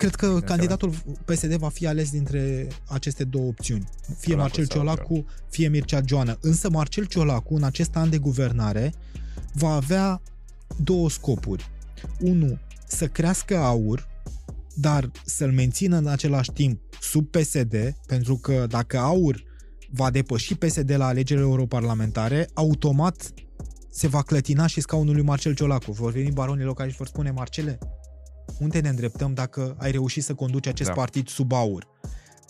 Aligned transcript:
Cred 0.00 0.14
că 0.14 0.40
candidatul 0.40 0.94
PSD 1.24 1.54
va 1.54 1.68
fi 1.68 1.86
ales 1.86 2.10
dintre 2.10 2.68
aceste 2.86 3.24
două 3.24 3.46
opțiuni. 3.46 3.88
Fie 4.02 4.16
Ciolacu 4.20 4.40
Marcel 4.40 4.64
sau 4.64 4.76
Ciolacu, 4.76 5.24
fie 5.48 5.68
Mircea 5.68 6.00
Joană. 6.06 6.38
Însă 6.40 6.70
Marcel 6.70 7.04
Ciolacu, 7.04 7.54
în 7.54 7.62
acest 7.62 7.96
an 7.96 8.10
de 8.10 8.18
guvernare, 8.18 8.92
va 9.52 9.68
avea 9.68 10.22
două 10.76 11.10
scopuri. 11.10 11.70
Unu, 12.20 12.58
să 12.86 13.06
crească 13.06 13.56
aur, 13.56 14.08
dar 14.74 15.10
să-l 15.24 15.52
mențină 15.52 15.96
în 15.96 16.06
același 16.06 16.50
timp 16.50 16.80
sub 17.00 17.26
PSD, 17.26 17.96
pentru 18.06 18.36
că 18.36 18.66
dacă 18.68 18.98
aur 18.98 19.44
va 19.90 20.10
depăși 20.10 20.54
PSD 20.54 20.94
la 20.96 21.06
alegerile 21.06 21.46
europarlamentare, 21.46 22.48
automat 22.54 23.32
se 23.90 24.08
va 24.08 24.22
clătina 24.22 24.66
și 24.66 24.80
scaunul 24.80 25.14
lui 25.14 25.24
Marcel 25.24 25.54
Ciolacu. 25.54 25.92
Vor 25.92 26.12
veni 26.12 26.30
baronii 26.30 26.64
locali 26.64 26.90
și 26.90 26.96
vor 26.96 27.06
spune, 27.06 27.30
Marcele, 27.30 27.78
unde 28.60 28.80
ne 28.80 28.88
îndreptăm 28.88 29.34
dacă 29.34 29.76
ai 29.78 29.90
reușit 29.90 30.24
să 30.24 30.34
conduci 30.34 30.66
acest 30.66 30.88
Da. 30.88 30.94
partid 30.94 31.28
sub 31.28 31.52
aur? 31.52 31.86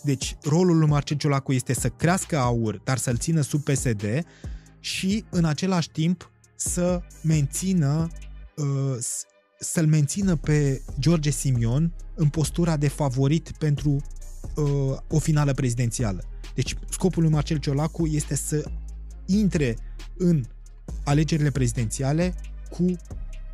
Deci, 0.03 0.35
rolul 0.43 0.77
lui 0.77 0.87
Marcel 0.87 1.17
Ciolacu 1.17 1.53
este 1.53 1.73
să 1.73 1.89
crească 1.89 2.37
aur, 2.37 2.81
dar 2.83 2.97
să-l 2.97 3.17
țină 3.17 3.41
sub 3.41 3.63
PSD 3.63 4.03
și, 4.79 5.25
în 5.29 5.45
același 5.45 5.89
timp, 5.89 6.31
să 6.55 7.01
mențină 7.23 8.07
uh, 8.55 8.95
s- 8.99 9.25
să-l 9.59 9.87
mențină 9.87 10.35
pe 10.35 10.81
George 10.99 11.29
Simion 11.29 11.93
în 12.15 12.29
postura 12.29 12.77
de 12.77 12.87
favorit 12.87 13.51
pentru 13.57 13.89
uh, 14.55 14.97
o 15.07 15.19
finală 15.19 15.53
prezidențială. 15.53 16.23
Deci 16.55 16.75
scopul 16.89 17.21
lui 17.23 17.31
Marcel 17.31 17.57
Ciolacu 17.57 18.07
este 18.07 18.35
să 18.35 18.63
intre 19.25 19.77
în 20.17 20.43
alegerile 21.03 21.51
prezidențiale 21.51 22.33
cu 22.69 22.85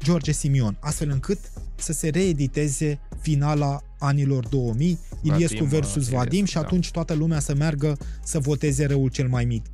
George 0.04 0.32
Simion, 0.32 0.78
astfel 0.80 1.10
încât 1.10 1.40
să 1.76 1.94
se 1.94 2.10
reediteze 2.10 3.00
finala 3.20 3.82
anilor 4.00 4.48
2000, 4.48 5.00
Iliescu 5.22 5.64
Vadim, 5.64 5.70
versus 5.70 5.94
Iliescu, 5.94 6.16
Vadim 6.16 6.46
și 6.46 6.54
da. 6.54 6.60
atunci 6.60 6.92
toată 6.92 7.14
lumea 7.14 7.40
să 7.40 7.56
meargă 7.56 7.98
să 8.24 8.40
voteze 8.40 8.86
răul 8.86 9.10
cel 9.10 9.28
mai 9.28 9.46
mic. 9.46 9.66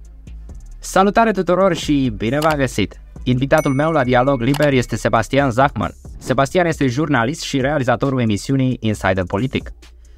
Salutare 0.79 1.31
tuturor 1.31 1.75
și 1.75 2.13
bine 2.17 2.39
v-am 2.39 2.55
găsit! 2.55 3.01
Invitatul 3.23 3.73
meu 3.73 3.91
la 3.91 4.03
Dialog 4.03 4.41
Liber 4.41 4.73
este 4.73 4.95
Sebastian 4.95 5.51
Zachman. 5.51 5.95
Sebastian 6.17 6.65
este 6.65 6.87
jurnalist 6.87 7.41
și 7.41 7.61
realizatorul 7.61 8.21
emisiunii 8.21 8.77
Insider 8.79 9.23
Politic. 9.23 9.73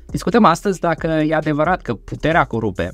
Discutăm 0.06 0.46
astăzi 0.46 0.80
dacă 0.80 1.08
e 1.08 1.36
adevărat 1.36 1.82
că 1.82 1.94
puterea 1.94 2.44
corupe. 2.44 2.94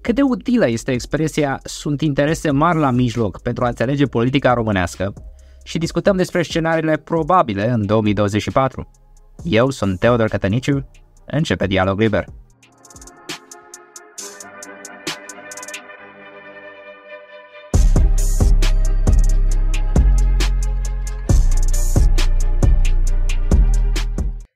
Cât 0.00 0.14
de 0.14 0.22
utilă 0.22 0.68
este 0.68 0.92
expresia 0.92 1.60
sunt 1.64 2.00
interese 2.00 2.50
mari 2.50 2.78
la 2.78 2.90
mijloc 2.90 3.40
pentru 3.42 3.64
a 3.64 3.68
înțelege 3.68 4.04
politica 4.04 4.52
românească 4.52 5.12
și 5.66 5.78
discutăm 5.78 6.16
despre 6.16 6.42
scenariile 6.42 6.96
probabile 6.96 7.68
în 7.68 7.86
2024. 7.86 8.90
Eu 9.44 9.70
sunt 9.70 9.98
Teodor 9.98 10.28
Cătăniciu, 10.28 10.88
începe 11.26 11.66
Dialog 11.66 12.00
Liber. 12.00 12.24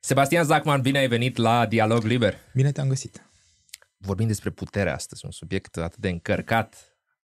Sebastian 0.00 0.44
Zacman, 0.44 0.80
bine 0.80 0.98
ai 0.98 1.08
venit 1.08 1.36
la 1.36 1.66
Dialog 1.66 2.02
Liber. 2.02 2.34
Bine 2.54 2.72
te-am 2.72 2.88
găsit! 2.88 3.30
Vorbim 3.98 4.26
despre 4.26 4.50
putere 4.50 4.90
astăzi, 4.90 5.24
un 5.24 5.30
subiect 5.30 5.76
atât 5.76 5.98
de 5.98 6.08
încărcat, 6.08 6.89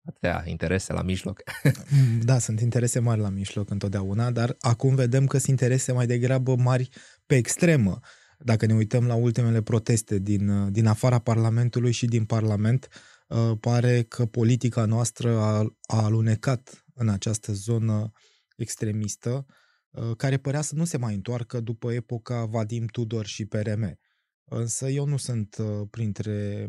atâtea 0.04 0.42
interese 0.46 0.92
la 0.92 1.02
mijloc. 1.02 1.42
Da, 2.24 2.38
sunt 2.38 2.60
interese 2.60 2.98
mari 2.98 3.20
la 3.20 3.28
mijloc 3.28 3.70
întotdeauna, 3.70 4.30
dar 4.30 4.56
acum 4.60 4.94
vedem 4.94 5.26
că 5.26 5.36
sunt 5.38 5.48
interese 5.48 5.92
mai 5.92 6.06
degrabă 6.06 6.56
mari 6.56 6.88
pe 7.26 7.36
extremă. 7.36 8.00
Dacă 8.38 8.66
ne 8.66 8.74
uităm 8.74 9.06
la 9.06 9.14
ultimele 9.14 9.62
proteste 9.62 10.18
din, 10.18 10.72
din 10.72 10.86
afara 10.86 11.18
Parlamentului 11.18 11.92
și 11.92 12.06
din 12.06 12.24
Parlament, 12.24 12.88
uh, 13.28 13.52
pare 13.60 14.02
că 14.02 14.26
politica 14.26 14.84
noastră 14.84 15.38
a, 15.38 15.76
a 15.86 16.04
alunecat 16.04 16.84
în 16.94 17.08
această 17.08 17.52
zonă 17.52 18.12
extremistă, 18.56 19.46
uh, 19.90 20.16
care 20.16 20.36
părea 20.36 20.60
să 20.60 20.74
nu 20.74 20.84
se 20.84 20.96
mai 20.96 21.14
întoarcă 21.14 21.60
după 21.60 21.92
epoca 21.92 22.44
Vadim 22.44 22.86
Tudor 22.86 23.26
și 23.26 23.44
PRM. 23.44 23.98
Însă 24.44 24.88
eu 24.88 25.06
nu 25.06 25.16
sunt 25.16 25.56
uh, 25.58 25.88
printre 25.90 26.68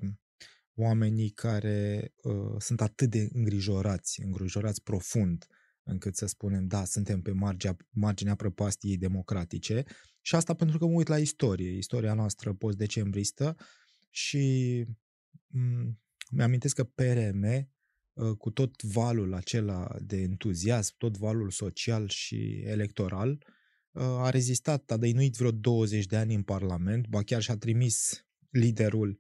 oamenii 0.76 1.30
care 1.30 2.14
uh, 2.24 2.56
sunt 2.58 2.82
atât 2.82 3.10
de 3.10 3.30
îngrijorați, 3.34 4.22
îngrijorați 4.22 4.84
profund, 4.84 5.48
încât 5.84 6.16
să 6.16 6.26
spunem, 6.26 6.68
da, 6.68 6.84
suntem 6.84 7.22
pe 7.22 7.32
marginea, 7.32 7.78
marginea 7.90 8.36
prăpastiei 8.36 8.98
democratice. 8.98 9.84
Și 10.22 10.36
asta 10.36 10.54
pentru 10.54 10.78
că 10.78 10.86
mă 10.86 10.94
uit 10.94 11.08
la 11.08 11.18
istorie, 11.18 11.78
istoria 11.78 12.14
noastră 12.14 12.54
post-decembristă 12.54 13.56
și 14.10 14.86
m- 15.58 15.94
mi-amintesc 16.32 16.76
că 16.76 16.84
PRM, 16.84 17.44
uh, 18.14 18.38
cu 18.38 18.52
tot 18.52 18.82
valul 18.82 19.34
acela 19.34 19.96
de 20.02 20.18
entuziasm, 20.18 20.96
tot 20.98 21.18
valul 21.18 21.50
social 21.50 22.08
și 22.10 22.62
electoral, 22.66 23.46
uh, 23.92 24.04
a 24.04 24.30
rezistat, 24.30 24.92
a 24.92 24.98
dăinuit 24.98 25.36
vreo 25.36 25.52
20 25.52 26.06
de 26.06 26.18
ani 26.18 26.34
în 26.34 26.44
Parlament, 26.44 27.08
ba 27.08 27.24
chiar 27.24 27.42
și-a 27.42 27.58
trimis 27.58 28.26
liderul 28.50 29.20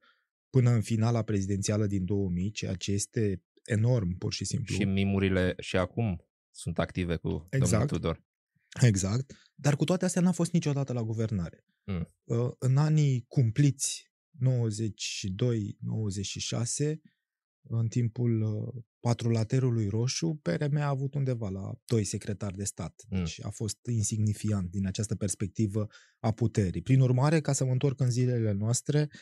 până 0.55 0.69
în 0.69 0.81
finala 0.81 1.21
prezidențială 1.21 1.87
din 1.87 2.05
2000, 2.05 2.51
ceea 2.51 2.75
ce 2.75 2.91
este 2.91 3.43
enorm, 3.63 4.17
pur 4.17 4.33
și 4.33 4.45
simplu. 4.45 4.75
și 4.75 4.83
mimurile 4.83 5.53
și 5.59 5.77
acum 5.77 6.25
sunt 6.51 6.79
active 6.79 7.15
cu 7.15 7.27
domnul 7.27 7.47
Exact. 7.49 7.87
Tudor. 7.87 8.23
Exact. 8.81 9.33
Dar 9.55 9.75
cu 9.75 9.83
toate 9.83 10.05
astea 10.05 10.21
n-a 10.21 10.31
fost 10.31 10.51
niciodată 10.51 10.93
la 10.93 11.03
guvernare. 11.03 11.65
Mm. 11.83 12.13
Uh, 12.23 12.51
În 12.57 12.77
anii 12.77 13.25
cumpliți 13.27 14.11
92-96, 14.35 14.39
în 17.61 17.87
timpul 17.87 18.41
uh, 18.41 18.83
patrulaterului 18.99 19.87
roșu, 19.87 20.39
PRM 20.41 20.75
a 20.75 20.87
avut 20.87 21.13
undeva 21.13 21.49
la 21.49 21.71
doi 21.85 22.03
secretari 22.03 22.57
de 22.57 22.63
stat. 22.63 23.03
Mm. 23.09 23.17
Deci 23.17 23.43
a 23.43 23.49
fost 23.49 23.77
insignifiant 23.91 24.69
din 24.69 24.87
această 24.87 25.15
perspectivă 25.15 25.87
a 26.19 26.31
puterii. 26.31 26.81
Prin 26.81 26.99
urmare, 26.99 27.41
ca 27.41 27.53
să 27.53 27.65
mă 27.65 27.71
întorc 27.71 27.99
în 27.99 28.09
zilele 28.09 28.51
noastre, 28.51 29.09
uh, 29.11 29.19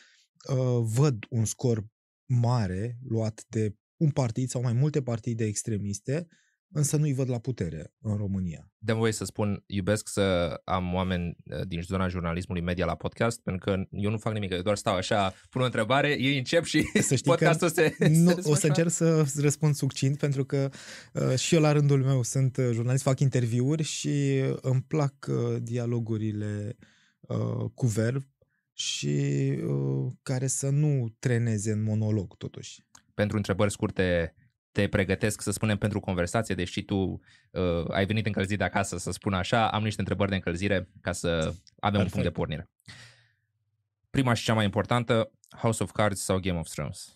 văd 0.82 1.26
un 1.30 1.46
scor 1.46 1.86
mare 2.26 2.98
luat 3.08 3.46
de 3.48 3.76
un 3.98 4.10
partid 4.10 4.50
sau 4.50 4.62
mai 4.62 4.74
multe 4.74 5.02
partide 5.02 5.46
extremiste, 5.46 6.28
însă 6.74 6.98
nu-i 6.98 7.14
văd 7.14 7.30
la 7.30 7.40
putere 7.40 7.94
în 8.02 8.18
România. 8.18 8.72
Dăm 8.78 8.98
voie 8.98 9.12
să 9.12 9.26
spun, 9.26 9.64
iubesc 9.66 10.08
să 10.08 10.22
am 10.64 10.94
oameni 10.94 11.36
uh, 11.46 11.68
din 11.68 11.82
zona 11.82 12.08
jurnalismului 12.08 12.62
media 12.64 12.86
la 12.86 12.96
podcast, 12.96 13.42
pentru 13.42 13.66
că 13.66 13.84
eu 13.92 14.10
nu 14.10 14.18
fac 14.18 14.34
nimic, 14.34 14.52
eu 14.52 14.62
doar 14.62 14.78
stau 14.78 14.96
așa, 14.96 15.34
pun 15.50 15.62
o 15.62 15.66
întrebare, 15.66 16.10
ei 16.20 16.38
încep 16.38 16.64
și 16.64 16.90
Să 17.02 17.16
știi 17.16 17.32
podcastul 17.32 17.70
că 17.70 17.74
se, 17.74 17.96
nu, 18.10 18.30
se 18.30 18.32
o 18.32 18.32
să 18.32 18.36
desfășoară. 18.36 18.68
încerc 18.68 18.90
să 18.90 19.42
răspund 19.42 19.76
succint 19.76 20.18
pentru 20.18 20.46
că 20.46 20.70
uh, 21.14 21.38
și 21.38 21.56
eu 21.56 21.62
la 21.62 21.72
rândul 21.72 22.04
meu 22.04 22.24
sunt 22.24 22.58
uh, 22.58 22.70
jurnalist, 22.74 23.04
fac 23.04 23.20
interviuri 23.20 23.84
și 23.84 24.42
uh, 24.50 24.58
îmi 24.62 24.82
plac 24.82 25.14
uh, 25.30 25.62
dialogurile 25.62 26.78
uh, 27.20 27.70
cu 27.74 27.86
verb 27.86 28.24
și 28.74 29.08
uh, 29.64 30.12
care 30.24 30.48
să 30.48 30.70
nu 30.70 31.16
treneze 31.20 31.72
în 31.72 31.84
monolog 31.84 32.38
totuși. 32.38 32.86
Pentru 33.14 33.38
întrebări 33.38 33.72
scurte 33.72 34.36
te 34.72 34.88
pregătesc, 34.88 35.42
să 35.42 35.52
spunem, 35.52 35.78
pentru 35.78 36.00
conversație, 36.00 36.56
deși 36.56 36.84
tu 36.84 36.96
uh, 36.96 37.90
ai 37.90 38.06
venit 38.06 38.26
încălzit 38.26 38.58
de 38.58 38.64
acasă, 38.64 38.98
să 38.98 39.12
spun 39.12 39.34
așa, 39.34 39.70
am 39.70 39.84
niște 39.84 40.00
întrebări 40.00 40.30
de 40.30 40.36
încălzire 40.36 40.90
ca 41.02 41.12
să 41.12 41.28
avem 41.28 42.00
un 42.00 42.08
Perfect. 42.08 42.12
punct 42.12 42.28
de 42.28 42.32
pornire. 42.32 42.70
Prima 44.10 44.34
și 44.34 44.44
cea 44.44 44.54
mai 44.54 44.66
importantă, 44.66 45.32
House 45.58 45.84
of 45.84 45.92
Cards 45.92 46.24
sau 46.24 46.40
Game 46.40 46.60
of 46.60 46.70
Thrones? 46.70 47.14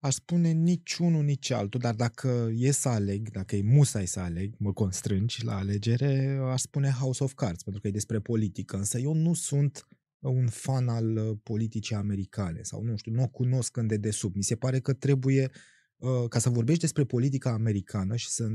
Aș 0.00 0.14
spune 0.14 0.50
nici 0.50 0.94
unul, 0.94 1.24
nici 1.24 1.50
altul, 1.50 1.80
dar 1.80 1.94
dacă 1.94 2.50
e 2.54 2.70
să 2.70 2.88
aleg, 2.88 3.30
dacă 3.30 3.56
e 3.56 3.62
musai 3.62 4.06
să 4.06 4.20
aleg, 4.20 4.54
mă 4.58 4.72
constrângi 4.72 5.44
la 5.44 5.56
alegere, 5.56 6.40
aș 6.52 6.60
spune 6.60 6.90
House 6.90 7.24
of 7.24 7.32
Cards, 7.34 7.62
pentru 7.62 7.80
că 7.80 7.88
e 7.88 7.90
despre 7.90 8.20
politică, 8.20 8.76
însă 8.76 8.98
eu 8.98 9.12
nu 9.12 9.34
sunt 9.34 9.88
un 10.28 10.48
fan 10.48 10.88
al 10.88 11.16
uh, 11.16 11.36
politicii 11.42 11.94
americane 11.94 12.62
sau 12.62 12.82
nu 12.82 12.96
știu, 12.96 13.12
nu 13.12 13.22
o 13.22 13.28
cunosc 13.28 13.76
în 13.76 13.86
dedesubt. 13.86 14.34
Mi 14.36 14.42
se 14.42 14.56
pare 14.56 14.80
că 14.80 14.92
trebuie, 14.92 15.50
uh, 15.96 16.28
ca 16.28 16.38
să 16.38 16.50
vorbești 16.50 16.80
despre 16.80 17.04
politica 17.04 17.50
americană 17.50 18.16
și 18.16 18.28
să 18.28 18.48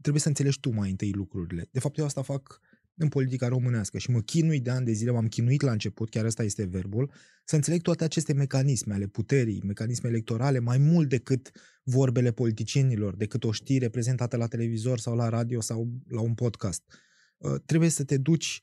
trebuie 0.00 0.22
să 0.22 0.28
înțelegi 0.28 0.60
tu 0.60 0.70
mai 0.70 0.90
întâi 0.90 1.12
lucrurile. 1.12 1.68
De 1.70 1.80
fapt, 1.80 1.98
eu 1.98 2.04
asta 2.04 2.22
fac 2.22 2.60
în 2.98 3.08
politica 3.08 3.48
românească 3.48 3.98
și 3.98 4.10
mă 4.10 4.20
chinui 4.20 4.60
de 4.60 4.70
ani 4.70 4.84
de 4.84 4.92
zile, 4.92 5.10
m-am 5.10 5.28
chinuit 5.28 5.60
la 5.60 5.70
început, 5.70 6.10
chiar 6.10 6.24
ăsta 6.24 6.42
este 6.42 6.64
verbul, 6.64 7.12
să 7.44 7.54
înțeleg 7.54 7.82
toate 7.82 8.04
aceste 8.04 8.32
mecanisme 8.32 8.94
ale 8.94 9.06
puterii, 9.06 9.62
mecanisme 9.64 10.08
electorale, 10.08 10.58
mai 10.58 10.78
mult 10.78 11.08
decât 11.08 11.50
vorbele 11.82 12.32
politicienilor, 12.32 13.16
decât 13.16 13.44
o 13.44 13.52
știre 13.52 13.88
prezentată 13.88 14.36
la 14.36 14.46
televizor 14.46 14.98
sau 14.98 15.16
la 15.16 15.28
radio 15.28 15.60
sau 15.60 15.88
la 16.08 16.20
un 16.20 16.34
podcast. 16.34 16.82
Uh, 17.36 17.54
trebuie 17.66 17.88
să 17.88 18.04
te 18.04 18.16
duci 18.16 18.62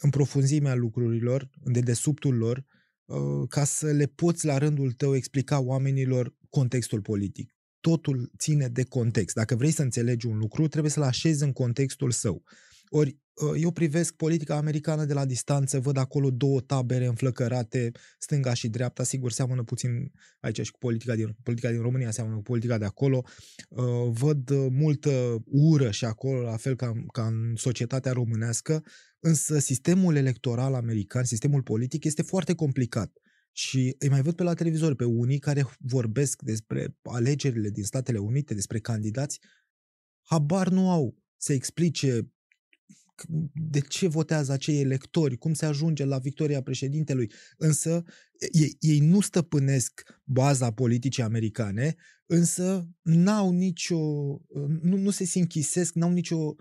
în 0.00 0.10
profunzimea 0.10 0.74
lucrurilor, 0.74 1.50
în 1.64 1.72
dedesubtul 1.72 2.36
lor, 2.36 2.64
uh, 3.04 3.48
ca 3.48 3.64
să 3.64 3.86
le 3.86 4.06
poți 4.06 4.46
la 4.46 4.58
rândul 4.58 4.92
tău 4.92 5.14
explica 5.14 5.60
oamenilor 5.60 6.34
contextul 6.50 7.00
politic. 7.00 7.54
Totul 7.80 8.32
ține 8.38 8.68
de 8.68 8.84
context. 8.84 9.34
Dacă 9.34 9.56
vrei 9.56 9.70
să 9.70 9.82
înțelegi 9.82 10.26
un 10.26 10.38
lucru, 10.38 10.68
trebuie 10.68 10.92
să-l 10.92 11.02
așezi 11.02 11.42
în 11.42 11.52
contextul 11.52 12.10
său. 12.10 12.42
Ori 12.88 13.10
uh, 13.10 13.16
eu 13.56 13.70
privesc 13.70 14.14
politica 14.14 14.56
americană 14.56 15.04
de 15.04 15.12
la 15.12 15.24
distanță, 15.24 15.80
văd 15.80 15.96
acolo 15.96 16.30
două 16.30 16.60
tabere 16.60 17.06
înflăcărate, 17.06 17.90
stânga 18.18 18.54
și 18.54 18.68
dreapta, 18.68 19.02
sigur 19.02 19.30
seamănă 19.30 19.62
puțin 19.62 20.12
aici 20.40 20.60
și 20.60 20.70
cu 20.70 20.78
politica 20.78 21.14
din, 21.14 21.36
politica 21.42 21.70
din 21.70 21.80
România, 21.80 22.10
seamănă 22.10 22.36
cu 22.36 22.42
politica 22.42 22.78
de 22.78 22.84
acolo, 22.84 23.24
uh, 23.68 23.84
văd 24.10 24.50
multă 24.70 25.42
ură 25.44 25.90
și 25.90 26.04
acolo, 26.04 26.40
la 26.40 26.56
fel 26.56 26.76
ca, 26.76 26.92
ca 27.12 27.26
în 27.26 27.54
societatea 27.56 28.12
românească, 28.12 28.84
însă 29.20 29.58
sistemul 29.58 30.16
electoral 30.16 30.74
american, 30.74 31.24
sistemul 31.24 31.62
politic 31.62 32.04
este 32.04 32.22
foarte 32.22 32.54
complicat. 32.54 33.12
Și 33.52 33.94
îi 33.98 34.08
mai 34.08 34.22
văd 34.22 34.34
pe 34.34 34.42
la 34.42 34.54
televizor 34.54 34.94
pe 34.94 35.04
unii 35.04 35.38
care 35.38 35.66
vorbesc 35.78 36.42
despre 36.42 36.96
alegerile 37.02 37.70
din 37.70 37.84
Statele 37.84 38.18
Unite, 38.18 38.54
despre 38.54 38.78
candidați, 38.78 39.40
habar 40.22 40.68
nu 40.68 40.90
au 40.90 41.16
să 41.36 41.52
explice 41.52 42.30
de 43.52 43.80
ce 43.80 44.08
votează 44.08 44.52
acei 44.52 44.80
electori, 44.80 45.36
cum 45.36 45.54
se 45.54 45.66
ajunge 45.66 46.04
la 46.04 46.18
victoria 46.18 46.62
președintelui. 46.62 47.30
Însă 47.56 48.02
ei, 48.52 48.76
ei 48.80 48.98
nu 48.98 49.20
stăpânesc 49.20 50.02
baza 50.24 50.72
politicii 50.72 51.22
americane, 51.22 51.94
însă 52.26 52.88
n-au 53.02 53.50
nicio, 53.52 53.98
nu, 54.82 54.96
nu 54.96 55.10
se 55.10 55.24
sinchisesc, 55.24 55.94
n-au 55.94 56.12
nicio 56.12 56.54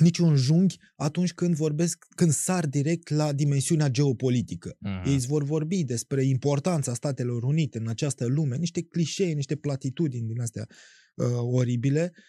niciun 0.00 0.36
junghi 0.36 0.78
atunci 0.96 1.32
când 1.32 1.54
vorbesc, 1.54 2.06
când 2.16 2.30
sar 2.30 2.66
direct 2.66 3.08
la 3.08 3.32
dimensiunea 3.32 3.88
geopolitică. 3.88 4.76
Uh-huh. 4.76 5.06
Ei 5.06 5.18
vor 5.18 5.44
vorbi 5.44 5.84
despre 5.84 6.24
importanța 6.24 6.94
Statelor 6.94 7.42
Unite 7.42 7.78
în 7.78 7.88
această 7.88 8.26
lume, 8.26 8.56
niște 8.56 8.82
clișee, 8.82 9.32
niște 9.32 9.56
platitudini 9.56 10.26
din 10.26 10.40
astea 10.40 10.66
uh, 11.14 11.26
oribile, 11.40 12.12
uh, 12.14 12.22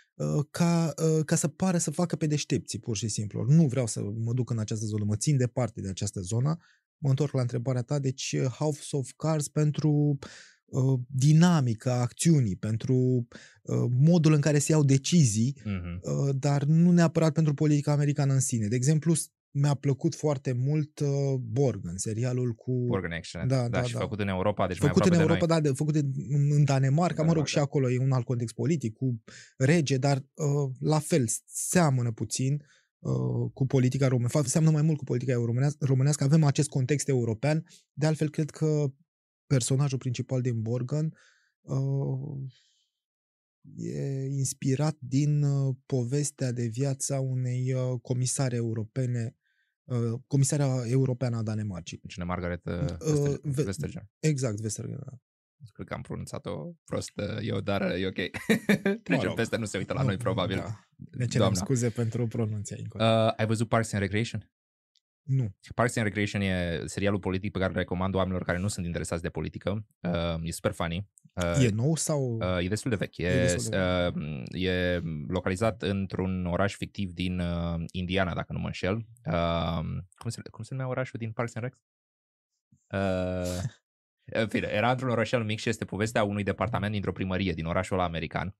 ca, 0.51 0.93
uh, 1.03 1.25
ca 1.25 1.35
să 1.35 1.47
pară 1.47 1.77
să 1.77 1.91
facă 1.91 2.15
pe 2.15 2.27
deștepții, 2.27 2.79
pur 2.79 2.97
și 2.97 3.07
simplu. 3.07 3.45
Nu 3.47 3.67
vreau 3.67 3.87
să 3.87 4.01
mă 4.01 4.33
duc 4.33 4.49
în 4.49 4.59
această 4.59 4.85
zonă, 4.85 5.03
mă 5.03 5.15
țin 5.15 5.37
departe 5.37 5.81
de 5.81 5.89
această 5.89 6.19
zonă. 6.19 6.57
Mă 6.97 7.09
întorc 7.09 7.33
la 7.33 7.41
întrebarea 7.41 7.81
ta, 7.81 7.99
deci 7.99 8.35
uh, 8.39 8.45
House 8.45 8.95
of 8.95 9.11
Cards 9.15 9.47
pentru 9.47 9.89
uh, 9.89 10.27
Uh, 10.73 10.99
dinamică 11.07 11.91
a 11.91 12.01
acțiunii, 12.01 12.55
pentru 12.55 13.27
uh, 13.61 13.91
modul 13.99 14.33
în 14.33 14.41
care 14.41 14.59
se 14.59 14.71
iau 14.71 14.83
decizii, 14.83 15.55
uh-huh. 15.59 16.33
dar 16.35 16.63
nu 16.63 16.91
neapărat 16.91 17.33
pentru 17.33 17.53
politica 17.53 17.91
americană 17.91 18.33
în 18.33 18.39
sine. 18.39 18.67
De 18.67 18.75
exemplu, 18.75 19.13
mi-a 19.55 19.73
plăcut 19.73 20.15
foarte 20.15 20.51
mult 20.51 20.99
uh, 20.99 21.33
Borgen, 21.39 21.97
serialul 21.97 22.53
cu... 22.53 22.71
Borgen 22.71 23.11
Action. 23.11 23.47
Da, 23.47 23.61
da, 23.61 23.67
da, 23.67 23.83
și 23.83 23.93
da. 23.93 23.99
făcut 23.99 24.19
în 24.19 24.27
Europa, 24.27 24.67
deci 24.67 24.77
făcut 24.77 25.09
mai 25.09 25.17
în 25.17 25.21
Europa, 25.21 25.45
de 25.45 25.53
noi. 25.53 25.61
da, 25.61 25.69
de, 25.69 25.75
făcut 25.75 25.95
în, 25.95 26.51
în 26.51 26.63
Danemarca, 26.63 27.23
mă 27.23 27.33
rog, 27.33 27.45
și 27.45 27.59
acolo 27.59 27.91
e 27.91 27.99
un 27.99 28.11
alt 28.11 28.25
context 28.25 28.53
politic, 28.53 28.93
cu 28.93 29.23
rege, 29.57 29.97
dar 29.97 30.17
uh, 30.17 30.71
la 30.79 30.99
fel, 30.99 31.25
seamănă 31.45 32.11
puțin 32.11 32.65
uh, 32.99 33.51
cu 33.53 33.65
politica 33.65 34.07
românească, 34.07 34.47
seamănă 34.47 34.71
mai 34.71 34.81
mult 34.81 34.97
cu 34.97 35.03
politica 35.03 35.33
românească, 35.79 36.23
avem 36.23 36.43
acest 36.43 36.69
context 36.69 37.07
european, 37.07 37.65
de 37.93 38.05
altfel 38.05 38.29
cred 38.29 38.49
că 38.49 38.85
personajul 39.47 39.97
principal 39.97 40.41
din 40.41 40.61
Borgen 40.61 41.13
uh, 41.61 42.37
e 43.75 44.25
inspirat 44.25 44.97
din 44.99 45.43
uh, 45.43 45.75
povestea 45.85 46.51
de 46.51 46.65
viață 46.65 47.13
a 47.13 47.19
unei 47.19 47.73
uh, 47.73 47.99
comisare 48.01 48.55
europene, 48.55 49.35
uh, 49.35 49.41
comisarea 50.27 50.67
europeană 50.85 51.37
a 51.37 51.43
Danemarcii. 51.43 52.01
Cine 52.07 52.23
Margaret 52.23 52.65
uh, 52.65 53.35
Vestergen. 53.41 54.09
Exact, 54.19 54.59
Vestergen, 54.59 54.99
da. 55.05 55.17
Cred 55.73 55.87
că 55.87 55.93
am 55.93 56.01
pronunțat-o 56.01 56.71
prost 56.83 57.11
eu, 57.41 57.59
dar 57.59 57.81
e 57.81 58.07
ok. 58.07 58.13
Trecem 59.03 59.27
mă 59.27 59.33
peste, 59.33 59.57
nu 59.57 59.65
se 59.65 59.77
uită 59.77 59.93
la 59.93 60.03
noi, 60.03 60.17
probabil. 60.17 60.55
Da. 60.55 60.79
Ne 61.11 61.25
cerem 61.25 61.53
scuze 61.53 61.89
pentru 61.89 62.27
pronunția 62.27 62.77
Uh, 62.93 63.33
ai 63.37 63.45
văzut 63.45 63.67
Parks 63.67 63.93
and 63.93 64.01
Recreation? 64.01 64.51
Nu. 65.23 65.55
Parks 65.75 65.95
and 65.95 66.05
Recreation 66.05 66.41
e 66.41 66.81
serialul 66.85 67.19
politic 67.19 67.51
pe 67.51 67.59
care 67.59 67.71
îl 67.71 67.77
recomand 67.77 68.15
oamenilor 68.15 68.43
care 68.43 68.57
nu 68.57 68.67
sunt 68.67 68.85
interesați 68.85 69.21
de 69.21 69.29
politică. 69.29 69.85
Uh, 69.99 70.47
e 70.47 70.51
super 70.51 70.71
funny. 70.71 71.07
Uh, 71.33 71.63
e 71.63 71.69
nou 71.69 71.95
sau? 71.95 72.37
Uh, 72.41 72.63
e 72.63 72.67
destul 72.67 72.89
de 72.89 72.95
vechi. 72.95 73.17
E, 73.17 73.27
e, 73.27 73.41
destul 73.41 73.71
de 73.71 73.77
vechi. 73.77 74.15
Uh, 74.15 74.61
e 74.61 75.01
localizat 75.27 75.81
într-un 75.81 76.45
oraș 76.45 76.75
fictiv 76.75 77.11
din 77.11 77.39
uh, 77.39 77.83
Indiana, 77.91 78.33
dacă 78.33 78.53
nu 78.53 78.59
mă 78.59 78.65
înșel. 78.65 78.95
Uh, 79.25 79.79
cum, 80.15 80.29
se, 80.29 80.41
cum 80.51 80.63
se 80.63 80.73
numea 80.73 80.89
orașul 80.89 81.19
din 81.19 81.31
Parks 81.31 81.55
and 81.55 81.65
Rec? 81.65 81.77
Uh, 82.93 83.61
în 84.41 84.47
fine, 84.47 84.67
era 84.67 84.91
într-un 84.91 85.09
orășel 85.09 85.43
mic 85.43 85.59
și 85.59 85.69
este 85.69 85.85
povestea 85.85 86.23
unui 86.23 86.43
departament 86.43 86.91
dintr-o 86.91 87.11
primărie 87.11 87.53
din 87.53 87.65
orașul 87.65 87.97
ăla 87.97 88.05
american 88.05 88.55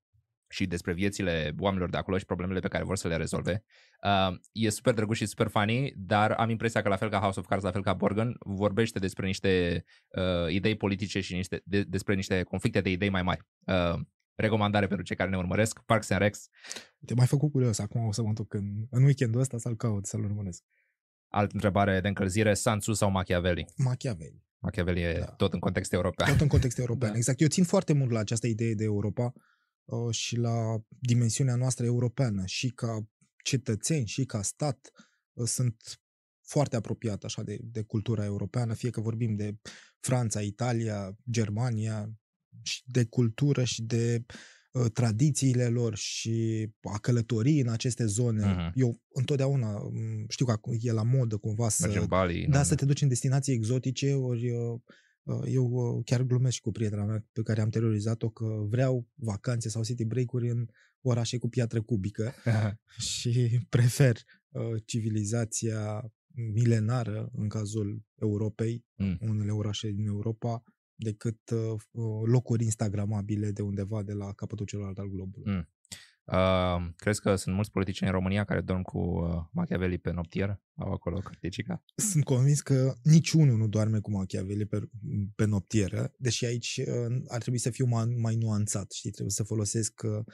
și 0.48 0.66
despre 0.66 0.92
viețile 0.92 1.54
oamenilor 1.58 1.90
de 1.90 1.96
acolo 1.96 2.18
și 2.18 2.24
problemele 2.24 2.60
pe 2.60 2.68
care 2.68 2.84
vor 2.84 2.96
să 2.96 3.08
le 3.08 3.16
rezolve. 3.16 3.64
Uh, 4.02 4.36
e 4.52 4.68
super 4.68 4.94
drăguț 4.94 5.16
și 5.16 5.26
super 5.26 5.48
funny, 5.48 5.92
dar 5.96 6.30
am 6.30 6.50
impresia 6.50 6.82
că 6.82 6.88
la 6.88 6.96
fel 6.96 7.10
ca 7.10 7.18
House 7.18 7.40
of 7.40 7.46
Cards, 7.46 7.64
la 7.64 7.70
fel 7.70 7.82
ca 7.82 7.92
Borgen, 7.92 8.36
vorbește 8.38 8.98
despre 8.98 9.26
niște 9.26 9.84
uh, 10.08 10.52
idei 10.52 10.76
politice 10.76 11.20
și 11.20 11.34
niște, 11.34 11.62
de, 11.64 11.82
despre 11.82 12.14
niște 12.14 12.42
conflicte 12.42 12.80
de 12.80 12.90
idei 12.90 13.08
mai 13.08 13.22
mari. 13.22 13.46
Uh, 13.66 14.00
recomandare 14.34 14.86
pentru 14.86 15.04
cei 15.04 15.16
care 15.16 15.30
ne 15.30 15.36
urmăresc, 15.36 15.78
Parks 15.78 16.10
and 16.10 16.20
Recs. 16.20 16.48
Te 17.06 17.14
mai 17.14 17.26
făcut 17.26 17.50
curios, 17.50 17.78
acum 17.78 18.06
o 18.06 18.12
să 18.12 18.22
mă 18.22 18.32
duc 18.32 18.54
în, 18.54 18.86
în 18.90 19.04
weekendul 19.04 19.40
ăsta 19.40 19.58
să-l 19.58 19.76
caut, 19.76 20.06
să-l 20.06 20.24
urmăresc. 20.24 20.62
Altă 21.28 21.50
întrebare 21.54 22.00
de 22.00 22.08
încălzire, 22.08 22.54
Sansu 22.54 22.92
sau 22.92 23.10
Machiavelli? 23.10 23.66
Machiavelli. 23.76 24.42
Machiavelli 24.58 25.02
e 25.02 25.16
da. 25.18 25.24
tot 25.24 25.52
în 25.52 25.58
context 25.58 25.92
european. 25.92 26.30
Tot 26.30 26.40
în 26.40 26.48
context 26.48 26.78
european, 26.78 27.10
da. 27.12 27.16
exact. 27.16 27.40
Eu 27.40 27.48
țin 27.48 27.64
foarte 27.64 27.92
mult 27.92 28.10
la 28.10 28.18
această 28.18 28.46
idee 28.46 28.74
de 28.74 28.84
Europa 28.84 29.32
Uh, 29.32 29.53
și 30.10 30.36
la 30.36 30.84
dimensiunea 30.98 31.54
noastră 31.54 31.84
europeană 31.84 32.42
și 32.46 32.70
ca 32.70 33.08
cetățeni 33.44 34.06
și 34.06 34.24
ca 34.24 34.42
stat 34.42 34.90
uh, 35.32 35.46
sunt 35.46 36.00
foarte 36.46 36.76
apropiat 36.76 37.24
așa 37.24 37.42
de, 37.42 37.58
de 37.62 37.82
cultura 37.82 38.24
europeană, 38.24 38.74
fie 38.74 38.90
că 38.90 39.00
vorbim 39.00 39.36
de 39.36 39.56
Franța, 40.00 40.40
Italia, 40.40 41.16
Germania, 41.30 42.18
și 42.62 42.82
de 42.84 43.04
cultură 43.04 43.64
și 43.64 43.82
de 43.82 44.24
uh, 44.72 44.90
tradițiile 44.92 45.68
lor 45.68 45.96
și 45.96 46.68
a 46.82 46.98
călătorii 46.98 47.60
în 47.60 47.68
aceste 47.68 48.06
zone. 48.06 48.54
Uh-huh. 48.54 48.72
Eu 48.74 49.02
întotdeauna 49.08 49.78
mm, 49.78 50.24
știu 50.28 50.46
că 50.46 50.58
e 50.80 50.92
la 50.92 51.02
modă 51.02 51.36
cumva 51.36 51.68
să, 51.68 52.04
Bali, 52.06 52.46
da, 52.50 52.62
să 52.62 52.74
te 52.74 52.84
duci 52.84 53.00
în 53.00 53.08
destinații 53.08 53.54
exotice, 53.54 54.14
ori 54.14 54.50
uh, 54.50 54.56
Uh, 54.58 54.80
eu 55.44 55.64
uh, 55.64 56.04
chiar 56.04 56.22
glumesc 56.22 56.54
și 56.54 56.60
cu 56.60 56.70
prietena 56.70 57.04
mea 57.04 57.26
pe 57.32 57.42
care 57.42 57.60
am 57.60 57.68
terorizat-o 57.68 58.30
că 58.30 58.64
vreau 58.68 59.08
vacanțe 59.14 59.68
sau 59.68 59.82
city 59.82 60.04
break-uri 60.04 60.50
în 60.50 60.66
orașe 61.00 61.38
cu 61.38 61.48
piatră 61.48 61.82
cubică 61.82 62.32
și 63.12 63.60
prefer 63.68 64.16
uh, 64.50 64.82
civilizația 64.84 66.12
milenară 66.52 67.30
în 67.32 67.48
cazul 67.48 68.02
Europei, 68.14 68.84
mm. 68.94 69.18
unele 69.20 69.50
orașe 69.50 69.90
din 69.90 70.06
Europa, 70.06 70.62
decât 70.94 71.50
uh, 71.50 71.80
locuri 72.24 72.64
instagramabile 72.64 73.50
de 73.50 73.62
undeva 73.62 74.02
de 74.02 74.12
la 74.12 74.32
capătul 74.32 74.66
celălalt 74.66 74.98
al 74.98 75.08
globului. 75.08 75.52
Mm. 75.52 75.68
Uh, 76.24 76.86
crezi 76.96 77.20
că 77.20 77.36
sunt 77.36 77.54
mulți 77.54 77.70
politicieni 77.70 78.12
în 78.12 78.18
România 78.18 78.44
care 78.44 78.60
dorm 78.60 78.82
cu 78.82 78.98
uh, 78.98 79.44
Machiavelli 79.52 79.98
pe 79.98 80.10
noptier? 80.10 80.60
Au 80.74 80.92
acolo 80.92 81.18
carticica? 81.18 81.84
Sunt 81.94 82.24
convins 82.24 82.60
că 82.60 82.94
niciunul 83.02 83.56
nu 83.56 83.68
doarme 83.68 83.98
cu 83.98 84.10
Machiavelli 84.10 84.66
pe, 84.66 84.78
pe 85.34 85.44
noptieră, 85.44 86.14
deși 86.18 86.44
aici 86.44 86.80
uh, 86.86 87.16
ar 87.28 87.40
trebui 87.40 87.58
să 87.58 87.70
fiu 87.70 87.86
mai, 87.86 88.04
mai 88.04 88.36
nuanțat, 88.36 88.90
știi, 88.92 89.10
trebuie 89.10 89.32
să 89.32 89.42
folosesc 89.42 90.02
uh, 90.04 90.24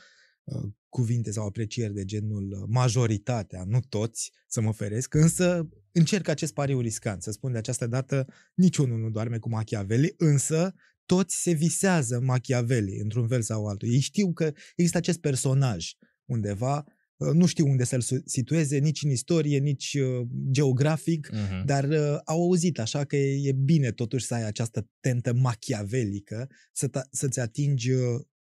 uh 0.45 0.73
cuvinte 0.89 1.31
sau 1.31 1.47
aprecieri 1.47 1.95
de 1.95 2.05
genul 2.05 2.53
uh, 2.53 2.65
majoritatea, 2.69 3.65
nu 3.67 3.81
toți, 3.89 4.33
să 4.47 4.61
mă 4.61 4.73
feresc, 4.73 5.15
însă 5.15 5.69
încerc 5.93 6.29
acest 6.29 6.55
pariu 6.55 6.81
riscant, 6.81 7.23
să 7.23 7.31
spun 7.31 7.53
de 7.53 7.59
această 7.59 7.87
dată, 7.87 8.27
niciunul 8.55 8.99
nu 8.99 9.11
doarme 9.11 9.39
cu 9.39 9.49
Machiavelli, 9.49 10.15
însă 10.17 10.75
toți 11.11 11.43
se 11.43 11.53
visează 11.53 12.21
Machiavelli 12.21 12.99
într-un 13.03 13.29
fel 13.29 13.43
sau 13.43 13.67
altul. 13.67 13.89
Ei 13.89 14.01
știu 14.01 14.33
că 14.33 14.53
există 14.75 14.99
acest 14.99 15.21
personaj 15.21 15.93
undeva, 16.25 16.85
uh, 17.17 17.33
nu 17.33 17.47
știu 17.47 17.67
unde 17.67 17.85
să-l 17.85 18.03
situeze, 18.25 18.79
nici 18.79 19.03
în 19.03 19.11
istorie, 19.11 19.59
nici 19.59 19.95
uh, 19.95 20.27
geografic, 20.51 21.31
uh-huh. 21.33 21.65
dar 21.65 21.85
uh, 21.85 22.19
au 22.25 22.43
auzit 22.43 22.79
așa 22.79 23.05
că 23.05 23.17
e 23.17 23.53
bine 23.53 23.93
totuși 23.93 24.27
să 24.27 24.35
ai 24.35 24.47
această 24.47 24.89
tentă 25.01 25.33
machiavelică, 25.33 26.49
să 26.73 26.89
ta, 26.89 27.09
să-ți 27.11 27.41
atingi 27.41 27.91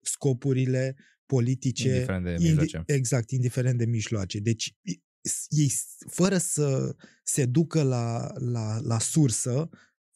scopurile 0.02 0.96
politice. 1.26 1.88
Indiferent 1.88 2.24
de 2.24 2.36
mijloace. 2.40 2.78
Indi- 2.78 2.84
exact, 2.86 3.32
indiferent 3.32 3.78
de 3.78 3.86
mijloace. 3.86 4.40
Deci 4.40 4.76
ei, 5.50 5.72
fără 6.10 6.38
să 6.38 6.96
se 7.24 7.46
ducă 7.46 7.82
la, 7.82 8.32
la, 8.34 8.80
la 8.80 9.00
sursă, 9.00 9.70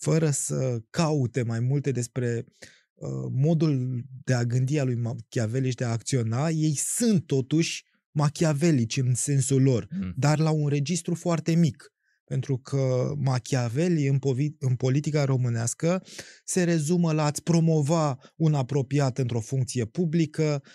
fără 0.04 0.30
să 0.30 0.80
caute 0.90 1.44
mai 1.44 1.60
multe 1.60 1.92
despre 1.92 2.46
uh, 2.94 3.10
modul 3.32 4.04
de 4.24 4.34
a 4.34 4.44
gândi 4.44 4.80
a 4.80 4.84
lui 4.84 4.96
Machiavelli 4.96 5.70
și 5.70 5.76
de 5.76 5.84
a 5.84 5.92
acționa, 5.92 6.50
ei 6.50 6.76
sunt 6.76 7.26
totuși 7.26 7.84
machiavelici 8.12 8.98
în 8.98 9.14
sensul 9.14 9.62
lor, 9.62 9.88
mm. 9.90 10.14
dar 10.16 10.40
la 10.40 10.50
un 10.50 10.68
registru 10.68 11.16
foarte 11.16 11.56
mic. 11.56 11.88
Pentru 12.26 12.58
că 12.58 13.14
Machiavelli 13.18 14.08
în, 14.08 14.20
povi- 14.20 14.58
în 14.60 14.76
politica 14.76 15.26
românească 15.26 16.04
se 16.46 16.64
rezumă 16.64 17.12
la 17.12 17.26
a-ți 17.26 17.44
promova 17.44 18.18
un 18.36 18.54
apropiat 18.54 19.18
într-o 19.18 19.40
funcție 19.40 19.86
publică, 19.86 20.62
uh, 20.64 20.72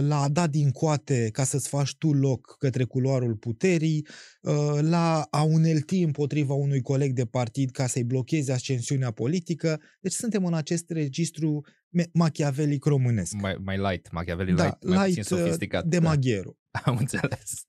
la 0.00 0.20
a 0.20 0.28
da 0.28 0.46
din 0.46 0.70
coate 0.70 1.28
ca 1.32 1.44
să-ți 1.44 1.68
faci 1.68 1.94
tu 1.96 2.12
loc 2.12 2.56
către 2.58 2.84
culoarul 2.84 3.34
puterii, 3.34 4.06
uh, 4.40 4.78
la 4.80 5.26
a 5.30 5.42
unelti 5.42 6.02
împotriva 6.02 6.54
unui 6.54 6.80
coleg 6.80 7.12
de 7.12 7.24
partid 7.24 7.70
ca 7.70 7.86
să-i 7.86 8.04
blocheze 8.04 8.52
ascensiunea 8.52 9.10
politică. 9.10 9.80
Deci 10.00 10.12
suntem 10.12 10.44
în 10.44 10.54
acest 10.54 10.90
registru 10.90 11.64
machiavelic 12.12 12.84
românesc. 12.84 13.32
Mai, 13.40 13.56
mai 13.64 13.76
light, 13.76 14.10
machiavelic 14.10 14.54
da, 14.54 14.62
light, 14.62 14.84
mai 14.84 15.06
light, 15.06 15.18
puțin 15.18 15.36
uh, 15.36 15.42
sofisticat. 15.42 15.84
De 15.84 15.98
da. 15.98 16.08
maghiero. 16.08 16.56
Am 16.84 16.96
înțeles. 16.96 17.66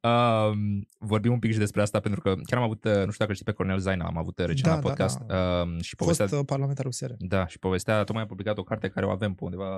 Um, 0.00 0.88
vorbim 0.98 1.32
un 1.32 1.38
pic 1.38 1.52
și 1.52 1.58
despre 1.58 1.82
asta 1.82 2.00
pentru 2.00 2.20
că 2.20 2.34
chiar 2.46 2.58
am 2.58 2.64
avut, 2.64 2.84
uh, 2.84 2.92
nu 2.92 3.10
știu 3.10 3.14
dacă 3.18 3.32
știi 3.32 3.44
pe 3.44 3.52
Cornel 3.52 3.78
Zaina, 3.78 4.06
am 4.06 4.18
avut 4.18 4.38
uh, 4.38 4.46
recent 4.46 4.66
da, 4.66 4.74
la 4.74 4.80
podcast. 4.80 5.18
Da, 5.18 5.34
da. 5.34 5.60
Um, 5.60 5.80
și 5.80 5.96
povestea, 5.96 6.26
Fost 6.26 6.44
parlamentar 6.44 6.86
USR. 6.86 7.10
Da, 7.18 7.46
și 7.46 7.58
povestea, 7.58 8.04
tocmai 8.04 8.22
a 8.22 8.26
publicat 8.26 8.58
o 8.58 8.62
carte 8.62 8.88
care 8.88 9.06
o 9.06 9.10
avem 9.10 9.34
pe 9.34 9.44
undeva 9.44 9.68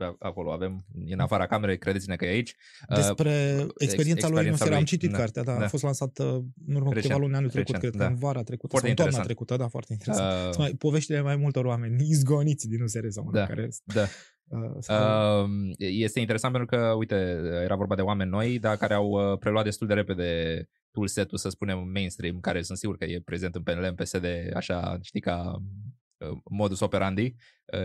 pe 0.00 0.16
acolo, 0.18 0.52
avem, 0.52 0.84
în 1.06 1.18
afara 1.18 1.46
camerei, 1.46 1.78
credeți-ne 1.78 2.16
că 2.16 2.24
e 2.24 2.28
aici. 2.28 2.54
Despre 2.94 3.56
uh, 3.58 3.68
experiența 3.78 4.28
lui 4.28 4.46
în 4.46 4.52
USR, 4.52 4.72
am 4.72 4.84
citit 4.84 5.10
da, 5.10 5.18
cartea, 5.18 5.42
da, 5.42 5.56
da, 5.58 5.64
a 5.64 5.68
fost 5.68 5.82
lansată 5.82 6.24
în 6.66 6.74
urmă 6.74 6.90
câteva 6.90 7.16
luni 7.16 7.34
anul 7.34 7.50
trecut, 7.50 7.74
recent, 7.74 7.82
cred 7.82 7.92
că 7.92 7.98
da. 7.98 8.06
în 8.06 8.18
vara 8.18 8.42
trecută 8.42 8.68
foarte 8.70 8.94
sau 8.96 9.06
toamna 9.06 9.24
trecută, 9.24 9.56
da, 9.56 9.68
foarte 9.68 9.92
interesant. 9.92 10.52
Uh, 10.52 10.58
mai, 10.58 10.74
poveștile 10.78 11.20
mai 11.20 11.36
multor 11.36 11.64
oameni 11.64 12.08
izgoniți 12.14 12.68
din 12.68 12.82
USR 12.82 13.06
sau 13.22 13.30
da, 13.32 13.46
care 13.46 13.68
da. 13.84 14.06
Uh, 14.50 15.48
este 15.78 16.20
interesant 16.20 16.52
pentru 16.52 16.76
că, 16.76 16.92
uite, 16.92 17.14
era 17.62 17.74
vorba 17.74 17.94
de 17.94 18.02
oameni 18.02 18.30
noi, 18.30 18.58
dar 18.58 18.76
care 18.76 18.94
au 18.94 19.08
uh, 19.08 19.38
preluat 19.38 19.64
destul 19.64 19.86
de 19.86 19.94
repede 19.94 20.64
toolset-ul, 20.90 21.38
să 21.38 21.48
spunem, 21.48 21.88
mainstream, 21.92 22.40
care 22.40 22.62
sunt 22.62 22.78
sigur 22.78 22.96
că 22.96 23.04
e 23.04 23.20
prezent 23.24 23.54
în 23.54 23.62
PNL, 23.62 23.82
în 23.82 23.94
PSD, 23.94 24.26
așa, 24.54 24.98
știi, 25.02 25.20
ca 25.20 25.62
uh, 26.16 26.38
modus 26.50 26.80
operandi, 26.80 27.34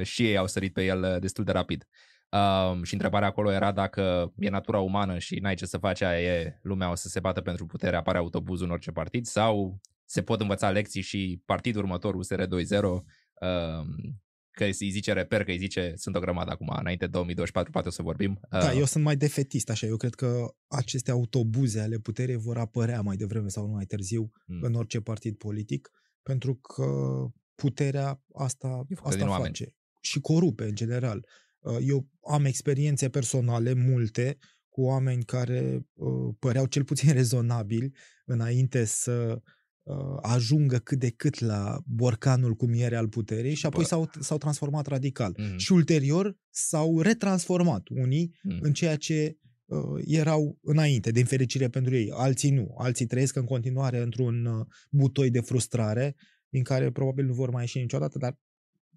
și 0.02 0.28
ei 0.28 0.38
au 0.38 0.48
sărit 0.48 0.74
pe 0.74 0.86
el 0.86 1.18
destul 1.20 1.44
de 1.44 1.52
rapid. 1.52 1.88
Um, 2.36 2.84
și 2.84 2.94
întrebarea 2.94 3.28
acolo 3.28 3.52
era 3.52 3.72
dacă 3.72 4.34
e 4.38 4.50
natura 4.50 4.80
umană 4.80 5.18
și 5.18 5.40
n-ai 5.40 5.56
ce 5.56 5.66
să 5.66 5.78
faci, 5.78 6.02
aia 6.02 6.22
e 6.22 6.60
lumea 6.62 6.92
o 6.92 6.96
să 6.96 7.08
se 7.08 7.20
bată 7.20 7.42
pentru 7.42 7.66
putere, 7.66 7.96
apare 7.96 8.18
autobuzul 8.18 8.66
în 8.66 8.72
orice 8.72 8.92
partid, 8.92 9.26
sau 9.26 9.80
se 10.06 10.22
pot 10.22 10.42
învăța 10.42 10.70
lecții 10.70 11.02
și 11.02 11.42
partidul 11.46 11.82
următor, 11.82 12.16
USR 12.16 12.42
2.0, 12.42 12.48
um, 12.84 13.04
că 14.56 14.64
îi 14.64 14.90
zice 14.90 15.14
reper, 15.14 15.44
că 15.44 15.52
îi 15.52 15.58
zice 15.58 15.94
sunt 15.96 16.16
o 16.16 16.20
grămadă 16.20 16.52
acum, 16.52 16.76
înainte 16.80 17.08
2024 17.08 17.72
poate 17.72 17.88
o 17.88 17.92
să 17.92 18.02
vorbim. 18.02 18.40
Da, 18.50 18.72
uh, 18.72 18.78
eu 18.78 18.86
sunt 18.86 19.04
mai 19.04 19.16
defetist 19.16 19.70
așa, 19.70 19.88
eu 19.88 19.98
cred 19.98 20.14
că 20.14 20.56
aceste 20.68 21.12
autobuze 21.12 21.80
ale 21.80 21.98
puterii 21.98 22.36
vor 22.36 22.58
apărea 22.58 23.02
mai 23.02 23.16
devreme 23.16 23.48
sau 23.48 23.68
mai 23.68 23.86
târziu 23.86 24.32
mm. 24.46 24.62
în 24.62 24.74
orice 24.74 25.00
partid 25.00 25.38
politic, 25.38 25.90
pentru 26.24 26.56
că 26.56 26.86
puterea 27.56 28.22
asta, 28.34 28.86
asta 29.04 29.10
face 29.10 29.24
oameni. 29.24 29.76
și 30.02 30.20
corupe 30.20 30.64
în 30.64 30.76
general. 30.76 31.26
Uh, 31.60 31.78
eu 31.82 32.08
am 32.28 32.46
experiențe 32.46 33.10
personale 33.10 33.74
multe 33.74 34.38
cu 34.70 34.82
oameni 34.82 35.24
care 35.24 35.86
uh, 35.94 36.36
păreau 36.40 36.66
cel 36.66 36.84
puțin 36.84 37.14
rezonabili 37.20 37.92
înainte 38.26 38.86
să 38.86 39.34
uh, 39.36 39.42
ajungă 40.22 40.78
cât 40.78 41.00
de 41.00 41.10
cât 41.10 41.40
la 41.40 41.78
borcanul 41.86 42.54
cu 42.54 42.66
miere 42.66 42.96
al 42.96 43.08
puterii 43.08 43.54
și 43.54 43.66
apoi 43.66 43.86
s-au, 43.86 44.10
s-au 44.20 44.38
transformat 44.38 44.88
radical. 44.88 45.36
Mm. 45.38 45.58
Și 45.58 45.72
ulterior 45.72 46.38
s-au 46.50 47.02
retransformat 47.02 47.88
unii 47.90 48.36
mm. 48.44 48.58
în 48.62 48.74
ceea 48.74 48.96
ce 48.96 49.38
uh, 49.66 49.80
erau 50.06 50.58
înainte, 50.62 51.12
din 51.12 51.26
fericire 51.26 51.70
pentru 51.70 51.96
ei. 51.96 52.12
Alții 52.12 52.52
nu. 52.52 52.76
Alții 52.78 53.06
trăiesc 53.06 53.36
în 53.36 53.46
continuare 53.46 54.02
într-un 54.02 54.46
uh, 54.46 54.66
butoi 54.92 55.30
de 55.30 55.40
frustrare 55.40 56.16
din 56.50 56.64
care 56.64 56.92
probabil 56.92 57.26
nu 57.26 57.34
vor 57.34 57.50
mai 57.50 57.62
ieși 57.62 57.78
niciodată, 57.78 58.18
dar 58.18 58.40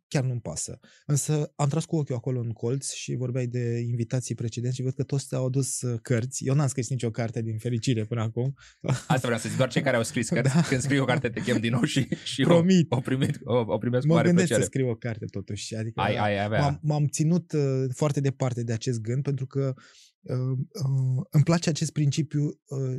chiar 0.09 0.25
nu-mi 0.25 0.41
pasă. 0.41 0.79
Însă 1.07 1.53
am 1.57 1.69
tras 1.69 1.85
cu 1.85 1.97
ochiul 1.97 2.15
acolo 2.15 2.41
în 2.41 2.53
colț 2.53 2.93
și 2.93 3.15
vorbeai 3.15 3.47
de 3.47 3.79
invitații 3.79 4.35
precedenți 4.35 4.77
și 4.77 4.83
văd 4.83 4.95
că 4.95 5.03
toți 5.03 5.35
au 5.35 5.47
adus 5.47 5.81
uh, 5.81 5.99
cărți. 6.03 6.47
Eu 6.47 6.55
n-am 6.55 6.67
scris 6.67 6.89
nicio 6.89 7.11
carte 7.11 7.43
din 7.43 7.59
fericire 7.59 8.05
până 8.05 8.21
acum. 8.21 8.55
Asta 8.83 9.19
vreau 9.23 9.39
să 9.39 9.49
zic, 9.49 9.57
doar 9.57 9.69
cei 9.69 9.83
care 9.83 9.97
au 9.97 10.03
scris 10.03 10.29
cărți. 10.35 10.55
Da. 10.55 10.63
Când 10.63 10.81
scriu 10.81 11.03
o 11.03 11.05
carte 11.05 11.29
te 11.29 11.41
chem 11.41 11.61
din 11.61 11.73
nou 11.73 11.83
și, 11.83 12.09
și 12.33 12.43
Promit. 12.43 12.93
O, 12.93 12.97
o, 12.97 13.01
primit, 13.01 13.39
o, 13.45 13.65
o 13.67 13.79
primesc 13.79 14.07
mă 14.07 14.13
cu 14.13 14.17
mare 14.19 14.33
plăcere. 14.33 14.61
să 14.61 14.67
scriu 14.67 14.89
o 14.89 14.95
carte 14.95 15.25
totuși. 15.25 15.75
Adică 15.75 16.01
ai, 16.01 16.17
ai 16.17 16.45
avea. 16.45 16.61
M-am, 16.61 16.81
m-am 16.83 17.07
ținut 17.07 17.53
uh, 17.53 17.85
foarte 17.95 18.21
departe 18.21 18.63
de 18.63 18.73
acest 18.73 19.01
gând 19.01 19.23
pentru 19.23 19.47
că 19.47 19.75
uh, 20.21 20.37
uh, 20.37 21.25
îmi 21.31 21.45
place 21.45 21.69
acest 21.69 21.93
principiu 21.93 22.45
uh, 22.45 22.99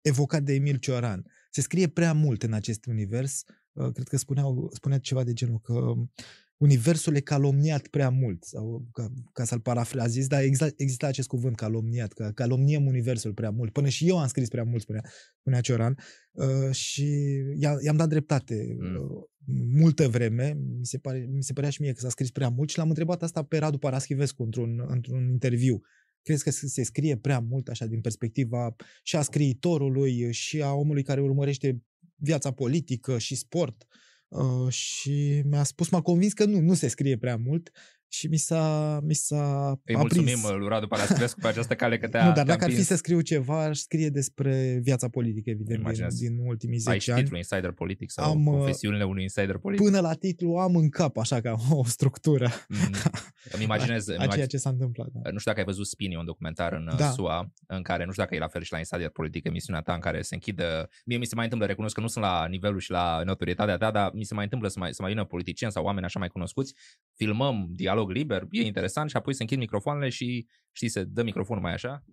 evocat 0.00 0.42
de 0.42 0.52
Emil 0.52 0.76
Cioran. 0.76 1.24
Se 1.50 1.60
scrie 1.60 1.88
prea 1.88 2.12
mult 2.12 2.42
în 2.42 2.52
acest 2.52 2.86
univers 2.86 3.42
Uh, 3.44 3.67
cred 3.92 4.08
că 4.08 4.16
spuneau, 4.16 4.70
spunea 4.72 4.98
ceva 4.98 5.24
de 5.24 5.32
genul 5.32 5.58
că 5.58 5.94
universul 6.58 7.16
e 7.16 7.20
calomniat 7.20 7.86
prea 7.86 8.10
mult, 8.10 8.44
sau 8.44 8.86
ca, 8.92 9.12
ca 9.32 9.44
să-l 9.44 9.60
parafrazez, 9.60 10.26
dar 10.26 10.42
exact, 10.42 10.80
exista 10.80 11.06
acest 11.06 11.28
cuvânt 11.28 11.56
calomniat, 11.56 12.12
că 12.12 12.30
calomniem 12.34 12.86
universul 12.86 13.34
prea 13.34 13.50
mult. 13.50 13.72
Până 13.72 13.88
și 13.88 14.08
eu 14.08 14.18
am 14.18 14.28
scris 14.28 14.48
prea 14.48 14.64
mult, 14.64 14.82
spunea, 14.82 15.04
spunea 15.38 15.60
Cioran, 15.60 15.98
uh, 16.32 16.70
și 16.74 17.06
i-am 17.80 17.96
dat 17.96 18.08
dreptate 18.08 18.76
mm. 18.78 18.94
uh, 18.94 19.24
multă 19.72 20.08
vreme, 20.08 20.58
mi 20.78 20.86
se, 20.86 20.98
pare, 20.98 21.28
mi 21.30 21.42
se 21.42 21.52
părea 21.52 21.70
și 21.70 21.80
mie 21.80 21.92
că 21.92 22.00
s-a 22.00 22.08
scris 22.08 22.30
prea 22.30 22.48
mult 22.48 22.70
și 22.70 22.78
l-am 22.78 22.88
întrebat 22.88 23.22
asta 23.22 23.42
pe 23.42 23.58
Radu 23.58 23.78
Paraschivescu 23.78 24.42
într-un, 24.42 24.84
într-un 24.88 25.28
interviu. 25.28 25.80
Crezi 26.22 26.42
că 26.42 26.50
se 26.50 26.82
scrie 26.82 27.16
prea 27.16 27.38
mult 27.38 27.68
așa 27.68 27.86
din 27.86 28.00
perspectiva 28.00 28.76
și 29.02 29.16
a 29.16 29.22
scriitorului 29.22 30.32
și 30.32 30.62
a 30.62 30.72
omului 30.72 31.02
care 31.02 31.20
urmărește 31.20 31.82
viața 32.14 32.52
politică 32.52 33.18
și 33.18 33.34
sport 33.34 33.86
uh, 34.28 34.72
și 34.72 35.42
mi-a 35.44 35.62
spus, 35.62 35.88
m-a 35.88 36.02
convins 36.02 36.32
că 36.32 36.44
nu, 36.44 36.60
nu 36.60 36.74
se 36.74 36.88
scrie 36.88 37.18
prea 37.18 37.36
mult 37.36 37.70
și 38.08 38.26
mi 38.26 38.36
s-a, 38.36 38.98
mi 39.02 39.14
s-a 39.14 39.68
Îi 39.84 39.94
aprins. 39.94 40.24
mulțumim 40.24 40.58
lui 40.58 40.68
Radu 40.68 40.86
Parasculescu 40.86 41.38
pe 41.40 41.48
această 41.48 41.74
cale 41.74 41.98
că 41.98 42.08
te-a 42.08 42.26
Nu, 42.26 42.32
dar 42.32 42.46
dacă 42.46 42.64
ar 42.64 42.70
fi 42.70 42.82
să 42.82 42.96
scriu 42.96 43.20
ceva, 43.20 43.64
aș 43.64 43.78
scrie 43.78 44.08
despre 44.08 44.78
viața 44.82 45.08
politică, 45.08 45.50
evident, 45.50 45.92
din, 45.92 46.06
din 46.18 46.38
ultimii 46.46 46.78
10 46.78 46.90
Ai 46.90 46.96
ani. 47.06 47.12
Ai 47.16 47.22
titlul 47.22 47.38
Insider 47.38 47.70
Politic 47.70 48.10
sau 48.10 48.30
am, 48.30 48.46
uh, 48.46 48.56
confesiunile 48.56 49.04
unui 49.04 49.22
Insider 49.22 49.56
Politic? 49.56 49.84
Până 49.84 50.00
la 50.00 50.14
titlu 50.14 50.56
am 50.56 50.76
în 50.76 50.88
cap, 50.88 51.16
așa, 51.16 51.40
ca 51.40 51.54
o 51.70 51.84
structură. 51.84 52.48
Mm, 52.68 52.94
îmi 53.52 53.62
imaginez... 53.62 54.08
a, 54.08 54.14
a 54.18 54.26
ceea 54.26 54.46
ce 54.46 54.56
s-a 54.56 54.70
întâmplat. 54.70 55.08
Da. 55.12 55.30
Nu 55.30 55.38
știu 55.38 55.50
dacă 55.50 55.58
ai 55.58 55.64
văzut 55.64 55.86
Spini, 55.86 56.16
un 56.16 56.24
documentar 56.24 56.72
în 56.72 56.90
da. 56.96 57.10
SUA, 57.10 57.52
în 57.66 57.82
care, 57.82 58.04
nu 58.04 58.10
știu 58.10 58.22
dacă 58.22 58.34
e 58.34 58.38
la 58.38 58.48
fel 58.48 58.62
și 58.62 58.72
la 58.72 58.78
Insider 58.78 59.08
Politic, 59.08 59.44
emisiunea 59.44 59.80
ta 59.80 59.94
în 59.94 60.00
care 60.00 60.22
se 60.22 60.34
închidă... 60.34 60.88
Mie 61.04 61.16
mi 61.16 61.26
se 61.26 61.34
mai 61.34 61.44
întâmplă, 61.44 61.68
recunosc 61.68 61.94
că 61.94 62.00
nu 62.00 62.06
sunt 62.06 62.24
la 62.24 62.46
nivelul 62.46 62.78
și 62.78 62.90
la 62.90 63.22
notorietatea 63.24 63.76
ta, 63.76 63.90
dar 63.90 64.10
mi 64.14 64.24
se 64.24 64.34
mai 64.34 64.44
întâmplă 64.44 64.68
să 64.68 64.78
mai, 64.78 64.94
să 64.94 65.02
mai 65.02 65.10
vină 65.10 65.24
politicieni 65.24 65.72
sau 65.72 65.84
oameni 65.84 66.04
așa 66.04 66.18
mai 66.18 66.28
cunoscuți, 66.28 66.74
filmăm 67.14 67.66
dialog 67.70 67.97
liber, 68.06 68.46
e 68.50 68.62
interesant 68.62 69.10
și 69.10 69.16
apoi 69.16 69.34
se 69.34 69.42
închid 69.42 69.58
microfoanele 69.58 70.08
și, 70.08 70.46
știi, 70.72 70.88
se 70.88 71.04
dă 71.04 71.22
microfonul 71.22 71.62
mai 71.62 71.72
așa 71.72 72.04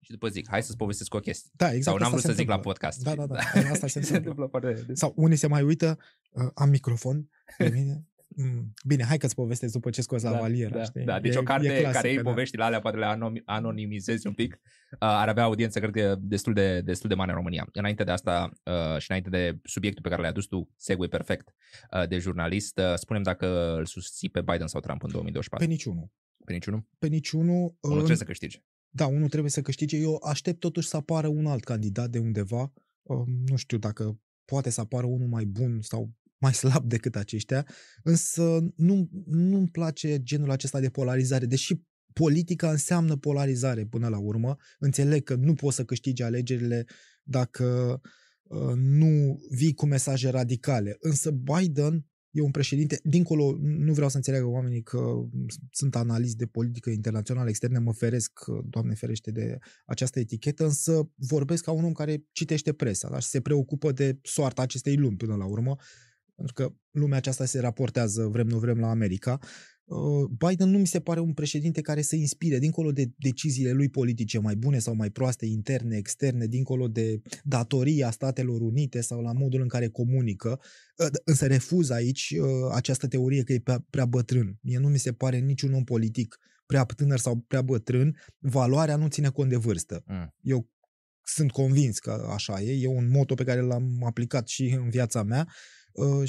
și 0.00 0.10
după 0.10 0.28
zic, 0.28 0.48
hai 0.48 0.62
să-ți 0.62 0.76
povestesc 0.76 1.14
o 1.14 1.18
chestie. 1.18 1.50
Da, 1.54 1.66
exact 1.66 1.84
Sau 1.84 1.96
n-am 1.96 2.10
vrut 2.10 2.22
să 2.22 2.32
zic 2.32 2.48
la 2.48 2.60
podcast. 2.60 3.02
Da, 3.02 3.14
da, 3.14 3.26
da. 3.26 3.38
Asta 3.72 3.86
se, 3.86 4.00
se 4.00 4.16
întâmplă. 4.16 4.50
Sau 4.92 5.12
unii 5.16 5.36
se 5.36 5.46
mai 5.46 5.62
uită, 5.62 5.98
uh, 6.30 6.50
am 6.54 6.68
microfon 6.68 7.28
pe 7.56 7.68
mine, 7.68 7.92
Mm. 7.92 8.13
Bine, 8.86 9.04
hai 9.04 9.18
că-ți 9.18 9.34
povestesc 9.34 9.72
după 9.72 9.90
ce 9.90 10.02
scoți 10.02 10.24
la 10.24 10.30
da, 10.30 10.38
valiera, 10.38 10.76
da, 10.76 10.82
știi? 10.82 11.04
Da, 11.04 11.20
deci 11.20 11.34
e, 11.34 11.38
o 11.38 11.42
carte 11.42 11.66
clasică, 11.66 11.90
care 11.90 12.08
ei 12.08 12.16
da. 12.16 12.22
poveștile 12.22 12.64
alea 12.64 12.80
poate 12.80 12.96
le 12.96 13.06
anonimizezi 13.44 14.26
un 14.26 14.32
pic, 14.32 14.52
uh, 14.52 14.98
ar 14.98 15.28
avea 15.28 15.42
audiență, 15.42 15.78
cred 15.78 15.92
că, 15.92 16.16
destul 16.20 16.52
de, 16.52 16.80
destul 16.80 17.08
de 17.08 17.14
mare 17.14 17.30
în 17.30 17.36
România. 17.36 17.68
Înainte 17.72 18.04
de 18.04 18.10
asta 18.10 18.50
uh, 18.64 18.98
și 18.98 19.06
înainte 19.10 19.30
de 19.30 19.58
subiectul 19.62 20.02
pe 20.02 20.08
care 20.08 20.20
l-ai 20.20 20.30
adus 20.30 20.46
tu, 20.46 20.70
segue 20.76 21.06
perfect 21.06 21.54
uh, 21.90 22.08
de 22.08 22.18
jurnalist, 22.18 22.78
uh, 22.78 22.94
spunem 22.94 23.22
dacă 23.22 23.76
îl 23.76 23.86
susții 23.86 24.30
pe 24.30 24.40
Biden 24.40 24.66
sau 24.66 24.80
Trump 24.80 25.02
în 25.02 25.10
2024. 25.10 25.66
Pe 25.66 25.72
niciunul. 25.72 26.10
Pe 26.44 26.52
niciunul? 26.52 26.86
Pe 26.98 27.06
niciunul. 27.06 27.76
Unul 27.80 27.96
uh, 27.96 27.96
trebuie 27.96 28.16
să 28.16 28.24
câștige. 28.24 28.62
Da, 28.88 29.06
unul 29.06 29.28
trebuie 29.28 29.50
să 29.50 29.60
câștige. 29.60 29.96
Eu 29.96 30.20
aștept 30.24 30.60
totuși 30.60 30.88
să 30.88 30.96
apară 30.96 31.28
un 31.28 31.46
alt 31.46 31.64
candidat 31.64 32.10
de 32.10 32.18
undeva. 32.18 32.72
Uh, 33.02 33.22
nu 33.48 33.56
știu 33.56 33.78
dacă 33.78 34.20
poate 34.44 34.70
să 34.70 34.80
apară 34.80 35.06
unul 35.06 35.28
mai 35.28 35.44
bun 35.44 35.80
sau 35.80 36.12
mai 36.44 36.54
slab 36.54 36.88
decât 36.88 37.16
aceștia, 37.16 37.66
însă 38.02 38.72
nu, 38.76 39.08
nu-mi 39.26 39.68
place 39.68 40.22
genul 40.22 40.50
acesta 40.50 40.80
de 40.80 40.90
polarizare, 40.90 41.46
deși 41.46 41.74
politica 42.12 42.70
înseamnă 42.70 43.16
polarizare 43.16 43.86
până 43.86 44.08
la 44.08 44.18
urmă. 44.18 44.56
Înțeleg 44.78 45.22
că 45.22 45.34
nu 45.34 45.54
poți 45.54 45.76
să 45.76 45.84
câștigi 45.84 46.22
alegerile 46.22 46.84
dacă 47.22 48.00
uh, 48.42 48.72
nu 48.74 49.38
vii 49.50 49.74
cu 49.74 49.86
mesaje 49.86 50.28
radicale. 50.28 50.96
Însă 51.00 51.30
Biden 51.30 52.06
e 52.30 52.40
un 52.40 52.50
președinte, 52.50 53.00
dincolo, 53.02 53.56
nu 53.60 53.92
vreau 53.92 54.08
să 54.08 54.16
înțeleagă 54.16 54.46
oamenii 54.46 54.82
că 54.82 54.98
sunt 55.70 55.96
analist 55.96 56.36
de 56.36 56.46
politică 56.46 56.90
internațională 56.90 57.48
externe, 57.48 57.78
mă 57.78 57.92
feresc, 57.92 58.32
Doamne 58.64 58.94
ferește, 58.94 59.30
de 59.30 59.58
această 59.86 60.18
etichetă, 60.18 60.64
însă 60.64 61.10
vorbesc 61.16 61.64
ca 61.64 61.70
un 61.70 61.84
om 61.84 61.92
care 61.92 62.24
citește 62.32 62.72
presa 62.72 63.08
da? 63.10 63.18
și 63.18 63.28
se 63.28 63.40
preocupă 63.40 63.92
de 63.92 64.18
soarta 64.22 64.62
acestei 64.62 64.96
lumi 64.96 65.16
până 65.16 65.34
la 65.34 65.44
urmă 65.44 65.76
pentru 66.34 66.54
că 66.54 66.74
lumea 66.90 67.16
aceasta 67.16 67.44
se 67.44 67.60
raportează, 67.60 68.26
vrem 68.26 68.46
nu 68.46 68.58
vrem, 68.58 68.78
la 68.78 68.90
America, 68.90 69.38
uh, 69.84 70.48
Biden 70.48 70.68
nu 70.68 70.78
mi 70.78 70.86
se 70.86 71.00
pare 71.00 71.20
un 71.20 71.32
președinte 71.32 71.80
care 71.80 72.02
să 72.02 72.16
inspire, 72.16 72.58
dincolo 72.58 72.92
de 72.92 73.10
deciziile 73.16 73.72
lui 73.72 73.88
politice 73.88 74.38
mai 74.38 74.56
bune 74.56 74.78
sau 74.78 74.94
mai 74.94 75.10
proaste, 75.10 75.46
interne, 75.46 75.96
externe, 75.96 76.46
dincolo 76.46 76.88
de 76.88 77.20
datoria 77.42 78.10
Statelor 78.10 78.60
Unite 78.60 79.00
sau 79.00 79.20
la 79.20 79.32
modul 79.32 79.60
în 79.60 79.68
care 79.68 79.88
comunică, 79.88 80.60
uh, 80.96 81.06
însă 81.24 81.46
refuz 81.46 81.90
aici 81.90 82.34
uh, 82.40 82.46
această 82.74 83.08
teorie 83.08 83.42
că 83.42 83.52
e 83.52 83.62
prea 83.90 84.06
bătrân. 84.06 84.58
Mie 84.62 84.78
nu 84.78 84.88
mi 84.88 84.98
se 84.98 85.12
pare 85.12 85.38
niciun 85.38 85.72
om 85.72 85.84
politic 85.84 86.38
prea 86.66 86.84
tânăr 86.84 87.18
sau 87.18 87.36
prea 87.36 87.62
bătrân, 87.62 88.16
valoarea 88.38 88.96
nu 88.96 89.08
ține 89.08 89.28
cont 89.28 89.48
de 89.50 89.56
vârstă. 89.56 90.02
Mm. 90.06 90.34
Eu 90.40 90.68
sunt 91.26 91.50
convins 91.50 91.98
că 91.98 92.28
așa 92.32 92.60
e, 92.60 92.82
e 92.82 92.86
un 92.86 93.10
moto 93.10 93.34
pe 93.34 93.44
care 93.44 93.60
l-am 93.60 94.04
aplicat 94.04 94.48
și 94.48 94.64
în 94.64 94.90
viața 94.90 95.22
mea 95.22 95.46
uh, 95.46 95.52
și 95.83 95.83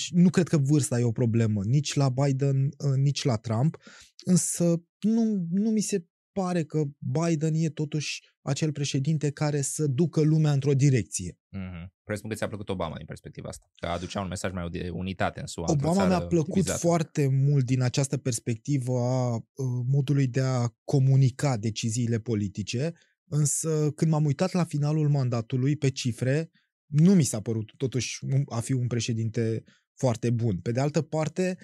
nu 0.10 0.29
cred 0.29 0.48
că 0.48 0.57
vârsta 0.57 1.00
e 1.00 1.03
o 1.03 1.12
problemă, 1.12 1.63
nici 1.63 1.93
la 1.93 2.10
Biden, 2.10 2.63
uh, 2.65 2.95
nici 2.95 3.24
la 3.24 3.36
Trump, 3.36 3.77
însă 4.25 4.84
nu, 5.00 5.48
nu 5.50 5.69
mi 5.69 5.81
se 5.81 6.05
pare 6.31 6.63
că 6.63 6.84
Biden 6.98 7.53
e 7.53 7.69
totuși 7.69 8.22
acel 8.41 8.72
președinte 8.72 9.31
care 9.31 9.62
să 9.62 9.88
ducă 9.88 10.22
lumea 10.22 10.51
într-o 10.51 10.74
direcție. 10.74 11.31
Mm-hmm. 11.34 11.93
Presupun 12.03 12.29
că 12.29 12.36
ți-a 12.36 12.48
plăcut 12.48 12.69
Obama 12.69 12.98
din 12.98 13.05
perspectiva 13.05 13.50
asta, 13.50 13.72
că 13.75 13.88
aducea 13.88 14.22
un 14.22 14.27
mesaj 14.27 14.51
mai 14.51 14.69
de 14.69 14.89
unitate 14.93 15.39
în 15.39 15.45
SUA. 15.48 15.65
Obama 15.67 16.07
mi-a 16.07 16.22
plăcut 16.22 16.53
divizată. 16.53 16.79
foarte 16.79 17.27
mult 17.27 17.65
din 17.65 17.81
această 17.81 18.17
perspectivă 18.17 19.00
a 19.00 19.36
uh, 19.36 19.41
modului 19.88 20.27
de 20.27 20.41
a 20.41 20.67
comunica 20.84 21.57
deciziile 21.57 22.19
politice, 22.19 22.93
însă 23.29 23.91
când 23.95 24.12
m-am 24.12 24.25
uitat 24.25 24.51
la 24.51 24.63
finalul 24.63 25.10
mandatului 25.10 25.75
pe 25.75 25.89
cifre, 25.89 26.50
nu 26.95 27.13
mi 27.13 27.23
s-a 27.23 27.41
părut 27.41 27.71
totuși 27.77 28.19
a 28.45 28.59
fi 28.59 28.73
un 28.73 28.87
președinte 28.87 29.63
foarte 29.93 30.29
bun. 30.29 30.59
Pe 30.59 30.71
de 30.71 30.79
altă 30.79 31.01
parte, 31.01 31.57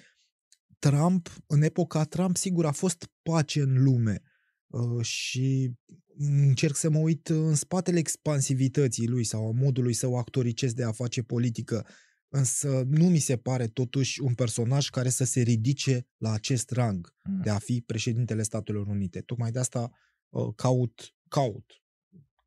Trump, 0.78 1.36
în 1.46 1.62
epoca 1.62 2.04
Trump, 2.04 2.36
sigur, 2.36 2.66
a 2.66 2.72
fost 2.72 3.10
pace 3.22 3.60
în 3.60 3.82
lume 3.82 4.22
uh, 4.66 5.04
și 5.04 5.72
încerc 6.16 6.76
să 6.76 6.90
mă 6.90 6.98
uit 6.98 7.28
în 7.28 7.54
spatele 7.54 7.98
expansivității 7.98 9.08
lui 9.08 9.24
sau 9.24 9.48
a 9.48 9.52
modului 9.52 9.92
său 9.92 10.18
actoricesc 10.18 10.74
de 10.74 10.84
a 10.84 10.92
face 10.92 11.22
politică, 11.22 11.86
însă 12.28 12.84
nu 12.88 13.04
mi 13.04 13.18
se 13.18 13.36
pare 13.36 13.66
totuși 13.66 14.20
un 14.20 14.34
personaj 14.34 14.88
care 14.88 15.08
să 15.08 15.24
se 15.24 15.40
ridice 15.40 16.06
la 16.16 16.32
acest 16.32 16.70
rang 16.70 17.14
mm. 17.24 17.40
de 17.42 17.50
a 17.50 17.58
fi 17.58 17.82
președintele 17.86 18.42
Statelor 18.42 18.86
Unite. 18.86 19.20
Tocmai 19.20 19.50
de 19.50 19.58
asta 19.58 19.90
uh, 20.28 20.54
caut, 20.56 21.14
caut, 21.28 21.72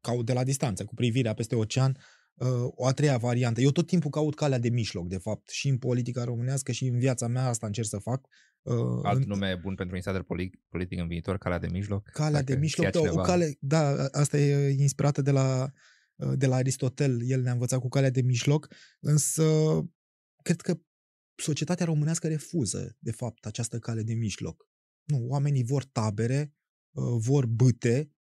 caut 0.01 0.25
de 0.25 0.33
la 0.33 0.43
distanță, 0.43 0.85
cu 0.85 0.93
privirea 0.93 1.33
peste 1.33 1.55
ocean, 1.55 1.97
uh, 1.97 2.03
o 2.75 2.85
a 2.85 2.91
treia 2.91 3.17
variantă. 3.17 3.61
Eu 3.61 3.71
tot 3.71 3.87
timpul 3.87 4.09
caut 4.09 4.35
calea 4.35 4.59
de 4.59 4.69
mijloc, 4.69 5.07
de 5.07 5.17
fapt, 5.17 5.49
și 5.49 5.67
în 5.67 5.77
politica 5.77 6.23
românească 6.23 6.71
și 6.71 6.85
în 6.85 6.99
viața 6.99 7.27
mea 7.27 7.47
asta 7.47 7.65
încerc 7.65 7.87
să 7.87 7.97
fac. 7.97 8.27
Uh, 8.61 8.99
Alt 9.03 9.21
în... 9.21 9.27
nume 9.27 9.59
bun 9.61 9.75
pentru 9.75 9.95
insider 9.95 10.21
politic 10.69 10.99
în 10.99 11.07
viitor, 11.07 11.37
calea 11.37 11.59
de 11.59 11.67
mijloc? 11.67 12.09
Calea 12.09 12.41
de 12.41 12.55
mijloc, 12.55 12.89
da, 12.91 12.99
o 12.99 13.15
cale, 13.15 13.57
da, 13.59 14.07
asta 14.11 14.37
e 14.37 14.69
inspirată 14.69 15.21
de 15.21 15.31
la, 15.31 15.71
uh, 16.15 16.33
de 16.35 16.45
la 16.45 16.55
Aristotel, 16.55 17.19
el 17.29 17.41
ne-a 17.41 17.51
învățat 17.51 17.79
cu 17.79 17.87
calea 17.87 18.09
de 18.09 18.21
mijloc, 18.21 18.67
însă 18.99 19.43
cred 20.41 20.61
că 20.61 20.79
societatea 21.35 21.85
românească 21.85 22.27
refuză, 22.27 22.97
de 22.99 23.11
fapt, 23.11 23.45
această 23.45 23.79
cale 23.79 24.03
de 24.03 24.13
mijloc. 24.13 24.69
Nu, 25.03 25.25
oamenii 25.27 25.63
vor 25.63 25.83
tabere, 25.83 26.53
uh, 26.91 27.15
vor 27.17 27.45
bâte, 27.45 28.14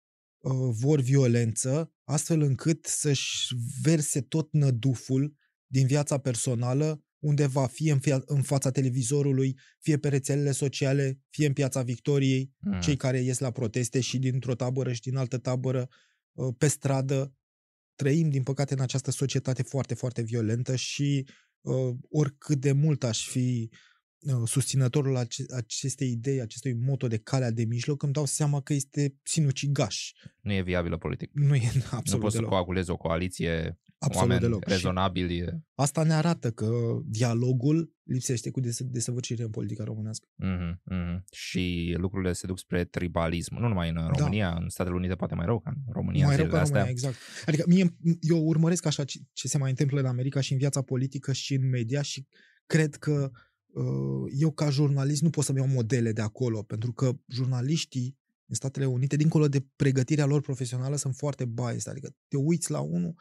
vor 0.53 1.01
violență, 1.01 1.93
astfel 2.05 2.41
încât 2.41 2.87
să-și 2.87 3.55
verse 3.83 4.21
tot 4.21 4.53
năduful 4.53 5.35
din 5.67 5.87
viața 5.87 6.19
personală 6.19 7.05
undeva, 7.19 7.67
fie 7.67 7.93
în, 7.93 7.99
fia, 7.99 8.23
în 8.27 8.43
fața 8.43 8.71
televizorului, 8.71 9.59
fie 9.81 9.99
pe 9.99 10.09
rețelele 10.09 10.53
sociale, 10.53 11.21
fie 11.31 11.47
în 11.47 11.53
piața 11.53 11.83
Victoriei, 11.83 12.53
mm. 12.59 12.81
cei 12.81 12.97
care 12.97 13.21
ies 13.21 13.39
la 13.39 13.51
proteste 13.51 14.01
și 14.01 14.19
dintr-o 14.19 14.55
tabără 14.55 14.93
și 14.93 15.01
din 15.01 15.17
altă 15.17 15.39
tabără, 15.39 15.89
uh, 16.33 16.55
pe 16.59 16.69
stradă. 16.69 17.35
Trăim, 17.95 18.31
din 18.31 18.43
păcate, 18.43 18.75
în 18.75 18.81
această 18.81 19.11
societate 19.11 19.63
foarte, 19.63 19.95
foarte 19.95 20.23
violentă 20.23 20.77
și 20.77 21.27
uh, 21.61 21.95
oricât 22.11 22.61
de 22.61 22.73
mult 22.73 23.05
aș 23.05 23.29
fi 23.29 23.69
uh, 23.73 23.79
susținătorul 24.45 25.17
acestei 25.57 26.11
idei, 26.11 26.41
acestui 26.41 26.75
moto 26.75 27.07
de 27.09 27.19
calea 27.19 27.51
de 27.51 27.65
mijloc, 27.65 28.03
îmi 28.03 28.13
dau 28.13 28.25
seama 28.25 28.61
că 28.61 28.73
este 28.73 29.15
sinucigaș. 29.23 30.13
Nu 30.41 30.53
e 30.53 30.63
viabilă 30.63 30.97
politic. 30.97 31.31
Nu 31.33 31.55
e 31.55 31.61
absolut 31.91 32.07
Nu 32.07 32.19
poți 32.19 32.35
deloc. 32.35 32.49
să 32.49 32.55
coagulezi 32.55 32.91
o 32.91 32.97
coaliție 32.97 33.79
Absolut 33.99 34.29
oameni 34.29 34.41
deloc. 34.41 34.65
rezonabili. 34.65 35.37
Și 35.39 35.45
asta 35.75 36.03
ne 36.03 36.13
arată 36.13 36.51
că 36.51 36.71
dialogul 37.05 37.93
lipsește 38.03 38.51
cu 38.51 38.61
des- 38.61 38.83
desăvârșire 38.83 39.43
în 39.43 39.51
politica 39.51 39.85
românească. 39.85 40.29
Mm-hmm, 40.45 40.75
mm-hmm. 40.93 41.25
Și 41.33 41.95
lucrurile 41.99 42.33
se 42.33 42.47
duc 42.47 42.59
spre 42.59 42.85
tribalism. 42.85 43.55
Nu 43.61 43.69
numai 43.69 43.89
în 43.89 43.95
da. 43.95 44.11
România, 44.17 44.51
da. 44.51 44.57
în 44.61 44.69
Statele 44.69 44.95
Unite 44.95 45.15
poate 45.15 45.35
mai 45.35 45.47
rău 45.47 45.59
ca 45.61 45.71
în 45.71 45.93
România. 45.93 46.27
Mai 46.27 46.37
rău 46.37 46.47
ca 46.47 46.59
în 46.61 46.65
România, 46.65 46.89
exact. 46.91 47.17
Adică 47.47 47.65
mie, 47.67 47.97
eu 48.21 48.39
urmăresc 48.39 48.87
așa 48.87 49.05
ce, 49.05 49.19
ce 49.33 49.49
se 49.49 49.59
mai 49.59 49.71
întâmplă 49.71 50.01
în 50.01 50.07
America 50.07 50.41
și 50.41 50.53
în 50.53 50.59
viața 50.59 50.83
politică 50.83 51.33
și 51.33 51.55
în 51.55 51.69
media 51.69 52.03
și 52.03 52.27
cred 52.67 52.95
că 52.95 53.31
uh, 53.33 53.39
eu 54.31 54.51
ca 54.51 54.71
jurnalist 54.71 55.23
nu 55.23 55.31
pot 55.31 55.45
să-mi 55.45 55.59
iau 55.59 55.67
modele 55.67 56.13
de 56.13 56.21
acolo, 56.21 56.63
pentru 56.63 56.93
că 56.93 57.19
jurnaliștii 57.29 58.19
în 58.47 58.55
Statele 58.55 58.87
Unite, 58.87 59.17
dincolo 59.17 59.49
de 59.49 59.67
pregătirea 59.77 60.27
lor 60.27 60.41
profesională, 60.41 60.97
sunt 60.97 61.15
foarte 61.17 61.45
biased. 61.45 61.93
Adică 61.93 62.15
te 62.29 62.37
uiți 62.37 62.71
la 62.71 62.81
unul 62.81 63.15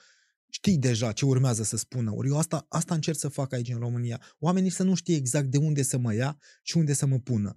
știi 0.53 0.77
deja 0.77 1.11
ce 1.11 1.25
urmează 1.25 1.63
să 1.63 1.77
spună. 1.77 2.13
Ori 2.15 2.27
eu 2.27 2.37
asta, 2.37 2.65
asta 2.69 2.93
încerc 2.93 3.17
să 3.17 3.27
fac 3.27 3.53
aici 3.53 3.69
în 3.69 3.79
România. 3.79 4.21
Oamenii 4.39 4.69
să 4.69 4.83
nu 4.83 4.95
știe 4.95 5.15
exact 5.15 5.47
de 5.47 5.57
unde 5.57 5.81
să 5.81 5.97
mă 5.97 6.13
ia 6.13 6.37
și 6.63 6.77
unde 6.77 6.93
să 6.93 7.05
mă 7.05 7.19
pună. 7.19 7.55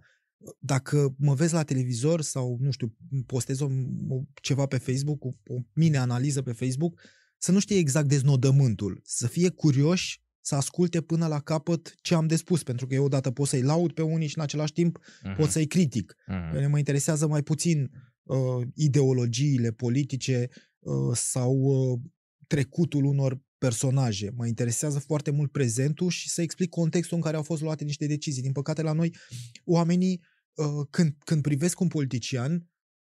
Dacă 0.58 1.14
mă 1.18 1.34
vezi 1.34 1.52
la 1.52 1.62
televizor 1.62 2.20
sau, 2.20 2.56
nu 2.60 2.70
știu, 2.70 2.96
postez 3.26 3.60
o, 3.60 3.68
o, 4.08 4.22
ceva 4.42 4.66
pe 4.66 4.78
Facebook, 4.78 5.24
o, 5.24 5.28
o 5.46 5.58
mini-analiză 5.74 6.42
pe 6.42 6.52
Facebook, 6.52 7.00
să 7.38 7.52
nu 7.52 7.58
știe 7.58 7.76
exact 7.76 8.08
deznodământul, 8.08 9.00
să 9.04 9.26
fie 9.26 9.48
curioși 9.48 10.24
să 10.46 10.54
asculte 10.54 11.00
până 11.00 11.26
la 11.26 11.40
capăt 11.40 11.94
ce 12.00 12.14
am 12.14 12.26
de 12.26 12.36
spus, 12.36 12.62
pentru 12.62 12.86
că 12.86 12.94
eu 12.94 13.04
odată 13.04 13.30
pot 13.30 13.48
să-i 13.48 13.62
laud 13.62 13.92
pe 13.92 14.02
unii 14.02 14.26
și 14.26 14.36
în 14.36 14.42
același 14.42 14.72
timp 14.72 14.98
uh-huh. 14.98 15.36
pot 15.36 15.50
să-i 15.50 15.66
critic. 15.66 16.14
Uh-huh. 16.14 16.66
Mă 16.68 16.78
interesează 16.78 17.26
mai 17.26 17.42
puțin 17.42 17.90
uh, 18.22 18.66
ideologiile 18.74 19.70
politice 19.70 20.48
uh, 20.78 21.16
sau 21.16 21.52
uh, 21.52 22.00
trecutul 22.46 23.04
unor 23.04 23.40
personaje. 23.58 24.30
Mă 24.36 24.46
interesează 24.46 24.98
foarte 24.98 25.30
mult 25.30 25.52
prezentul 25.52 26.10
și 26.10 26.28
să 26.28 26.42
explic 26.42 26.68
contextul 26.70 27.16
în 27.16 27.22
care 27.22 27.36
au 27.36 27.42
fost 27.42 27.62
luate 27.62 27.84
niște 27.84 28.06
decizii. 28.06 28.42
Din 28.42 28.52
păcate, 28.52 28.82
la 28.82 28.92
noi, 28.92 29.16
oamenii, 29.64 30.22
uh, 30.54 30.86
când, 30.90 31.16
când 31.24 31.42
privesc 31.42 31.80
un 31.80 31.88
politician, 31.88 32.70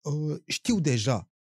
uh, 0.01 0.39
știu 0.47 0.81
deja 0.81 1.31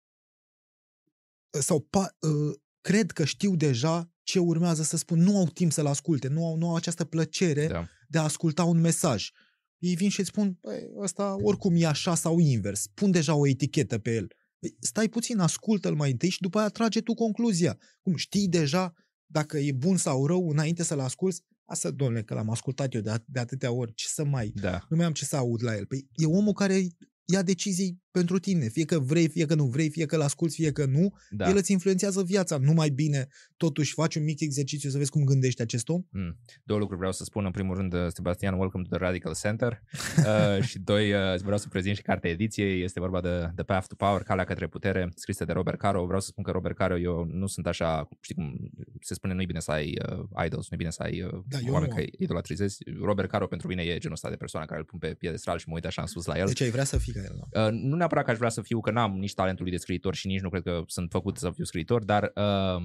sau 1.60 1.80
pa, 1.80 2.16
uh, 2.20 2.56
cred 2.80 3.10
că 3.10 3.24
știu 3.24 3.56
deja 3.56 4.10
ce 4.26 4.38
urmează 4.38 4.82
să 4.82 4.96
spun. 4.96 5.18
Nu 5.18 5.38
au 5.38 5.46
timp 5.46 5.72
să-l 5.72 5.86
asculte, 5.86 6.28
nu 6.28 6.46
au, 6.46 6.56
nu 6.56 6.68
au 6.68 6.76
această 6.76 7.04
plăcere 7.04 7.66
da. 7.66 7.88
de 8.08 8.18
a 8.18 8.22
asculta 8.22 8.64
un 8.64 8.80
mesaj. 8.80 9.30
Ei 9.78 9.94
vin 9.94 10.08
și 10.08 10.20
îți 10.20 10.28
spun, 10.28 10.60
ăsta 10.98 11.36
oricum 11.42 11.74
e 11.76 11.86
așa 11.86 12.14
sau 12.14 12.38
invers. 12.38 12.86
Pun 12.94 13.10
deja 13.10 13.34
o 13.34 13.46
etichetă 13.46 13.98
pe 13.98 14.14
el. 14.14 14.26
Păi, 14.58 14.76
stai 14.80 15.08
puțin, 15.08 15.38
ascultă-l 15.38 15.94
mai 15.94 16.10
întâi 16.10 16.28
și 16.28 16.40
după 16.40 16.58
aia 16.58 16.68
trage 16.68 17.00
tu 17.00 17.14
concluzia. 17.14 17.78
Cum 18.02 18.16
știi 18.16 18.48
deja 18.48 18.94
dacă 19.26 19.58
e 19.58 19.72
bun 19.72 19.96
sau 19.96 20.26
rău 20.26 20.48
înainte 20.48 20.82
să-l 20.82 21.00
asculți? 21.00 21.42
Asta, 21.64 21.90
domnule, 21.90 22.22
că 22.22 22.34
l-am 22.34 22.50
ascultat 22.50 22.94
eu 22.94 23.00
de, 23.00 23.10
at- 23.10 23.26
de 23.26 23.38
atâtea 23.38 23.72
ori, 23.72 23.94
ce 23.94 24.06
să 24.08 24.24
mai... 24.24 24.52
Da. 24.54 24.86
Nu 24.88 24.96
mai 24.96 25.06
am 25.06 25.12
ce 25.12 25.24
să 25.24 25.36
aud 25.36 25.62
la 25.62 25.76
el. 25.76 25.86
Păi 25.86 26.08
e 26.14 26.26
omul 26.26 26.52
care 26.52 26.86
ia 27.24 27.42
decizii 27.42 28.02
pentru 28.18 28.38
tine, 28.38 28.68
fie 28.68 28.84
că 28.84 28.98
vrei, 28.98 29.28
fie 29.28 29.46
că 29.46 29.54
nu 29.54 29.64
vrei, 29.64 29.90
fie 29.90 30.06
că 30.06 30.16
l-asculți, 30.16 30.54
fie 30.54 30.72
că 30.72 30.84
nu, 30.84 31.14
da. 31.30 31.48
el 31.48 31.56
îți 31.56 31.72
influențează 31.72 32.22
viața. 32.22 32.58
Nu 32.58 32.72
mai 32.72 32.88
bine, 32.88 33.28
totuși, 33.56 33.92
faci 33.92 34.14
un 34.14 34.24
mic 34.24 34.40
exercițiu 34.40 34.90
să 34.90 34.98
vezi 34.98 35.10
cum 35.10 35.24
gândește 35.24 35.62
acest 35.62 35.88
om? 35.88 36.02
Mm. 36.10 36.38
Două 36.64 36.78
lucruri 36.78 36.98
vreau 36.98 37.12
să 37.12 37.24
spun. 37.24 37.44
În 37.44 37.50
primul 37.50 37.76
rând, 37.76 37.92
uh, 37.92 38.06
Sebastian, 38.08 38.58
welcome 38.58 38.84
to 38.88 38.96
the 38.96 39.04
Radical 39.04 39.34
Center. 39.42 39.82
uh, 40.58 40.62
și 40.62 40.78
doi, 40.78 41.12
uh, 41.12 41.38
vreau 41.42 41.58
să 41.58 41.68
prezint 41.68 41.96
și 41.96 42.02
cartea 42.02 42.30
ediției. 42.30 42.82
Este 42.82 43.00
vorba 43.00 43.20
de 43.20 43.50
The 43.54 43.64
Path 43.64 43.86
to 43.86 43.94
Power, 43.94 44.22
Calea 44.22 44.44
către 44.44 44.66
putere, 44.66 45.08
scrisă 45.14 45.44
de 45.44 45.52
Robert 45.52 45.78
Caro. 45.78 46.04
Vreau 46.04 46.20
să 46.20 46.26
spun 46.26 46.44
că 46.44 46.50
Robert 46.50 46.76
Caro, 46.76 46.98
eu 46.98 47.26
nu 47.30 47.46
sunt 47.46 47.66
așa, 47.66 48.08
știi 48.20 48.34
cum 48.34 48.70
se 49.00 49.14
spune, 49.14 49.34
nu-i 49.34 49.46
bine 49.46 49.60
să 49.60 49.70
ai 49.70 49.98
uh, 50.10 50.44
idols, 50.44 50.70
nu-i 50.70 50.78
bine 50.78 50.90
să 50.90 51.02
ai 51.02 51.22
uh, 51.22 51.42
da, 51.48 51.58
oameni 51.68 51.92
care 51.92 52.08
idolatrizezi. 52.18 52.78
Robert 53.00 53.28
Caro 53.28 53.46
pentru 53.46 53.68
mine 53.68 53.82
e 53.82 53.98
genul 53.98 54.14
ăsta 54.14 54.28
de 54.28 54.36
persoană 54.36 54.66
care 54.66 54.78
îl 54.78 54.84
pun 54.84 54.98
pe 54.98 55.14
piedestral 55.14 55.58
și 55.58 55.68
mă 55.68 55.74
uit 55.74 55.84
așa 55.84 56.02
în 56.02 56.08
sus 56.08 56.24
la 56.24 56.38
el. 56.38 56.46
Deci 56.46 56.62
ai 56.62 56.70
vrea 56.70 56.84
să 56.84 56.98
fii 56.98 57.12
ca 57.12 57.20
el, 57.20 57.34
nu? 57.36 57.66
Uh, 57.66 57.72
nu 57.72 57.96
neapărat 58.06 58.24
că 58.24 58.30
aș 58.30 58.36
vrea 58.36 58.48
să 58.48 58.62
fiu, 58.62 58.80
că 58.80 58.90
n-am 58.90 59.18
nici 59.18 59.34
talentul 59.34 59.64
lui 59.64 59.72
de 59.72 59.80
scriitor 59.80 60.14
și 60.14 60.26
nici 60.26 60.40
nu 60.40 60.48
cred 60.48 60.62
că 60.62 60.82
sunt 60.86 61.10
făcut 61.10 61.36
să 61.36 61.50
fiu 61.50 61.64
scriitor, 61.64 62.04
dar 62.04 62.32
uh, 62.34 62.82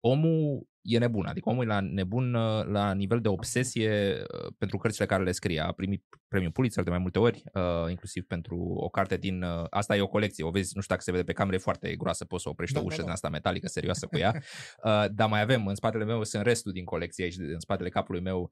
omul 0.00 0.66
e 0.82 0.98
nebun, 0.98 1.26
adică 1.26 1.48
omul 1.48 1.64
e 1.64 1.66
la 1.66 1.80
nebun 1.80 2.34
uh, 2.34 2.64
la 2.64 2.92
nivel 2.92 3.20
de 3.20 3.28
obsesie 3.28 4.12
uh, 4.20 4.52
pentru 4.58 4.76
cărțile 4.76 5.06
care 5.06 5.22
le 5.22 5.32
scrie. 5.32 5.60
A 5.60 5.72
primit 5.72 6.04
premiul 6.28 6.52
Pulitzer 6.52 6.84
de 6.84 6.90
mai 6.90 6.98
multe 6.98 7.18
ori, 7.18 7.42
uh, 7.54 7.90
inclusiv 7.90 8.24
pentru 8.24 8.56
o 8.58 8.88
carte 8.88 9.16
din... 9.16 9.44
Asta 9.70 9.96
e 9.96 10.00
o 10.00 10.06
colecție, 10.06 10.44
o 10.44 10.50
vezi, 10.50 10.72
nu 10.74 10.80
știu 10.80 10.94
dacă 10.94 11.04
se 11.06 11.10
vede 11.10 11.24
pe 11.24 11.32
cameră, 11.32 11.56
e 11.56 11.58
foarte 11.58 11.96
groasă, 11.96 12.24
poți 12.24 12.42
să 12.42 12.48
oprești 12.48 12.74
da, 12.74 12.80
o 12.80 12.84
ușă 12.84 12.96
da, 12.96 13.00
da. 13.00 13.04
din 13.04 13.12
asta 13.12 13.28
metalică 13.28 13.66
serioasă 13.66 14.06
cu 14.06 14.18
ea. 14.18 14.42
Dar 15.16 15.28
mai 15.28 15.40
avem, 15.40 15.66
în 15.66 15.74
spatele 15.74 16.04
meu 16.04 16.24
sunt 16.24 16.42
restul 16.42 16.72
din 16.72 16.84
colecție 16.84 17.24
aici, 17.24 17.36
în 17.38 17.60
spatele 17.60 17.88
capului 17.88 18.20
meu, 18.20 18.50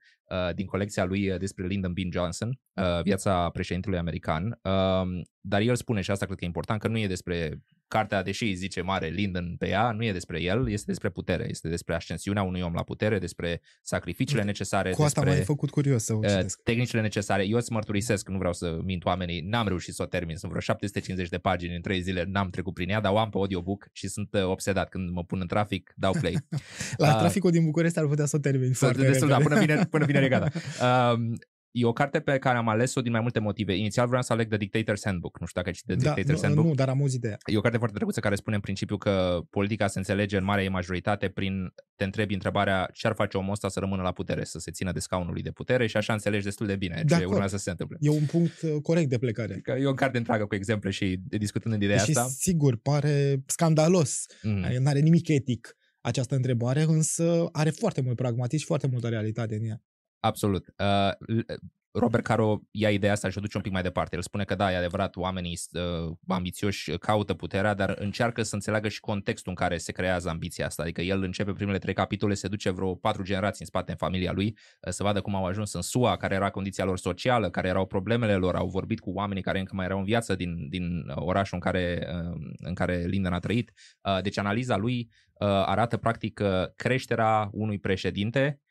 din 0.55 0.66
colecția 0.66 1.05
lui 1.05 1.38
despre 1.38 1.66
Lyndon 1.66 1.93
B. 1.93 1.97
Johnson, 2.12 2.59
viața 3.03 3.51
președintelui 3.51 3.99
american. 3.99 4.45
Um, 4.45 5.23
dar 5.40 5.61
el 5.61 5.77
spune, 5.77 6.01
și 6.01 6.11
asta 6.11 6.25
cred 6.25 6.38
că 6.38 6.45
e 6.45 6.47
important, 6.47 6.81
că 6.81 6.88
nu 6.88 6.99
e 6.99 7.07
despre 7.07 7.61
cartea, 7.90 8.22
deși 8.22 8.44
îi 8.44 8.55
zice 8.55 8.81
mare 8.81 9.07
Linden 9.07 9.55
pe 9.59 9.68
ea, 9.68 9.92
nu 9.92 10.05
e 10.05 10.12
despre 10.12 10.42
el, 10.42 10.70
este 10.70 10.85
despre 10.87 11.11
putere, 11.11 11.46
este 11.48 11.68
despre 11.68 11.94
ascensiunea 11.94 12.42
unui 12.42 12.61
om 12.61 12.72
la 12.72 12.83
putere, 12.83 13.18
despre 13.18 13.61
sacrificiile 13.83 14.42
necesare, 14.42 14.90
Cu 14.90 15.03
asta 15.03 15.20
despre 15.20 15.31
m-ai 15.31 15.44
făcut 15.44 15.70
curios 15.70 16.05
să 16.05 16.14
o 16.14 16.16
uh, 16.16 16.29
citesc. 16.29 16.61
tehnicile 16.62 17.00
necesare. 17.00 17.46
Eu 17.46 17.57
îți 17.57 17.72
mărturisesc, 17.72 18.29
nu 18.29 18.38
vreau 18.38 18.53
să 18.53 18.79
mint 18.85 19.05
oamenii, 19.05 19.40
n-am 19.40 19.68
reușit 19.68 19.94
să 19.94 20.03
o 20.03 20.07
termin, 20.07 20.37
sunt 20.37 20.50
vreo 20.50 20.61
750 20.61 21.29
de 21.29 21.38
pagini 21.38 21.74
în 21.74 21.83
3 21.83 22.00
zile, 22.00 22.24
n-am 22.29 22.50
trecut 22.50 22.74
prin 22.74 22.88
ea, 22.88 23.00
dar 23.00 23.12
o 23.12 23.18
am 23.18 23.31
pe 23.31 23.37
audiobook 23.37 23.88
și 23.92 24.09
sunt 24.09 24.29
uh, 24.33 24.44
obsedat. 24.44 24.88
Când 24.88 25.11
mă 25.11 25.24
pun 25.24 25.38
în 25.40 25.46
trafic, 25.46 25.92
dau 25.96 26.12
play. 26.20 26.37
La 26.96 27.09
uh, 27.09 27.18
traficul 27.18 27.50
din 27.50 27.64
București 27.64 27.98
ar 27.98 28.07
putea 28.07 28.24
să 28.24 28.37
o 28.37 28.38
termin 28.38 28.72
foarte 28.72 29.03
Destul, 29.03 29.29
da, 29.29 29.37
repede. 29.37 29.55
până 29.55 29.66
vine, 29.66 29.87
până 29.90 30.05
vine 30.05 30.18
e 30.18 30.29
gata. 30.29 30.50
Um, 30.81 31.38
E 31.72 31.85
o 31.85 31.92
carte 31.92 32.20
pe 32.20 32.38
care 32.38 32.56
am 32.56 32.68
ales-o 32.68 33.00
din 33.00 33.12
mai 33.12 33.20
multe 33.20 33.38
motive. 33.38 33.76
Inițial 33.76 34.06
vreau 34.06 34.22
să 34.22 34.33
aleg 34.33 34.48
The 34.48 34.59
Dictator's 34.66 35.02
Handbook. 35.04 35.40
Nu 35.40 35.46
știu 35.46 35.61
dacă 35.62 35.68
ai 35.68 35.72
citit 35.74 35.98
The 35.98 36.09
Da, 36.09 36.14
Dictator's 36.14 36.37
nu, 36.40 36.42
Handbook. 36.42 36.66
nu, 36.66 36.74
dar 36.74 36.88
am 36.88 37.00
auzit 37.00 37.20
de 37.20 37.28
ea. 37.28 37.37
E 37.46 37.56
o 37.56 37.61
carte 37.61 37.76
foarte 37.76 37.96
drăguță 37.96 38.20
care 38.20 38.35
spune 38.35 38.54
în 38.56 38.62
principiu 38.62 38.96
că 38.96 39.40
politica 39.50 39.87
se 39.87 39.98
înțelege 39.98 40.37
în 40.37 40.44
marea 40.44 40.62
ei 40.62 40.68
majoritate 40.70 41.28
prin 41.28 41.72
te 41.96 42.04
întrebi 42.04 42.35
întrebarea 42.35 42.90
ce 42.92 43.06
ar 43.06 43.14
face 43.14 43.37
omul 43.37 43.52
ăsta 43.52 43.68
să 43.68 43.78
rămână 43.80 44.02
la 44.02 44.12
putere, 44.12 44.44
să 44.44 44.59
se 44.59 44.70
țină 44.70 44.92
de 44.92 44.98
scaunul 44.98 45.33
lui 45.33 45.42
de 45.42 45.50
putere 45.50 45.87
și 45.87 45.96
așa 45.96 46.12
înțelegi 46.12 46.44
destul 46.44 46.66
de 46.66 46.76
bine 46.76 46.94
De 47.02 47.09
ce 47.09 47.14
acord. 47.14 47.30
urmează 47.30 47.56
să 47.56 47.62
se 47.62 47.70
întâmple. 47.70 47.96
E 48.00 48.11
un 48.11 48.24
punct 48.26 48.62
uh, 48.62 48.76
corect 48.83 49.09
de 49.09 49.18
plecare. 49.18 49.54
Că 49.62 49.70
e 49.80 49.87
o 49.87 49.94
carte 49.94 50.18
întreagă 50.18 50.46
cu 50.46 50.54
exemple 50.54 50.90
și 50.90 51.20
discutând 51.28 51.74
în 51.74 51.80
ideea 51.83 51.98
Deși, 52.04 52.18
asta. 52.18 52.28
sigur, 52.38 52.76
pare 52.76 53.42
scandalos. 53.46 54.26
Mm. 54.42 54.52
Nu 54.80 54.88
are 54.88 54.98
nimic 54.98 55.28
etic 55.28 55.76
această 56.00 56.35
întrebare, 56.35 56.83
însă 56.83 57.48
are 57.52 57.70
foarte 57.70 58.00
mult 58.00 58.16
pragmatism 58.16 58.61
și 58.61 58.66
foarte 58.66 58.87
multă 58.87 59.09
realitate 59.09 59.54
în 59.54 59.64
ea. 59.64 59.83
Absolut. 60.20 60.74
Uh, 60.78 61.44
Robert 61.92 62.24
Caro 62.24 62.61
ia 62.70 62.90
ideea 62.90 63.12
asta 63.12 63.28
și 63.28 63.38
o 63.38 63.40
duce 63.40 63.56
un 63.56 63.62
pic 63.62 63.72
mai 63.72 63.83
departe. 63.83 64.16
El 64.16 64.22
spune 64.22 64.44
că 64.44 64.54
da, 64.54 64.72
e 64.72 64.76
adevărat, 64.76 65.16
oamenii 65.16 65.59
uh, 65.72 66.16
ambițioși 66.28 66.98
caută 66.98 67.35
puterea, 67.35 67.74
dar 67.74 67.96
încearcă 67.98 68.42
să 68.42 68.54
înțeleagă 68.54 68.88
și 68.88 69.00
contextul 69.00 69.50
în 69.50 69.54
care 69.54 69.76
se 69.76 69.92
creează 69.92 70.28
ambiția 70.28 70.66
asta. 70.66 70.83
Adică 70.83 71.00
el 71.00 71.22
începe 71.22 71.52
primele 71.52 71.78
trei 71.78 71.94
capitole, 71.94 72.35
se 72.35 72.48
duce 72.48 72.70
vreo 72.70 72.94
patru 72.94 73.22
generații 73.22 73.61
în 73.61 73.66
spate 73.66 73.90
în 73.90 73.96
familia 73.96 74.33
lui, 74.33 74.46
uh, 74.46 74.92
să 74.92 75.02
vadă 75.02 75.20
cum 75.20 75.35
au 75.35 75.44
ajuns 75.44 75.72
în 75.72 75.83
SUA, 75.83 76.16
care 76.16 76.35
era 76.35 76.50
condiția 76.50 76.85
lor 76.85 76.98
socială, 76.98 77.50
care 77.50 77.68
erau 77.68 77.87
problemele 77.87 78.35
lor, 78.35 78.54
au 78.54 78.68
vorbit 78.68 79.00
cu 79.00 79.11
oamenii 79.11 79.42
care 79.42 79.59
încă 79.59 79.74
mai 79.74 79.85
erau 79.85 79.98
în 79.98 80.04
viață 80.04 80.35
din, 80.35 80.68
din 80.68 81.12
orașul 81.14 81.54
în 81.54 81.61
care, 81.61 82.09
uh, 82.12 82.40
în 82.59 82.74
care 82.74 83.04
Lyndon 83.06 83.33
a 83.33 83.38
trăit. 83.38 83.72
Uh, 84.02 84.22
deci 84.22 84.38
analiza 84.38 84.76
lui 84.76 85.09
uh, 85.33 85.48
arată 85.48 85.96
practic 85.96 86.40
uh, 86.42 86.48
creșterea 86.76 87.48
unui 87.52 87.78
președinte 87.78 88.61
Uh, 88.61 88.68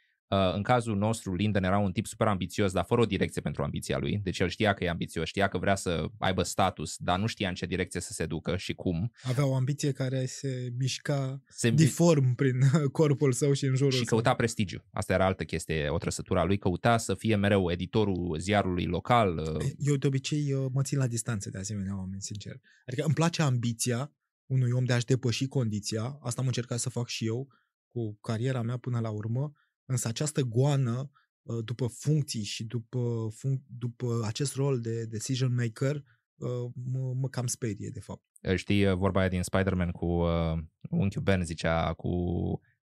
în 0.56 0.64
cazul 0.64 0.98
nostru, 0.98 1.36
Linden 1.36 1.64
era 1.64 1.78
un 1.78 1.92
tip 1.92 2.06
super 2.06 2.28
ambițios, 2.28 2.72
dar 2.72 2.86
fără 2.86 3.02
o 3.02 3.06
direcție 3.06 3.42
pentru 3.42 3.64
ambiția 3.64 3.98
lui. 3.98 4.20
Deci 4.24 4.40
el 4.40 4.50
știa 4.50 4.74
că 4.74 4.84
e 4.84 4.90
ambițios, 4.90 5.28
știa 5.28 5.48
că 5.48 5.58
vrea 5.58 5.76
să 5.76 6.06
aibă 6.18 6.44
status, 6.44 6.96
dar 6.98 7.20
nu 7.20 7.26
știa 7.26 7.50
în 7.50 7.54
ce 7.56 7.66
direcție 7.66 8.00
să 8.00 8.14
se 8.14 8.26
ducă 8.26 8.58
și 8.58 8.74
cum. 8.74 9.12
Avea 9.24 9.46
o 9.46 9.56
ambiție 9.56 9.92
care 9.92 10.26
se 10.26 10.74
mișca 10.78 11.44
Se 11.48 11.70
diform 11.70 12.36
prin 12.36 12.60
corpul 12.92 13.32
său 13.32 13.54
și 13.54 13.66
în 13.66 13.76
jurul 13.76 13.92
și 13.92 13.98
său. 13.98 14.06
căuta 14.08 14.34
prestigiu. 14.36 14.86
Asta 14.92 15.14
era 15.14 15.26
altă 15.26 15.44
chestie, 15.44 15.90
o 15.90 15.98
trăsătură 15.98 16.40
a 16.40 16.44
lui. 16.44 16.58
Căuta 16.58 16.98
să 16.98 17.14
fie 17.16 17.36
mereu 17.36 17.72
editorul 17.72 18.40
ziarului 18.40 18.86
local. 18.86 19.38
uh, 19.38 19.66
Eu 19.78 19.96
de 19.96 20.08
obicei 20.08 20.54
uh, 20.54 20.66
mă 20.74 20.82
țin 20.82 20.98
la 20.98 21.08
distanță 21.08 21.50
de 21.50 21.58
asemenea 21.58 21.98
oameni, 21.98 22.22
sincer. 22.22 22.60
Adică 22.86 23.04
îmi 23.06 23.14
place 23.14 23.42
ambiția 23.42 24.14
unui 24.46 24.72
om 24.72 24.84
de 24.84 24.94
a-și 24.94 25.06
depăși 25.06 25.48
condiția. 25.48 26.20
Asta 26.22 26.42
am 26.42 26.48
încercat 26.48 26.80
să 26.80 26.90
fac 26.90 27.08
și 27.08 27.26
eu 27.26 27.48
cu 27.92 28.18
cariera 28.22 28.62
mea 28.62 28.78
până 28.78 29.00
la 29.00 29.10
urmă. 29.10 29.52
Însă 29.90 30.08
această 30.08 30.42
goană 30.42 31.12
uh, 31.42 31.64
după 31.66 31.88
funcții 31.88 32.44
și 32.44 32.64
după, 32.64 33.28
func- 33.32 33.66
după 33.78 34.22
acest 34.26 34.56
rol 34.56 34.82
de 34.82 35.06
decision 35.06 35.54
maker 35.54 35.96
uh, 36.36 36.72
mă, 36.92 37.14
mă 37.16 37.30
cam 37.30 37.48
sperie, 37.48 37.90
de 37.94 38.00
fapt. 38.00 38.24
Știi 38.56 38.86
uh, 38.86 38.96
vorba 38.96 39.20
aia 39.20 39.30
din 39.30 39.42
Spider-Man 39.42 39.92
cu 39.92 40.06
uh, 40.06 40.58
unchiul 40.90 41.22
Ben 41.22 41.44
zicea 41.46 41.94
cu 41.94 42.08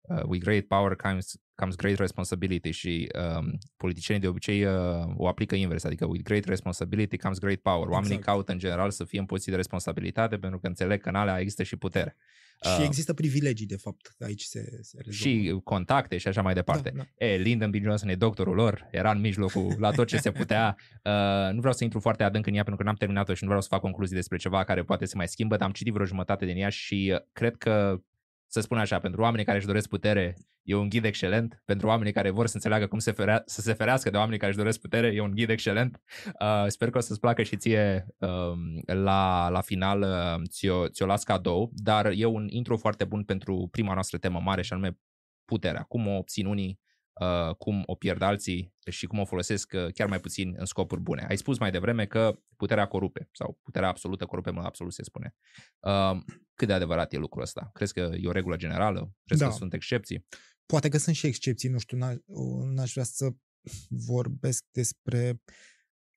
uh, 0.01 0.23
with 0.25 0.43
great 0.43 0.63
power 0.63 0.95
comes, 0.95 1.35
comes 1.55 1.75
great 1.75 1.97
responsibility 1.97 2.71
și 2.71 3.11
um, 3.37 3.57
politicienii 3.77 4.21
de 4.21 4.27
obicei 4.27 4.65
uh, 4.65 4.73
o 5.15 5.27
aplică 5.27 5.55
invers, 5.55 5.83
adică 5.83 6.05
with 6.05 6.23
great 6.23 6.45
responsibility 6.45 7.17
comes 7.17 7.39
great 7.39 7.59
power. 7.59 7.87
Oamenii 7.87 8.15
Exact. 8.15 8.25
caută 8.25 8.51
în 8.51 8.57
general 8.57 8.91
să 8.91 9.03
fie 9.03 9.19
în 9.19 9.25
poziție 9.25 9.51
de 9.51 9.57
responsabilitate 9.57 10.37
pentru 10.37 10.59
că 10.59 10.67
înțeleg 10.67 11.01
că 11.01 11.09
în 11.09 11.15
alea 11.15 11.39
există 11.39 11.63
și 11.63 11.75
putere. 11.75 12.15
Și 12.61 12.79
Uh, 12.79 12.85
există 12.85 13.13
privilegii, 13.13 13.65
de 13.65 13.77
fapt, 13.77 14.15
aici 14.19 14.41
se, 14.41 14.79
se 14.81 14.97
rezolvă. 15.01 15.11
și 15.11 15.59
contacte 15.63 16.17
și 16.17 16.27
așa 16.27 16.41
mai 16.41 16.53
departe. 16.53 16.91
Da, 16.95 17.03
da. 17.17 17.25
E, 17.25 17.37
Lyndon 17.37 17.69
B. 17.69 17.75
Johnson 17.75 18.09
e 18.09 18.15
doctorul 18.15 18.55
lor, 18.55 18.87
era 18.91 19.11
în 19.11 19.19
mijlocul 19.19 19.75
la 19.79 19.91
tot 19.91 20.07
ce 20.07 20.17
se 20.17 20.31
putea. 20.31 20.75
Uh, 21.03 21.51
nu 21.53 21.59
vreau 21.59 21.73
să 21.73 21.83
intru 21.83 21.99
foarte 21.99 22.23
adânc 22.23 22.47
în 22.47 22.53
ea 22.53 22.63
pentru 22.63 22.81
că 22.81 22.87
n-am 22.87 22.95
terminat-o 22.95 23.33
și 23.33 23.41
nu 23.41 23.47
vreau 23.47 23.61
să 23.61 23.67
fac 23.71 23.81
concluzii 23.81 24.15
despre 24.15 24.37
ceva 24.37 24.63
care 24.63 24.83
poate 24.83 25.05
se 25.05 25.15
mai 25.15 25.27
schimbă, 25.27 25.55
dar 25.55 25.67
am 25.67 25.73
citit 25.73 25.93
vreo 25.93 26.05
jumătate 26.05 26.45
din 26.45 26.57
ea 26.57 26.69
și 26.69 27.11
uh, 27.13 27.21
cred 27.31 27.55
că, 27.55 28.01
să 28.47 28.59
spun 28.59 28.77
așa, 28.77 28.99
pentru 28.99 29.21
oamenii 29.21 29.45
care 29.45 29.57
își 29.57 29.67
doresc 29.67 29.87
putere, 29.87 30.35
e 30.65 30.75
un 30.75 30.89
ghid 30.89 31.05
excelent. 31.05 31.61
Pentru 31.65 31.87
oamenii 31.87 32.13
care 32.13 32.29
vor 32.29 32.47
să 32.47 32.55
înțeleagă 32.55 32.87
cum 32.87 32.99
se 32.99 33.11
ferea, 33.11 33.43
să 33.45 33.61
se 33.61 33.73
ferească 33.73 34.09
de 34.09 34.17
oamenii 34.17 34.37
care 34.37 34.49
își 34.49 34.59
doresc 34.59 34.79
putere, 34.79 35.07
e 35.07 35.21
un 35.21 35.31
ghid 35.31 35.49
excelent. 35.49 36.01
Uh, 36.41 36.65
sper 36.67 36.89
că 36.89 36.97
o 36.97 37.01
să-ți 37.01 37.19
placă 37.19 37.43
și 37.43 37.57
ție 37.57 38.05
um, 38.17 38.81
la, 38.85 39.49
la 39.49 39.61
final, 39.61 40.01
uh, 40.01 40.47
ți-o, 40.49 40.87
ți-o 40.87 41.05
las 41.05 41.23
cadou, 41.23 41.71
dar 41.73 42.11
e 42.15 42.25
un 42.25 42.47
intro 42.49 42.77
foarte 42.77 43.05
bun 43.05 43.23
pentru 43.23 43.67
prima 43.71 43.93
noastră 43.93 44.17
temă 44.17 44.39
mare 44.39 44.61
și 44.61 44.73
anume 44.73 44.97
puterea. 45.45 45.81
Cum 45.81 46.07
o 46.07 46.17
obțin 46.17 46.45
unii, 46.45 46.79
uh, 47.21 47.55
cum 47.55 47.83
o 47.85 47.95
pierd 47.95 48.21
alții 48.21 48.73
și 48.89 49.05
cum 49.05 49.19
o 49.19 49.25
folosesc 49.25 49.71
uh, 49.75 49.93
chiar 49.93 50.07
mai 50.07 50.19
puțin 50.19 50.53
în 50.57 50.65
scopuri 50.65 51.01
bune. 51.01 51.25
Ai 51.29 51.37
spus 51.37 51.59
mai 51.59 51.71
devreme 51.71 52.05
că 52.05 52.39
puterea 52.57 52.85
corupe 52.85 53.29
sau 53.31 53.59
puterea 53.63 53.89
absolută 53.89 54.25
corupe, 54.25 54.49
mă 54.49 54.61
absolut 54.61 54.93
se 54.93 55.03
spune. 55.03 55.35
Uh, 55.79 56.17
cât 56.55 56.67
de 56.67 56.73
adevărat 56.73 57.13
e 57.13 57.17
lucrul 57.17 57.41
ăsta? 57.43 57.69
Crezi 57.73 57.93
că 57.93 58.11
e 58.21 58.27
o 58.27 58.31
regulă 58.31 58.55
generală? 58.55 59.11
Crezi 59.23 59.41
Da. 59.41 59.47
că 59.47 59.53
sunt 59.53 59.73
excepții? 59.73 60.25
Poate 60.65 60.89
că 60.89 60.97
sunt 60.97 61.15
și 61.15 61.27
excepții, 61.27 61.69
nu 61.69 61.77
știu, 61.77 61.97
n-a- 61.97 62.23
n-aș 62.73 62.91
vrea 62.91 63.03
să 63.03 63.33
vorbesc 64.11 64.63
despre, 64.71 65.41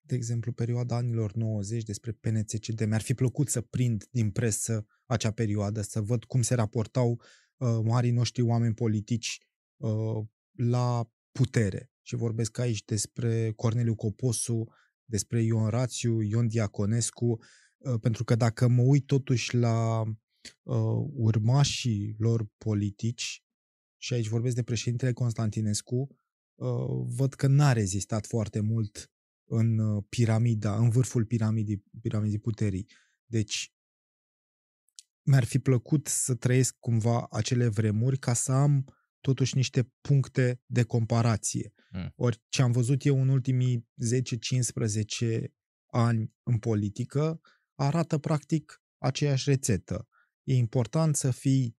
de 0.00 0.14
exemplu, 0.14 0.52
perioada 0.52 0.96
anilor 0.96 1.32
90, 1.32 1.82
despre 1.82 2.12
PNCCD. 2.12 2.84
Mi-ar 2.84 3.00
fi 3.00 3.14
plăcut 3.14 3.48
să 3.48 3.60
prind 3.60 4.06
din 4.10 4.30
presă 4.30 4.86
acea 5.06 5.30
perioadă, 5.30 5.82
să 5.82 6.00
văd 6.00 6.24
cum 6.24 6.42
se 6.42 6.54
raportau 6.54 7.20
uh, 7.56 7.78
marii 7.82 8.10
noștri 8.10 8.42
oameni 8.42 8.74
politici 8.74 9.38
uh, 9.76 10.24
la 10.52 11.10
putere. 11.32 11.90
Și 12.02 12.16
vorbesc 12.16 12.58
aici 12.58 12.84
despre 12.84 13.52
Corneliu 13.56 13.94
Coposu, 13.94 14.64
despre 15.04 15.42
Ion 15.42 15.68
Rațiu, 15.68 16.20
Ion 16.20 16.48
Diaconescu, 16.48 17.38
uh, 17.78 18.00
pentru 18.00 18.24
că 18.24 18.34
dacă 18.34 18.68
mă 18.68 18.82
uit 18.82 19.06
totuși 19.06 19.54
la 19.54 20.02
uh, 20.02 21.08
urmașii 21.14 22.14
lor 22.18 22.46
politici, 22.58 23.42
și 23.98 24.12
aici 24.12 24.28
vorbesc 24.28 24.54
de 24.54 24.62
președintele 24.62 25.12
Constantinescu, 25.12 26.18
uh, 26.54 26.68
văd 27.06 27.34
că 27.34 27.46
n-a 27.46 27.72
rezistat 27.72 28.26
foarte 28.26 28.60
mult 28.60 29.12
în 29.44 29.78
uh, 29.78 30.04
piramida, 30.08 30.76
în 30.76 30.90
vârful 30.90 31.24
piramidii, 31.24 31.84
piramidii 32.00 32.38
puterii. 32.38 32.86
Deci 33.26 33.72
mi-ar 35.22 35.44
fi 35.44 35.58
plăcut 35.58 36.06
să 36.06 36.34
trăiesc 36.34 36.76
cumva 36.78 37.26
acele 37.30 37.68
vremuri 37.68 38.18
ca 38.18 38.32
să 38.32 38.52
am 38.52 38.84
totuși 39.20 39.56
niște 39.56 39.92
puncte 40.00 40.62
de 40.66 40.82
comparație. 40.82 41.72
Mm. 41.90 42.12
Ori 42.16 42.42
ce 42.48 42.62
am 42.62 42.72
văzut 42.72 43.04
eu 43.04 43.20
în 43.20 43.28
ultimii 43.28 43.88
10-15 45.38 45.44
ani 45.86 46.32
în 46.42 46.58
politică 46.58 47.40
arată 47.74 48.18
practic 48.18 48.82
aceeași 48.98 49.50
rețetă. 49.50 50.08
E 50.42 50.54
important 50.54 51.16
să 51.16 51.30
fii 51.30 51.77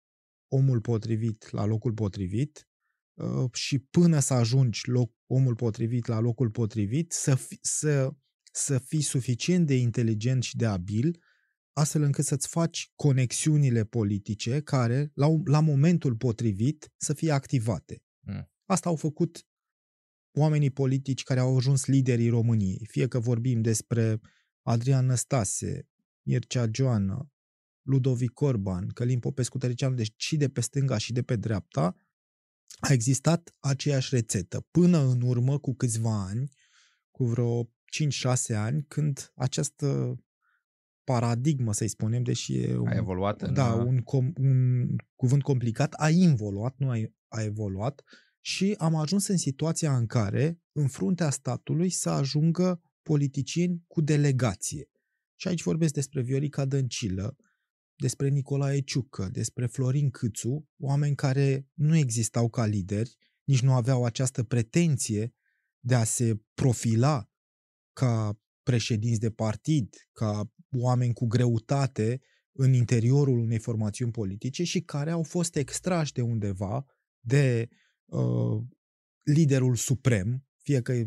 omul 0.49 0.81
potrivit 0.81 1.51
la 1.51 1.65
locul 1.65 1.93
potrivit 1.93 2.69
uh, 3.15 3.53
și 3.53 3.79
până 3.79 4.19
să 4.19 4.35
ajungi 4.35 4.81
loc, 4.91 5.13
omul 5.27 5.55
potrivit 5.55 6.07
la 6.07 6.19
locul 6.19 6.51
potrivit, 6.51 7.13
să, 7.13 7.35
fi, 7.35 7.59
să, 7.61 8.15
să 8.53 8.79
fii 8.79 9.03
suficient 9.03 9.67
de 9.67 9.75
inteligent 9.75 10.43
și 10.43 10.57
de 10.57 10.67
abil, 10.67 11.23
astfel 11.73 12.03
încât 12.03 12.25
să-ți 12.25 12.49
faci 12.49 12.93
conexiunile 12.95 13.85
politice 13.85 14.61
care, 14.61 15.11
la, 15.15 15.27
la 15.45 15.61
momentul 15.61 16.17
potrivit, 16.17 16.93
să 16.97 17.13
fie 17.13 17.31
activate. 17.31 18.03
Mm. 18.21 18.51
Asta 18.65 18.89
au 18.89 18.97
făcut 18.97 19.47
oamenii 20.33 20.71
politici 20.71 21.23
care 21.23 21.41
au 21.41 21.57
ajuns 21.57 21.87
liderii 21.87 22.29
României. 22.29 22.87
Fie 22.91 23.09
că 23.09 23.19
vorbim 23.19 23.61
despre 23.61 24.21
Adrian 24.63 25.07
Năstase, 25.07 25.89
Mircea 26.23 26.69
Joană, 26.73 27.33
Ludovic 27.89 28.41
Orban, 28.41 28.89
Călim 28.89 29.19
Popescu 29.19 29.59
Tăricianu, 29.59 29.95
deci 29.95 30.13
și 30.17 30.37
de 30.37 30.49
pe 30.49 30.61
stânga 30.61 30.99
și 30.99 31.13
de 31.13 31.23
pe 31.23 31.37
dreapta, 31.37 31.97
a 32.81 32.93
existat 32.93 33.57
aceeași 33.59 34.15
rețetă. 34.15 34.67
Până 34.71 34.99
în 34.99 35.21
urmă, 35.21 35.59
cu 35.59 35.75
câțiva 35.75 36.23
ani, 36.23 36.49
cu 37.11 37.25
vreo 37.25 37.65
5-6 37.65 37.69
ani, 38.55 38.85
când 38.89 39.33
această 39.35 40.19
paradigmă, 41.05 41.73
să-i 41.73 41.89
spunem, 41.89 42.23
deși 42.23 42.57
e 42.57 42.77
un, 42.77 42.87
A 42.87 42.95
evoluat 42.95 43.43
în... 43.43 43.55
da, 43.55 43.75
uh, 43.75 43.85
un, 43.87 43.99
com, 43.99 44.33
un 44.37 44.97
cuvânt 45.17 45.43
complicat, 45.43 45.93
a 45.93 46.11
involuat, 46.11 46.75
nu 46.79 46.91
a, 46.91 46.97
a 47.29 47.43
evoluat 47.43 48.03
și 48.41 48.75
am 48.79 48.95
ajuns 48.95 49.27
în 49.27 49.37
situația 49.37 49.97
în 49.97 50.07
care, 50.07 50.61
în 50.73 50.89
fruntea 50.89 51.31
statului, 51.31 51.91
să 51.91 52.11
ajungă 52.11 52.81
politicieni 53.03 53.85
cu 53.87 54.01
delegație. 54.01 54.91
Și 55.37 55.49
aici 55.49 55.63
vorbesc 55.63 55.93
despre 55.93 56.23
Viorica 56.23 56.65
Dăncilă, 56.65 57.37
despre 57.99 58.29
Nicolae 58.29 58.81
Ciucă, 58.81 59.29
despre 59.33 59.67
Florin 59.67 60.11
Câțu, 60.11 60.69
oameni 60.79 61.15
care 61.15 61.67
nu 61.75 61.97
existau 61.97 62.49
ca 62.49 62.67
lideri, 62.67 63.17
nici 63.45 63.63
nu 63.63 63.73
aveau 63.73 64.05
această 64.05 64.43
pretenție 64.43 65.35
de 65.81 65.95
a 65.95 66.05
se 66.05 66.41
profila 66.55 67.31
ca 67.93 68.41
președinți 68.63 69.21
de 69.21 69.31
partid, 69.31 70.09
ca 70.13 70.53
oameni 70.77 71.13
cu 71.13 71.27
greutate 71.27 72.21
în 72.53 72.73
interiorul 72.73 73.39
unei 73.39 73.59
formațiuni 73.59 74.13
politice 74.13 74.65
și 74.65 74.81
care 74.81 75.11
au 75.11 75.23
fost 75.23 75.57
extrași 75.57 76.13
de 76.13 76.21
undeva 76.21 76.85
de 77.21 77.69
uh, 78.05 78.63
liderul 79.23 79.77
suprem, 79.77 80.47
fie 80.63 80.83
că 80.83 81.05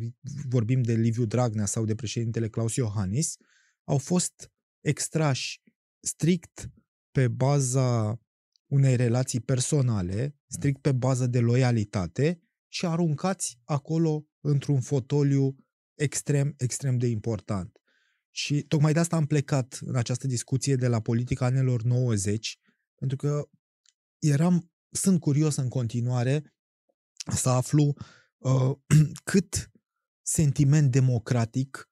vorbim 0.48 0.82
de 0.82 0.94
Liviu 0.94 1.26
Dragnea 1.26 1.66
sau 1.66 1.86
de 1.86 1.96
președintele 1.96 2.50
Claus 2.50 2.76
Iohannis, 2.76 3.36
au 3.84 3.98
fost 3.98 4.52
extrași 4.80 5.62
strict 6.00 6.72
pe 7.12 7.28
baza 7.28 8.20
unei 8.66 8.96
relații 8.96 9.40
personale, 9.40 10.36
strict 10.48 10.82
pe 10.82 10.92
bază 10.92 11.28
de 11.28 11.40
loialitate 11.40 12.42
și 12.68 12.86
aruncați 12.86 13.60
acolo 13.64 14.26
într-un 14.40 14.82
fotoliu 14.82 15.56
extrem, 15.96 16.54
extrem 16.58 16.98
de 16.98 17.08
important. 17.08 17.82
Și 18.30 18.62
tocmai 18.62 18.94
de 18.94 19.00
asta 19.00 19.16
am 19.16 19.26
plecat 19.26 19.80
în 19.82 19.96
această 19.96 20.28
discuție 20.28 20.76
de 20.76 20.88
la 20.88 21.02
politica 21.02 21.46
anilor 21.46 21.82
90, 21.84 22.60
pentru 22.96 23.18
că 23.18 23.50
eram, 24.20 24.72
sunt 24.90 25.20
curios 25.20 25.56
în 25.56 25.70
continuare 25.70 26.54
să 27.36 27.50
aflu 27.50 27.94
uh, 28.38 28.72
cât 29.24 29.72
sentiment 30.22 30.92
democratic 30.92 31.90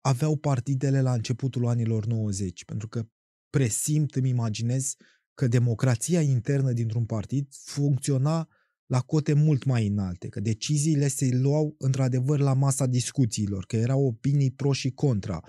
aveau 0.00 0.36
partidele 0.36 1.00
la 1.00 1.12
începutul 1.12 1.66
anilor 1.66 2.06
90, 2.06 2.64
pentru 2.64 2.88
că 2.88 3.08
presimt, 3.50 4.14
îmi 4.14 4.28
imaginez 4.28 4.94
că 5.34 5.46
democrația 5.46 6.20
internă 6.20 6.72
dintr-un 6.72 7.04
partid 7.04 7.46
funcționa 7.50 8.48
la 8.86 9.00
cote 9.00 9.32
mult 9.32 9.64
mai 9.64 9.86
înalte, 9.86 10.28
că 10.28 10.40
deciziile 10.40 11.08
se 11.08 11.28
luau 11.32 11.74
într-adevăr 11.78 12.38
la 12.38 12.52
masa 12.52 12.86
discuțiilor, 12.86 13.66
că 13.66 13.76
erau 13.76 14.04
opinii 14.06 14.50
pro 14.50 14.72
și 14.72 14.90
contra, 14.90 15.44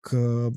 că 0.00 0.50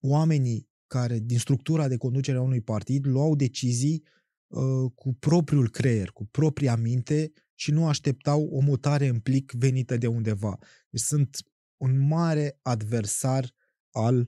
oamenii 0.00 0.68
care 0.86 1.18
din 1.18 1.38
structura 1.38 1.88
de 1.88 1.96
conducere 1.96 2.38
a 2.38 2.42
unui 2.42 2.60
partid 2.60 3.06
luau 3.06 3.36
decizii 3.36 4.04
uh, 4.46 4.90
cu 4.94 5.14
propriul 5.14 5.70
creier, 5.70 6.10
cu 6.10 6.24
propria 6.24 6.76
minte 6.76 7.32
și 7.54 7.70
nu 7.70 7.86
așteptau 7.86 8.42
o 8.42 8.60
mutare 8.60 9.06
în 9.06 9.20
plic 9.20 9.52
venită 9.52 9.96
de 9.96 10.06
undeva. 10.06 10.58
Deci 10.90 11.00
sunt 11.00 11.36
un 11.76 12.06
mare 12.06 12.58
adversar 12.62 13.54
al 13.90 14.26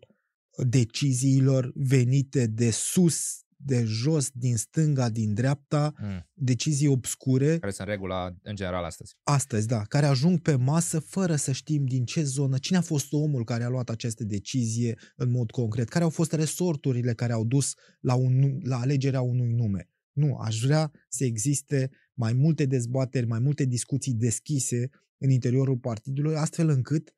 deciziilor 0.57 1.73
venite 1.75 2.47
de 2.47 2.71
sus, 2.71 3.43
de 3.65 3.85
jos, 3.85 4.31
din 4.31 4.57
stânga, 4.57 5.09
din 5.09 5.35
dreapta, 5.35 5.93
mm. 5.99 6.29
decizii 6.35 6.89
obscure. 6.89 7.59
Care 7.59 7.73
sunt 7.73 7.89
regula 7.89 8.35
în 8.43 8.55
general 8.55 8.85
astăzi. 8.85 9.17
Astăzi, 9.23 9.67
da, 9.67 9.83
care 9.83 10.07
ajung 10.07 10.41
pe 10.41 10.55
masă 10.55 10.99
fără 10.99 11.37
să 11.37 11.53
știm 11.53 11.85
din 11.85 12.05
ce 12.05 12.23
zonă, 12.23 12.59
cine 12.59 12.79
a 12.79 12.81
fost 12.81 13.13
omul 13.13 13.45
care 13.45 13.65
a 13.65 13.69
luat 13.69 13.91
această 13.91 14.25
decizie 14.25 14.99
în 15.17 15.31
mod 15.31 15.51
concret, 15.51 15.89
care 15.89 16.05
au 16.05 16.11
fost 16.11 16.33
resorturile 16.33 17.15
care 17.15 17.33
au 17.33 17.45
dus 17.45 17.75
la, 18.01 18.15
un, 18.15 18.61
la 18.63 18.79
alegerea 18.79 19.21
unui 19.21 19.53
nume. 19.53 19.89
Nu, 20.13 20.37
aș 20.37 20.61
vrea 20.61 20.93
să 21.09 21.25
existe 21.25 21.91
mai 22.15 22.33
multe 22.33 22.67
dezbateri, 22.67 23.27
mai 23.27 23.39
multe 23.39 23.65
discuții 23.65 24.15
deschise 24.15 24.91
în 25.19 25.31
interiorul 25.31 25.77
partidului, 25.77 26.37
astfel 26.37 26.69
încât 26.69 27.15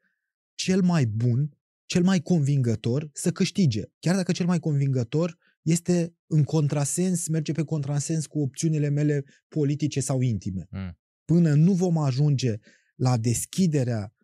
cel 0.54 0.82
mai 0.82 1.06
bun, 1.06 1.58
cel 1.86 2.02
mai 2.02 2.20
convingător 2.20 3.10
să 3.12 3.30
câștige. 3.30 3.82
Chiar 3.98 4.14
dacă 4.14 4.32
cel 4.32 4.46
mai 4.46 4.58
convingător 4.58 5.38
este 5.62 6.14
în 6.26 6.42
contrasens, 6.42 7.28
merge 7.28 7.52
pe 7.52 7.62
contrasens 7.62 8.26
cu 8.26 8.40
opțiunile 8.40 8.88
mele 8.88 9.24
politice 9.48 10.00
sau 10.00 10.20
intime. 10.20 10.66
Mm. 10.70 10.98
Până 11.24 11.54
nu 11.54 11.72
vom 11.72 11.98
ajunge 11.98 12.56
la 12.94 13.16
deschiderea 13.16 14.14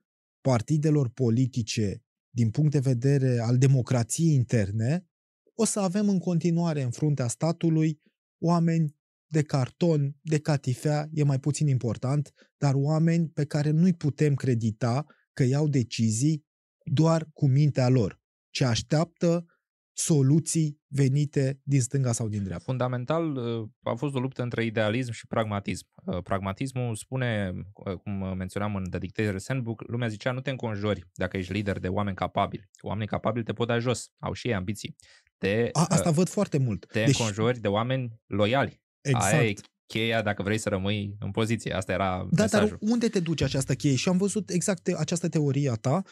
partidelor 0.41 1.09
politice 1.09 2.03
din 2.31 2.51
punct 2.51 2.71
de 2.71 2.79
vedere 2.79 3.39
al 3.39 3.59
democrației 3.59 4.35
interne, 4.35 5.07
o 5.55 5.65
să 5.65 5.81
avem 5.81 6.09
în 6.09 6.19
continuare 6.19 6.83
în 6.83 6.91
fruntea 6.91 7.29
statului 7.29 8.01
oameni 8.39 8.99
de 9.27 9.43
carton, 9.43 10.17
de 10.23 10.39
catifea, 10.39 11.09
e 11.13 11.23
mai 11.23 11.41
puțin 11.41 11.67
important, 11.67 12.33
dar 12.59 12.75
oameni 12.75 13.29
pe 13.29 13.45
care 13.45 13.71
nu-i 13.71 13.95
putem 13.95 14.35
credita 14.35 15.07
că 15.33 15.43
iau 15.43 15.69
decizii 15.69 16.45
doar 16.93 17.27
cu 17.33 17.49
mintea 17.49 17.89
lor, 17.89 18.21
ce 18.51 18.65
așteaptă 18.65 19.45
soluții 19.93 20.81
venite 20.87 21.61
din 21.63 21.81
stânga 21.81 22.13
sau 22.13 22.29
din 22.29 22.43
dreapta. 22.45 22.65
Fundamental 22.65 23.37
uh, 23.37 23.69
a 23.83 23.95
fost 23.95 24.15
o 24.15 24.21
luptă 24.21 24.43
între 24.43 24.65
idealism 24.65 25.13
și 25.13 25.27
pragmatism. 25.27 25.87
Uh, 26.05 26.23
pragmatismul 26.23 26.97
spune, 26.97 27.53
uh, 27.75 27.95
cum 27.95 28.37
menționam 28.37 28.75
în 28.75 28.85
The 28.91 28.99
Dictator's 28.99 29.47
Handbook, 29.47 29.83
lumea 29.89 30.09
zicea 30.09 30.33
nu 30.33 30.41
te 30.41 30.51
înconjori 30.51 31.09
dacă 31.15 31.37
ești 31.37 31.53
lider 31.53 31.79
de 31.79 31.89
oameni 31.89 32.17
capabili. 32.17 32.71
Oamenii 32.81 33.09
capabili 33.09 33.45
te 33.45 33.53
pot 33.53 33.67
da 33.67 33.79
jos, 33.79 34.11
au 34.19 34.33
și 34.33 34.47
ei 34.47 34.55
ambiții. 34.55 34.97
Te, 35.39 35.69
a, 35.73 35.85
asta 35.89 36.11
văd 36.11 36.29
foarte 36.29 36.59
mult. 36.59 36.87
Te 36.87 37.05
deci... 37.05 37.19
înconjori 37.19 37.61
de 37.61 37.69
oameni 37.69 38.21
loiali. 38.27 38.83
Exact. 39.01 39.33
Aia 39.33 39.49
e 39.49 39.55
cheia 39.87 40.23
dacă 40.23 40.43
vrei 40.43 40.59
să 40.59 40.69
rămâi 40.69 41.17
în 41.19 41.31
poziție. 41.31 41.73
Asta 41.73 41.93
era 41.93 42.27
Da, 42.31 42.43
mesajul. 42.43 42.69
dar 42.69 42.79
unde 42.81 43.09
te 43.09 43.21
duce 43.21 43.45
această 43.45 43.75
cheie? 43.75 43.95
Și 43.95 44.09
am 44.09 44.17
văzut 44.17 44.51
exact 44.51 44.87
această 44.89 45.29
teorie 45.29 45.71
a 45.71 45.75
ta. 45.75 46.03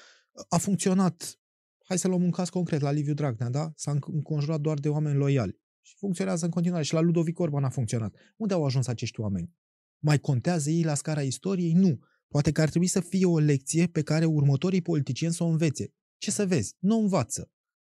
A 0.49 0.59
funcționat, 0.59 1.41
hai 1.85 1.99
să 1.99 2.09
luăm 2.09 2.23
un 2.23 2.31
caz 2.31 2.49
concret, 2.49 2.81
la 2.81 2.91
Liviu 2.91 3.15
Dragnea, 3.15 3.49
da? 3.49 3.73
S-a 3.77 3.99
înconjurat 4.07 4.61
doar 4.61 4.79
de 4.79 4.89
oameni 4.89 5.17
loiali. 5.17 5.61
Și 5.81 5.97
funcționează 5.97 6.45
în 6.45 6.51
continuare. 6.51 6.85
Și 6.85 6.93
la 6.93 7.01
Ludovic 7.01 7.39
Orban 7.39 7.65
a 7.65 7.69
funcționat. 7.69 8.15
Unde 8.37 8.55
au 8.55 8.65
ajuns 8.65 8.87
acești 8.87 9.21
oameni? 9.21 9.53
Mai 9.99 10.19
contează 10.19 10.71
ei 10.71 10.83
la 10.83 10.95
scara 10.95 11.23
istoriei? 11.23 11.73
Nu. 11.73 11.99
Poate 12.29 12.53
că 12.53 12.61
ar 12.61 12.69
trebui 12.69 12.87
să 12.87 13.01
fie 13.01 13.27
o 13.27 13.39
lecție 13.39 13.87
pe 13.87 14.03
care 14.03 14.25
următorii 14.25 14.83
politicieni 14.83 15.33
să 15.33 15.45
o 15.45 15.47
învețe. 15.47 15.93
Ce 16.19 16.31
să 16.31 16.47
vezi? 16.47 16.75
Nu 16.79 16.99
învață. 16.99 17.51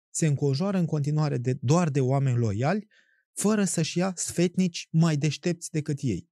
Se 0.10 0.28
înconjoară 0.28 0.78
în 0.78 0.86
continuare 0.86 1.38
de, 1.38 1.58
doar 1.62 1.90
de 1.90 2.02
oameni 2.02 2.38
loiali 2.38 2.88
fără 3.34 3.64
să-și 3.64 3.98
ia 3.98 4.14
sfetnici 4.16 4.88
mai 4.92 5.18
deștepți 5.18 5.72
decât 5.72 6.00
ei. 6.02 6.30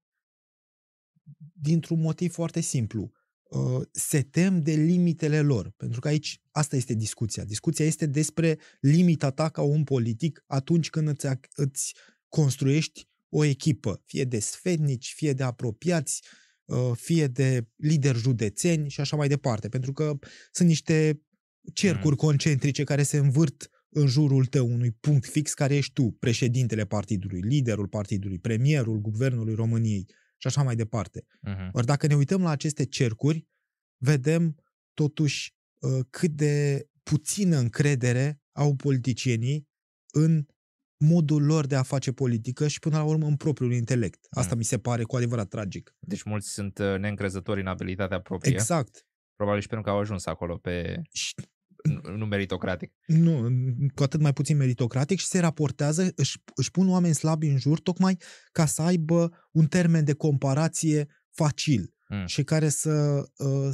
Dintr-un 1.53 2.01
motiv 2.01 2.31
foarte 2.31 2.59
simplu. 2.59 3.11
Uh, 3.51 3.81
se 3.91 4.21
tem 4.21 4.61
de 4.61 4.71
limitele 4.71 5.41
lor, 5.41 5.73
pentru 5.77 5.99
că 5.99 6.07
aici 6.07 6.41
asta 6.51 6.75
este 6.75 6.93
discuția. 6.93 7.43
Discuția 7.43 7.85
este 7.85 8.05
despre 8.05 8.57
limita 8.79 9.29
ta 9.29 9.49
ca 9.49 9.61
om 9.61 9.83
politic 9.83 10.43
atunci 10.47 10.89
când 10.89 11.07
îți, 11.07 11.27
îți 11.55 11.95
construiești 12.27 13.09
o 13.29 13.43
echipă, 13.43 14.01
fie 14.05 14.23
de 14.23 14.39
sfetnici, 14.39 15.13
fie 15.15 15.33
de 15.33 15.43
apropiați, 15.43 16.23
uh, 16.65 16.91
fie 16.93 17.27
de 17.27 17.67
lideri 17.75 18.17
județeni 18.17 18.89
și 18.89 18.99
așa 18.99 19.15
mai 19.15 19.27
departe, 19.27 19.69
pentru 19.69 19.93
că 19.93 20.19
sunt 20.51 20.67
niște 20.67 21.21
cercuri 21.73 22.15
mm. 22.19 22.27
concentrice 22.27 22.83
care 22.83 23.03
se 23.03 23.17
învârt 23.17 23.69
în 23.89 24.07
jurul 24.07 24.45
tău 24.45 24.67
unui 24.67 24.91
punct 24.91 25.25
fix 25.25 25.53
care 25.53 25.75
ești 25.75 25.93
tu, 25.93 26.11
președintele 26.19 26.85
partidului, 26.85 27.39
liderul 27.39 27.87
partidului, 27.87 28.39
premierul 28.39 28.99
guvernului 28.99 29.53
României 29.53 30.05
și 30.41 30.47
așa 30.47 30.63
mai 30.63 30.75
departe. 30.75 31.25
Uh-huh. 31.47 31.71
Ori 31.71 31.85
dacă 31.85 32.07
ne 32.07 32.15
uităm 32.15 32.41
la 32.41 32.49
aceste 32.49 32.85
cercuri, 32.85 33.47
vedem 33.97 34.55
totuși 34.93 35.55
uh, 35.79 36.05
cât 36.09 36.31
de 36.31 36.85
puțină 37.03 37.57
încredere 37.57 38.41
au 38.51 38.75
politicienii 38.75 39.69
în 40.11 40.45
modul 40.97 41.43
lor 41.45 41.65
de 41.65 41.75
a 41.75 41.83
face 41.83 42.11
politică 42.11 42.67
și 42.67 42.79
până 42.79 42.97
la 42.97 43.03
urmă 43.03 43.27
în 43.27 43.35
propriul 43.35 43.73
intelect. 43.73 44.27
Asta 44.29 44.53
uh-huh. 44.53 44.57
mi 44.57 44.63
se 44.63 44.79
pare 44.79 45.03
cu 45.03 45.15
adevărat 45.15 45.47
tragic. 45.47 45.95
Deci 45.99 46.23
mulți 46.23 46.49
sunt 46.49 46.77
uh, 46.77 46.97
neîncrezători 46.97 47.59
în 47.59 47.67
abilitatea 47.67 48.21
proprie. 48.21 48.53
Exact. 48.53 49.05
Probabil 49.35 49.61
și 49.61 49.67
pentru 49.67 49.85
că 49.85 49.93
au 49.93 49.99
ajuns 49.99 50.25
acolo 50.25 50.57
pe... 50.57 51.01
Și 51.11 51.35
nu 52.15 52.25
meritocratic. 52.25 52.91
Nu, 53.05 53.49
cu 53.95 54.03
atât 54.03 54.21
mai 54.21 54.33
puțin 54.33 54.57
meritocratic 54.57 55.19
și 55.19 55.25
se 55.25 55.39
raportează, 55.39 56.11
își, 56.15 56.37
își 56.55 56.71
pun 56.71 56.89
oameni 56.89 57.13
slabi 57.13 57.47
în 57.47 57.57
jur 57.57 57.79
tocmai 57.79 58.17
ca 58.51 58.65
să 58.65 58.81
aibă 58.81 59.31
un 59.51 59.65
termen 59.65 60.03
de 60.03 60.13
comparație 60.13 61.07
facil 61.29 61.93
mm. 62.09 62.25
și 62.25 62.43
care 62.43 62.69
să, 62.69 63.23
uh, 63.37 63.69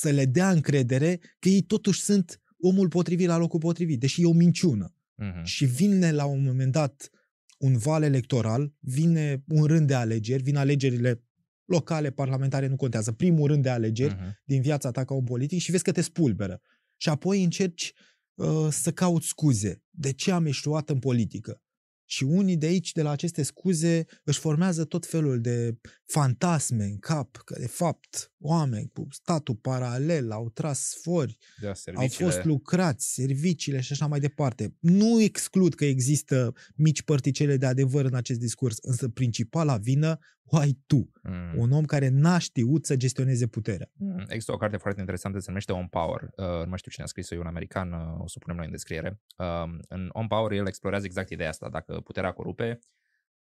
să 0.00 0.10
le 0.10 0.24
dea 0.24 0.50
încredere 0.50 1.16
că 1.38 1.48
ei 1.48 1.62
totuși 1.62 2.00
sunt 2.00 2.40
omul 2.60 2.88
potrivit 2.88 3.26
la 3.26 3.36
locul 3.36 3.58
potrivit, 3.58 4.00
deși 4.00 4.22
e 4.22 4.26
o 4.26 4.32
minciună. 4.32 4.92
Mm-hmm. 4.92 5.42
Și 5.42 5.64
vine 5.64 6.12
la 6.12 6.24
un 6.24 6.42
moment 6.42 6.72
dat 6.72 7.10
un 7.58 7.76
val 7.76 8.02
electoral, 8.02 8.72
vine 8.80 9.42
un 9.48 9.64
rând 9.64 9.86
de 9.86 9.94
alegeri, 9.94 10.42
vin 10.42 10.56
alegerile 10.56 11.22
locale, 11.64 12.10
parlamentare, 12.10 12.66
nu 12.66 12.76
contează, 12.76 13.12
primul 13.12 13.46
rând 13.46 13.62
de 13.62 13.68
alegeri 13.68 14.14
uh-huh. 14.14 14.44
din 14.44 14.60
viața 14.60 14.90
ta 14.90 15.04
ca 15.04 15.14
om 15.14 15.24
politic 15.24 15.60
și 15.60 15.70
vezi 15.70 15.82
că 15.82 15.92
te 15.92 16.00
spulberă 16.00 16.60
și 17.00 17.08
apoi 17.08 17.42
încerci 17.42 17.92
uh, 18.34 18.68
să 18.70 18.92
cauți 18.92 19.26
scuze. 19.26 19.82
De 19.90 20.12
ce 20.12 20.30
am 20.30 20.46
eșuat 20.46 20.90
în 20.90 20.98
politică? 20.98 21.62
Și 22.10 22.24
unii 22.24 22.56
de 22.56 22.66
aici, 22.66 22.92
de 22.92 23.02
la 23.02 23.10
aceste 23.10 23.42
scuze, 23.42 24.06
își 24.24 24.38
formează 24.38 24.84
tot 24.84 25.06
felul 25.06 25.40
de 25.40 25.78
fantasme 26.06 26.84
în 26.84 26.98
cap, 26.98 27.36
că 27.44 27.56
de 27.58 27.66
fapt 27.66 28.32
oameni 28.38 28.90
cu 28.92 29.06
statul 29.10 29.54
paralel 29.54 30.30
au 30.30 30.50
tras 30.50 30.98
fori, 31.02 31.38
Da, 31.60 31.68
au 31.68 31.74
serviciile. 31.74 32.30
fost 32.30 32.44
lucrați, 32.44 33.12
serviciile 33.12 33.80
și 33.80 33.92
așa 33.92 34.06
mai 34.06 34.20
departe. 34.20 34.76
Nu 34.78 35.20
exclud 35.20 35.74
că 35.74 35.84
există 35.84 36.54
mici 36.74 37.02
părticele 37.02 37.56
de 37.56 37.66
adevăr 37.66 38.04
în 38.04 38.14
acest 38.14 38.38
discurs, 38.38 38.76
însă 38.80 39.08
principala 39.08 39.76
vină 39.76 40.18
o 40.50 40.56
ai 40.56 40.78
tu, 40.86 41.12
Mm. 41.22 41.52
un 41.56 41.72
om 41.72 41.84
care 41.84 42.08
n-a 42.08 42.38
știut 42.38 42.86
să 42.86 42.96
gestioneze 42.96 43.46
puterea. 43.46 43.90
Mm, 43.96 44.18
Există 44.28 44.52
o 44.52 44.56
carte 44.56 44.76
foarte 44.76 45.00
interesantă, 45.00 45.38
se 45.38 45.44
numește 45.48 45.72
On 45.72 45.86
Power. 45.86 46.22
Uh, 46.36 46.44
nu 46.62 46.68
mai 46.68 46.78
știu 46.78 46.90
cine 46.90 47.04
a 47.04 47.08
scris-o, 47.08 47.34
e 47.34 47.38
un 47.38 47.46
american, 47.46 47.92
uh, 47.92 47.98
o 48.20 48.26
să 48.26 48.34
o 48.36 48.40
punem 48.40 48.56
noi 48.56 48.64
în 48.64 48.70
descriere. 48.70 49.20
Uh, 49.36 49.78
în 49.88 50.08
On 50.12 50.26
Power 50.26 50.52
el 50.52 50.66
explorează 50.66 51.04
exact 51.04 51.30
ideea 51.30 51.48
asta, 51.48 51.68
dacă 51.68 52.00
puterea 52.04 52.32
corupe 52.32 52.78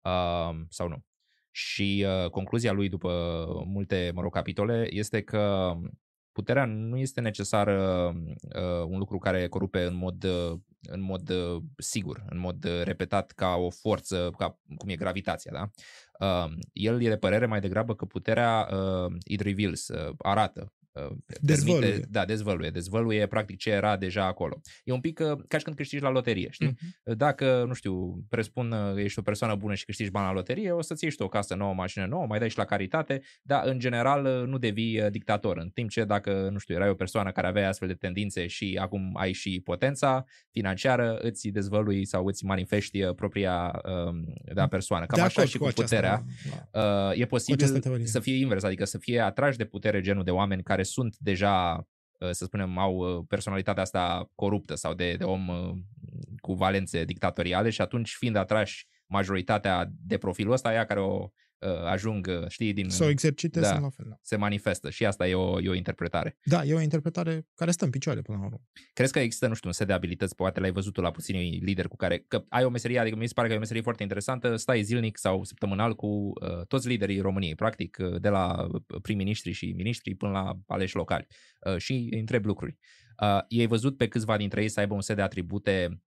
uh, 0.01 0.61
sau 0.69 0.87
nu. 0.87 1.05
Și 1.51 2.05
uh, 2.23 2.29
concluzia 2.29 2.71
lui 2.71 2.89
după 2.89 3.45
multe, 3.65 4.11
mă 4.13 4.21
rog, 4.21 4.33
capitole 4.33 4.87
este 4.89 5.21
că 5.21 5.73
puterea 6.31 6.65
nu 6.65 6.97
este 6.97 7.21
necesară 7.21 8.07
uh, 8.55 8.85
un 8.87 8.97
lucru 8.97 9.17
care 9.17 9.47
corupe 9.47 9.83
în 9.83 9.95
mod, 9.95 10.23
uh, 10.23 10.59
în 10.81 11.01
mod 11.01 11.29
uh, 11.29 11.61
sigur, 11.77 12.23
în 12.29 12.37
mod 12.39 12.65
uh, 12.65 12.81
repetat 12.83 13.31
ca 13.31 13.55
o 13.55 13.69
forță, 13.69 14.29
ca 14.37 14.59
cum 14.77 14.89
e 14.89 14.95
gravitația, 14.95 15.51
da? 15.53 15.69
Uh, 16.19 16.51
el 16.73 17.01
e 17.01 17.09
de 17.09 17.17
părere 17.17 17.45
mai 17.45 17.59
degrabă 17.59 17.95
că 17.95 18.05
puterea 18.05 18.69
uh, 18.71 19.15
it 19.25 19.41
reveals, 19.41 19.87
uh, 19.87 20.13
arată, 20.17 20.73
uh, 20.93 21.17
Dezvăluie. 21.41 21.87
Permite, 21.87 22.07
da, 22.11 22.25
dezvăluie. 22.25 22.69
Dezvăluie 22.69 23.27
practic 23.27 23.57
ce 23.57 23.69
era 23.69 23.97
deja 23.97 24.25
acolo. 24.25 24.61
E 24.83 24.91
un 24.91 24.99
pic 25.01 25.19
uh, 25.19 25.39
ca 25.47 25.57
și 25.57 25.63
când 25.63 25.75
câștigi 25.75 26.03
la 26.03 26.09
loterie, 26.09 26.47
știi? 26.51 26.67
Mhm. 26.67 27.17
Dacă, 27.17 27.63
nu 27.67 27.73
știu, 27.73 28.23
presupun 28.29 28.71
uh, 28.71 29.03
ești 29.03 29.19
o 29.19 29.21
persoană 29.21 29.55
bună 29.55 29.73
și 29.73 29.85
câștigi 29.85 30.09
bani 30.11 30.25
la 30.25 30.33
loterie, 30.33 30.71
o 30.71 30.81
să-ți 30.81 31.03
ieși 31.03 31.15
și 31.15 31.19
tu 31.21 31.25
o 31.25 31.29
casă 31.29 31.55
nouă, 31.55 31.71
o 31.71 31.73
mașină 31.73 32.05
nouă, 32.05 32.25
mai 32.25 32.39
dai 32.39 32.49
și 32.49 32.57
la 32.57 32.65
caritate, 32.65 33.21
dar 33.41 33.67
în 33.67 33.79
general 33.79 34.25
uh, 34.25 34.47
nu 34.47 34.57
devii 34.57 35.01
uh, 35.01 35.11
dictator. 35.11 35.57
În 35.57 35.69
timp 35.69 35.89
ce 35.89 36.03
dacă, 36.03 36.49
nu 36.51 36.57
știu, 36.57 36.75
erai 36.75 36.89
o 36.89 36.93
persoană 36.93 37.31
care 37.31 37.47
avea 37.47 37.67
astfel 37.67 37.87
de 37.87 37.93
tendințe 37.93 38.47
și 38.47 38.77
acum 38.81 39.17
ai 39.17 39.31
și 39.31 39.61
potența 39.63 40.25
financiară, 40.51 41.17
îți 41.21 41.47
dezvălui 41.47 42.05
sau 42.05 42.25
îți 42.25 42.45
manifesti 42.45 43.03
uh, 43.03 43.15
propria 43.15 43.81
um, 44.07 44.33
da, 44.53 44.67
persoană. 44.67 45.05
Cam 45.05 45.17
De 45.19 45.23
așa 45.25 45.33
acord 45.35 45.49
și 45.51 45.57
cu, 45.57 45.65
aceasta, 45.65 45.81
puterea. 45.83 46.23
da. 46.71 46.79
Uh, 46.79 46.83
e 46.83 47.09
această 47.09 47.25
posibil 47.25 47.79
teorie. 47.79 48.05
să 48.05 48.19
fie 48.19 48.35
invers, 48.35 48.63
adică 48.63 48.85
să 48.85 48.97
fie 48.97 49.19
atrași 49.19 49.57
de 49.57 49.65
putere 49.65 50.01
genul 50.01 50.23
de 50.23 50.31
oameni 50.31 50.63
care 50.63 50.82
sunt 50.83 51.17
deja, 51.17 51.87
uh, 52.19 52.29
să 52.31 52.45
spunem, 52.45 52.77
au 52.77 52.95
uh, 52.95 53.25
personalitatea 53.27 53.83
asta 53.83 54.29
coruptă 54.35 54.75
sau 54.75 54.93
de, 54.93 55.13
de 55.13 55.23
om 55.23 55.47
uh, 55.47 55.71
cu 56.41 56.53
valențe 56.53 57.03
dictatoriale 57.03 57.69
și 57.69 57.81
atunci 57.81 58.15
fiind 58.15 58.35
atrași 58.35 58.87
majoritatea 59.05 59.89
de 59.89 60.17
profilul 60.17 60.53
ăsta, 60.53 60.69
aia 60.69 60.85
care 60.85 60.99
o 60.99 61.21
uh, 61.21 61.29
ajung, 61.85 62.27
uh, 62.41 62.47
știi, 62.47 62.73
din... 62.73 62.89
Să 62.89 63.03
o 63.03 63.09
exercite 63.09 63.59
Da. 63.59 63.67
sunt 63.67 63.81
la 63.81 63.89
fel. 63.89 64.05
Da. 64.09 64.15
se 64.21 64.35
manifestă 64.35 64.89
și 64.89 65.05
asta 65.05 65.27
e 65.27 65.35
o, 65.35 65.61
e 65.61 65.69
o 65.69 65.73
interpretare. 65.73 66.37
da, 66.43 66.63
e 66.63 66.73
o 66.73 66.81
interpretare 66.81 67.47
care 67.55 67.71
stă 67.71 67.85
în 67.85 67.89
picioare 67.89 68.21
până 68.21 68.37
la 68.37 68.45
urmă. 68.45 68.61
Crezi 68.93 69.11
că 69.11 69.19
există, 69.19 69.47
nu 69.47 69.53
știu, 69.53 69.67
un 69.67 69.73
set 69.73 69.87
de 69.87 69.93
abilități, 69.93 70.35
poate 70.35 70.59
l-ai 70.59 70.71
văzut 70.71 70.93
tu 70.93 71.01
la 71.01 71.11
puțini 71.11 71.59
lideri 71.59 71.87
cu 71.87 71.95
care, 71.95 72.25
că 72.27 72.45
ai 72.49 72.63
o 72.63 72.69
meserie, 72.69 72.99
adică 72.99 73.15
mi 73.15 73.27
se 73.27 73.33
pare 73.33 73.47
că 73.47 73.53
e 73.53 73.57
o 73.57 73.59
meserie 73.59 73.81
foarte 73.81 74.03
interesantă, 74.03 74.55
stai 74.55 74.83
zilnic 74.83 75.17
sau 75.17 75.43
săptămânal 75.43 75.95
cu 75.95 76.07
uh, 76.07 76.65
toți 76.67 76.87
liderii 76.87 77.19
României, 77.19 77.55
practic, 77.55 77.97
uh, 78.01 78.21
de 78.21 78.29
la 78.29 78.67
prim-ministri 79.01 79.51
și 79.51 79.73
ministri 79.75 80.15
până 80.15 80.31
la 80.31 80.53
aleși 80.67 80.95
locali 80.95 81.27
uh, 81.69 81.77
și 81.77 82.09
îi 82.11 82.19
întrebi 82.19 82.45
lucruri. 82.45 82.77
Uh, 83.21 83.39
ei 83.47 83.67
văzut 83.67 83.97
pe 83.97 84.07
câțiva 84.07 84.37
dintre 84.37 84.61
ei 84.61 84.69
să 84.69 84.79
aibă 84.79 84.93
un 84.93 85.01
set 85.01 85.15
de 85.15 85.21
atribute 85.21 86.01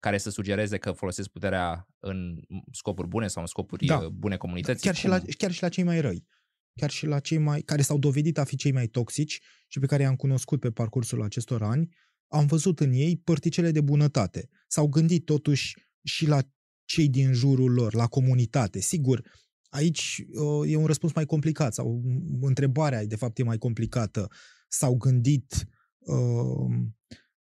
care 0.00 0.18
să 0.18 0.30
sugereze 0.30 0.78
că 0.78 0.92
folosesc 0.92 1.28
puterea 1.28 1.88
în 1.98 2.40
scopuri 2.72 3.08
bune 3.08 3.28
sau 3.28 3.42
în 3.42 3.48
scopuri 3.48 3.86
Da. 3.86 3.96
uh, 3.98 4.06
bune 4.06 4.36
comunității? 4.36 4.84
Chiar 4.84 4.94
și, 4.94 5.06
Cum- 5.06 5.10
la, 5.10 5.20
chiar 5.38 5.50
și 5.52 5.62
la 5.62 5.68
cei 5.68 5.84
mai 5.84 6.00
răi. 6.00 6.26
Chiar 6.74 6.90
și 6.90 7.06
la 7.06 7.20
cei 7.20 7.38
mai 7.38 7.60
care 7.60 7.82
s-au 7.82 7.98
dovedit 7.98 8.38
a 8.38 8.44
fi 8.44 8.56
cei 8.56 8.72
mai 8.72 8.86
toxici 8.86 9.40
și 9.66 9.78
pe 9.78 9.86
care 9.86 10.02
i-am 10.02 10.16
cunoscut 10.16 10.60
pe 10.60 10.70
parcursul 10.70 11.22
acestor 11.22 11.62
ani, 11.62 11.88
am 12.28 12.46
văzut 12.46 12.80
în 12.80 12.92
ei 12.92 13.16
părticele 13.16 13.70
de 13.70 13.80
bunătate. 13.80 14.48
S-au 14.66 14.88
gândit 14.88 15.24
totuși 15.24 15.76
și 16.02 16.26
la 16.26 16.40
cei 16.84 17.08
din 17.08 17.32
jurul 17.32 17.72
lor, 17.72 17.94
la 17.94 18.06
comunitate. 18.06 18.80
Sigur, 18.80 19.30
aici 19.68 20.24
uh, 20.32 20.70
e 20.72 20.76
un 20.76 20.86
răspuns 20.86 21.12
mai 21.12 21.24
complicat 21.26 21.74
sau 21.74 22.00
mm, 22.04 22.42
întrebarea 22.42 23.04
de 23.04 23.16
fapt 23.16 23.38
e 23.38 23.42
mai 23.42 23.58
complicată. 23.58 24.28
S-au 24.68 24.96
gândit 24.96 25.66
uh, 25.98 26.76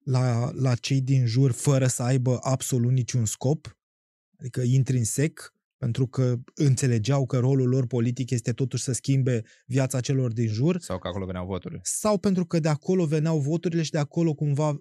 la, 0.05 0.51
la 0.55 0.75
cei 0.75 1.01
din 1.01 1.27
jur 1.27 1.53
fără 1.53 1.87
să 1.87 2.03
aibă 2.03 2.39
absolut 2.43 2.93
niciun 2.93 3.25
scop, 3.25 3.79
adică 4.39 4.61
intrinsec, 4.61 5.53
pentru 5.77 6.07
că 6.07 6.35
înțelegeau 6.55 7.27
că 7.27 7.39
rolul 7.39 7.69
lor 7.69 7.87
politic 7.87 8.31
este 8.31 8.53
totuși 8.53 8.83
să 8.83 8.93
schimbe 8.93 9.43
viața 9.67 10.01
celor 10.01 10.33
din 10.33 10.49
jur, 10.49 10.81
Sau 10.81 10.99
că 10.99 11.09
acolo 11.09 11.27
veneau 11.27 11.47
voturile. 11.47 11.81
sau 11.83 12.19
pentru 12.19 12.45
că 12.45 12.59
de 12.59 12.69
acolo 12.69 13.07
veneau 13.07 13.39
voturile 13.39 13.83
și 13.83 13.91
de 13.91 13.99
acolo 13.99 14.35
cumva 14.35 14.69
uh, 14.69 14.79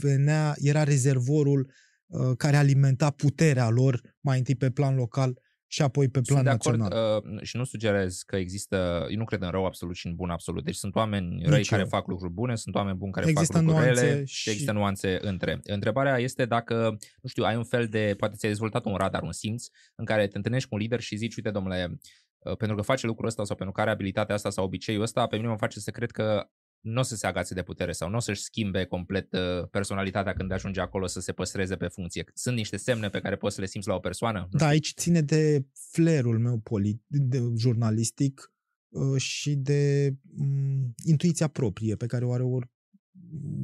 venea, 0.00 0.54
era 0.56 0.82
rezervorul 0.82 1.72
uh, 2.06 2.36
care 2.36 2.56
alimenta 2.56 3.10
puterea 3.10 3.68
lor 3.68 4.00
mai 4.20 4.38
întâi 4.38 4.56
pe 4.56 4.70
plan 4.70 4.94
local 4.94 5.38
și 5.74 5.82
apoi 5.82 6.08
pe 6.08 6.20
plan 6.20 6.24
Sunt 6.24 6.42
de 6.42 6.50
acord 6.50 6.78
național. 6.78 7.22
uh, 7.32 7.42
și 7.42 7.56
nu 7.56 7.64
sugerez 7.64 8.22
că 8.26 8.36
există, 8.36 9.06
eu 9.10 9.16
nu 9.16 9.24
cred 9.24 9.42
în 9.42 9.50
rău 9.50 9.64
absolut 9.64 9.94
și 9.96 10.06
în 10.06 10.14
bun 10.14 10.30
absolut. 10.30 10.64
Deci 10.64 10.74
sunt 10.74 10.94
oameni 10.94 11.42
răi 11.46 11.58
Nici 11.58 11.68
care 11.68 11.82
eu. 11.82 11.88
fac 11.88 12.06
lucruri 12.06 12.32
bune, 12.32 12.56
sunt 12.56 12.74
oameni 12.74 12.96
buni 12.96 13.12
care 13.12 13.28
Există 13.28 13.52
fac 13.52 13.62
lucruri 13.62 13.84
nuanțe 13.84 14.00
rele 14.04 14.24
și... 14.24 14.34
și- 14.34 14.50
există 14.50 14.72
nuanțe 14.72 15.18
între. 15.20 15.60
Întrebarea 15.62 16.18
este 16.18 16.44
dacă, 16.44 16.96
nu 17.22 17.28
știu, 17.28 17.44
ai 17.44 17.56
un 17.56 17.64
fel 17.64 17.86
de, 17.86 18.14
poate 18.18 18.36
ți-ai 18.36 18.50
dezvoltat 18.50 18.84
un 18.84 18.94
radar, 18.94 19.22
un 19.22 19.32
simț, 19.32 19.66
în 19.94 20.04
care 20.04 20.26
te 20.26 20.36
întâlnești 20.36 20.68
cu 20.68 20.74
un 20.74 20.80
lider 20.80 21.00
și 21.00 21.16
zici, 21.16 21.36
uite 21.36 21.50
domnule, 21.50 21.98
uh, 22.38 22.56
pentru 22.56 22.76
că 22.76 22.82
face 22.82 23.06
lucrul 23.06 23.26
ăsta 23.28 23.44
sau 23.44 23.56
pentru 23.56 23.74
că 23.74 23.80
are 23.80 23.90
abilitatea 23.90 24.34
asta 24.34 24.50
sau 24.50 24.64
obiceiul 24.64 25.02
ăsta, 25.02 25.26
pe 25.26 25.36
mine 25.36 25.48
mă 25.48 25.56
face 25.56 25.80
să 25.80 25.90
cred 25.90 26.10
că 26.10 26.48
nu 26.84 27.00
o 27.00 27.02
să 27.02 27.16
se 27.16 27.26
agațe 27.26 27.54
de 27.54 27.62
putere 27.62 27.92
sau 27.92 28.08
nu 28.08 28.16
o 28.16 28.20
să-și 28.20 28.42
schimbe 28.42 28.84
complet 28.84 29.32
uh, 29.32 29.68
personalitatea 29.70 30.32
când 30.32 30.52
ajunge 30.52 30.80
acolo 30.80 31.06
să 31.06 31.20
se 31.20 31.32
păstreze 31.32 31.76
pe 31.76 31.86
funcție. 31.86 32.24
Sunt 32.34 32.56
niște 32.56 32.76
semne 32.76 33.08
pe 33.08 33.20
care 33.20 33.36
poți 33.36 33.54
să 33.54 33.60
le 33.60 33.66
simți 33.66 33.88
la 33.88 33.94
o 33.94 33.98
persoană? 33.98 34.48
Nu 34.50 34.58
Da, 34.58 34.66
aici 34.66 34.92
ține 34.96 35.20
de 35.20 35.66
flerul 35.90 36.38
meu 36.38 36.58
polit, 36.58 37.02
de 37.06 37.42
jurnalistic 37.56 38.52
uh, 38.88 39.20
și 39.20 39.54
de 39.54 40.14
um, 40.38 40.94
intuiția 41.04 41.48
proprie 41.48 41.96
pe 41.96 42.06
care 42.06 42.24
o 42.24 42.32
are 42.32 42.42
or, 42.42 42.70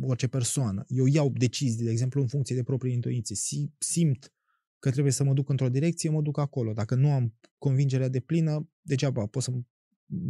orice 0.01 0.27
persoană. 0.27 0.85
Eu 0.89 1.07
iau 1.07 1.31
decizii, 1.31 1.85
de 1.85 1.91
exemplu, 1.91 2.21
în 2.21 2.27
funcție 2.27 2.57
de 2.57 2.63
proprie 2.63 2.93
intuiție. 2.93 3.37
Si, 3.37 3.73
simt 3.79 4.33
că 4.79 4.91
trebuie 4.91 5.13
să 5.13 5.25
mă 5.25 5.33
duc 5.33 5.49
într-o 5.49 5.69
direcție, 5.69 6.11
mă 6.11 6.23
duc 6.23 6.39
acolo. 6.39 6.73
Dacă 6.73 6.95
nu 6.95 7.13
am 7.13 7.35
convingerea 7.59 8.09
de 8.09 8.21
plină, 8.21 8.69
degeaba 8.83 9.27
pot 9.27 9.43
să 9.43 9.51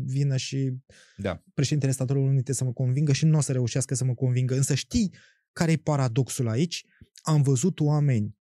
vină 0.05 0.37
și 0.37 0.73
Da. 1.17 1.43
președintele 1.55 1.93
Statelor 1.93 2.29
Unite 2.29 2.53
să 2.53 2.65
mă 2.65 2.73
convingă 2.73 3.13
și 3.13 3.25
nu 3.25 3.39
o 3.39 3.41
să 3.41 3.53
reușească 3.53 3.95
să 3.95 4.05
mă 4.05 4.15
convingă. 4.15 4.55
Însă 4.55 4.75
știi 4.75 5.15
care 5.53 5.73
e 5.73 5.77
paradoxul 5.77 6.49
aici? 6.49 6.85
Am 7.23 7.43
văzut 7.43 7.81
oameni 7.81 8.39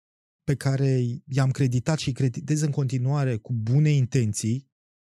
pe 0.44 0.56
care 0.56 1.02
i-am 1.26 1.52
creditat 1.52 1.98
și 1.98 2.08
îi 2.08 2.14
creditez 2.14 2.62
în 2.62 2.72
continuare 2.72 3.38
cu 3.38 3.54
bune 3.54 3.90
intenții, 3.90 4.72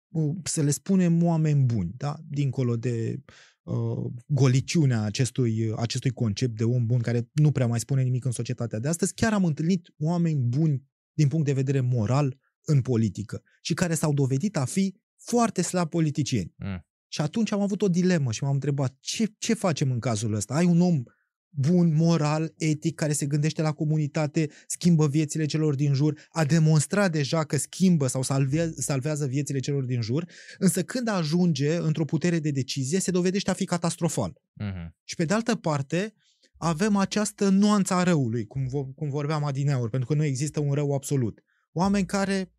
uh, 0.08 0.36
să 0.44 0.62
le 0.62 0.72
spunem 0.72 1.24
oameni 1.24 1.64
buni, 1.64 1.94
da? 1.98 2.18
dincolo 2.30 2.76
de 2.76 3.24
uh, 3.64 4.12
goliciunea 4.28 5.02
acestui, 5.02 5.74
acestui 5.76 6.12
concept 6.12 6.58
de 6.58 6.64
om 6.64 6.86
bun 6.86 7.00
care 7.00 7.30
nu 7.34 7.52
prea 7.52 7.68
mai 7.68 7.80
spune 7.80 8.04
nimic 8.04 8.26
în 8.26 8.32
societatea 8.32 8.80
de 8.80 8.88
astăzi, 8.88 9.14
chiar 9.14 9.34
am 9.34 9.46
întâlnit 9.46 9.94
oameni 9.98 10.40
buni 10.40 10.84
din 11.14 11.28
punct 11.28 11.46
de 11.46 11.54
vedere 11.54 11.80
moral 11.80 12.38
în 12.66 12.82
politică 12.82 13.44
și 13.62 13.74
care 13.74 13.94
s-au 13.94 14.14
dovedit 14.14 14.58
a 14.58 14.66
fi 14.66 14.96
foarte 15.18 15.62
slab 15.62 15.90
politicieni. 15.90 16.54
Mm. 16.56 16.86
Și 17.08 17.22
atunci 17.22 17.52
am 17.52 17.62
avut 17.62 17.82
o 17.82 17.88
dilemă 17.88 18.32
și 18.32 18.44
m-am 18.44 18.54
întrebat 18.54 18.98
ce, 19.00 19.34
ce 19.38 19.54
facem 19.54 19.92
în 19.92 20.00
cazul 20.00 20.34
ăsta? 20.34 20.54
Ai 20.54 20.66
un 20.66 20.82
om 20.82 21.04
bun, 21.50 21.96
moral, 21.96 22.54
etic, 22.58 22.96
care 22.96 23.14
se 23.14 23.26
gândește 23.26 23.62
la 23.62 23.72
comunitate, 23.72 24.50
schimbă 24.68 25.08
viețile 25.08 25.46
celor 25.46 25.76
din 25.76 25.94
jur, 25.94 26.20
a 26.30 26.46
demonstrat 26.46 27.12
deja 27.12 27.44
că 27.44 27.58
schimbă 27.58 28.08
sau 28.08 28.22
salvează, 28.22 28.74
salvează 28.78 29.26
viețile 29.26 29.60
celor 29.60 29.86
din 29.86 30.02
jur, 30.02 30.30
însă 30.58 30.84
când 30.84 31.08
ajunge 31.08 31.76
într-o 31.76 32.06
putere 32.06 32.40
de 32.40 32.52
decizie, 32.52 33.00
se 33.00 33.12
dovedește 33.12 33.50
a 33.50 33.54
fi 33.54 33.66
catastrofal. 33.66 34.42
Mhm. 34.54 34.96
Și 35.04 35.16
pe 35.16 35.26
de 35.26 35.34
altă 35.34 35.56
parte, 35.56 36.14
avem 36.58 36.96
această 36.96 37.50
nuanță 37.50 37.94
a 37.94 38.04
răului, 38.04 38.46
cum, 38.46 38.68
vo- 38.68 38.96
cum 38.96 39.10
vorbeam 39.10 39.44
adineauri, 39.44 39.90
pentru 39.90 40.10
că 40.10 40.16
nu 40.16 40.24
există 40.24 40.60
un 40.60 40.74
rău 40.74 40.94
absolut. 40.94 41.44
Oameni 41.72 42.06
care 42.06 42.52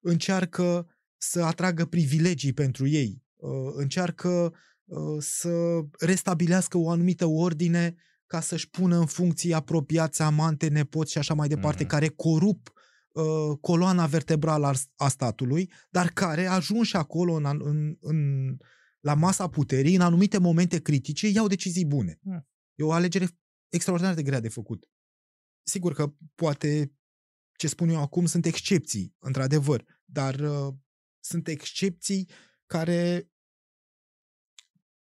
încearcă 0.00 0.86
să 1.24 1.42
atragă 1.42 1.84
privilegii 1.84 2.52
pentru 2.52 2.86
ei, 2.86 3.22
uh, 3.36 3.50
încearcă 3.74 4.54
uh, 4.84 4.98
să 5.18 5.80
restabilească 5.98 6.78
o 6.78 6.90
anumită 6.90 7.26
ordine 7.26 7.94
ca 8.26 8.40
să-și 8.40 8.70
pună 8.70 8.96
în 8.98 9.06
funcție 9.06 9.54
apropiați 9.54 10.22
amante, 10.22 10.68
nepoți 10.68 11.12
și 11.12 11.18
așa 11.18 11.34
mai 11.34 11.48
departe, 11.48 11.82
Mhm. 11.82 11.90
care 11.92 12.08
corup 12.08 12.72
uh, 13.12 13.58
coloana 13.60 14.06
vertebrală 14.06 14.66
a- 14.66 14.72
a 14.96 15.08
statului, 15.08 15.72
dar 15.90 16.08
care 16.08 16.46
ajunși 16.46 16.96
acolo 16.96 17.32
în, 17.34 17.44
în, 17.62 17.96
în, 18.00 18.56
la 19.00 19.14
masa 19.14 19.48
puterii, 19.48 19.94
în 19.94 20.00
anumite 20.00 20.38
momente 20.38 20.80
critice, 20.80 21.28
iau 21.28 21.46
decizii 21.46 21.86
bune. 21.86 22.18
Mm. 22.22 22.46
E 22.74 22.82
o 22.82 22.92
alegere 22.92 23.28
extraordinar 23.68 24.14
de 24.14 24.22
grea 24.22 24.40
de 24.40 24.48
făcut. 24.48 24.88
Sigur 25.62 25.92
că 25.94 26.12
poate 26.34 26.92
ce 27.58 27.66
spun 27.68 27.88
eu 27.88 28.00
acum 28.00 28.26
sunt 28.26 28.46
excepții, 28.46 29.14
într-adevăr, 29.18 29.84
dar 30.04 30.34
uh, 30.40 30.74
sunt 31.24 31.48
excepții 31.48 32.28
care 32.66 33.30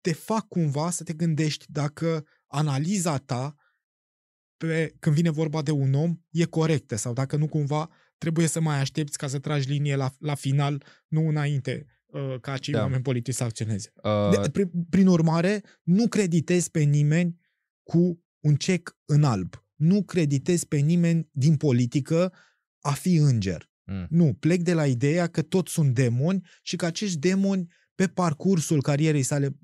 te 0.00 0.12
fac 0.12 0.48
cumva 0.48 0.90
să 0.90 1.02
te 1.02 1.12
gândești 1.12 1.64
dacă 1.68 2.26
analiza 2.46 3.18
ta 3.18 3.54
pe, 4.56 4.94
când 4.98 5.14
vine 5.14 5.30
vorba 5.30 5.62
de 5.62 5.70
un 5.70 5.94
om 5.94 6.18
e 6.30 6.44
corectă 6.44 6.96
sau 6.96 7.12
dacă 7.12 7.36
nu 7.36 7.48
cumva 7.48 7.90
trebuie 8.18 8.46
să 8.46 8.60
mai 8.60 8.80
aștepți 8.80 9.18
ca 9.18 9.26
să 9.26 9.38
tragi 9.38 9.68
linie 9.68 9.96
la, 9.96 10.10
la 10.18 10.34
final, 10.34 10.84
nu 11.08 11.28
înainte 11.28 11.86
uh, 12.06 12.40
ca 12.40 12.52
acei 12.52 12.74
da. 12.74 12.80
oameni 12.80 13.02
politici 13.02 13.34
să 13.34 13.44
acționeze. 13.44 13.92
Uh... 13.94 14.40
De, 14.40 14.50
prin, 14.50 14.70
prin 14.90 15.06
urmare, 15.06 15.62
nu 15.82 16.08
creditezi 16.08 16.70
pe 16.70 16.80
nimeni 16.80 17.40
cu 17.82 18.24
un 18.40 18.56
cec 18.56 18.96
în 19.04 19.24
alb. 19.24 19.64
Nu 19.74 20.02
creditezi 20.02 20.66
pe 20.66 20.76
nimeni 20.76 21.28
din 21.32 21.56
politică 21.56 22.32
a 22.80 22.92
fi 22.92 23.14
înger. 23.14 23.69
Mm. 23.90 24.06
Nu, 24.08 24.36
plec 24.40 24.62
de 24.62 24.74
la 24.74 24.86
ideea 24.86 25.26
că 25.26 25.42
toți 25.42 25.72
sunt 25.72 25.94
demoni 25.94 26.48
și 26.62 26.76
că 26.76 26.84
acești 26.84 27.18
demoni 27.18 27.66
pe 27.94 28.06
parcursul 28.06 28.82
carierei 28.82 29.22
sale, 29.22 29.56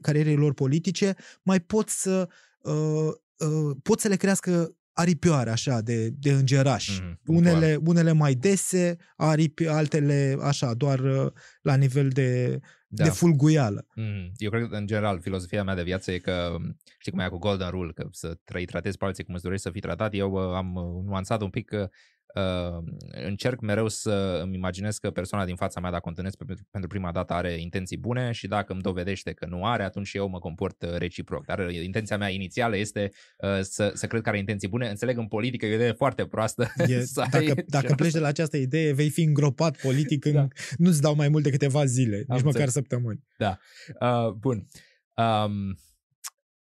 carierei 0.00 0.36
lor 0.36 0.54
politice 0.54 1.14
mai 1.42 1.60
pot 1.60 1.88
să 1.88 2.28
uh, 2.58 3.12
uh, 3.36 3.76
pot 3.82 4.00
să 4.00 4.08
le 4.08 4.16
crească 4.16 4.76
aripioare 4.92 5.50
așa 5.50 5.80
de, 5.80 6.08
de 6.08 6.32
îngerași. 6.32 7.02
Mm, 7.02 7.36
unele, 7.36 7.78
unele 7.84 8.12
mai 8.12 8.34
dese, 8.34 8.96
aripi, 9.16 9.66
altele 9.66 10.36
așa, 10.42 10.74
doar 10.74 10.98
uh, 10.98 11.32
la 11.62 11.74
nivel 11.74 12.08
de, 12.08 12.60
da. 12.86 13.04
de 13.04 13.10
fulguială. 13.10 13.86
Mm, 13.94 14.32
eu 14.36 14.50
cred 14.50 14.68
că, 14.68 14.76
în 14.76 14.86
general, 14.86 15.20
filozofia 15.20 15.64
mea 15.64 15.74
de 15.74 15.82
viață 15.82 16.12
e 16.12 16.18
că, 16.18 16.56
știi 16.98 17.12
cum 17.12 17.20
e 17.20 17.28
cu 17.28 17.38
Golden 17.38 17.70
Rule, 17.70 17.92
că 17.92 18.08
să 18.10 18.38
trăi, 18.44 18.64
tratezi 18.64 18.98
pe 18.98 19.04
alții 19.04 19.24
cum 19.24 19.34
îți 19.34 19.42
dorești 19.42 19.64
să 19.64 19.70
fii 19.70 19.80
tratat. 19.80 20.14
Eu 20.14 20.32
uh, 20.32 20.54
am 20.54 20.74
uh, 20.74 21.04
nuanțat 21.04 21.40
un 21.40 21.50
pic 21.50 21.66
că 21.66 21.88
uh, 22.36 22.82
încerc 23.24 23.60
mereu 23.60 23.88
să 23.88 24.40
îmi 24.42 24.54
imaginez 24.54 24.98
că 24.98 25.10
persoana 25.10 25.44
din 25.44 25.56
fața 25.56 25.80
mea, 25.80 25.90
dacă 25.90 26.02
o 26.04 26.08
întâlnesc 26.08 26.36
pentru 26.70 26.88
prima 26.88 27.12
dată, 27.12 27.32
are 27.32 27.60
intenții 27.60 27.96
bune 27.96 28.32
și 28.32 28.46
dacă 28.46 28.72
îmi 28.72 28.82
dovedește 28.82 29.32
că 29.32 29.46
nu 29.46 29.64
are, 29.64 29.82
atunci 29.82 30.14
eu 30.14 30.28
mă 30.28 30.38
comport 30.38 30.82
uh, 30.82 30.90
reciproc. 30.96 31.46
Dar 31.46 31.58
uh, 31.58 31.82
intenția 31.82 32.16
mea 32.16 32.28
inițială 32.28 32.76
este 32.76 33.10
uh, 33.38 33.60
să, 33.60 33.92
să 33.94 34.06
cred 34.06 34.22
că 34.22 34.28
are 34.28 34.38
intenții 34.38 34.68
bune. 34.68 34.88
Înțeleg 34.88 35.18
în 35.18 35.26
politică 35.26 35.66
e 35.66 35.72
o 35.72 35.74
idee 35.74 35.92
foarte 35.92 36.26
proastă. 36.26 36.72
E, 36.88 37.04
dacă, 37.30 37.54
dacă 37.66 37.94
pleci 37.94 38.12
de 38.12 38.18
la 38.18 38.28
această 38.28 38.56
idee, 38.56 38.92
vei 38.92 39.10
fi 39.10 39.22
îngropat 39.22 39.76
politic, 39.76 40.24
da. 40.24 40.40
în, 40.40 40.48
nu-ți 40.76 41.00
dau 41.00 41.14
mai 41.14 41.28
mult 41.28 41.44
de 41.44 41.50
câteva 41.50 41.84
zile, 41.84 42.24
Am 42.28 42.36
nici 42.36 42.44
măcar 42.44 42.68
săptămâni. 42.68 43.24
Da. 43.36 43.58
Uh, 44.00 44.32
bun. 44.32 44.66
Um, 45.14 45.78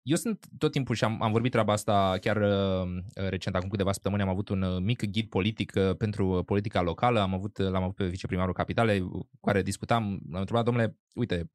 eu 0.06 0.16
sunt 0.16 0.46
tot 0.58 0.72
timpul 0.72 0.94
și 0.94 1.04
am, 1.04 1.22
am 1.22 1.32
vorbit 1.32 1.50
treaba 1.50 1.72
asta 1.72 2.16
chiar 2.20 2.36
uh, 2.36 3.02
recent, 3.14 3.54
acum 3.56 3.68
câteva 3.68 3.92
săptămâni, 3.92 4.22
am 4.22 4.28
avut 4.28 4.48
un 4.48 4.62
uh, 4.62 4.80
mic 4.80 5.10
ghid 5.10 5.28
politic 5.28 5.72
uh, 5.76 5.96
pentru 5.96 6.42
politica 6.44 6.82
locală, 6.82 7.20
am 7.20 7.34
avut, 7.34 7.58
l-am 7.58 7.82
avut 7.82 7.94
pe 7.94 8.06
viceprimarul 8.06 8.52
Capitale, 8.52 8.98
cu 9.00 9.46
care 9.46 9.62
discutam, 9.62 10.20
l-am 10.30 10.40
întrebat, 10.40 10.64
domnule, 10.64 10.98
uite, 11.14 11.50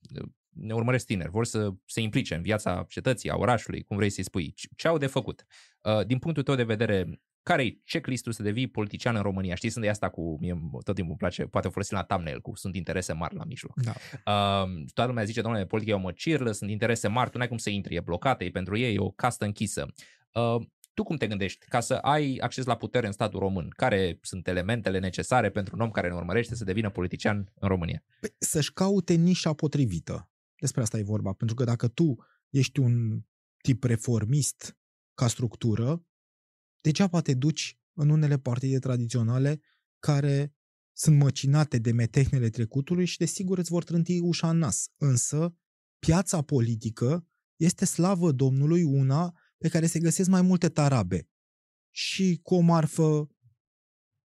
ne 0.49 0.73
urmăresc 0.73 1.05
tineri, 1.05 1.29
vor 1.29 1.45
să 1.45 1.69
se 1.85 2.01
implice 2.01 2.35
în 2.35 2.41
viața 2.41 2.85
cetății, 2.89 3.29
a 3.29 3.35
orașului, 3.35 3.83
cum 3.83 3.97
vrei 3.97 4.09
să-i 4.09 4.23
spui, 4.23 4.53
ce 4.75 4.87
au 4.87 4.97
de 4.97 5.07
făcut? 5.07 5.45
Uh, 5.81 6.05
din 6.05 6.19
punctul 6.19 6.43
tău 6.43 6.55
de 6.55 6.63
vedere, 6.63 7.21
care 7.43 7.65
e 7.65 7.77
checklist-ul 7.85 8.31
să 8.31 8.43
devii 8.43 8.67
politician 8.67 9.15
în 9.15 9.21
România? 9.21 9.55
Știi, 9.55 9.69
sunt 9.69 9.83
de 9.83 9.89
asta 9.89 10.09
cu, 10.09 10.37
mie 10.39 10.53
tot 10.83 10.95
timpul 10.95 11.05
îmi 11.05 11.17
place, 11.17 11.43
poate 11.43 11.67
folosi 11.67 11.93
la 11.93 12.03
thumbnail, 12.03 12.41
cu 12.41 12.55
sunt 12.55 12.75
interese 12.75 13.13
mari 13.13 13.35
la 13.35 13.43
mijloc. 13.43 13.73
Da. 13.81 13.91
Uh, 13.91 14.83
toată 14.93 15.09
lumea 15.09 15.23
zice, 15.23 15.41
domnule, 15.41 15.65
politica 15.65 15.95
e 15.95 15.99
o 15.99 16.03
măcirlă, 16.03 16.51
sunt 16.51 16.69
interese 16.69 17.07
mari, 17.07 17.29
tu 17.29 17.37
n-ai 17.37 17.47
cum 17.47 17.57
să 17.57 17.69
intri, 17.69 17.95
e 17.95 17.99
blocată, 17.99 18.43
e 18.43 18.49
pentru 18.49 18.77
ei, 18.77 18.95
e 18.95 18.99
o 18.99 19.11
castă 19.11 19.45
închisă. 19.45 19.85
Uh, 20.33 20.65
tu 20.93 21.03
cum 21.03 21.15
te 21.15 21.27
gândești 21.27 21.65
ca 21.65 21.79
să 21.79 21.93
ai 21.93 22.37
acces 22.41 22.65
la 22.65 22.75
putere 22.75 23.05
în 23.05 23.11
statul 23.11 23.39
român? 23.39 23.69
Care 23.69 24.19
sunt 24.21 24.47
elementele 24.47 24.99
necesare 24.99 25.49
pentru 25.49 25.75
un 25.75 25.81
om 25.81 25.91
care 25.91 26.07
ne 26.07 26.15
urmărește 26.15 26.55
să 26.55 26.63
devină 26.63 26.89
politician 26.89 27.51
în 27.55 27.67
România? 27.67 28.03
Păi, 28.19 28.35
să-și 28.37 28.73
caute 28.73 29.13
nișa 29.13 29.53
potrivită. 29.53 30.29
Despre 30.59 30.81
asta 30.81 30.97
e 30.97 31.03
vorba. 31.03 31.33
Pentru 31.33 31.55
că 31.55 31.63
dacă 31.63 31.87
tu 31.87 32.15
ești 32.49 32.79
un 32.79 33.21
tip 33.61 33.83
reformist 33.83 34.77
ca 35.13 35.27
structură, 35.27 36.05
degeaba 36.81 37.21
te 37.21 37.33
duci 37.33 37.79
în 37.93 38.09
unele 38.09 38.37
partide 38.37 38.79
tradiționale 38.79 39.61
care 39.99 40.55
sunt 40.93 41.17
măcinate 41.17 41.77
de 41.77 41.91
metehnele 41.91 42.49
trecutului 42.49 43.05
și 43.05 43.17
desigur 43.17 43.57
îți 43.57 43.69
vor 43.69 43.83
trânti 43.83 44.19
ușa 44.19 44.49
în 44.49 44.57
nas. 44.57 44.87
Însă, 44.97 45.55
piața 45.99 46.41
politică 46.41 47.27
este 47.55 47.85
slavă 47.85 48.31
Domnului 48.31 48.83
una 48.83 49.33
pe 49.57 49.69
care 49.69 49.85
se 49.85 49.99
găsesc 49.99 50.29
mai 50.29 50.41
multe 50.41 50.69
tarabe. 50.69 51.29
Și 51.89 52.39
cu 52.43 52.55
o 52.55 52.59
marfă 52.59 53.29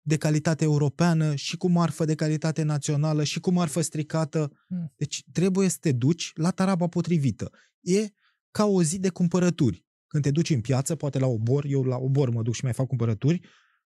de 0.02 0.18
calitate 0.18 0.64
europeană, 0.64 1.36
și 1.36 1.58
cu 1.58 1.68
marfă 1.68 2.06
de 2.06 2.16
calitate 2.16 2.64
națională, 2.64 3.24
și 3.24 3.40
cu 3.40 3.52
marfă 3.52 3.82
stricată. 3.82 4.66
Hmm. 4.68 4.94
Deci 4.96 5.24
trebuie 5.32 5.70
să 5.70 5.78
te 5.80 5.92
duci 5.92 6.32
la 6.36 6.52
taraba 6.52 6.88
potrivită. 6.88 7.52
E 7.80 8.10
ca 8.52 8.66
o 8.66 8.84
zi 8.84 9.00
de 9.00 9.10
cumpărături. 9.10 9.86
Când 10.08 10.24
te 10.24 10.32
duci 10.32 10.50
în 10.50 10.62
piață, 10.62 10.96
poate 10.96 11.20
la 11.20 11.28
obor, 11.28 11.66
eu 11.66 11.84
la 11.84 11.98
obor 11.98 12.30
mă 12.30 12.42
duc 12.42 12.54
și 12.54 12.64
mai 12.64 12.74
fac 12.74 12.88
cumpărături 12.88 13.42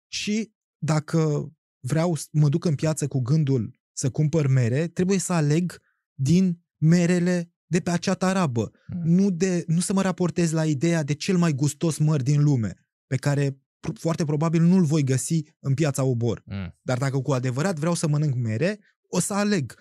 și 0.09 0.53
dacă 0.79 1.53
vreau, 1.81 2.17
mă 2.31 2.49
duc 2.49 2.65
în 2.65 2.75
piață 2.75 3.07
cu 3.07 3.21
gândul 3.21 3.81
să 3.93 4.11
cumpăr 4.11 4.47
mere, 4.47 4.89
trebuie 4.89 5.19
să 5.19 5.33
aleg 5.33 5.81
din 6.15 6.65
merele 6.77 7.53
de 7.67 7.81
pe 7.81 7.91
acea 7.91 8.15
tarabă. 8.15 8.71
Mm. 8.87 9.15
Nu, 9.15 9.31
de, 9.31 9.65
nu 9.67 9.81
să 9.81 9.93
mă 9.93 10.03
raportez 10.03 10.51
la 10.51 10.65
ideea 10.65 11.03
de 11.03 11.15
cel 11.15 11.37
mai 11.37 11.53
gustos 11.53 11.99
măr 11.99 12.23
din 12.23 12.43
lume, 12.43 12.75
pe 13.07 13.17
care 13.17 13.61
foarte 13.95 14.25
probabil 14.25 14.63
nu-l 14.63 14.85
voi 14.85 15.05
găsi 15.05 15.43
în 15.59 15.75
piața 15.75 16.05
obor. 16.05 16.43
Mm. 16.47 16.79
Dar 16.83 16.99
dacă 16.99 17.19
cu 17.19 17.33
adevărat 17.33 17.79
vreau 17.79 17.95
să 17.95 18.09
mănânc 18.09 18.35
mere, 18.35 18.79
o 19.09 19.21
să 19.21 19.35
aleg 19.35 19.75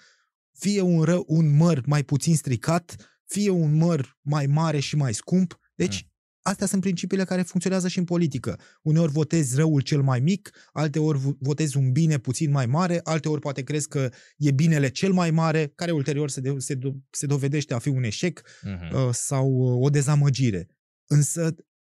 fie 0.60 0.82
un, 0.82 1.04
ră, 1.04 1.24
un 1.26 1.56
măr 1.56 1.82
mai 1.86 2.04
puțin 2.04 2.36
stricat, 2.36 2.96
fie 3.26 3.50
un 3.50 3.76
măr 3.76 4.18
mai 4.22 4.46
mare 4.46 4.80
și 4.80 4.96
mai 4.96 5.14
scump. 5.14 5.60
Deci 5.76 6.04
mm 6.04 6.16
astea 6.48 6.68
sunt 6.68 6.82
principiile 6.82 7.24
care 7.24 7.42
funcționează 7.42 7.88
și 7.88 7.98
în 7.98 8.04
politică. 8.04 8.60
Uneori 8.82 9.12
votezi 9.12 9.56
răul 9.56 9.82
cel 9.82 10.02
mai 10.02 10.20
mic, 10.20 10.52
alteori 10.72 11.20
votezi 11.40 11.78
un 11.78 11.92
bine 11.92 12.18
puțin 12.18 12.52
mai 12.52 12.66
mare, 12.66 13.00
alteori 13.04 13.42
poate 13.42 13.62
crezi 13.62 13.88
că 13.88 14.10
e 14.38 14.52
binele 14.52 14.90
cel 14.90 15.12
mai 15.12 15.32
mare, 15.32 15.72
care 15.76 15.92
ulterior 15.92 16.30
se, 16.30 16.42
de, 16.42 16.56
se, 16.58 16.76
do, 16.76 16.92
se 17.10 17.26
dovedește 17.26 17.74
a 17.74 17.80
fi 17.80 17.90
un 17.90 18.04
eșec 18.04 18.42
uh-huh. 18.42 18.92
uh, 18.92 19.10
sau 19.12 19.50
uh, 19.52 19.86
o 19.86 19.90
dezamăgire. 19.90 20.68
Însă 21.08 21.56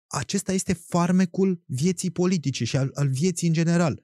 acesta 0.07 0.51
este 0.51 0.73
farmecul 0.73 1.63
vieții 1.65 2.11
politice 2.11 2.65
și 2.65 2.77
al, 2.77 2.89
al 2.93 3.09
vieții 3.09 3.47
în 3.47 3.53
general 3.53 4.01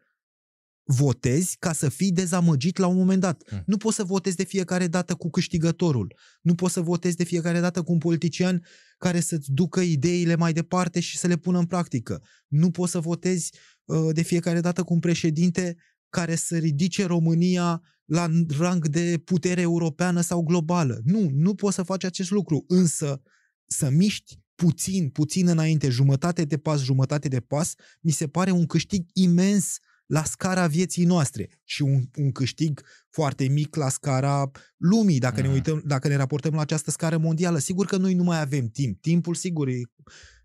votezi 0.86 1.56
ca 1.60 1.74
să 1.74 1.90
fii 1.90 2.12
dezamăgit 2.12 2.78
la 2.78 2.88
un 2.88 2.96
moment 2.96 3.22
dat. 3.22 3.44
Mm. 3.52 3.64
Nu 3.66 3.78
poți 3.78 3.96
să 3.96 4.04
votezi 4.04 4.36
de 4.36 4.44
fiecare 4.44 4.88
dată 4.88 5.14
cu 5.16 5.30
câștigătorul. 5.30 6.16
Nu 6.42 6.56
poți 6.56 6.74
să 6.74 6.82
votezi 6.82 7.16
de 7.16 7.24
fiecare 7.24 7.60
dată 7.60 7.82
cu 7.82 7.92
un 7.92 7.98
politician 7.98 8.66
care 8.98 9.20
să-ți 9.20 9.52
ducă 9.52 9.80
ideile 9.80 10.36
mai 10.36 10.54
departe 10.54 11.00
și 11.00 11.18
să 11.18 11.28
le 11.28 11.36
pună 11.36 11.60
în 11.60 11.66
practică. 11.66 12.24
Nu 12.48 12.72
poți 12.72 12.92
să 12.92 13.00
votezi 13.00 13.52
uh, 13.86 14.14
de 14.14 14.22
fiecare 14.22 14.60
dată 14.60 14.84
cu 14.84 14.94
un 14.94 15.00
președinte 15.00 15.76
care 16.10 16.36
să 16.36 16.58
ridice 16.58 17.06
România 17.06 17.82
la 18.06 18.30
rang 18.58 18.88
de 18.88 19.22
putere 19.26 19.62
europeană 19.62 20.22
sau 20.22 20.44
globală. 20.44 21.02
Nu, 21.04 21.30
nu 21.34 21.56
poți 21.56 21.76
să 21.76 21.84
faci 21.84 22.04
acest 22.04 22.32
lucru, 22.32 22.64
însă 22.68 23.22
să 23.66 23.90
miști 23.90 24.40
puțin, 24.56 25.10
puțin 25.10 25.48
înainte, 25.48 25.90
jumătate 25.90 26.46
de 26.46 26.58
pas, 26.58 26.82
jumătate 26.82 27.28
de 27.28 27.40
pas, 27.40 27.74
mi 28.02 28.12
se 28.12 28.28
pare 28.28 28.52
un 28.52 28.66
câștig 28.66 29.06
imens 29.14 29.78
la 30.06 30.24
scara 30.24 30.68
vieții 30.68 31.06
noastre 31.06 31.50
și 31.64 31.82
un, 31.82 32.04
un 32.18 32.32
câștig 32.32 32.82
foarte 33.10 33.48
mic 33.48 33.76
la 33.76 33.90
scara 33.90 34.52
lumii, 34.78 35.20
dacă, 35.20 35.42
mm. 35.42 35.48
ne 35.48 35.54
uităm, 35.54 35.82
dacă 35.86 36.08
ne 36.08 36.16
raportăm 36.16 36.54
la 36.54 36.62
această 36.62 36.92
scară 36.92 37.18
mondială. 37.18 37.58
Sigur 37.58 37.86
că 37.86 37.98
noi 37.98 38.14
nu 38.14 38.24
mai 38.24 38.42
avem 38.42 38.68
timp. 38.68 39.02
Timpul, 39.02 39.36
sigur, 39.36 39.68
e 39.68 39.82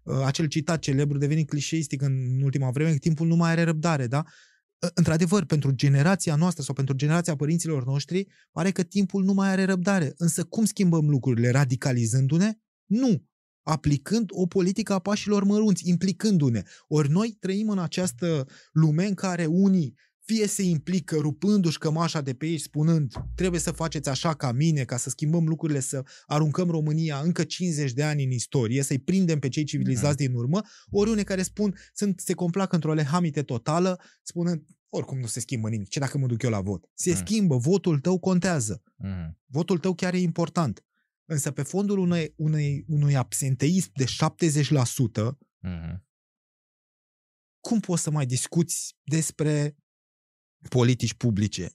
uh, 0.02 0.22
acel 0.24 0.46
citat 0.46 0.78
celebru 0.78 1.18
devenit 1.18 1.48
clișeistic 1.48 2.02
în 2.02 2.42
ultima 2.42 2.70
vreme, 2.70 2.90
că 2.90 2.98
timpul 2.98 3.26
nu 3.26 3.36
mai 3.36 3.50
are 3.50 3.62
răbdare, 3.62 4.06
da? 4.06 4.24
Uh, 4.78 4.88
într-adevăr, 4.94 5.44
pentru 5.44 5.70
generația 5.70 6.36
noastră 6.36 6.62
sau 6.62 6.74
pentru 6.74 6.94
generația 6.94 7.36
părinților 7.36 7.84
noștri, 7.84 8.26
pare 8.52 8.70
că 8.70 8.82
timpul 8.82 9.24
nu 9.24 9.32
mai 9.32 9.48
are 9.48 9.64
răbdare. 9.64 10.12
Însă 10.16 10.44
cum 10.44 10.64
schimbăm 10.64 11.08
lucrurile? 11.08 11.50
Radicalizându-ne? 11.50 12.52
Nu 12.86 13.28
aplicând 13.70 14.28
o 14.32 14.46
politică 14.46 14.92
a 14.92 14.98
pașilor 14.98 15.44
mărunți, 15.44 15.88
implicându-ne. 15.88 16.62
Ori 16.88 17.10
noi 17.10 17.36
trăim 17.40 17.68
în 17.68 17.78
această 17.78 18.46
lume 18.72 19.06
în 19.06 19.14
care 19.14 19.46
unii 19.46 19.94
fie 20.24 20.46
se 20.46 20.62
implică 20.62 21.16
rupându-și 21.16 21.78
cămașa 21.78 22.20
de 22.20 22.34
pe 22.34 22.46
ei, 22.46 22.58
spunând 22.58 23.12
trebuie 23.34 23.60
să 23.60 23.70
faceți 23.70 24.08
așa 24.08 24.34
ca 24.34 24.52
mine, 24.52 24.84
ca 24.84 24.96
să 24.96 25.10
schimbăm 25.10 25.46
lucrurile, 25.46 25.80
să 25.80 26.02
aruncăm 26.26 26.70
România 26.70 27.20
încă 27.24 27.44
50 27.44 27.92
de 27.92 28.02
ani 28.02 28.24
în 28.24 28.30
istorie, 28.30 28.82
să-i 28.82 28.98
prindem 28.98 29.38
pe 29.38 29.48
cei 29.48 29.64
civilizați 29.64 30.22
mm. 30.22 30.26
din 30.26 30.36
urmă, 30.36 30.60
ori 30.90 31.10
unii 31.10 31.24
care 31.24 31.42
spun, 31.42 31.74
sunt, 31.92 32.20
se 32.20 32.34
complac 32.34 32.72
într-o 32.72 32.94
lehamite 32.94 33.42
totală, 33.42 34.00
spunând 34.22 34.62
oricum 34.88 35.18
nu 35.18 35.26
se 35.26 35.40
schimbă 35.40 35.68
nimic, 35.68 35.88
ce 35.88 35.98
dacă 35.98 36.18
mă 36.18 36.26
duc 36.26 36.42
eu 36.42 36.50
la 36.50 36.60
vot? 36.60 36.90
Se 36.94 37.10
mm. 37.10 37.16
schimbă, 37.16 37.56
votul 37.56 37.98
tău 37.98 38.18
contează. 38.18 38.82
Mm. 38.96 39.38
Votul 39.46 39.78
tău 39.78 39.94
chiar 39.94 40.14
e 40.14 40.18
important. 40.18 40.84
Însă 41.30 41.50
pe 41.50 41.62
fondul 41.62 41.98
unei, 41.98 42.32
unei, 42.36 42.84
unui 42.86 43.16
absenteism 43.16 43.90
de 43.94 44.04
70%, 44.04 45.30
mm-hmm. 45.66 46.00
cum 47.60 47.80
poți 47.80 48.02
să 48.02 48.10
mai 48.10 48.26
discuți 48.26 48.96
despre 49.02 49.76
politici 50.68 51.14
publice, 51.14 51.70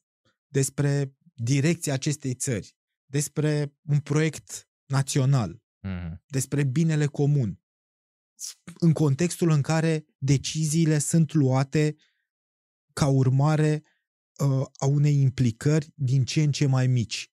despre 0.47 1.15
direcția 1.33 1.93
acestei 1.93 2.33
țări, 2.33 2.77
despre 3.05 3.75
un 3.81 3.99
proiect 3.99 4.69
național, 4.85 5.63
mm-hmm. 5.87 6.15
despre 6.25 6.63
binele 6.63 7.05
comun, 7.05 7.61
în 8.79 8.93
contextul 8.93 9.49
în 9.49 9.61
care 9.61 10.05
deciziile 10.17 10.97
sunt 10.97 11.33
luate 11.33 11.95
ca 12.93 13.07
urmare 13.07 13.83
uh, 14.37 14.65
a 14.75 14.85
unei 14.85 15.21
implicări 15.21 15.91
din 15.93 16.25
ce 16.25 16.41
în 16.41 16.51
ce 16.51 16.65
mai 16.65 16.87
mici. 16.87 17.29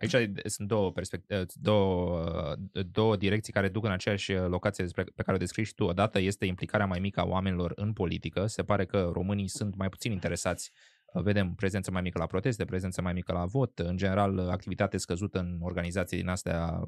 Aici 0.00 0.30
sunt 0.44 0.68
două, 0.68 0.92
perspect- 0.92 1.52
două, 1.54 2.54
două 2.90 3.16
direcții 3.16 3.52
care 3.52 3.68
duc 3.68 3.84
în 3.84 3.90
aceeași 3.90 4.32
locație 4.32 4.84
pe 4.94 5.22
care 5.22 5.36
o 5.36 5.40
descrii 5.40 5.64
și 5.64 5.74
tu. 5.74 5.84
Odată 5.84 6.20
este 6.20 6.46
implicarea 6.46 6.86
mai 6.86 6.98
mică 6.98 7.20
a 7.20 7.24
oamenilor 7.24 7.72
în 7.74 7.92
politică. 7.92 8.46
Se 8.46 8.62
pare 8.62 8.84
că 8.84 9.10
românii 9.12 9.48
sunt 9.48 9.76
mai 9.76 9.88
puțin 9.88 10.12
interesați 10.12 10.72
vedem 11.12 11.54
prezență 11.54 11.90
mai 11.90 12.02
mică 12.02 12.18
la 12.18 12.26
proteste, 12.26 12.64
prezență 12.64 13.02
mai 13.02 13.12
mică 13.12 13.32
la 13.32 13.44
vot, 13.44 13.78
în 13.78 13.96
general 13.96 14.38
activitate 14.38 14.96
scăzută 14.96 15.38
în 15.38 15.58
organizații 15.60 16.16
din 16.16 16.28
astea 16.28 16.84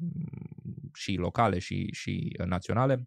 și 0.93 1.15
locale 1.15 1.59
și, 1.59 1.89
și 1.91 2.35
naționale. 2.45 3.05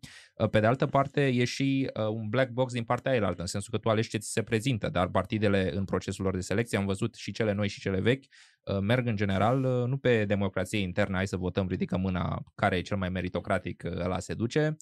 Pe 0.50 0.61
de 0.61 0.66
altă 0.66 0.86
parte, 0.86 1.26
e 1.26 1.44
și 1.44 1.90
uh, 1.94 2.07
un 2.07 2.28
black 2.28 2.50
box 2.50 2.72
din 2.72 2.84
partea 2.84 3.12
aia 3.12 3.34
în 3.36 3.46
sensul 3.46 3.72
că 3.72 3.78
tu 3.78 3.88
alegi 3.88 4.09
ce 4.09 4.18
ți 4.18 4.32
se 4.32 4.42
prezintă, 4.42 4.88
dar 4.88 5.09
partidele 5.09 5.70
în 5.74 5.84
procesul 5.84 6.24
lor 6.24 6.34
de 6.34 6.40
selecție, 6.40 6.78
am 6.78 6.86
văzut 6.86 7.14
și 7.14 7.32
cele 7.32 7.52
noi 7.52 7.68
și 7.68 7.80
cele 7.80 8.00
vechi, 8.00 8.24
uh, 8.24 8.28
merg 8.80 9.06
în 9.06 9.16
general 9.16 9.64
uh, 9.64 9.88
nu 9.88 9.96
pe 9.96 10.24
democrație 10.24 10.78
internă, 10.78 11.16
hai 11.16 11.26
să 11.26 11.36
votăm, 11.36 11.68
ridică 11.68 11.96
mâna 11.96 12.42
care 12.54 12.76
e 12.76 12.80
cel 12.80 12.96
mai 12.96 13.08
meritocratic, 13.08 13.84
ăla 13.84 14.18
se 14.18 14.34
duce, 14.34 14.76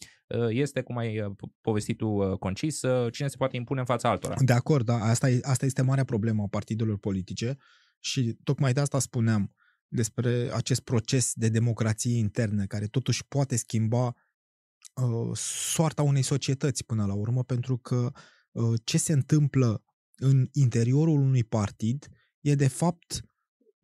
este, 0.48 0.82
cum 0.82 0.96
ai 0.96 1.34
povestit 1.60 1.96
tu 1.96 2.36
concis, 2.38 2.80
cine 3.10 3.28
se 3.28 3.36
poate 3.36 3.56
impune 3.56 3.80
în 3.80 3.86
fața 3.86 4.08
altora. 4.08 4.34
De 4.38 4.52
acord, 4.52 4.84
da, 4.84 4.94
asta, 4.94 5.30
e, 5.30 5.38
asta 5.42 5.64
este 5.64 5.82
marea 5.82 6.04
problemă 6.04 6.42
a 6.42 6.46
partidelor 6.46 6.98
politice 6.98 7.56
și 8.00 8.36
tocmai 8.42 8.72
de 8.72 8.80
asta 8.80 8.98
spuneam, 8.98 9.54
despre 9.94 10.50
acest 10.52 10.80
proces 10.80 11.32
de 11.34 11.48
democrație 11.48 12.18
internă 12.18 12.64
care 12.66 12.86
totuși 12.86 13.26
poate 13.28 13.56
schimba 13.56 14.06
uh, 14.06 15.36
soarta 15.72 16.02
unei 16.02 16.22
societăți 16.22 16.84
până 16.84 17.06
la 17.06 17.14
urmă, 17.14 17.44
pentru 17.44 17.76
că 17.78 18.12
uh, 18.52 18.80
ce 18.84 18.98
se 18.98 19.12
întâmplă 19.12 19.84
în 20.16 20.48
interiorul 20.52 21.20
unui 21.20 21.44
partid 21.44 22.08
e 22.40 22.54
de 22.54 22.68
fapt 22.68 23.24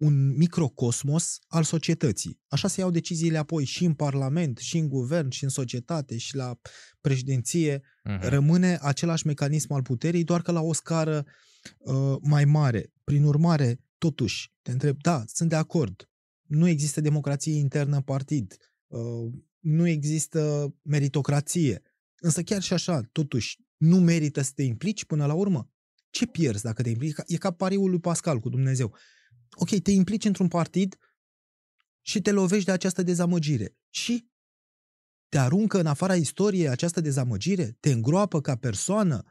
un 0.00 0.36
microcosmos 0.36 1.38
al 1.46 1.62
societății. 1.62 2.40
Așa 2.48 2.68
se 2.68 2.80
iau 2.80 2.90
deciziile 2.90 3.38
apoi 3.38 3.64
și 3.64 3.84
în 3.84 3.94
Parlament, 3.94 4.58
și 4.58 4.78
în 4.78 4.88
guvern, 4.88 5.30
și 5.30 5.44
în 5.44 5.50
societate, 5.50 6.16
și 6.16 6.36
la 6.36 6.58
președinție. 7.00 7.78
Uh-huh. 7.78 8.20
Rămâne 8.20 8.78
același 8.80 9.26
mecanism 9.26 9.72
al 9.72 9.82
puterii, 9.82 10.24
doar 10.24 10.42
că 10.42 10.52
la 10.52 10.60
o 10.60 10.72
scară 10.72 11.26
uh, 11.78 12.16
mai 12.20 12.44
mare. 12.44 12.92
Prin 13.04 13.24
urmare, 13.24 13.80
Totuși, 14.00 14.52
te 14.62 14.70
întreb, 14.70 14.96
da, 15.00 15.24
sunt 15.26 15.48
de 15.48 15.54
acord. 15.54 16.10
Nu 16.42 16.68
există 16.68 17.00
democrație 17.00 17.58
internă 17.58 17.96
în 17.96 18.02
partid. 18.02 18.56
Uh, 18.86 19.32
nu 19.58 19.86
există 19.86 20.74
meritocrație. 20.82 21.82
Însă 22.16 22.42
chiar 22.42 22.62
și 22.62 22.72
așa, 22.72 23.00
totuși, 23.12 23.58
nu 23.76 23.96
merită 23.96 24.40
să 24.40 24.50
te 24.54 24.62
implici 24.62 25.04
până 25.04 25.26
la 25.26 25.34
urmă? 25.34 25.70
Ce 26.10 26.26
pierzi 26.26 26.62
dacă 26.62 26.82
te 26.82 26.88
implici? 26.88 27.14
E 27.26 27.36
ca 27.36 27.50
pariul 27.50 27.90
lui 27.90 28.00
Pascal 28.00 28.38
cu 28.38 28.48
Dumnezeu. 28.48 28.96
Ok, 29.56 29.80
te 29.82 29.90
implici 29.90 30.24
într-un 30.24 30.48
partid 30.48 30.96
și 32.00 32.20
te 32.20 32.30
lovești 32.30 32.64
de 32.64 32.72
această 32.72 33.02
dezamăgire. 33.02 33.76
Și 33.88 34.30
te 35.28 35.38
aruncă 35.38 35.78
în 35.78 35.86
afara 35.86 36.16
istoriei 36.16 36.68
această 36.68 37.00
dezamăgire? 37.00 37.76
Te 37.80 37.90
îngroapă 37.90 38.40
ca 38.40 38.56
persoană? 38.56 39.24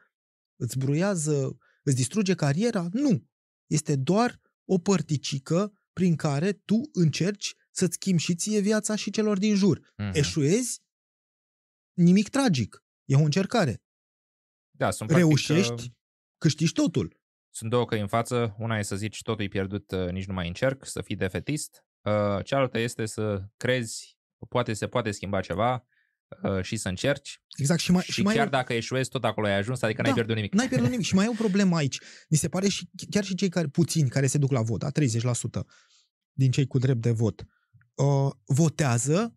Îți 0.56 0.78
bruiază? 0.78 1.58
Îți 1.84 1.96
distruge 1.96 2.36
cariera? 2.36 2.88
Nu. 2.92 3.28
Este 3.68 3.96
doar 3.96 4.42
o 4.66 4.78
părticică 4.78 5.74
prin 5.94 6.16
care 6.16 6.54
tu 6.54 6.82
încerci 6.92 7.56
să-ți 7.72 7.94
schimbi 7.94 8.22
și 8.22 8.36
ție 8.36 8.60
viața 8.60 8.96
și 8.96 9.10
celor 9.10 9.38
din 9.38 9.56
jur. 9.56 9.80
Uh-huh. 9.80 10.12
Eșuezi? 10.14 10.82
Nimic 11.94 12.30
tragic. 12.30 12.84
E 13.06 13.16
o 13.16 13.24
încercare. 13.24 13.84
Da, 14.72 14.92
sunt 14.92 15.10
Reușești, 15.10 15.68
practic, 15.68 15.92
uh, 15.92 15.98
câștigi 16.38 16.74
totul. 16.74 17.19
Sunt 17.50 17.70
două 17.70 17.86
căi 17.86 18.00
în 18.00 18.08
față. 18.08 18.56
Una 18.58 18.78
e 18.78 18.82
să 18.82 18.96
zici 18.96 19.22
totul 19.22 19.44
e 19.44 19.48
pierdut, 19.48 19.92
uh, 19.92 20.10
nici 20.10 20.26
nu 20.26 20.34
mai 20.34 20.48
încerc, 20.48 20.86
să 20.86 21.02
fii 21.02 21.16
defetist. 21.16 21.84
Uh, 22.02 22.44
cealaltă 22.46 22.80
este 22.80 23.06
să 23.06 23.44
crezi, 23.58 24.18
poate 24.50 24.74
se 24.74 24.88
poate 24.88 25.12
schimba 25.12 25.40
ceva, 25.42 25.88
uh, 26.44 26.62
și 26.62 26.76
să 26.76 26.90
încerci. 26.90 27.42
Exact. 27.58 27.80
Și, 27.80 27.92
mai, 27.92 28.04
și, 28.04 28.12
și 28.12 28.22
mai 28.22 28.36
chiar 28.36 28.48
e... 28.48 28.50
dacă 28.50 28.74
eșuezi, 28.74 29.10
tot 29.10 29.24
acolo 29.24 29.48
ai 29.48 29.58
ajuns, 29.58 29.82
adică 29.82 30.02
da, 30.02 30.04
n-ai 30.04 30.14
pierdut 30.14 30.36
nimic. 30.36 30.54
N-ai 30.54 30.68
pierdut 30.68 30.90
nimic. 30.90 31.06
și 31.06 31.16
mai 31.16 31.26
e 31.26 31.30
o 31.30 31.34
problemă 31.34 31.76
aici. 31.76 32.00
Mi 32.30 32.38
se 32.38 32.50
pare 32.50 32.68
și 32.68 32.90
chiar 33.10 33.24
și 33.24 33.36
cei 33.36 33.50
care, 33.50 33.68
puțini 33.68 34.10
care 34.10 34.28
se 34.28 34.38
duc 34.38 34.52
la 34.52 34.62
vot, 34.62 34.84
a 34.84 34.92
30% 34.92 35.66
din 36.32 36.52
cei 36.52 36.68
cu 36.68 36.78
drept 36.78 37.02
de 37.02 37.12
vot, 37.12 37.46
uh, 37.96 38.32
votează 38.46 39.34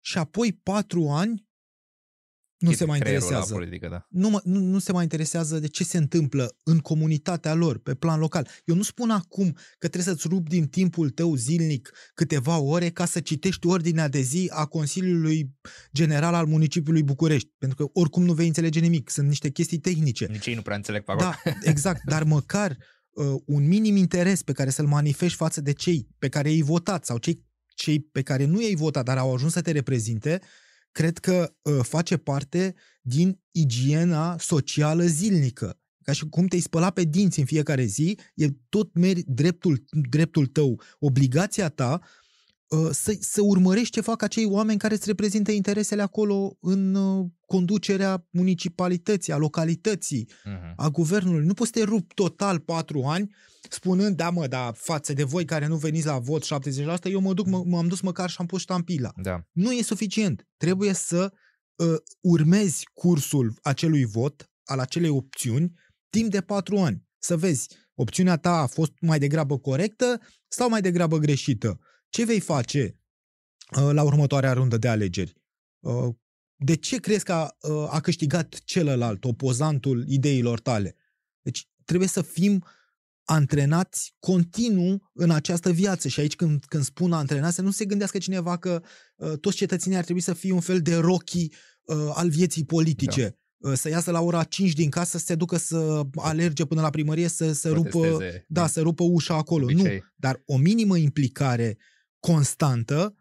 și 0.00 0.18
apoi 0.18 0.52
patru 0.52 1.08
ani 1.08 1.48
nu 2.64 2.72
se 2.72 2.84
mai 2.84 2.98
interesează. 2.98 3.52
Politică, 3.52 3.88
da. 3.88 4.06
nu, 4.08 4.40
nu, 4.44 4.58
nu 4.58 4.78
se 4.78 4.92
mai 4.92 5.02
interesează 5.02 5.58
de 5.58 5.66
ce 5.66 5.84
se 5.84 5.98
întâmplă 5.98 6.56
în 6.62 6.78
comunitatea 6.78 7.54
lor, 7.54 7.78
pe 7.78 7.94
plan 7.94 8.18
local. 8.18 8.48
Eu 8.64 8.74
nu 8.74 8.82
spun 8.82 9.10
acum 9.10 9.52
că 9.78 9.88
trebuie 9.88 10.14
să-ți 10.14 10.28
rup 10.28 10.48
din 10.48 10.66
timpul 10.66 11.10
tău 11.10 11.34
zilnic 11.34 11.90
câteva 12.14 12.58
ore 12.58 12.90
ca 12.90 13.04
să 13.04 13.20
citești 13.20 13.66
ordinea 13.66 14.08
de 14.08 14.20
zi 14.20 14.50
a 14.52 14.66
Consiliului 14.66 15.50
General 15.92 16.34
al 16.34 16.46
Municipiului 16.46 17.02
București, 17.02 17.50
pentru 17.58 17.84
că 17.84 17.90
oricum 18.00 18.24
nu 18.24 18.32
vei 18.32 18.46
înțelege 18.46 18.80
nimic. 18.80 19.10
Sunt 19.10 19.28
niște 19.28 19.50
chestii 19.50 19.78
tehnice. 19.78 20.26
Nici 20.26 20.46
ei 20.46 20.54
nu 20.54 20.62
prea 20.62 20.76
înțeleg 20.76 21.04
pe 21.04 21.12
acolo. 21.12 21.30
Da, 21.44 21.52
exact, 21.70 22.00
dar 22.04 22.22
măcar 22.24 22.76
uh, 23.10 23.34
un 23.46 23.66
minim 23.66 23.96
interes 23.96 24.42
pe 24.42 24.52
care 24.52 24.70
să-l 24.70 24.86
manifesti 24.86 25.36
față 25.36 25.60
de 25.60 25.72
cei 25.72 26.08
pe 26.18 26.28
care 26.28 26.50
i-ai 26.50 26.60
votat 26.60 27.04
sau 27.04 27.18
cei, 27.18 27.44
cei 27.74 28.00
pe 28.00 28.22
care 28.22 28.44
nu 28.44 28.60
i-ai 28.60 28.74
votat, 28.74 29.04
dar 29.04 29.18
au 29.18 29.34
ajuns 29.34 29.52
să 29.52 29.60
te 29.60 29.70
reprezinte, 29.70 30.40
cred 30.94 31.18
că 31.18 31.54
uh, 31.62 31.78
face 31.82 32.16
parte 32.16 32.74
din 33.00 33.40
igiena 33.50 34.38
socială 34.38 35.04
zilnică. 35.04 35.78
Ca 36.02 36.12
și 36.12 36.28
cum 36.28 36.46
te-ai 36.46 36.60
spăla 36.60 36.90
pe 36.90 37.04
dinți 37.04 37.38
în 37.38 37.44
fiecare 37.44 37.84
zi, 37.84 38.18
e 38.34 38.48
tot 38.68 38.94
meri 38.94 39.22
dreptul, 39.26 39.84
dreptul 40.10 40.46
tău, 40.46 40.80
obligația 40.98 41.68
ta 41.68 42.00
uh, 42.00 42.23
să, 42.90 43.16
să 43.20 43.42
urmărești 43.42 43.90
ce 43.90 44.00
fac 44.00 44.22
acei 44.22 44.44
oameni 44.44 44.78
care 44.78 44.94
îți 44.94 45.06
reprezintă 45.06 45.50
interesele 45.52 46.02
acolo 46.02 46.56
în 46.60 46.94
uh, 46.94 47.26
conducerea 47.46 48.26
municipalității, 48.30 49.32
a 49.32 49.36
localității, 49.36 50.28
uh-huh. 50.28 50.74
a 50.76 50.88
guvernului. 50.88 51.46
Nu 51.46 51.54
poți 51.54 51.70
să 51.74 51.78
te 51.78 51.84
rup 51.84 52.12
total 52.12 52.58
patru 52.58 53.02
ani 53.02 53.34
spunând, 53.70 54.16
da 54.16 54.30
mă, 54.30 54.46
da, 54.46 54.72
față 54.76 55.12
de 55.12 55.22
voi 55.22 55.44
care 55.44 55.66
nu 55.66 55.76
veniți 55.76 56.06
la 56.06 56.18
vot 56.18 56.44
70%, 56.44 56.46
eu 57.02 57.20
mă 57.20 57.34
duc, 57.34 57.46
m-am 57.46 57.88
dus 57.88 58.00
măcar 58.00 58.30
și 58.30 58.36
am 58.38 58.46
pus 58.46 58.60
ștampila. 58.60 59.12
Da. 59.16 59.46
Nu 59.52 59.72
e 59.72 59.82
suficient. 59.82 60.46
Trebuie 60.56 60.92
să 60.92 61.32
uh, 61.74 61.94
urmezi 62.20 62.88
cursul 62.92 63.58
acelui 63.62 64.04
vot, 64.04 64.50
al 64.64 64.78
acelei 64.78 65.10
opțiuni, 65.10 65.72
timp 66.10 66.30
de 66.30 66.40
patru 66.40 66.78
ani. 66.78 67.02
Să 67.18 67.36
vezi, 67.36 67.68
opțiunea 67.94 68.36
ta 68.36 68.60
a 68.60 68.66
fost 68.66 68.92
mai 69.00 69.18
degrabă 69.18 69.58
corectă 69.58 70.20
sau 70.48 70.68
mai 70.68 70.80
degrabă 70.80 71.18
greșită. 71.18 71.78
Ce 72.14 72.24
vei 72.24 72.40
face 72.40 73.00
uh, 73.76 73.90
la 73.92 74.02
următoarea 74.02 74.52
rundă 74.52 74.76
de 74.76 74.88
alegeri? 74.88 75.36
Uh, 75.80 76.14
de 76.56 76.74
ce 76.74 76.96
crezi 76.96 77.24
că 77.24 77.32
a, 77.32 77.56
uh, 77.60 77.86
a 77.90 78.00
câștigat 78.00 78.60
celălalt, 78.64 79.24
opozantul 79.24 80.04
ideilor 80.08 80.60
tale? 80.60 80.96
Deci 81.42 81.68
trebuie 81.84 82.08
să 82.08 82.22
fim 82.22 82.64
antrenați 83.24 84.14
continuu 84.18 85.10
în 85.12 85.30
această 85.30 85.70
viață. 85.70 86.08
Și 86.08 86.20
aici 86.20 86.36
când, 86.36 86.64
când 86.64 86.84
spun 86.84 87.12
antrenați, 87.12 87.54
să 87.54 87.62
nu 87.62 87.70
se 87.70 87.84
gândească 87.84 88.18
cineva 88.18 88.56
că 88.56 88.82
uh, 89.16 89.38
toți 89.38 89.56
cetățenii 89.56 89.98
ar 89.98 90.04
trebui 90.04 90.22
să 90.22 90.32
fie 90.32 90.52
un 90.52 90.60
fel 90.60 90.80
de 90.80 90.94
rocky 90.94 91.48
uh, 91.82 91.96
al 92.14 92.28
vieții 92.28 92.64
politice. 92.64 93.38
Da. 93.56 93.70
Uh, 93.70 93.76
să 93.76 93.88
iasă 93.88 94.10
la 94.10 94.20
ora 94.20 94.44
5 94.44 94.72
din 94.72 94.90
casă, 94.90 95.18
să 95.18 95.24
se 95.24 95.34
ducă 95.34 95.56
să 95.56 96.02
alerge 96.14 96.64
până 96.64 96.80
la 96.80 96.90
primărie, 96.90 97.28
să, 97.28 97.52
să 97.52 97.70
rupă, 97.70 98.18
da, 98.48 98.66
să 98.66 98.80
rupă 98.80 99.04
ușa 99.04 99.34
acolo. 99.34 99.70
Nu, 99.70 99.84
dar 100.16 100.42
o 100.44 100.56
minimă 100.56 100.96
implicare 100.96 101.78
constantă 102.24 103.14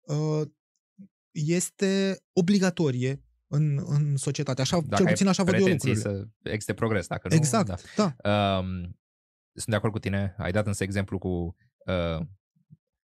uh, 0.00 0.48
este 1.32 2.18
obligatorie 2.32 3.22
în, 3.46 3.78
în 3.86 4.16
societate. 4.16 4.60
Așa, 4.60 4.80
dacă 4.80 5.02
cel 5.02 5.12
puțin 5.12 5.26
așa 5.26 5.42
văd 5.42 5.54
eu 5.54 5.66
lucrurile. 5.66 6.00
să 6.00 6.26
existe 6.42 6.74
progres, 6.74 7.06
dacă 7.06 7.28
nu... 7.28 7.34
Exact, 7.34 7.66
da. 7.66 7.76
da. 8.22 8.58
Um, 8.58 8.98
sunt 9.52 9.68
de 9.68 9.74
acord 9.74 9.92
cu 9.92 9.98
tine. 9.98 10.34
Ai 10.38 10.52
dat 10.52 10.66
însă 10.66 10.82
exemplu 10.82 11.18
cu 11.18 11.28
uh, 11.28 12.26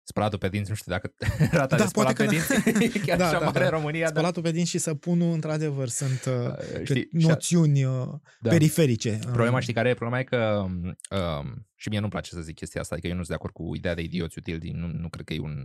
spălatul 0.09 0.39
pe 0.39 0.49
dinți, 0.49 0.69
nu 0.69 0.75
știu 0.75 0.91
dacă 0.91 1.13
rata 1.59 1.75
da, 1.75 1.83
de 1.83 1.89
spălat 1.89 2.15
pe 2.15 2.25
dinți 2.25 2.47
chiar 3.05 3.17
da, 3.17 3.27
așa 3.27 3.39
da, 3.39 3.45
mare 3.45 3.59
da. 3.59 3.65
în 3.65 3.71
România. 3.71 4.07
Spălatul 4.07 4.41
pe 4.41 4.51
dinți 4.51 4.69
și 4.69 4.77
săpunul, 4.77 5.33
într-adevăr, 5.33 5.87
sunt 5.87 6.25
uh, 6.27 6.33
uh 6.79 6.83
știi, 6.83 7.07
noțiuni 7.11 7.83
uh, 7.83 8.07
da. 8.39 8.49
periferice. 8.49 9.19
Problema 9.21 9.59
știi 9.59 9.73
care 9.73 9.89
e? 9.89 9.93
Problema 9.93 10.19
e 10.19 10.23
că 10.23 10.65
uh, 11.11 11.51
și 11.75 11.89
mie 11.89 11.99
nu-mi 11.99 12.11
place 12.11 12.29
să 12.29 12.41
zic 12.41 12.55
chestia 12.55 12.81
asta, 12.81 12.95
adică 12.95 13.09
eu 13.09 13.17
nu 13.17 13.23
sunt 13.23 13.37
de 13.37 13.43
acord 13.43 13.53
cu 13.53 13.75
ideea 13.75 13.93
de 13.93 14.01
idioți 14.01 14.37
utili, 14.37 14.69
nu, 14.69 14.87
nu 14.87 15.09
cred 15.09 15.25
că 15.25 15.33
e 15.33 15.39
un 15.39 15.63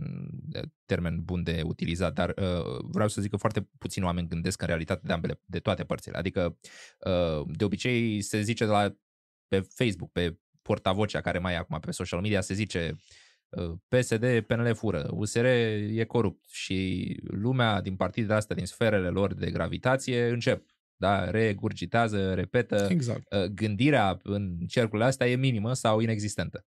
termen 0.85 1.21
bun 1.23 1.43
de 1.43 1.61
utilizat, 1.63 2.13
dar 2.13 2.29
uh, 2.29 2.85
vreau 2.91 3.07
să 3.07 3.21
zic 3.21 3.29
că 3.29 3.37
foarte 3.37 3.69
puțini 3.77 4.05
oameni 4.05 4.27
gândesc 4.27 4.61
în 4.61 4.67
realitate 4.67 5.01
de 5.03 5.13
ambele, 5.13 5.39
de 5.45 5.59
toate 5.59 5.83
părțile. 5.83 6.17
Adică 6.17 6.57
uh, 6.99 7.47
de 7.47 7.63
obicei 7.63 8.21
se 8.21 8.41
zice 8.41 8.65
de 8.65 8.71
la, 8.71 8.95
pe 9.47 9.67
Facebook, 9.75 10.11
pe 10.11 10.37
portavocea 10.61 11.21
care 11.21 11.39
mai 11.39 11.53
e 11.53 11.57
acum 11.57 11.79
pe 11.79 11.91
social 11.91 12.21
media, 12.21 12.41
se 12.41 12.53
zice 12.53 12.95
PSD, 13.87 14.39
PNL 14.47 14.73
fură, 14.73 15.09
USR 15.11 15.45
e 15.45 16.05
corupt 16.07 16.45
și 16.49 17.19
lumea 17.23 17.81
din 17.81 17.95
partidele 17.95 18.33
astea, 18.33 18.55
din 18.55 18.65
sferele 18.65 19.07
lor 19.07 19.33
de 19.33 19.51
gravitație, 19.51 20.27
încep 20.27 20.65
da, 20.97 21.29
regurgitează, 21.29 22.33
repetă. 22.33 22.87
Exact. 22.89 23.35
Gândirea 23.53 24.19
în 24.23 24.57
cercurile 24.67 25.07
astea 25.07 25.29
e 25.29 25.35
minimă 25.35 25.73
sau 25.73 25.99
inexistentă. 25.99 26.65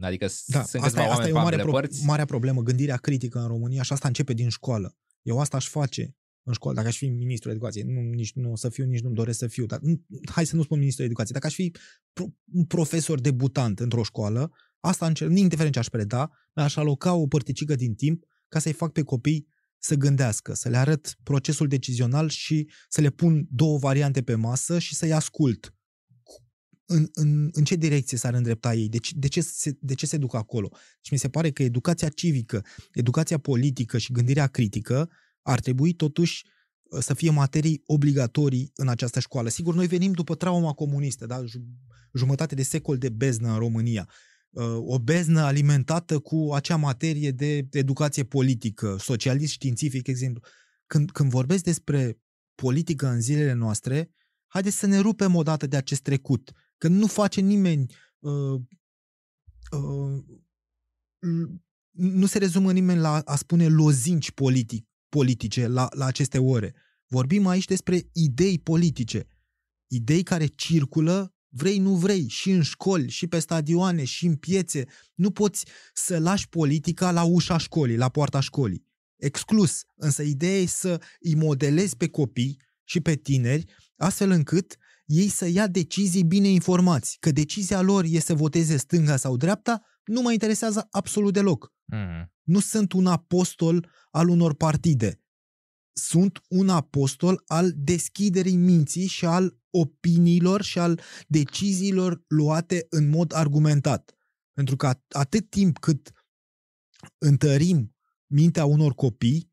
Adică 0.00 0.24
da, 0.46 0.62
sunt 0.62 0.82
asta, 0.82 1.02
asta 1.02 1.28
e 1.28 1.32
o 1.32 1.40
mare, 1.40 1.56
pro- 1.56 1.70
părți. 1.70 2.04
marea 2.04 2.24
problemă, 2.24 2.62
gândirea 2.62 2.96
critică 2.96 3.38
în 3.38 3.46
România 3.46 3.82
și 3.82 3.92
asta 3.92 4.08
începe 4.08 4.32
din 4.32 4.48
școală. 4.48 4.96
Eu 5.22 5.40
asta 5.40 5.56
aș 5.56 5.68
face 5.68 6.16
în 6.42 6.52
școală, 6.52 6.76
dacă 6.76 6.88
aș 6.88 6.96
fi 6.96 7.08
ministrul 7.08 7.52
educației, 7.52 7.84
nu, 7.84 8.00
nici 8.00 8.32
nu 8.32 8.50
o 8.50 8.56
să 8.56 8.68
fiu, 8.68 8.84
nici 8.84 9.00
nu-mi 9.00 9.14
doresc 9.14 9.38
să 9.38 9.46
fiu, 9.46 9.66
dar 9.66 9.78
nu, 9.82 10.04
hai 10.32 10.46
să 10.46 10.56
nu 10.56 10.62
spun 10.62 10.78
ministrul 10.78 11.06
educației, 11.06 11.34
dacă 11.34 11.46
aș 11.46 11.54
fi 11.54 11.74
pro, 12.12 12.24
un 12.52 12.64
profesor 12.64 13.20
debutant 13.20 13.80
într-o 13.80 14.02
școală, 14.02 14.52
asta 14.80 15.06
încerc, 15.06 15.38
indiferent 15.38 15.72
ce 15.72 15.78
aș 15.78 15.88
preda, 15.88 16.30
aș 16.52 16.76
aloca 16.76 17.14
o 17.14 17.26
părticică 17.26 17.74
din 17.74 17.94
timp 17.94 18.24
ca 18.48 18.58
să-i 18.58 18.72
fac 18.72 18.92
pe 18.92 19.02
copii 19.02 19.48
să 19.78 19.94
gândească, 19.94 20.54
să 20.54 20.68
le 20.68 20.76
arăt 20.76 21.16
procesul 21.22 21.68
decizional 21.68 22.28
și 22.28 22.70
să 22.88 23.00
le 23.00 23.10
pun 23.10 23.46
două 23.50 23.78
variante 23.78 24.22
pe 24.22 24.34
masă 24.34 24.78
și 24.78 24.94
să-i 24.94 25.12
ascult. 25.12 25.74
În, 26.84 27.08
în, 27.12 27.48
în 27.52 27.64
ce 27.64 27.74
direcție 27.74 28.18
s-ar 28.18 28.34
îndrepta 28.34 28.74
ei? 28.74 28.88
De 28.88 28.98
ce, 28.98 29.12
de, 29.16 29.28
ce 29.28 29.40
se, 29.40 29.78
de 29.80 29.94
ce 29.94 30.06
se 30.06 30.16
duc 30.16 30.34
acolo? 30.34 30.68
Și 31.00 31.12
mi 31.12 31.18
se 31.18 31.28
pare 31.28 31.50
că 31.50 31.62
educația 31.62 32.08
civică, 32.08 32.64
educația 32.92 33.38
politică 33.38 33.98
și 33.98 34.12
gândirea 34.12 34.46
critică 34.46 35.10
ar 35.42 35.60
trebui 35.60 35.92
totuși 35.92 36.44
uh, 36.82 37.00
să 37.02 37.14
fie 37.14 37.30
materii 37.30 37.82
obligatorii 37.86 38.72
în 38.74 38.88
această 38.88 39.20
școală. 39.20 39.48
Sigur, 39.48 39.74
noi 39.74 39.86
venim 39.86 40.12
după 40.12 40.34
trauma 40.34 40.72
comunistă, 40.72 41.26
da? 41.26 41.44
jumătate 42.12 42.54
de 42.54 42.62
secol 42.62 42.98
de 42.98 43.08
beznă 43.08 43.52
în 43.52 43.58
România. 43.58 44.08
Uh, 44.50 44.76
o 44.80 44.98
beznă 44.98 45.40
alimentată 45.40 46.18
cu 46.18 46.50
acea 46.54 46.76
materie 46.76 47.30
de 47.30 47.68
educație 47.70 48.24
politică, 48.24 48.96
socialist 48.98 49.52
științific, 49.52 50.06
exemplu. 50.06 50.42
Când, 50.86 51.10
când 51.10 51.30
vorbesc 51.30 51.64
despre 51.64 52.20
politică 52.54 53.06
în 53.06 53.20
zilele 53.20 53.52
noastre, 53.52 54.10
haideți 54.46 54.76
să 54.76 54.86
ne 54.86 54.98
rupem 54.98 55.34
odată 55.34 55.66
de 55.66 55.76
acest 55.76 56.02
trecut. 56.02 56.52
Că 56.78 56.88
nu 56.88 57.06
face 57.06 57.40
nimeni 57.40 57.94
uh, 58.18 58.60
uh, 59.70 60.24
nu 61.90 62.26
se 62.26 62.38
rezumă 62.38 62.72
nimeni 62.72 63.00
la 63.00 63.18
a 63.18 63.36
spune 63.36 63.68
lozinci 63.68 64.30
politic, 64.30 64.88
politice 65.08 65.66
la, 65.66 65.88
la 65.90 66.04
aceste 66.04 66.38
ore. 66.38 66.74
Vorbim 67.06 67.46
aici 67.46 67.64
despre 67.64 68.08
idei 68.12 68.58
politice. 68.58 69.26
Idei 69.86 70.22
care 70.22 70.46
circulă, 70.46 71.34
vrei, 71.50 71.78
nu 71.78 71.94
vrei, 71.94 72.28
și 72.28 72.50
în 72.50 72.62
școli, 72.62 73.10
și 73.10 73.26
pe 73.26 73.38
stadioane, 73.38 74.04
și 74.04 74.26
în 74.26 74.34
piețe. 74.34 74.84
Nu 75.14 75.30
poți 75.30 75.64
să 75.94 76.18
lași 76.18 76.48
politica 76.48 77.10
la 77.10 77.22
ușa 77.22 77.56
școlii, 77.56 77.96
la 77.96 78.08
poarta 78.08 78.40
școlii. 78.40 78.86
Exclus. 79.16 79.82
Însă 79.96 80.22
ideea 80.22 80.58
e 80.58 80.66
să 80.66 81.00
îi 81.20 81.34
modelezi 81.34 81.96
pe 81.96 82.08
copii 82.08 82.56
și 82.84 83.00
pe 83.00 83.14
tineri, 83.14 83.64
astfel 83.96 84.30
încât 84.30 84.76
ei 85.04 85.28
să 85.28 85.46
ia 85.46 85.66
decizii 85.66 86.24
bine 86.24 86.48
informați. 86.48 87.16
Că 87.20 87.30
decizia 87.30 87.80
lor 87.80 88.04
e 88.08 88.18
să 88.18 88.34
voteze 88.34 88.76
stânga 88.76 89.16
sau 89.16 89.36
dreapta, 89.36 89.82
nu 90.04 90.20
mă 90.20 90.32
interesează 90.32 90.86
absolut 90.90 91.32
deloc. 91.32 91.72
Mm. 91.84 92.32
Nu 92.42 92.60
sunt 92.60 92.92
un 92.92 93.06
apostol 93.06 93.90
al 94.10 94.28
unor 94.28 94.54
partide. 94.54 95.20
Sunt 95.92 96.40
un 96.48 96.68
apostol 96.68 97.42
al 97.46 97.72
deschiderii 97.76 98.56
minții 98.56 99.06
și 99.06 99.24
al 99.24 99.58
opiniilor 99.70 100.62
și 100.62 100.78
al 100.78 101.00
deciziilor 101.28 102.24
luate 102.26 102.86
în 102.90 103.08
mod 103.08 103.32
argumentat. 103.32 104.14
Pentru 104.52 104.76
că 104.76 104.92
atât 105.08 105.50
timp 105.50 105.78
cât 105.78 106.12
întărim 107.18 107.96
mintea 108.26 108.64
unor 108.64 108.94
copii, 108.94 109.52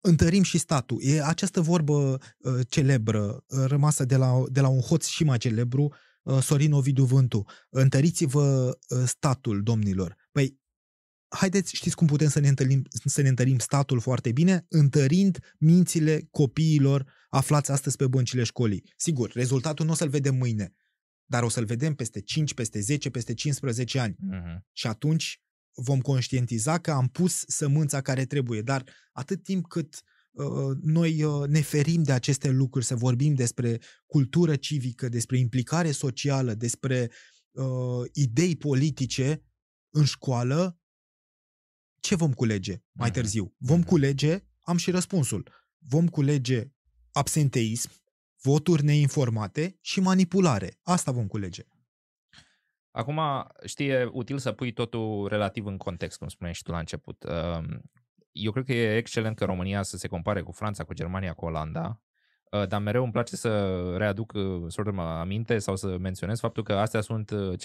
întărim 0.00 0.42
și 0.42 0.58
statul. 0.58 0.98
E 1.02 1.22
această 1.22 1.60
vorbă 1.60 2.18
uh, 2.38 2.60
celebră, 2.68 3.44
uh, 3.46 3.64
rămasă 3.66 4.04
de 4.04 4.16
la, 4.16 4.42
de 4.48 4.60
la 4.60 4.68
un 4.68 4.80
hoț 4.80 5.06
și 5.06 5.24
mai 5.24 5.38
celebru, 5.38 5.94
uh, 6.22 6.42
Sorin 6.42 6.72
Ovidiu 6.72 7.04
Vântu. 7.04 7.44
Întăriți-vă 7.68 8.78
uh, 8.88 9.02
statul, 9.06 9.62
domnilor. 9.62 10.16
Păi, 10.32 10.60
haideți, 11.36 11.74
știți 11.74 11.96
cum 11.96 12.06
putem 12.06 12.28
să 12.28 12.40
ne, 12.40 12.48
întâlnim, 12.48 12.82
să 13.04 13.22
ne 13.22 13.28
întărim 13.28 13.58
statul 13.58 14.00
foarte 14.00 14.32
bine? 14.32 14.66
Întărind 14.68 15.38
mințile 15.58 16.28
copiilor 16.30 17.12
aflați 17.28 17.70
astăzi 17.70 17.96
pe 17.96 18.06
băncile 18.06 18.42
școlii. 18.42 18.92
Sigur, 18.96 19.30
rezultatul 19.32 19.86
nu 19.86 19.92
o 19.92 19.94
să-l 19.94 20.08
vedem 20.08 20.34
mâine, 20.34 20.74
dar 21.24 21.42
o 21.42 21.48
să-l 21.48 21.64
vedem 21.64 21.94
peste 21.94 22.20
5, 22.20 22.54
peste 22.54 22.80
10, 22.80 23.10
peste 23.10 23.34
15 23.34 23.98
ani. 23.98 24.14
Uh-huh. 24.14 24.58
Și 24.72 24.86
atunci 24.86 25.40
vom 25.74 26.00
conștientiza 26.00 26.78
că 26.78 26.90
am 26.90 27.08
pus 27.08 27.44
sămânța 27.46 28.00
care 28.00 28.24
trebuie. 28.24 28.62
Dar 28.62 28.84
atât 29.12 29.42
timp 29.42 29.66
cât 29.66 30.02
uh, 30.30 30.76
noi 30.82 31.22
uh, 31.22 31.48
ne 31.48 31.60
ferim 31.60 32.02
de 32.02 32.12
aceste 32.12 32.50
lucruri, 32.50 32.84
să 32.84 32.94
vorbim 32.94 33.34
despre 33.34 33.80
cultură 34.06 34.56
civică, 34.56 35.08
despre 35.08 35.38
implicare 35.38 35.90
socială, 35.90 36.54
despre 36.54 37.10
uh, 37.50 38.08
idei 38.12 38.56
politice 38.56 39.42
în 39.90 40.04
școală, 40.04 40.80
ce 42.00 42.14
vom 42.14 42.32
culege 42.32 42.82
mai 42.92 43.08
mhm. 43.08 43.18
târziu? 43.18 43.54
Vom 43.58 43.78
mhm. 43.78 43.88
culege, 43.88 44.38
am 44.62 44.76
și 44.76 44.90
răspunsul, 44.90 45.50
vom 45.78 46.08
culege 46.08 46.70
absenteism, 47.12 47.90
voturi 48.42 48.84
neinformate 48.84 49.78
și 49.80 50.00
manipulare. 50.00 50.78
Asta 50.82 51.12
vom 51.12 51.26
culege. 51.26 51.62
Acum, 52.90 53.20
știi, 53.64 53.88
e 53.88 54.08
util 54.12 54.38
să 54.38 54.52
pui 54.52 54.72
totul 54.72 55.28
relativ 55.28 55.66
în 55.66 55.76
context, 55.76 56.18
cum 56.18 56.28
spuneai 56.28 56.54
și 56.54 56.62
tu 56.62 56.70
la 56.70 56.78
început. 56.78 57.24
Um, 57.24 57.82
eu 58.32 58.52
cred 58.52 58.64
că 58.64 58.72
e 58.72 58.96
excelent 58.96 59.36
că 59.36 59.44
România 59.44 59.82
să 59.82 59.96
se 59.96 60.08
compare 60.08 60.42
cu 60.42 60.52
Franța, 60.52 60.84
cu 60.84 60.94
Germania, 60.94 61.32
cu 61.32 61.44
Olanda, 61.44 61.88
uh, 61.88 62.05
dar 62.68 62.80
mereu 62.80 63.02
îmi 63.02 63.12
place 63.12 63.36
să 63.36 63.82
readuc 63.96 64.32
uh, 64.32 64.64
sort 64.68 64.88
of 64.88 64.98
aminte 64.98 65.58
sau 65.58 65.76
să 65.76 65.96
menționez 65.98 66.40
faptul 66.40 66.62
că 66.62 66.72
astea 66.72 67.00
sunt 67.00 67.30
uh, 67.30 67.58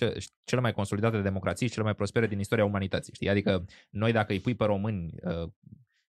cele 0.43 0.61
mai 0.61 0.73
consolidate 0.73 1.21
democrații 1.21 1.67
și 1.67 1.73
cele 1.73 1.85
mai 1.85 1.95
prospere 1.95 2.27
din 2.27 2.39
istoria 2.39 2.65
umanității. 2.65 3.13
Știi? 3.13 3.29
Adică 3.29 3.65
noi 3.89 4.11
dacă 4.11 4.31
îi 4.31 4.39
pui 4.39 4.55
pe 4.55 4.65
români 4.65 5.13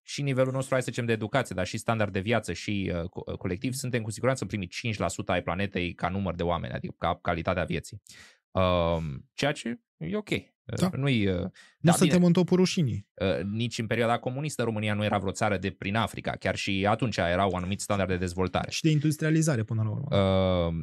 și 0.02 0.22
nivelul 0.22 0.52
nostru, 0.52 0.74
hai 0.74 0.82
să 0.82 0.88
zicem, 0.90 1.06
de 1.06 1.12
educație, 1.12 1.54
dar 1.54 1.66
și 1.66 1.76
standard 1.76 2.12
de 2.12 2.20
viață 2.20 2.52
și 2.52 2.92
uh, 2.94 3.36
colectiv, 3.36 3.72
suntem 3.72 4.02
cu 4.02 4.10
siguranță 4.10 4.46
primii 4.46 4.70
5% 4.94 5.26
ai 5.26 5.42
planetei 5.42 5.94
ca 5.94 6.08
număr 6.08 6.34
de 6.34 6.42
oameni, 6.42 6.72
adică 6.72 6.94
ca 6.98 7.18
calitatea 7.22 7.64
vieții. 7.64 8.02
Uh, 8.50 8.98
ceea 9.34 9.52
ce 9.52 9.80
e 9.96 10.16
ok. 10.16 10.30
Da. 10.64 10.90
Nu-i, 10.96 11.26
uh, 11.26 11.40
nu 11.40 11.50
da, 11.78 11.92
suntem 11.92 12.16
bine, 12.16 12.26
în 12.26 12.32
topul 12.32 12.56
rușinii. 12.56 13.06
Uh, 13.14 13.44
nici 13.44 13.78
în 13.78 13.86
perioada 13.86 14.18
comunistă 14.18 14.62
România 14.62 14.94
nu 14.94 15.04
era 15.04 15.18
vreo 15.18 15.32
țară 15.32 15.56
de 15.56 15.70
prin 15.70 15.96
Africa. 15.96 16.30
Chiar 16.30 16.56
și 16.56 16.86
atunci 16.88 17.16
erau 17.16 17.54
anumit 17.54 17.80
standard 17.80 18.08
de 18.08 18.16
dezvoltare. 18.16 18.70
Și 18.70 18.82
de 18.82 18.90
industrializare 18.90 19.62
până 19.62 19.82
la 19.82 19.90
urmă. 19.90 20.16
Uh, 20.16 20.74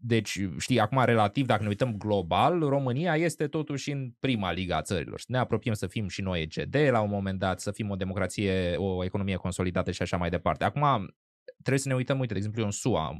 deci, 0.00 0.40
știi, 0.58 0.80
acum 0.80 1.04
relativ, 1.04 1.46
dacă 1.46 1.62
ne 1.62 1.68
uităm 1.68 1.96
global, 1.96 2.58
România 2.60 3.16
este 3.16 3.46
totuși 3.46 3.90
în 3.90 4.12
prima 4.20 4.52
liga 4.52 4.76
a 4.76 4.82
țărilor. 4.82 5.20
Ne 5.26 5.38
apropiem 5.38 5.74
să 5.74 5.86
fim 5.86 6.08
și 6.08 6.22
noi 6.22 6.40
EGD 6.40 6.76
la 6.90 7.00
un 7.00 7.10
moment 7.10 7.38
dat, 7.38 7.60
să 7.60 7.70
fim 7.70 7.90
o 7.90 7.96
democrație, 7.96 8.74
o 8.76 9.04
economie 9.04 9.36
consolidată 9.36 9.90
și 9.90 10.02
așa 10.02 10.16
mai 10.16 10.30
departe. 10.30 10.64
Acum, 10.64 11.14
trebuie 11.56 11.78
să 11.78 11.88
ne 11.88 11.94
uităm, 11.94 12.18
uite, 12.18 12.32
de 12.32 12.38
exemplu, 12.38 12.60
eu 12.60 12.66
în 12.66 12.72
SUA, 12.72 13.18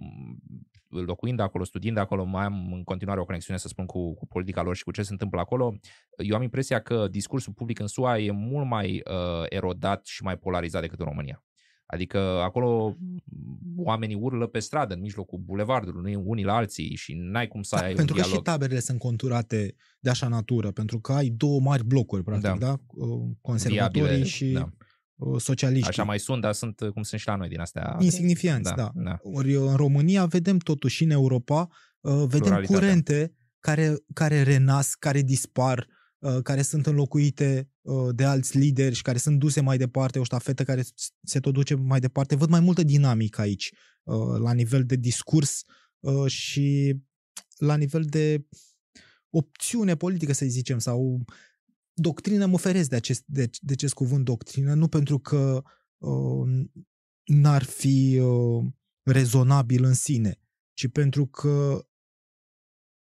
locuind 0.88 1.40
acolo, 1.40 1.64
studiind 1.64 1.96
acolo, 1.96 2.24
mai 2.24 2.44
am 2.44 2.72
în 2.72 2.84
continuare 2.84 3.20
o 3.20 3.24
conexiune, 3.24 3.58
să 3.58 3.68
spun, 3.68 3.86
cu, 3.86 4.14
cu 4.14 4.26
politica 4.26 4.62
lor 4.62 4.76
și 4.76 4.84
cu 4.84 4.90
ce 4.90 5.02
se 5.02 5.12
întâmplă 5.12 5.40
acolo. 5.40 5.78
Eu 6.16 6.36
am 6.36 6.42
impresia 6.42 6.80
că 6.80 7.08
discursul 7.10 7.52
public 7.52 7.78
în 7.78 7.86
SUA 7.86 8.18
e 8.18 8.30
mult 8.30 8.66
mai 8.66 9.02
uh, 9.10 9.44
erodat 9.48 10.06
și 10.06 10.22
mai 10.22 10.36
polarizat 10.36 10.80
decât 10.80 10.98
în 10.98 11.06
România. 11.06 11.44
Adică 11.86 12.18
acolo 12.18 12.96
oamenii 13.76 14.14
urlă 14.14 14.46
pe 14.46 14.58
stradă, 14.58 14.94
în 14.94 15.00
mijlocul 15.00 15.38
bulevardului, 15.38 16.14
unii 16.14 16.44
la 16.44 16.54
alții 16.54 16.94
și 16.94 17.14
n-ai 17.16 17.48
cum 17.48 17.62
să 17.62 17.76
da, 17.76 17.82
ai 17.82 17.94
Pentru 17.94 18.14
un 18.14 18.20
că 18.20 18.26
dialog. 18.26 18.46
și 18.46 18.50
taberele 18.50 18.80
sunt 18.80 18.98
conturate 18.98 19.74
de 20.00 20.10
așa 20.10 20.28
natură, 20.28 20.70
pentru 20.70 21.00
că 21.00 21.12
ai 21.12 21.28
două 21.28 21.60
mari 21.60 21.84
blocuri, 21.84 22.22
practic, 22.22 22.50
da? 22.50 22.56
da? 22.56 22.76
Conservatorii 23.40 24.02
Viabile, 24.02 24.24
și 24.24 24.46
da. 24.46 24.68
Socialiști. 25.38 25.88
Așa 25.88 26.02
mai 26.02 26.18
sunt, 26.18 26.40
dar 26.40 26.52
sunt 26.52 26.80
cum 26.92 27.02
sunt 27.02 27.20
și 27.20 27.26
la 27.26 27.36
noi 27.36 27.48
din 27.48 27.60
astea. 27.60 27.96
Insignifianți, 28.00 28.74
da. 28.74 28.74
da. 28.74 28.90
da. 28.94 29.18
Ori 29.22 29.54
în 29.54 29.74
România 29.74 30.26
vedem 30.26 30.58
totuși 30.58 31.04
în 31.04 31.10
Europa, 31.10 31.68
vedem 32.26 32.62
curente 32.64 33.32
care, 33.60 33.94
care 34.14 34.42
renasc, 34.42 34.98
care 34.98 35.22
dispar, 35.22 35.86
care 36.42 36.62
sunt 36.62 36.86
înlocuite 36.86 37.70
Uh, 37.86 38.14
de 38.14 38.24
alți 38.24 38.58
lideri 38.58 38.94
și 38.94 39.02
care 39.02 39.18
sunt 39.18 39.38
duse 39.38 39.60
mai 39.60 39.76
departe, 39.76 40.18
o 40.18 40.24
ștafetă 40.24 40.64
care 40.64 40.84
se 41.22 41.40
tot 41.40 41.52
duce 41.52 41.74
mai 41.74 42.00
departe. 42.00 42.36
Văd 42.36 42.48
mai 42.48 42.60
multă 42.60 42.82
dinamică 42.82 43.40
aici, 43.40 43.72
uh, 44.02 44.38
la 44.38 44.52
nivel 44.52 44.84
de 44.84 44.96
discurs 44.96 45.62
uh, 46.00 46.30
și 46.30 46.96
la 47.56 47.76
nivel 47.76 48.04
de 48.04 48.46
opțiune 49.30 49.96
politică, 49.96 50.32
să 50.32 50.44
zicem, 50.46 50.78
sau 50.78 51.24
doctrină 52.00 52.46
mă 52.46 52.58
feresc 52.58 52.88
de 52.88 52.96
acest, 52.96 53.22
de, 53.26 53.50
de 53.60 53.72
acest 53.72 53.94
cuvânt 53.94 54.24
doctrină, 54.24 54.74
nu 54.74 54.88
pentru 54.88 55.18
că 55.18 55.62
uh, 55.96 56.66
n-ar 57.24 57.62
fi 57.62 58.18
uh, 58.22 58.64
rezonabil 59.02 59.84
în 59.84 59.94
sine, 59.94 60.40
ci 60.72 60.88
pentru 60.88 61.26
că 61.26 61.86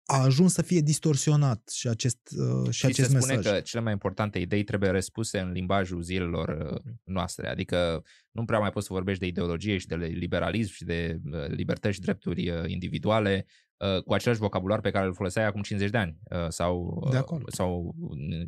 a 0.08 0.22
ajuns 0.22 0.52
să 0.52 0.62
fie 0.62 0.80
distorsionat 0.80 1.68
și 1.68 1.88
acest, 1.88 2.18
uh, 2.36 2.70
și, 2.70 2.78
și 2.78 2.86
acest 2.86 3.08
se 3.08 3.14
mesaj. 3.14 3.38
spune 3.38 3.54
că 3.54 3.60
cele 3.60 3.82
mai 3.82 3.92
importante 3.92 4.38
idei 4.38 4.64
trebuie 4.64 4.90
răspuse 4.90 5.38
în 5.38 5.52
limbajul 5.52 6.02
zilelor 6.02 6.48
uh, 6.48 6.92
noastre, 7.04 7.48
adică 7.48 8.04
nu 8.30 8.44
prea 8.44 8.58
mai 8.58 8.70
poți 8.70 8.86
să 8.86 8.92
vorbești 8.92 9.20
de 9.20 9.26
ideologie 9.26 9.78
și 9.78 9.86
de 9.86 9.94
liberalism 9.94 10.72
și 10.72 10.84
de 10.84 11.20
uh, 11.24 11.46
libertăți 11.46 11.94
și 11.94 12.00
drepturi 12.00 12.50
uh, 12.50 12.64
individuale 12.66 13.46
uh, 13.46 13.65
cu 14.04 14.14
același 14.14 14.40
vocabular 14.40 14.80
pe 14.80 14.90
care 14.90 15.06
îl 15.06 15.14
foloseai 15.14 15.46
acum 15.46 15.62
50 15.62 15.90
de 15.90 15.98
ani 15.98 16.18
uh, 16.30 16.46
sau, 16.48 17.06
De 17.10 17.16
uh, 17.16 17.22
acord. 17.22 17.52
sau 17.52 17.94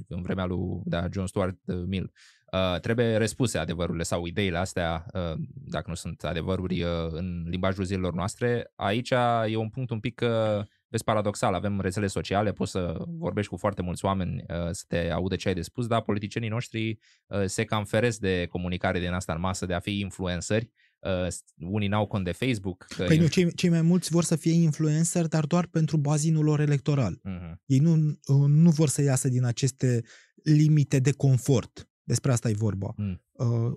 în 0.08 0.22
vremea 0.22 0.44
lui 0.44 0.80
da, 0.84 1.06
John 1.12 1.26
Stuart 1.26 1.58
Mill. 1.86 2.12
Uh, 2.52 2.80
trebuie 2.80 3.16
răspuse 3.16 3.58
adevărurile 3.58 4.02
sau 4.02 4.26
ideile 4.26 4.58
astea, 4.58 5.06
uh, 5.14 5.32
dacă 5.48 5.84
nu 5.88 5.94
sunt 5.94 6.24
adevăruri, 6.24 6.82
uh, 6.82 6.90
în 7.10 7.44
limbajul 7.48 7.84
zilelor 7.84 8.14
noastre. 8.14 8.72
Aici 8.76 9.10
e 9.46 9.56
un 9.56 9.68
punct 9.68 9.90
un 9.90 10.00
pic 10.00 10.20
uh, 10.24 10.64
vezi 10.88 11.04
paradoxal, 11.04 11.54
avem 11.54 11.80
rețele 11.80 12.06
sociale, 12.06 12.52
poți 12.52 12.70
să 12.70 12.96
vorbești 13.06 13.50
cu 13.50 13.56
foarte 13.56 13.82
mulți 13.82 14.04
oameni 14.04 14.44
uh, 14.48 14.68
să 14.70 14.84
te 14.88 15.10
audă 15.10 15.36
ce 15.36 15.48
ai 15.48 15.54
de 15.54 15.62
spus, 15.62 15.86
dar 15.86 16.02
politicienii 16.02 16.48
noștri 16.48 16.98
uh, 17.26 17.44
se 17.44 17.64
cam 17.64 17.84
feresc 17.84 18.18
de 18.18 18.46
comunicare 18.50 18.98
din 18.98 19.12
asta 19.12 19.32
în 19.32 19.40
masă, 19.40 19.66
de 19.66 19.74
a 19.74 19.78
fi 19.78 19.98
influenceri. 19.98 20.70
Uh, 20.98 21.26
unii 21.70 21.88
n-au 21.88 22.06
cont 22.06 22.24
de 22.24 22.32
Facebook. 22.32 22.86
Că 22.96 23.04
Păi 23.04 23.18
nu, 23.18 23.26
cei, 23.26 23.54
cei 23.54 23.68
mai 23.68 23.82
mulți 23.82 24.10
vor 24.10 24.24
să 24.24 24.36
fie 24.36 24.52
influencer, 24.52 25.26
dar 25.26 25.46
doar 25.46 25.66
pentru 25.66 25.96
bazinul 25.96 26.44
lor 26.44 26.60
electoral. 26.60 27.20
Uh-huh. 27.24 27.54
Ei 27.66 27.78
nu, 27.78 28.18
nu 28.46 28.70
vor 28.70 28.88
să 28.88 29.02
iasă 29.02 29.28
din 29.28 29.44
aceste 29.44 30.02
limite 30.42 30.98
de 30.98 31.12
confort. 31.12 31.88
Despre 32.02 32.32
asta 32.32 32.48
e 32.48 32.52
vorba. 32.52 32.94
Mm. 32.96 33.22
Uh, 33.32 33.72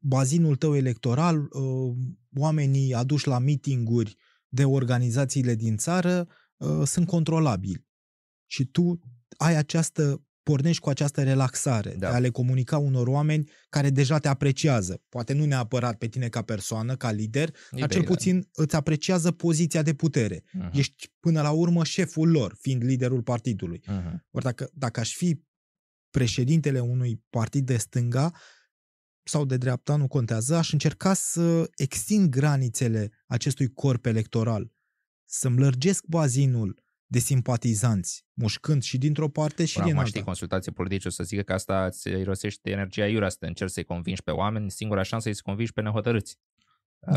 bazinul 0.00 0.56
tău 0.56 0.76
electoral, 0.76 1.48
uh, 1.50 1.96
oamenii 2.36 2.94
aduși 2.94 3.28
la 3.28 3.38
mitinguri 3.38 4.16
de 4.48 4.64
organizațiile 4.64 5.54
din 5.54 5.76
țară 5.76 6.28
uh, 6.56 6.82
sunt 6.84 7.06
controlabili. 7.06 7.86
Și 8.46 8.64
tu 8.64 9.00
ai 9.36 9.56
această, 9.56 10.24
pornești 10.44 10.82
cu 10.82 10.88
această 10.88 11.22
relaxare 11.22 11.90
Da. 11.90 12.08
de 12.08 12.14
a 12.14 12.18
le 12.18 12.30
comunica 12.30 12.78
unor 12.78 13.06
oameni 13.06 13.50
care 13.68 13.90
deja 13.90 14.18
te 14.18 14.28
apreciază. 14.28 15.02
Poate 15.08 15.32
nu 15.32 15.44
neapărat 15.44 15.98
pe 15.98 16.06
tine 16.08 16.28
ca 16.28 16.42
persoană, 16.42 16.96
ca 16.96 17.10
lider, 17.10 17.50
dar 17.50 17.60
cel 17.70 17.84
Ideile. 17.84 18.06
puțin 18.06 18.48
îți 18.52 18.76
apreciază 18.76 19.30
poziția 19.30 19.82
de 19.82 19.94
putere. 19.94 20.40
Uh-huh. 20.40 20.70
Ești 20.72 21.12
până 21.20 21.42
la 21.42 21.50
urmă 21.50 21.84
șeful 21.84 22.30
lor, 22.30 22.56
fiind 22.60 22.82
liderul 22.82 23.22
partidului. 23.22 23.78
Uh-huh. 23.78 24.14
Ori 24.30 24.44
dacă, 24.44 24.70
dacă 24.72 25.00
aș 25.00 25.14
fi 25.14 25.42
președintele 26.10 26.80
unui 26.80 27.22
partid 27.30 27.66
de 27.66 27.76
stânga 27.76 28.32
sau 29.22 29.44
de 29.44 29.56
dreapta, 29.56 29.96
nu 29.96 30.06
contează, 30.06 30.56
aș 30.56 30.72
încerca 30.72 31.14
să 31.14 31.70
extind 31.76 32.28
granițele 32.30 33.10
acestui 33.26 33.72
corp 33.72 34.06
electoral, 34.06 34.72
să-mi 35.24 35.58
lărgesc 35.58 36.04
bazinul 36.06 36.83
de 37.14 37.20
simpatizanți, 37.20 38.26
mușcând 38.32 38.82
și 38.82 38.98
dintr-o 38.98 39.28
parte 39.28 39.64
și 39.64 39.72
Până 39.72 39.84
din 39.84 39.94
acum 39.94 40.04
alta. 40.04 40.10
știi, 40.10 40.24
consultații 40.24 40.72
politice 40.72 41.08
o 41.08 41.10
să 41.10 41.22
zică 41.24 41.42
că 41.42 41.52
asta 41.52 41.84
îți 41.84 42.08
irosește 42.08 42.70
energia 42.70 43.06
iurea, 43.06 43.28
să 43.28 43.36
te 43.40 43.46
încerci 43.46 43.70
să-i 43.70 43.84
convingi 43.84 44.22
pe 44.22 44.30
oameni, 44.30 44.70
singura 44.70 45.02
șansă 45.02 45.28
e 45.28 45.32
să 45.32 45.40
convingi 45.44 45.72
pe 45.72 45.80
nehotărâți. 45.80 46.38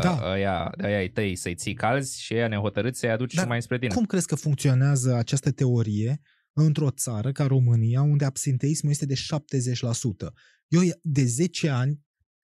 Da. 0.02 0.10
Uh, 0.12 0.20
Aia, 0.20 0.72
de 0.76 0.86
aia 0.86 0.96
ai 0.96 1.08
tăi 1.08 1.36
să-i 1.36 1.54
ții 1.54 1.74
calzi 1.74 2.22
și 2.22 2.32
aia 2.32 2.48
nehotărâți 2.48 2.98
să-i 2.98 3.10
aduci 3.10 3.34
Dar 3.34 3.42
și 3.42 3.48
mai 3.48 3.62
spre 3.62 3.78
tine. 3.78 3.94
Cum 3.94 4.04
crezi 4.04 4.26
că 4.26 4.34
funcționează 4.34 5.14
această 5.14 5.50
teorie 5.50 6.20
într-o 6.52 6.90
țară 6.90 7.32
ca 7.32 7.46
România, 7.46 8.02
unde 8.02 8.24
absenteismul 8.24 8.90
este 8.90 9.06
de 9.06 9.14
70%? 9.14 10.32
Eu 10.68 10.80
de 11.02 11.24
10 11.24 11.68
ani, 11.68 12.00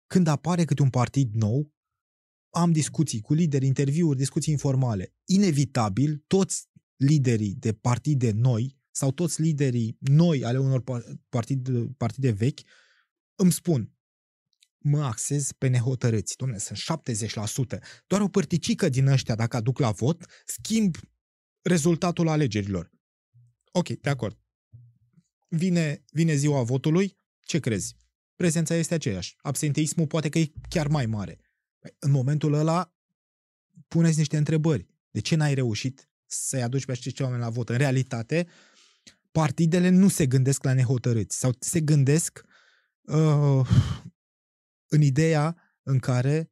când 0.07 0.27
apare 0.27 0.65
câte 0.65 0.81
un 0.81 0.89
partid 0.89 1.33
nou, 1.33 1.71
am 2.49 2.71
discuții 2.71 3.21
cu 3.21 3.33
lideri, 3.33 3.65
interviuri, 3.65 4.17
discuții 4.17 4.53
informale. 4.53 5.13
Inevitabil, 5.25 6.23
toți 6.27 6.67
liderii 7.03 7.55
de 7.55 7.73
partide 7.73 8.31
noi 8.31 8.77
sau 8.91 9.11
toți 9.11 9.41
liderii 9.41 9.97
noi 9.99 10.43
ale 10.45 10.57
unor 10.57 10.81
par- 10.81 11.05
partid, 11.29 11.69
partide 11.97 12.31
vechi 12.31 12.59
îmi 13.35 13.51
spun 13.51 13.93
mă 14.83 15.03
axez 15.03 15.51
pe 15.51 15.67
nehotărâți. 15.67 16.35
Dom'le, 16.35 16.57
sunt 16.57 16.77
70%. 16.77 17.79
Doar 18.07 18.21
o 18.21 18.27
părticică 18.27 18.89
din 18.89 19.07
ăștia, 19.07 19.35
dacă 19.35 19.57
aduc 19.57 19.79
la 19.79 19.91
vot, 19.91 20.25
schimb 20.45 20.95
rezultatul 21.61 22.27
alegerilor. 22.27 22.91
Ok, 23.71 23.87
de 23.87 24.09
acord. 24.09 24.39
Vine, 25.49 26.03
vine 26.11 26.35
ziua 26.35 26.63
votului, 26.63 27.17
ce 27.39 27.59
crezi? 27.59 27.95
Prezența 28.35 28.75
este 28.75 28.93
aceeași. 28.93 29.35
Absenteismul 29.37 30.07
poate 30.07 30.29
că 30.29 30.39
e 30.39 30.51
chiar 30.69 30.87
mai 30.87 31.05
mare. 31.05 31.39
Păi, 31.79 31.95
În 31.99 32.11
momentul 32.11 32.53
ăla, 32.53 32.93
puneți 33.87 34.17
niște 34.17 34.37
întrebări. 34.37 34.87
De 35.11 35.19
ce 35.19 35.35
n-ai 35.35 35.53
reușit 35.53 36.09
să-i 36.33 36.61
aduci 36.61 36.85
pe 36.85 36.91
acești 36.91 37.21
oameni 37.21 37.41
la 37.41 37.49
vot? 37.49 37.69
În 37.69 37.77
realitate, 37.77 38.47
partidele 39.31 39.89
nu 39.89 40.07
se 40.07 40.25
gândesc 40.25 40.63
la 40.63 40.73
nehotărâți 40.73 41.37
sau 41.37 41.51
se 41.59 41.79
gândesc 41.79 42.43
uh, 43.01 43.69
în 44.87 45.01
ideea 45.01 45.57
în 45.83 45.99
care 45.99 46.51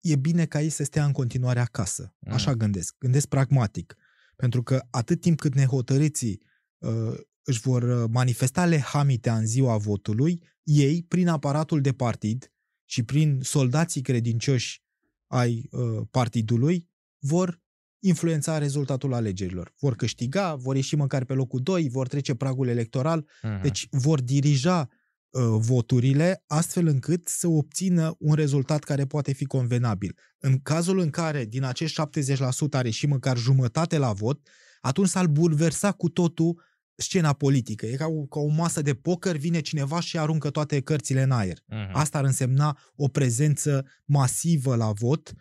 e 0.00 0.16
bine 0.16 0.46
ca 0.46 0.60
ei 0.60 0.68
să 0.68 0.84
stea 0.84 1.04
în 1.04 1.12
continuare 1.12 1.60
acasă. 1.60 2.16
Așa 2.26 2.50
Mm. 2.50 2.56
gândesc. 2.56 2.94
Gândesc 2.98 3.26
pragmatic. 3.26 3.96
Pentru 4.36 4.62
că 4.62 4.86
atât 4.90 5.20
timp 5.20 5.40
cât 5.40 5.54
nehotărâții 5.54 6.42
uh, 6.78 7.18
își 7.42 7.60
vor 7.60 7.82
uh, 7.82 8.04
manifesta 8.10 8.64
lehamitea 8.64 9.36
în 9.36 9.46
ziua 9.46 9.76
votului, 9.76 10.42
ei, 10.62 11.02
prin 11.02 11.28
aparatul 11.28 11.80
de 11.80 11.92
partid 11.92 12.52
și 12.84 13.02
prin 13.02 13.40
soldații 13.42 14.02
credincioși 14.02 14.82
ai 15.26 15.68
uh, 15.70 16.06
partidului, 16.10 16.88
vor 17.18 17.64
influența 18.00 18.58
rezultatul 18.58 19.14
alegerilor. 19.14 19.72
Vor 19.78 19.96
câștiga, 19.96 20.54
vor 20.54 20.76
ieși 20.76 20.94
măcar 20.96 21.24
pe 21.24 21.32
locul 21.32 21.60
2, 21.62 21.88
vor 21.88 22.08
trece 22.08 22.34
pragul 22.34 22.68
electoral, 22.68 23.26
Mhm. 23.42 23.62
deci 23.62 23.86
vor 23.90 24.20
dirija 24.20 24.88
uh, 25.30 25.42
voturile 25.58 26.44
astfel 26.46 26.86
încât 26.86 27.28
să 27.28 27.48
obțină 27.48 28.16
un 28.18 28.34
rezultat 28.34 28.84
care 28.84 29.04
poate 29.06 29.32
fi 29.32 29.44
convenabil. 29.44 30.16
În 30.38 30.58
cazul 30.58 30.98
în 30.98 31.10
care 31.10 31.44
din 31.44 31.62
acești 31.64 31.94
70% 31.94 32.76
are 32.76 32.90
și 32.90 33.06
măcar 33.06 33.36
jumătate 33.36 33.98
la 33.98 34.12
vot, 34.12 34.40
atunci 34.80 35.08
s-ar 35.08 35.26
bulversa 35.26 35.92
cu 35.92 36.08
totul 36.08 36.62
scena 36.94 37.32
politică. 37.32 37.86
E 37.86 37.96
ca 37.96 38.06
o, 38.06 38.22
ca 38.26 38.40
o 38.40 38.46
masă 38.46 38.82
de 38.82 38.94
poker, 38.94 39.36
vine 39.36 39.60
cineva 39.60 40.00
și 40.00 40.18
aruncă 40.18 40.50
toate 40.50 40.80
cărțile 40.80 41.22
în 41.22 41.30
aer. 41.30 41.58
Mhm. 41.66 41.90
Asta 41.92 42.18
ar 42.18 42.24
însemna 42.24 42.78
o 42.96 43.08
prezență 43.08 43.84
masivă 44.04 44.74
la 44.76 44.92
vot 44.92 45.28
uh, 45.28 45.40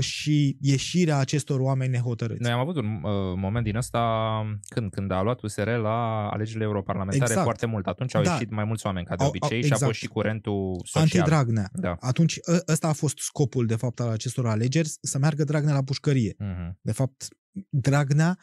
și 0.00 0.56
ieșirea 0.60 1.16
acestor 1.18 1.60
oameni 1.60 1.90
nehotărâți. 1.90 2.40
Noi 2.42 2.50
am 2.50 2.58
avut 2.60 2.76
un 2.76 2.84
uh, 2.84 3.10
moment 3.36 3.64
din 3.64 3.76
ăsta 3.76 4.00
când, 4.68 4.90
când 4.90 5.10
a 5.10 5.22
luat 5.22 5.40
USR 5.42 5.68
la 5.68 6.28
alegerile 6.28 6.64
europarlamentare 6.64 7.22
Exact. 7.24 7.42
foarte 7.44 7.66
mult. 7.66 7.86
Atunci 7.86 8.14
au 8.14 8.22
Da. 8.22 8.32
ieșit 8.32 8.50
mai 8.50 8.64
mulți 8.64 8.86
oameni 8.86 9.06
ca 9.06 9.16
de 9.16 9.22
Au- 9.22 9.28
obicei 9.28 9.56
au- 9.56 9.62
și 9.62 9.70
a 9.70 9.74
exact. 9.74 9.84
fost 9.84 9.98
și 9.98 10.06
curentul 10.06 10.80
social. 10.84 11.02
Anti-Dragnea. 11.02 11.68
Da. 11.72 11.96
Atunci 12.00 12.36
ă- 12.52 12.62
ăsta 12.72 12.88
a 12.88 12.92
fost 12.92 13.18
scopul, 13.18 13.66
de 13.66 13.76
fapt, 13.76 14.00
al 14.00 14.08
acestor 14.08 14.46
alegeri, 14.46 14.88
să 15.00 15.18
meargă 15.18 15.44
Dragnea 15.44 15.74
la 15.74 15.82
pușcărie. 15.82 16.34
Mhm. 16.38 16.78
De 16.82 16.92
fapt, 16.92 17.28
Dragnea, 17.68 18.28
ă, 18.30 18.36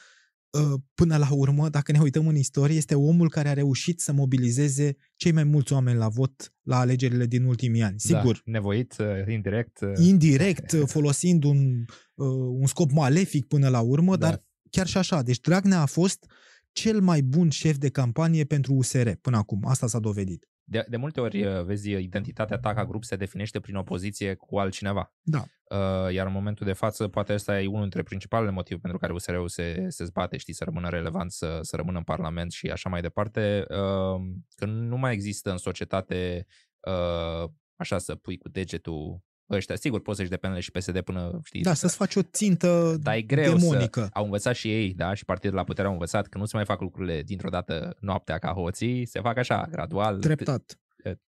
până 0.94 1.18
la 1.18 1.28
urmă, 1.32 1.70
dacă 1.70 1.92
ne 1.92 2.00
uităm 2.00 2.28
în 2.28 2.36
istorie, 2.36 2.76
este 2.76 2.96
omul 2.96 3.30
care 3.30 3.50
a 3.50 3.54
reușit 3.54 4.00
să 4.00 4.12
mobilizeze 4.12 4.96
cei 5.16 5.32
mai 5.32 5.44
mulți 5.44 5.74
oameni 5.74 5.98
la 5.98 6.08
vot 6.08 6.54
la 6.62 6.80
alegerile 6.80 7.26
din 7.26 7.44
ultimii 7.44 7.82
ani. 7.82 8.00
Sigur, 8.00 8.42
Da. 8.46 8.52
Nevoit, 8.52 8.96
uh, 9.00 9.06
indirect. 9.28 9.80
uh, 9.82 9.92
indirect, 9.98 10.76
folosind 10.96 11.44
un, 11.44 11.86
ă, 12.18 12.26
un 12.34 12.66
scop 12.66 12.92
malefic 12.92 13.46
până 13.46 13.70
la 13.70 13.80
urmă, 13.80 14.18
Da. 14.18 14.28
dar 14.30 14.44
chiar 14.70 14.88
și 14.88 14.98
așa. 14.98 15.22
Deci 15.22 15.40
Dragnea 15.40 15.82
a 15.82 15.86
fost 15.86 16.26
cel 16.72 17.02
mai 17.02 17.22
bun 17.22 17.50
șef 17.50 17.78
de 17.78 17.90
campanie 17.90 18.44
pentru 18.44 18.74
USR 18.74 19.10
până 19.22 19.38
acum. 19.38 19.66
Asta 19.68 19.88
s-a 19.88 20.00
dovedit. 20.00 20.48
De, 20.64 20.86
de 20.90 20.98
multe 20.98 21.20
ori, 21.20 21.46
uh, 21.46 21.64
vezi, 21.66 21.92
identitatea 21.92 22.58
ta 22.58 22.74
ca 22.74 22.86
grup 22.86 23.04
se 23.04 23.16
definește 23.16 23.60
prin 23.60 23.76
opoziție 23.76 24.34
cu 24.36 24.58
altcineva. 24.58 25.14
Da. 25.22 25.46
Uh, 25.70 26.14
iar 26.14 26.26
în 26.26 26.32
momentul 26.32 26.66
de 26.66 26.74
față, 26.74 27.08
poate 27.08 27.34
ăsta 27.34 27.62
e 27.62 27.68
unul 27.68 27.82
dintre 27.82 28.04
principalele 28.04 28.52
motive 28.52 28.80
pentru 28.80 29.00
care 29.00 29.14
USR-ul 29.14 29.48
se, 29.48 29.86
se 29.88 30.04
zbate, 30.06 30.38
știi, 30.38 30.54
să 30.54 30.64
rămână 30.64 30.90
relevant, 30.90 31.32
să, 31.32 31.60
să 31.62 31.76
rămână 31.76 31.98
în 31.98 32.04
Parlament 32.04 32.52
și 32.52 32.68
așa 32.70 32.90
mai 32.90 33.02
departe, 33.02 33.66
uh, 33.70 34.22
că 34.56 34.66
nu 34.66 34.98
mai 34.98 35.14
există 35.14 35.52
în 35.52 35.58
societate 35.58 36.46
uh, 36.80 37.50
așa 37.76 37.98
să 37.98 38.16
pui 38.16 38.38
cu 38.38 38.50
degetul 38.50 39.22
ăștia. 39.50 39.76
Sigur, 39.76 40.02
poți 40.02 40.18
să-și 40.18 40.30
depende 40.30 40.60
și 40.60 40.72
PSD 40.72 41.02
până, 41.02 41.40
știi, 41.44 41.62
Da, 41.62 41.74
să-ți 41.74 41.96
faci 41.96 42.16
o 42.16 42.22
țintă 42.22 42.96
dar 43.02 43.16
e 43.16 43.22
greu 43.22 43.56
demonică. 43.58 44.02
să... 44.02 44.10
Au 44.14 44.24
învățat 44.24 44.56
și 44.56 44.72
ei, 44.74 44.94
da, 44.94 45.14
și 45.14 45.26
partidul 45.26 45.56
la 45.56 45.64
putere 45.64 45.88
au 45.88 45.94
învățat 45.94 46.28
că 46.28 46.38
nu 46.38 46.46
se 46.46 46.56
mai 46.56 46.66
fac 46.66 46.82
lucrurile 46.82 47.22
dintr-o 47.22 47.50
dată 47.50 47.96
noaptea 48.00 48.38
ca 48.38 48.52
hoții, 48.52 49.06
se 49.06 49.20
fac 49.20 49.38
așa, 49.38 49.68
gradual. 49.72 50.20
Treptat. 50.20 50.80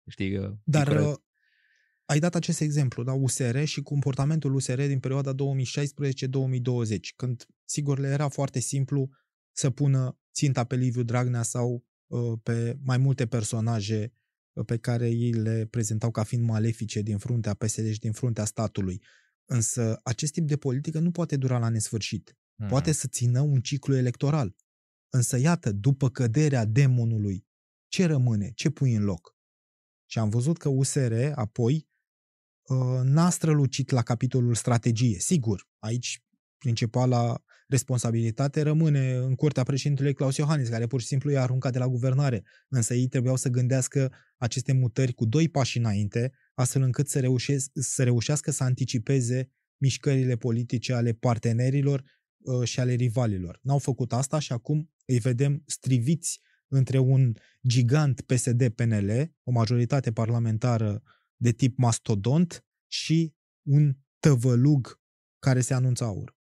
Știi, 0.09 0.37
uh, 0.37 0.49
Dar 0.63 0.87
picură- 0.87 1.07
uh, 1.07 1.15
ai 2.05 2.19
dat 2.19 2.35
acest 2.35 2.61
exemplu, 2.61 3.03
da, 3.03 3.13
USR 3.13 3.63
și 3.63 3.81
comportamentul 3.81 4.53
USR 4.53 4.81
din 4.81 4.99
perioada 4.99 5.33
2016-2020, 5.33 5.35
când, 7.15 7.47
sigur, 7.65 7.99
le 7.99 8.07
era 8.07 8.27
foarte 8.27 8.59
simplu 8.59 9.09
să 9.51 9.69
pună 9.69 10.19
ținta 10.33 10.63
pe 10.63 10.75
Liviu 10.75 11.03
Dragnea 11.03 11.41
sau 11.41 11.85
uh, 12.07 12.39
pe 12.43 12.77
mai 12.83 12.97
multe 12.97 13.27
personaje 13.27 14.13
uh, 14.53 14.65
pe 14.65 14.77
care 14.77 15.09
ei 15.09 15.31
le 15.31 15.65
prezentau 15.65 16.11
ca 16.11 16.23
fiind 16.23 16.45
malefice 16.45 17.01
din 17.01 17.17
fruntea 17.17 17.53
PSD 17.53 17.91
și 17.91 17.99
din 17.99 18.11
fruntea 18.11 18.45
statului. 18.45 19.03
Însă 19.45 19.99
acest 20.03 20.33
tip 20.33 20.47
de 20.47 20.57
politică 20.57 20.99
nu 20.99 21.11
poate 21.11 21.37
dura 21.37 21.57
la 21.57 21.69
nesfârșit. 21.69 22.37
Mm. 22.55 22.67
Poate 22.67 22.91
să 22.91 23.07
țină 23.07 23.41
un 23.41 23.61
ciclu 23.61 23.95
electoral. 23.95 24.55
Însă 25.09 25.37
iată, 25.37 25.71
după 25.71 26.09
căderea 26.09 26.65
demonului, 26.65 27.47
ce 27.87 28.05
rămâne? 28.05 28.51
Ce 28.55 28.69
pui 28.69 28.93
în 28.93 29.03
loc? 29.03 29.37
Și 30.05 30.19
am 30.19 30.29
văzut 30.29 30.57
că 30.57 30.69
USR 30.69 31.13
apoi 31.35 31.73
uh, 31.75 31.92
n-a 33.03 33.29
strălucit 33.29 33.89
la 33.89 34.01
capitolul 34.01 34.55
strategie. 34.55 35.19
Sigur, 35.19 35.67
aici 35.79 36.23
principala 36.57 37.43
responsabilitate 37.67 38.61
rămâne 38.61 39.13
în 39.13 39.35
curtea 39.35 39.63
președintelui 39.63 40.13
Claus 40.13 40.37
Iohannis, 40.37 40.69
care 40.69 40.87
pur 40.87 41.01
și 41.01 41.07
simplu 41.07 41.31
i-a 41.31 41.41
aruncat 41.41 41.71
de 41.71 41.77
la 41.77 41.87
guvernare. 41.87 42.43
Însă 42.67 42.93
ei 42.93 43.07
trebuiau 43.07 43.35
să 43.35 43.49
gândească 43.49 44.11
aceste 44.37 44.73
mutări 44.73 45.13
cu 45.13 45.25
doi 45.25 45.49
pași 45.49 45.77
înainte, 45.77 46.31
astfel 46.53 46.81
încât 46.81 47.09
să, 47.09 47.19
reușesc, 47.19 47.69
să 47.73 48.03
reușească 48.03 48.51
să 48.51 48.63
anticipeze 48.63 49.49
mișcările 49.77 50.35
politice 50.35 50.93
ale 50.93 51.11
partenerilor 51.11 52.03
uh, 52.37 52.67
și 52.67 52.79
ale 52.79 52.93
rivalilor. 52.93 53.59
N-au 53.61 53.77
făcut 53.77 54.13
asta 54.13 54.39
și 54.39 54.51
acum 54.51 54.91
îi 55.05 55.19
vedem 55.19 55.63
striviți 55.65 56.41
între 56.67 56.97
un 56.97 57.33
gigant 57.67 58.21
PSD-PNL, 58.21 59.31
o 59.43 59.51
majoritate 59.51 60.11
parlamentară 60.11 61.03
de 61.35 61.51
tip 61.51 61.77
mastodont 61.77 62.65
și 62.87 63.33
un 63.61 63.93
tăvălug 64.19 65.01
care 65.39 65.59
se 65.59 65.73
anunță 65.73 66.03
aur. 66.03 66.35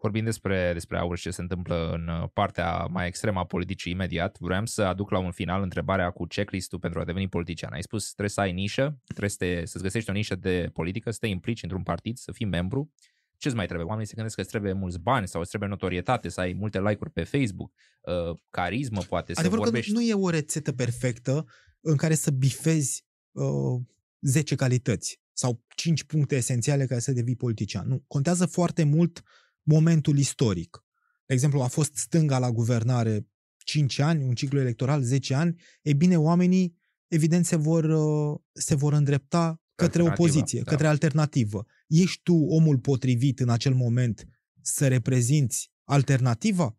Vorbind 0.00 0.24
despre, 0.24 0.72
despre 0.72 0.98
aur 0.98 1.16
și 1.16 1.22
ce 1.22 1.30
se 1.30 1.40
întâmplă 1.40 1.90
în 1.92 2.08
uh, 2.08 2.28
partea 2.32 2.84
mai 2.84 3.06
extremă 3.06 3.38
a 3.38 3.44
politicii 3.44 3.92
imediat, 3.92 4.36
vreau 4.38 4.66
să 4.66 4.82
aduc 4.82 5.10
la 5.10 5.18
un 5.18 5.30
final 5.30 5.62
întrebarea 5.62 6.10
cu 6.10 6.26
checklist-ul 6.26 6.78
pentru 6.78 7.00
a 7.00 7.04
deveni 7.04 7.28
politician. 7.28 7.72
Ai 7.72 7.82
spus 7.82 8.04
trebuie 8.04 8.28
să 8.28 8.40
ai 8.40 8.52
nișă, 8.52 9.00
trebuie 9.06 9.30
să 9.30 9.36
te, 9.36 9.64
să-ți 9.64 9.82
găsești 9.82 10.10
o 10.10 10.12
nișă 10.12 10.34
de 10.34 10.70
politică, 10.72 11.10
să 11.10 11.18
te 11.20 11.26
implici 11.26 11.62
într-un 11.62 11.82
partid, 11.82 12.16
să 12.16 12.32
fii 12.32 12.46
membru. 12.46 12.92
Ce-ți 13.36 13.54
mai 13.54 13.64
trebuie? 13.64 13.88
Oamenii 13.88 14.08
se 14.08 14.14
gândesc 14.14 14.34
că 14.34 14.40
îți 14.40 14.50
trebuie 14.50 14.72
mulți 14.72 14.98
bani 14.98 15.28
sau 15.28 15.40
îți 15.40 15.48
trebuie 15.48 15.70
notorietate, 15.70 16.28
să 16.28 16.40
ai 16.40 16.52
multe 16.52 16.80
like-uri 16.80 17.10
pe 17.10 17.24
Facebook, 17.24 17.72
uh, 18.00 18.38
carismă 18.50 19.00
poate, 19.00 19.32
Adevărul 19.34 19.64
să 19.64 19.70
vorbești. 19.70 19.92
că 19.92 19.98
nu 19.98 20.04
e 20.04 20.14
o 20.14 20.30
rețetă 20.30 20.72
perfectă 20.72 21.46
în 21.80 21.96
care 21.96 22.14
să 22.14 22.30
bifezi 22.30 23.04
uh, 23.32 23.80
10 24.20 24.54
calități 24.54 25.20
sau 25.32 25.64
5 25.68 26.04
puncte 26.04 26.36
esențiale 26.36 26.86
care 26.86 27.00
să 27.00 27.12
devii 27.12 27.36
politician. 27.36 27.88
Nu, 27.88 28.04
contează 28.06 28.46
foarte 28.46 28.84
mult 28.84 29.22
momentul 29.62 30.18
istoric. 30.18 30.84
De 31.26 31.34
exemplu, 31.34 31.60
a 31.60 31.66
fost 31.66 31.96
stânga 31.96 32.38
la 32.38 32.50
guvernare 32.50 33.26
5 33.64 33.98
ani, 33.98 34.24
un 34.24 34.34
ciclu 34.34 34.60
electoral 34.60 35.02
10 35.02 35.34
ani, 35.34 35.60
e 35.82 35.92
bine, 35.92 36.18
oamenii 36.18 36.78
evident 37.08 37.46
se 37.46 37.56
vor, 37.56 37.84
uh, 37.84 38.40
se 38.52 38.74
vor 38.74 38.92
îndrepta 38.92 39.62
către 39.74 40.02
opoziție, 40.02 40.60
da. 40.60 40.70
către 40.70 40.86
alternativă. 40.86 41.66
Ești 41.86 42.20
tu 42.22 42.34
omul 42.34 42.78
potrivit 42.78 43.40
în 43.40 43.48
acel 43.48 43.74
moment 43.74 44.26
să 44.60 44.88
reprezinți 44.88 45.72
alternativa? 45.84 46.78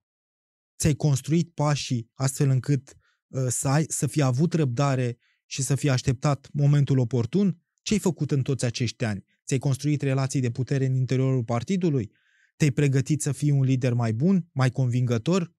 Ți-ai 0.77 0.93
construit 0.93 1.53
pașii 1.53 2.09
astfel 2.13 2.49
încât 2.49 2.97
uh, 3.27 3.45
să, 3.49 3.67
ai, 3.67 3.85
să 3.87 4.07
fie 4.07 4.23
avut 4.23 4.53
răbdare 4.53 5.17
și 5.51 5.61
să 5.61 5.75
fie 5.75 5.89
așteptat 5.89 6.49
momentul 6.53 6.97
oportun? 6.97 7.61
Ce 7.81 7.93
ai 7.93 7.99
făcut 7.99 8.31
în 8.31 8.41
toți 8.41 8.65
acești 8.65 9.03
ani? 9.03 9.23
Ți-ai 9.45 9.59
construit 9.59 10.01
relații 10.01 10.39
de 10.39 10.51
putere 10.51 10.85
în 10.85 10.95
interiorul 10.95 11.43
partidului? 11.43 12.11
Te-ai 12.55 12.71
pregătit 12.71 13.21
să 13.21 13.31
fii 13.31 13.51
un 13.51 13.63
lider 13.63 13.93
mai 13.93 14.13
bun, 14.13 14.49
mai 14.51 14.69
convingător? 14.69 15.53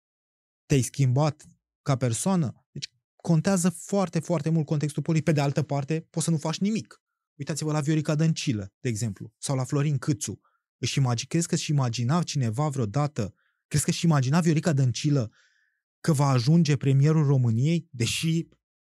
Te-ai 0.67 0.81
schimbat 0.81 1.47
ca 1.83 1.97
persoană? 1.97 2.67
Deci 2.71 2.89
contează 3.17 3.69
foarte, 3.71 4.21
foarte 4.21 4.51
mult 4.51 4.67
contextul 4.67 5.03
politic. 5.03 5.25
Pe 5.27 5.33
de 5.33 5.41
altă 5.41 5.63
parte, 5.63 6.07
poți 6.11 6.25
să 6.25 6.31
nu 6.31 6.37
faci 6.37 6.59
nimic. 6.59 7.03
Uitați-vă 7.35 7.73
la 7.73 7.81
Viorica 7.81 8.15
Dăncilă, 8.15 8.73
de 8.81 8.89
exemplu, 8.89 9.33
sau 9.39 9.57
la 9.57 9.65
Florin 9.65 9.99
Câțu. 9.99 10.41
Își 10.79 10.99
imagi, 10.99 11.27
crezi 11.27 11.47
că 11.47 11.57
și 11.57 11.71
imagina 11.71 12.23
cineva 12.23 12.69
vreodată, 12.69 13.35
crezi 13.67 13.85
că 13.85 13.91
și 13.91 14.05
imagina 14.05 14.41
Viorica 14.41 14.73
Dăncilă 14.73 15.31
că 16.01 16.13
va 16.13 16.29
ajunge 16.29 16.77
premierul 16.77 17.27
României, 17.27 17.89
deși 17.91 18.49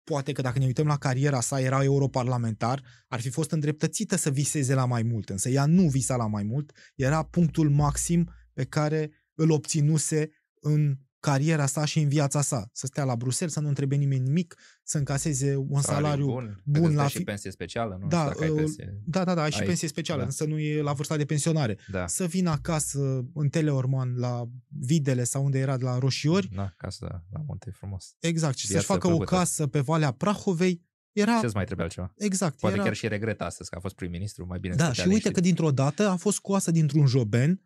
poate 0.06 0.32
că 0.32 0.42
dacă 0.42 0.60
ne 0.60 0.66
uităm 0.66 0.88
la 0.88 0.98
cariera 0.98 1.42
sa, 1.42 1.60
era 1.60 1.84
europarlamentar, 1.84 2.84
ar 3.08 3.20
fi 3.20 3.30
fost 3.30 3.52
îndreptățită 3.52 4.16
să 4.16 4.30
viseze 4.30 4.74
la 4.74 4.86
mai 4.86 5.04
mult, 5.04 5.30
însă 5.30 5.50
ea 5.50 5.66
nu 5.66 5.88
visa 5.88 6.16
la 6.16 6.28
mai 6.28 6.44
mult, 6.44 6.72
era 6.96 7.24
punctul 7.24 7.70
maxim 7.70 8.30
pe 8.54 8.64
care 8.64 9.12
îl 9.34 9.52
obținuse 9.52 10.30
în 10.60 10.98
cariera 11.30 11.66
sa 11.66 11.86
și 11.86 12.00
în 12.00 12.08
viața 12.08 12.42
sa. 12.42 12.70
Să 12.74 12.86
stea 12.86 13.04
la 13.04 13.16
Bruxelles, 13.16 13.54
să 13.54 13.60
nu 13.60 13.68
întrebe 13.68 13.96
nimeni 13.96 14.22
nimic, 14.22 14.56
să 14.84 14.98
încaseze 14.98 15.56
un 15.56 15.82
salariu, 15.82 16.26
bun, 16.26 16.62
bun 16.64 16.96
la 16.96 17.04
fi... 17.04 17.18
și 17.18 17.24
pensie 17.24 17.52
specială, 17.52 17.98
nu? 18.02 18.08
Da, 18.08 18.30
știu 18.32 18.44
ai 18.44 18.50
uh, 18.50 18.56
pensie. 18.56 19.02
da, 19.06 19.24
da, 19.24 19.34
da, 19.34 19.42
ai 19.42 19.52
și 19.52 19.60
ai, 19.60 19.66
pensie 19.66 19.88
specială, 19.88 20.20
da. 20.20 20.26
însă 20.26 20.46
nu 20.46 20.60
e 20.60 20.82
la 20.82 20.94
vârsta 20.94 21.18
de 21.18 21.26
pensionare. 21.26 21.78
Da. 21.92 22.08
Să 22.08 22.26
vină 22.26 22.50
acasă 22.50 23.26
în 23.34 23.50
Teleorman 23.50 24.18
la 24.18 24.50
Videle 24.68 25.24
sau 25.24 25.44
unde 25.44 25.60
era 25.60 25.78
de 25.78 25.84
la 25.84 25.98
Roșiori. 25.98 26.50
Da, 26.56 26.74
casă 26.78 27.24
la 27.32 27.40
Monte 27.48 27.72
frumos. 27.72 28.16
Exact, 28.20 28.58
și 28.58 28.68
Viață 28.68 28.86
să-și 28.86 28.94
facă 29.00 29.08
plăcută. 29.08 29.36
o 29.36 29.38
casă 29.38 29.68
pe 29.68 29.80
Valea 29.80 30.12
Prahovei. 30.12 30.84
Era, 31.12 31.40
Ce-ți 31.40 31.56
mai 31.56 31.66
trebuie 31.66 31.86
altceva? 31.86 32.14
exact, 32.18 32.60
Poate 32.60 32.76
era, 32.76 32.84
chiar 32.86 32.94
și 32.96 33.08
regret 33.08 33.42
astăzi 33.42 33.70
că 33.70 33.76
a 33.76 33.80
fost 33.80 33.96
prim-ministru, 33.96 34.46
mai 34.46 34.60
bine 34.60 34.76
Da, 34.76 34.84
stătea 34.84 35.04
și 35.04 35.10
uite 35.10 35.28
liniștit. 35.28 35.34
că 35.34 35.42
dintr-o 35.42 35.72
dată 35.72 36.08
a 36.10 36.16
fost 36.16 36.36
scoasă 36.36 36.72
dintr-un 36.72 37.06
joben 37.06 37.62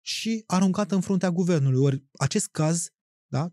și 0.00 0.44
aruncată 0.46 0.94
în 0.94 1.00
fruntea 1.00 1.30
guvernului. 1.30 1.80
Ori 1.80 2.04
acest 2.12 2.48
caz, 2.50 2.90
da, 3.26 3.52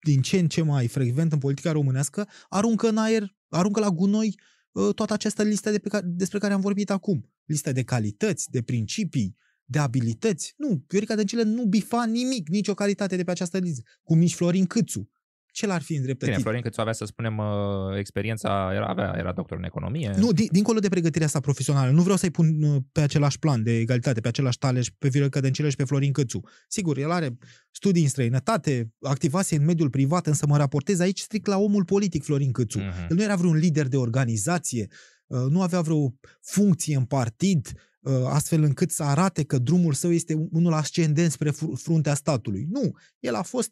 din 0.00 0.22
ce 0.22 0.38
în 0.38 0.48
ce 0.48 0.62
mai 0.62 0.88
frecvent 0.88 1.32
în 1.32 1.38
politica 1.38 1.72
românească, 1.72 2.28
aruncă 2.48 2.88
în 2.88 2.96
aer, 2.96 3.36
aruncă 3.48 3.80
la 3.80 3.90
gunoi 3.90 4.40
uh, 4.72 4.94
toată 4.94 5.12
această 5.12 5.42
listă 5.42 5.70
de 5.70 5.78
pe 5.78 5.88
care, 5.88 6.06
despre 6.06 6.38
care 6.38 6.52
am 6.52 6.60
vorbit 6.60 6.90
acum. 6.90 7.30
Lista 7.44 7.72
de 7.72 7.82
calități, 7.82 8.50
de 8.50 8.62
principii, 8.62 9.36
de 9.64 9.78
abilități. 9.78 10.54
Nu, 10.56 10.84
Viorica 10.86 11.14
Dăncilă 11.14 11.42
nu 11.42 11.64
bifa 11.64 12.06
nimic, 12.06 12.48
nicio 12.48 12.74
calitate 12.74 13.16
de 13.16 13.24
pe 13.24 13.30
această 13.30 13.58
listă. 13.58 13.82
Cum 14.02 14.18
nici 14.18 14.34
Florin 14.34 14.66
Câțu. 14.66 15.10
Ce 15.56 15.66
l-ar 15.66 15.82
fi 15.82 15.94
îndreptățit? 15.94 16.34
Bine, 16.34 16.42
Florin 16.42 16.62
Câțu 16.62 16.80
avea, 16.80 16.92
să 16.92 17.04
spunem, 17.04 17.38
uh, 17.38 17.98
experiența, 17.98 18.70
era, 18.74 18.86
avea, 18.86 19.14
era 19.18 19.32
doctor 19.32 19.58
în 19.58 19.64
economie. 19.64 20.14
Nu, 20.18 20.32
din, 20.32 20.46
dincolo 20.50 20.78
de 20.78 20.88
pregătirea 20.88 21.26
sa 21.26 21.40
profesională, 21.40 21.90
nu 21.90 22.02
vreau 22.02 22.16
să-i 22.16 22.30
pun 22.30 22.62
uh, 22.62 22.82
pe 22.92 23.00
același 23.00 23.38
plan 23.38 23.62
de 23.62 23.78
egalitate, 23.78 24.20
pe 24.20 24.28
același 24.28 24.58
taleș, 24.58 24.88
pe 24.98 25.08
Viorica 25.08 25.40
Dăncilă 25.40 25.68
și 25.68 25.76
pe 25.76 25.84
Florin 25.84 26.12
Câțu. 26.12 26.40
Sigur, 26.68 26.98
el 26.98 27.10
are 27.10 27.38
studii 27.70 28.02
în 28.02 28.08
străinătate, 28.08 28.92
activase 29.00 29.56
în 29.56 29.64
mediul 29.64 29.90
privat, 29.90 30.26
însă 30.26 30.46
mă 30.46 30.56
raportez 30.56 31.00
aici 31.00 31.20
strict 31.20 31.46
la 31.46 31.58
omul 31.58 31.84
politic 31.84 32.22
Florin 32.22 32.52
Câțu. 32.52 32.78
Mhm. 32.78 33.06
El 33.08 33.16
nu 33.16 33.22
era 33.22 33.36
vreun 33.36 33.56
lider 33.56 33.86
de 33.88 33.96
organizație, 33.96 34.86
uh, 35.26 35.40
nu 35.48 35.62
avea 35.62 35.80
vreo 35.80 36.14
funcție 36.40 36.96
în 36.96 37.04
partid, 37.04 37.72
uh, 38.00 38.12
astfel 38.26 38.62
încât 38.62 38.90
să 38.90 39.02
arate 39.02 39.42
că 39.44 39.58
drumul 39.58 39.92
său 39.92 40.12
este 40.12 40.48
unul 40.50 40.72
ascendent 40.72 41.30
spre 41.30 41.50
fr- 41.50 41.74
fruntea 41.82 42.14
statului. 42.14 42.66
Nu, 42.70 42.96
el 43.18 43.34
a 43.34 43.42
fost 43.42 43.70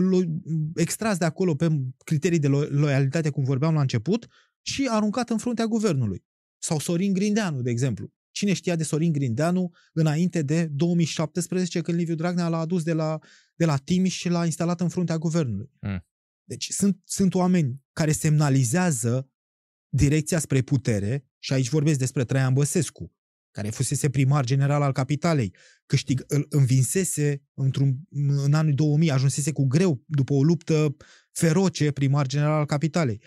lo- 0.00 0.40
extras 0.74 1.18
de 1.18 1.24
acolo 1.24 1.54
pe 1.54 1.68
criterii 2.04 2.38
de 2.38 2.48
lo- 2.48 2.68
loialitate, 2.68 3.30
cum 3.30 3.44
vorbeam 3.44 3.74
la 3.74 3.80
început, 3.80 4.26
și 4.62 4.88
aruncat 4.90 5.30
în 5.30 5.38
fruntea 5.38 5.66
guvernului. 5.66 6.24
Sau 6.58 6.78
Sorin 6.78 7.12
Grindeanu, 7.12 7.62
de 7.62 7.70
exemplu. 7.70 8.12
Cine 8.30 8.52
știa 8.52 8.76
de 8.76 8.82
Sorin 8.82 9.12
Grindeanu 9.12 9.70
înainte 9.92 10.42
de 10.42 10.66
2017, 10.66 11.80
când 11.80 11.98
Liviu 11.98 12.14
Dragnea 12.14 12.48
l-a 12.48 12.58
adus 12.58 12.82
de 12.82 12.92
la, 12.92 13.18
de 13.54 13.64
la 13.64 13.76
Timiș 13.76 14.14
și 14.16 14.28
l-a 14.28 14.44
instalat 14.44 14.80
în 14.80 14.88
fruntea 14.88 15.18
guvernului. 15.18 15.70
Mm. 15.80 16.06
Deci 16.44 16.68
sunt, 16.70 17.00
sunt 17.04 17.34
oameni 17.34 17.80
care 17.92 18.12
semnalizează 18.12 19.30
direcția 19.88 20.38
spre 20.38 20.62
putere 20.62 21.26
și 21.38 21.52
aici 21.52 21.68
vorbesc 21.68 21.98
despre 21.98 22.24
Traian 22.24 22.52
Băsescu, 22.52 23.15
care 23.56 23.70
fusese 23.70 24.10
primar 24.10 24.44
general 24.44 24.82
al 24.82 24.92
capitalei, 24.92 25.54
câștig, 25.86 26.24
îl 26.26 26.46
învinsese 26.48 27.42
într-un, 27.54 27.96
în 28.44 28.54
anul 28.54 28.74
2000, 28.74 29.10
ajunsese 29.10 29.52
cu 29.52 29.66
greu 29.66 30.02
după 30.06 30.32
o 30.32 30.42
luptă 30.42 30.96
feroce 31.32 31.90
primar 31.90 32.26
general 32.26 32.58
al 32.58 32.66
capitalei. 32.66 33.22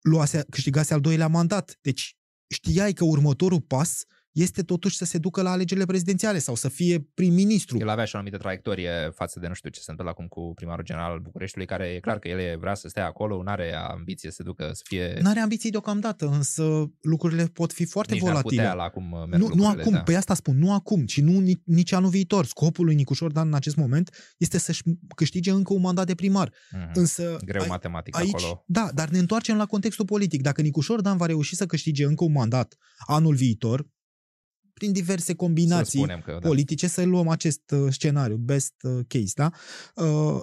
Luase, 0.00 0.44
câștigase 0.50 0.94
al 0.94 1.00
doilea 1.00 1.26
mandat. 1.26 1.78
Deci 1.80 2.16
știai 2.48 2.92
că 2.92 3.04
următorul 3.04 3.60
pas 3.60 4.04
este 4.34 4.62
totuși 4.62 4.96
să 4.96 5.04
se 5.04 5.18
ducă 5.18 5.42
la 5.42 5.50
alegerile 5.50 5.86
prezidențiale 5.86 6.38
sau 6.38 6.54
să 6.54 6.68
fie 6.68 7.00
prim-ministru. 7.14 7.78
El 7.78 7.88
avea 7.88 8.04
și 8.04 8.14
o 8.14 8.18
anumită 8.18 8.38
traiectorie 8.42 9.10
față 9.14 9.40
de 9.40 9.46
nu 9.48 9.54
știu 9.54 9.70
ce 9.70 9.80
se 9.80 9.90
întâmplă 9.90 10.14
acum 10.14 10.26
cu 10.26 10.52
primarul 10.54 10.84
general 10.84 11.10
al 11.10 11.18
Bucureștiului, 11.18 11.68
care 11.68 11.86
e 11.86 12.00
clar 12.00 12.18
că 12.18 12.28
el 12.28 12.58
vrea 12.58 12.74
să 12.74 12.88
stea 12.88 13.06
acolo, 13.06 13.42
nu 13.42 13.50
are 13.50 13.74
ambiție 13.74 14.30
să 14.30 14.42
ducă 14.42 14.70
să 14.72 14.82
fie... 14.84 15.18
Nu 15.22 15.28
are 15.28 15.40
ambiții 15.40 15.70
deocamdată, 15.70 16.26
însă 16.26 16.90
lucrurile 17.00 17.44
pot 17.46 17.72
fi 17.72 17.84
foarte 17.84 18.12
nici 18.12 18.22
n-ar 18.22 18.32
volatile. 18.32 18.60
putea 18.62 18.74
la 18.76 18.82
acum 18.82 19.04
merg 19.28 19.30
Nu, 19.32 19.38
nu 19.38 19.46
lucrurile, 19.54 19.80
acum, 19.82 19.92
da. 19.92 20.02
pe 20.02 20.14
asta 20.16 20.34
spun, 20.34 20.58
nu 20.58 20.72
acum, 20.72 21.04
ci 21.04 21.20
nu 21.20 21.38
ni- 21.40 21.62
nici 21.64 21.92
anul 21.92 22.10
viitor. 22.10 22.44
Scopul 22.46 22.84
lui 22.84 22.94
Nicușor 22.94 23.32
Dan 23.32 23.46
în 23.46 23.54
acest 23.54 23.76
moment 23.76 24.34
este 24.38 24.58
să-și 24.58 24.82
câștige 25.16 25.50
încă 25.50 25.72
un 25.72 25.80
mandat 25.80 26.06
de 26.06 26.14
primar. 26.14 26.52
Mhm. 26.70 26.90
Însă 26.94 27.36
Greu 27.44 27.62
ai- 27.62 27.68
matematic 27.68 28.16
aici, 28.16 28.34
acolo. 28.34 28.64
da, 28.66 28.88
dar 28.94 29.08
ne 29.08 29.18
întoarcem 29.18 29.56
la 29.56 29.66
contextul 29.66 30.04
politic. 30.04 30.42
Dacă 30.42 30.62
Nicușor 30.62 31.00
Dan 31.00 31.16
va 31.16 31.26
reuși 31.26 31.54
să 31.56 31.66
câștige 31.66 32.04
încă 32.04 32.24
un 32.24 32.32
mandat 32.32 32.76
anul 33.06 33.34
viitor, 33.34 33.86
prin 34.74 34.92
diverse 34.92 35.24
Să 35.24 35.34
combinații 35.34 35.98
spunem 35.98 36.20
că, 36.20 36.30
da. 36.32 36.48
politice, 36.48 36.86
să 36.86 37.04
luăm 37.04 37.28
acest 37.28 37.70
uh, 37.70 37.92
scenariu, 37.92 38.36
best 38.36 38.74
uh, 38.82 39.04
case, 39.08 39.32
da? 39.34 39.50
Uh, 40.04 40.40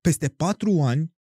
peste 0.00 0.28
patru 0.28 0.80
ani, 0.82 1.14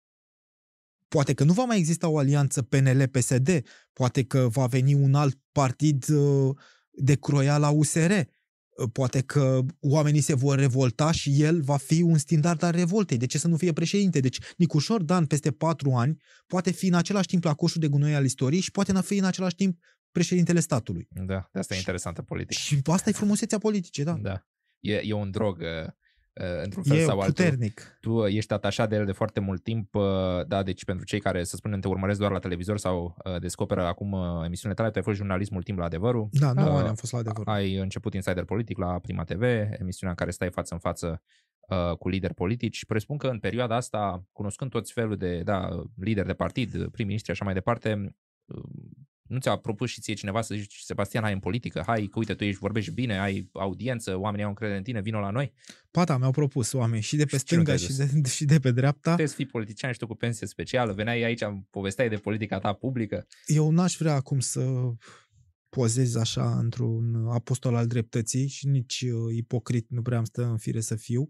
poate 1.08 1.34
că 1.34 1.44
nu 1.44 1.52
va 1.52 1.64
mai 1.64 1.78
exista 1.78 2.08
o 2.08 2.18
alianță 2.18 2.62
PNL-PSD, 2.62 3.62
poate 3.92 4.24
că 4.24 4.48
va 4.48 4.66
veni 4.66 4.94
un 4.94 5.14
alt 5.14 5.40
partid 5.52 6.08
uh, 6.08 6.56
de 6.90 7.14
croia 7.14 7.58
la 7.58 7.70
USR, 7.70 8.10
uh, 8.10 8.26
poate 8.92 9.20
că 9.20 9.60
oamenii 9.80 10.20
se 10.20 10.34
vor 10.34 10.58
revolta 10.58 11.10
și 11.10 11.42
el 11.42 11.62
va 11.62 11.76
fi 11.76 12.02
un 12.02 12.18
standard 12.18 12.62
al 12.62 12.72
revoltei. 12.72 13.16
De 13.16 13.26
ce 13.26 13.38
să 13.38 13.48
nu 13.48 13.56
fie 13.56 13.72
președinte? 13.72 14.20
Deci 14.20 14.38
Nicușor 14.56 15.02
Dan, 15.02 15.26
peste 15.26 15.50
patru 15.50 15.92
ani, 15.92 16.16
poate 16.46 16.70
fi 16.70 16.86
în 16.86 16.94
același 16.94 17.26
timp 17.26 17.44
la 17.44 17.54
coșul 17.54 17.80
de 17.80 17.88
gunoi 17.88 18.14
al 18.14 18.24
istoriei 18.24 18.60
și 18.60 18.70
poate 18.70 19.00
fi 19.00 19.18
în 19.18 19.24
același 19.24 19.54
timp 19.54 19.78
președintele 20.14 20.60
statului. 20.60 21.08
Da, 21.10 21.48
de 21.52 21.58
asta 21.58 21.74
e 21.74 21.78
interesantă 21.78 22.22
politică. 22.22 22.60
Și 22.60 22.80
asta 22.84 23.10
e 23.10 23.12
frumusețea 23.12 23.58
politice, 23.58 24.04
da. 24.04 24.12
Da. 24.12 24.46
E, 24.80 25.00
e 25.04 25.12
un 25.12 25.30
drog 25.30 25.58
uh, 25.58 25.86
uh, 26.32 26.62
într-un 26.62 26.82
fel 26.82 26.96
e 26.96 27.04
sau 27.04 27.20
altul. 27.20 27.34
puternic. 27.34 27.98
Tu 28.00 28.26
ești 28.26 28.52
atașat 28.52 28.88
de 28.88 28.96
el 28.96 29.06
de 29.06 29.12
foarte 29.12 29.40
mult 29.40 29.62
timp, 29.62 29.94
uh, 29.94 30.02
da, 30.46 30.62
deci 30.62 30.84
pentru 30.84 31.04
cei 31.04 31.20
care, 31.20 31.44
să 31.44 31.56
spunem, 31.56 31.80
te 31.80 31.88
urmăresc 31.88 32.18
doar 32.18 32.30
la 32.30 32.38
televizor 32.38 32.78
sau 32.78 33.16
uh, 33.24 33.40
descoperă 33.40 33.84
acum 33.84 34.12
uh, 34.12 34.44
emisiunile 34.44 34.80
tale, 34.80 34.90
tu 34.90 34.98
ai 34.98 35.04
fost 35.04 35.16
jurnalist 35.16 35.50
mult 35.50 35.64
timp 35.64 35.78
la 35.78 35.84
Adevărul. 35.84 36.28
Da, 36.30 36.52
9 36.52 36.68
Uh, 36.68 36.74
ani 36.74 36.88
am 36.88 36.94
fost 36.94 37.12
la 37.12 37.18
adevăr. 37.18 37.48
Ai 37.48 37.74
început 37.74 38.14
Insider 38.14 38.44
Politic 38.44 38.78
la 38.78 38.98
Prima 38.98 39.24
TV, 39.24 39.42
emisiunea 39.42 40.10
în 40.10 40.14
care 40.14 40.30
stai 40.30 40.50
față 40.50 40.74
în 40.74 40.80
față 40.80 41.22
uh, 41.68 41.96
cu 41.98 42.08
lideri 42.08 42.34
politici 42.34 42.76
și 42.76 42.86
presupun 42.86 43.16
că 43.16 43.26
în 43.26 43.38
perioada 43.38 43.76
asta, 43.76 44.28
cunoscând 44.32 44.70
toți 44.70 44.92
felul 44.92 45.16
de 45.16 45.42
da, 45.42 45.68
lideri 45.96 46.26
de 46.26 46.34
partid, 46.34 46.88
prim-ministri 46.88 47.32
așa 47.32 47.44
mai 47.44 47.54
departe, 47.54 48.16
uh, 48.44 48.62
nu 49.28 49.38
ți-a 49.38 49.56
propus 49.56 49.90
și 49.90 50.00
ție 50.00 50.14
cineva 50.14 50.42
să 50.42 50.54
zici, 50.54 50.78
Sebastian, 50.78 51.22
hai 51.22 51.32
în 51.32 51.38
politică, 51.38 51.82
hai 51.86 52.06
că 52.06 52.18
uite, 52.18 52.34
tu 52.34 52.44
ești, 52.44 52.58
vorbești 52.58 52.90
bine, 52.90 53.18
ai 53.18 53.50
audiență, 53.52 54.16
oamenii 54.16 54.44
au 54.44 54.50
încredere 54.50 54.78
în 54.78 54.84
tine, 54.84 55.00
vină 55.00 55.18
la 55.18 55.30
noi. 55.30 55.52
Pata 55.90 56.16
mi-au 56.16 56.30
propus 56.30 56.72
oameni 56.72 57.02
și 57.02 57.16
de 57.16 57.24
pe 57.24 57.36
Și 57.36 57.44
cine 57.44 57.60
stânga 57.60 57.78
te-a 57.78 57.88
și 57.88 58.20
de, 58.20 58.28
și 58.36 58.44
de 58.44 58.58
pe 58.58 58.70
dreapta. 58.70 59.10
Puteți 59.10 59.30
să 59.30 59.36
fii 59.36 59.46
politician 59.46 59.92
și 59.92 59.98
tu 59.98 60.06
cu 60.06 60.14
pensie 60.14 60.46
specială, 60.46 60.92
veneai 60.92 61.22
aici, 61.22 61.42
povesteai 61.70 62.08
de 62.08 62.16
politica 62.16 62.58
ta 62.58 62.72
publică. 62.72 63.26
Eu 63.46 63.70
n-aș 63.70 63.96
vrea 63.96 64.14
acum 64.14 64.40
să 64.40 64.92
pozez 65.68 66.14
așa 66.14 66.58
într-un 66.58 67.26
apostol 67.28 67.74
al 67.74 67.86
dreptății 67.86 68.48
și 68.48 68.66
nici 68.66 69.00
uh, 69.00 69.34
ipocrit 69.36 69.86
nu 69.88 70.02
prea 70.02 70.18
am 70.18 70.24
stă 70.24 70.44
în 70.44 70.58
fire 70.58 70.80
să 70.80 70.96
fiu. 70.96 71.26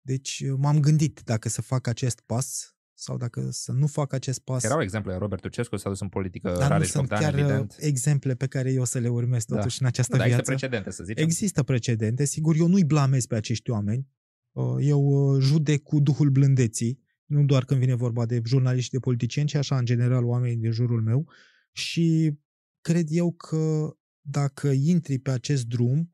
Deci 0.00 0.42
uh, 0.46 0.54
m-am 0.58 0.80
gândit 0.80 1.20
dacă 1.24 1.48
să 1.48 1.62
fac 1.62 1.86
acest 1.86 2.22
pas 2.26 2.71
sau 2.94 3.16
dacă 3.16 3.48
să 3.50 3.72
nu 3.72 3.86
fac 3.86 4.12
acest 4.12 4.40
pas. 4.40 4.62
Erau 4.64 4.80
exemple, 4.82 5.14
Robert 5.14 5.42
Tucescu 5.42 5.76
s-a 5.76 5.88
dus 5.88 6.00
în 6.00 6.08
politică, 6.08 6.48
dar 6.48 6.62
nu 6.62 6.68
Rareș 6.68 6.88
sunt 6.88 7.08
Bogdan, 7.08 7.20
chiar 7.30 7.34
uh, 7.34 7.40
evident. 7.40 7.76
exemple 7.78 8.34
pe 8.34 8.46
care 8.46 8.72
eu 8.72 8.84
să 8.84 8.98
le 8.98 9.08
urmez 9.08 9.44
Da. 9.44 9.56
totuși 9.56 9.80
în 9.80 9.86
această 9.86 10.12
Nu, 10.12 10.18
dar 10.18 10.26
viață. 10.28 10.40
există 10.42 10.66
precedente, 10.66 10.96
să 10.96 11.04
zicem. 11.04 11.24
Există 11.24 11.62
precedente, 11.62 12.24
sigur, 12.24 12.56
eu 12.56 12.66
nu-i 12.66 12.84
blamez 12.84 13.26
pe 13.26 13.34
acești 13.34 13.70
oameni. 13.70 14.08
Uh, 14.52 14.76
Eu 14.80 15.00
uh, 15.04 15.42
judec 15.42 15.82
cu 15.82 16.00
duhul 16.00 16.30
blândeții, 16.30 17.00
nu 17.24 17.44
doar 17.44 17.64
când 17.64 17.80
vine 17.80 17.94
vorba 17.94 18.26
de 18.26 18.40
jurnaliști 18.44 18.84
și 18.84 18.90
de 18.90 18.98
politicieni, 18.98 19.48
ci 19.48 19.54
așa 19.54 19.78
în 19.78 19.84
general 19.84 20.24
oamenii 20.24 20.56
din 20.56 20.70
jurul 20.70 21.02
meu. 21.02 21.28
Și 21.72 22.38
cred 22.80 23.06
eu 23.10 23.32
că 23.32 23.90
dacă 24.20 24.68
intri 24.68 25.18
pe 25.18 25.30
acest 25.30 25.64
drum, 25.64 26.10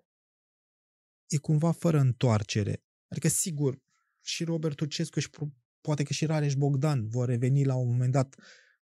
e 1.27 1.37
cumva 1.37 1.71
fără 1.73 1.99
întoarcere. 1.99 2.83
Adică, 3.09 3.29
sigur, 3.29 3.79
și 4.21 4.45
Robert 4.45 4.77
Turcescu 4.77 5.21
și 5.21 5.31
pro- 5.31 5.53
poate 5.81 6.03
că 6.03 6.13
și 6.13 6.27
Rareș 6.27 6.55
Bogdan 6.55 7.09
vor 7.09 7.29
reveni 7.29 7.65
la 7.65 7.75
un 7.75 7.89
moment 7.91 8.13
dat 8.13 8.35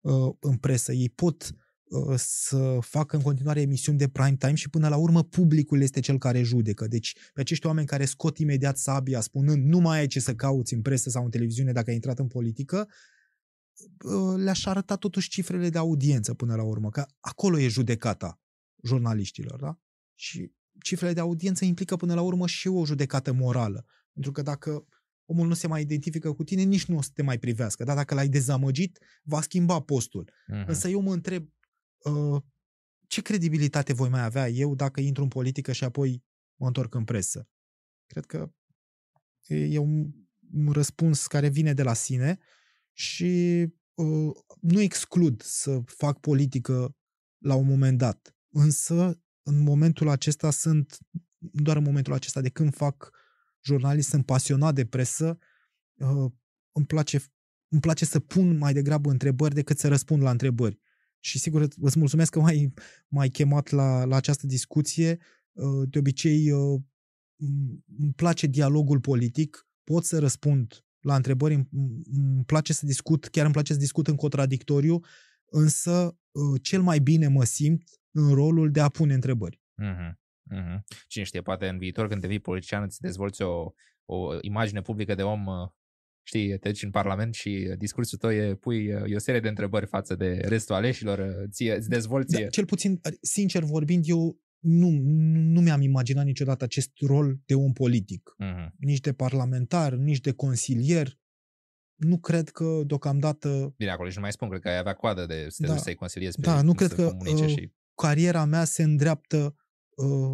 uh, 0.00 0.34
în 0.40 0.56
presă. 0.56 0.92
Ei 0.92 1.08
pot 1.08 1.56
uh, 1.84 2.14
să 2.16 2.78
facă 2.80 3.16
în 3.16 3.22
continuare 3.22 3.60
emisiuni 3.60 3.98
de 3.98 4.08
prime 4.08 4.36
time 4.36 4.54
și 4.54 4.70
până 4.70 4.88
la 4.88 4.96
urmă 4.96 5.22
publicul 5.24 5.80
este 5.80 6.00
cel 6.00 6.18
care 6.18 6.42
judecă. 6.42 6.86
Deci 6.86 7.16
pe 7.32 7.40
acești 7.40 7.66
oameni 7.66 7.86
care 7.86 8.04
scot 8.04 8.38
imediat 8.38 8.78
sabia 8.78 9.20
spunând 9.20 9.64
nu 9.64 9.78
mai 9.78 9.98
ai 9.98 10.06
ce 10.06 10.20
să 10.20 10.34
cauți 10.34 10.74
în 10.74 10.82
presă 10.82 11.10
sau 11.10 11.24
în 11.24 11.30
televiziune 11.30 11.72
dacă 11.72 11.88
ai 11.88 11.94
intrat 11.94 12.18
în 12.18 12.26
politică, 12.26 12.88
uh, 14.04 14.34
le-aș 14.36 14.66
arăta 14.66 14.96
totuși 14.96 15.28
cifrele 15.28 15.68
de 15.68 15.78
audiență 15.78 16.34
până 16.34 16.54
la 16.54 16.62
urmă, 16.62 16.90
că 16.90 17.06
acolo 17.20 17.58
e 17.58 17.68
judecata 17.68 18.40
jurnaliștilor, 18.82 19.60
da? 19.60 19.78
Și 20.14 20.52
cifrele 20.82 21.12
de 21.12 21.20
audiență 21.20 21.64
implică 21.64 21.96
până 21.96 22.14
la 22.14 22.20
urmă 22.20 22.46
și 22.46 22.68
o 22.68 22.84
judecată 22.84 23.32
morală. 23.32 23.86
Pentru 24.12 24.32
că 24.32 24.42
dacă 24.42 24.86
omul 25.24 25.46
nu 25.46 25.54
se 25.54 25.66
mai 25.66 25.82
identifică 25.82 26.32
cu 26.32 26.44
tine, 26.44 26.62
nici 26.62 26.84
nu 26.84 26.96
o 26.96 27.02
să 27.02 27.10
te 27.14 27.22
mai 27.22 27.38
privească. 27.38 27.84
Dar 27.84 27.96
dacă 27.96 28.14
l-ai 28.14 28.28
dezamăgit, 28.28 28.98
va 29.22 29.40
schimba 29.40 29.80
postul. 29.80 30.32
Mhm. 30.46 30.64
Însă 30.68 30.88
eu 30.88 31.00
mă 31.00 31.12
întreb 31.12 31.48
uh, 31.98 32.42
ce 33.06 33.22
credibilitate 33.22 33.92
voi 33.92 34.08
mai 34.08 34.24
avea 34.24 34.48
eu 34.48 34.74
dacă 34.74 35.00
intru 35.00 35.22
în 35.22 35.28
politică 35.28 35.72
și 35.72 35.84
apoi 35.84 36.24
mă 36.56 36.66
întorc 36.66 36.94
în 36.94 37.04
presă. 37.04 37.48
Cred 38.06 38.24
că 38.24 38.52
e 39.46 39.64
e 39.64 39.78
un, 39.78 40.10
un 40.52 40.72
răspuns 40.72 41.26
care 41.26 41.48
vine 41.48 41.72
de 41.72 41.82
la 41.82 41.94
sine 41.94 42.38
și 42.92 43.66
uh, 43.94 44.34
nu 44.60 44.80
exclud 44.80 45.42
să 45.42 45.80
fac 45.84 46.20
politică 46.20 46.96
la 47.38 47.54
un 47.54 47.66
moment 47.66 47.98
dat. 47.98 48.36
Însă, 48.48 49.20
în 49.42 49.62
momentul 49.62 50.08
acesta 50.08 50.50
sunt, 50.50 50.98
nu 51.38 51.62
doar 51.62 51.76
în 51.76 51.82
momentul 51.82 52.12
acesta, 52.12 52.40
de 52.40 52.48
când 52.48 52.74
fac 52.74 53.10
jurnalist, 53.64 54.08
sunt 54.08 54.26
pasionat 54.26 54.74
de 54.74 54.84
presă, 54.86 55.38
uh, 55.98 56.32
îmi 56.72 56.86
place, 56.86 57.22
îmi 57.68 57.80
place 57.80 58.04
să 58.04 58.20
pun 58.20 58.56
mai 58.58 58.72
degrabă 58.72 59.10
întrebări 59.10 59.54
decât 59.54 59.78
să 59.78 59.88
răspund 59.88 60.22
la 60.22 60.30
întrebări. 60.30 60.80
Și 61.20 61.38
sigur 61.38 61.68
îți 61.80 61.98
mulțumesc 61.98 62.30
că 62.30 62.40
m-ai, 62.40 62.72
m-ai 63.08 63.28
chemat 63.28 63.70
la, 63.70 64.04
la 64.04 64.16
această 64.16 64.46
discuție. 64.46 65.18
Uh, 65.52 65.88
De 65.88 65.98
obicei 65.98 66.50
uh, 66.52 66.80
m- 67.44 67.84
îmi 67.98 68.12
place 68.16 68.46
dialogul 68.46 69.00
politic, 69.00 69.68
pot 69.84 70.04
să 70.04 70.18
răspund 70.18 70.84
la 71.00 71.14
întrebări, 71.16 71.54
îmi- 71.54 71.68
îmi 72.10 72.44
place 72.44 72.72
să 72.72 72.86
discut, 72.86 73.26
chiar 73.28 73.44
îmi 73.44 73.52
place 73.54 73.72
să 73.72 73.78
discut 73.78 74.06
în 74.08 74.16
contradictoriu, 74.16 75.00
însă 75.46 76.18
uh, 76.30 76.60
cel 76.62 76.82
mai 76.82 76.98
bine 76.98 77.28
mă 77.28 77.44
simt 77.44 77.82
în 78.10 78.34
rolul 78.34 78.70
de 78.70 78.80
a 78.80 78.88
pune 78.88 79.14
întrebări. 79.14 79.60
Mhm, 79.74 80.18
mhm. 80.54 80.84
Cine 81.08 81.24
știe, 81.24 81.40
poate 81.42 81.68
în 81.68 81.78
viitor 81.78 82.08
când 82.08 82.20
devii 82.20 82.38
politician 82.38 82.82
îți 82.82 83.00
dezvolți 83.00 83.42
o, 83.42 83.72
o 84.04 84.38
imagine 84.40 84.82
publică 84.82 85.14
de 85.14 85.22
om, 85.22 85.46
uh, 85.46 85.68
știi, 86.26 86.58
te 86.58 86.68
duci 86.68 86.82
în 86.82 86.90
Parlament 86.90 87.34
și 87.34 87.74
discursul 87.78 88.18
tău 88.18 88.32
e, 88.32 88.54
pui 88.54 88.94
uh, 88.94 89.02
e 89.10 89.14
o 89.14 89.18
serie 89.18 89.40
de 89.40 89.48
întrebări 89.48 89.86
față 89.86 90.14
de 90.14 90.40
restul 90.44 90.74
aleșilor, 90.74 91.18
uh, 91.18 91.48
ție, 91.50 91.74
îți 91.74 91.88
dezvolți... 91.88 92.40
Da, 92.40 92.46
cel 92.46 92.64
puțin, 92.64 93.00
sincer 93.20 93.62
vorbind, 93.62 94.04
eu 94.06 94.38
nu, 94.64 94.88
nu 95.54 95.60
mi-am 95.60 95.80
imaginat 95.80 96.24
niciodată 96.24 96.64
acest 96.64 96.90
rol 97.06 97.38
de 97.46 97.54
om 97.54 97.72
politic. 97.72 98.34
Mhm. 98.38 98.74
Nici 98.78 99.00
de 99.00 99.12
parlamentar, 99.12 99.92
nici 99.92 100.20
de 100.20 100.32
consilier. 100.32 101.18
Nu 101.94 102.18
cred 102.18 102.48
că 102.48 102.82
deocamdată 102.86 103.74
Bine, 103.76 103.90
acolo 103.90 104.08
și 104.08 104.14
nu 104.16 104.22
mai 104.22 104.32
spun, 104.32 104.48
cred 104.48 104.60
că 104.60 104.68
ai 104.68 104.78
avea 104.78 104.94
coadă 104.94 105.26
de 105.26 105.46
să 105.48 105.56
te 105.60 105.66
Da. 105.66 105.72
duci 105.72 105.82
să-i 105.82 105.94
consiliezi 105.94 106.40
pe 106.40 106.46
Da, 106.46 106.60
nu 106.60 106.66
cum 106.66 106.74
cred 106.74 106.88
să 106.88 106.94
că, 106.94 107.08
comunice 107.08 107.44
uh, 107.44 107.50
și... 107.50 107.72
cariera 107.94 108.44
mea 108.44 108.64
se 108.64 108.82
îndreaptă 108.82 109.36
uh, 109.36 109.63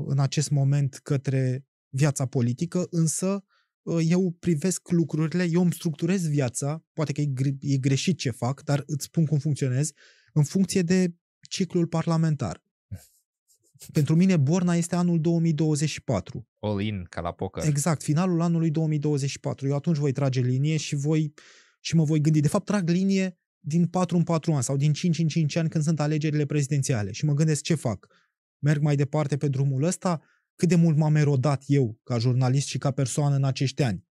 în 0.07 0.19
acest 0.19 0.51
moment 0.51 0.95
către 0.95 1.65
viața 1.89 2.27
politică, 2.27 2.87
însă 2.91 3.45
uh, 3.83 4.07
eu 4.09 4.31
privesc 4.31 4.91
lucrurile, 4.91 5.49
eu 5.51 5.63
îmi 5.63 5.73
structurez 5.73 6.29
viața, 6.29 6.85
poate 6.93 7.13
că 7.13 7.21
e, 7.21 7.27
gre- 7.27 7.57
e 7.61 7.77
greșit 7.77 8.19
ce 8.19 8.31
fac, 8.31 8.63
dar 8.63 8.83
îți 8.87 9.05
spun 9.05 9.27
cum 9.27 9.39
funcționez, 9.39 9.91
în 10.33 10.45
funcție 10.45 10.83
de 10.83 11.15
ciclul 11.49 11.87
parlamentar. 11.87 12.65
Pentru 13.93 14.15
mine 14.15 14.37
Borna 14.37 14.75
este 14.75 14.95
anul 14.95 15.21
2024. 15.21 16.49
All 16.59 16.81
in, 16.81 17.07
ca 17.09 17.21
la 17.21 17.33
poker. 17.33 17.65
Exact, 17.65 18.03
finalul 18.03 18.41
anului 18.41 18.71
2024. 18.71 19.67
Eu 19.67 19.75
atunci 19.75 19.97
voi 19.97 20.13
trage 20.13 20.41
linie 20.41 20.77
și 20.77 20.95
voi 20.95 21.33
și 21.81 21.95
mă 21.95 22.05
voi 22.05 22.21
gândi. 22.21 22.41
De 22.41 22.49
fapt, 22.49 22.65
trag 22.65 22.89
linie 22.89 23.39
din 23.61 23.87
4 23.87 24.17
în 24.17 24.23
4 24.23 24.53
ani 24.53 24.63
sau 24.63 24.77
din 24.77 24.93
5 24.93 25.19
în 25.19 25.29
5 25.29 25.57
ani 25.57 25.69
când 25.69 25.85
sunt 25.85 26.01
alegerile 26.01 26.47
prezidențiale 26.47 27.13
și 27.13 27.25
mă 27.25 27.35
gândesc 27.35 27.63
ce 27.63 27.75
fac. 27.75 28.07
Merg 28.63 28.83
mai 28.83 28.97
departe 28.97 29.37
pe 29.37 29.49
drumul 29.49 29.83
ăsta? 29.83 30.23
Cât 30.55 30.69
de 30.69 30.75
mult 30.75 30.97
m-am 30.97 31.15
erodat 31.17 31.63
eu 31.67 31.99
ca 32.03 32.19
jurnalist 32.19 32.67
și 32.67 32.79
ca 32.79 32.91
persoană 32.91 33.35
în 33.35 33.45
acești 33.45 33.83
ani? 33.83 34.09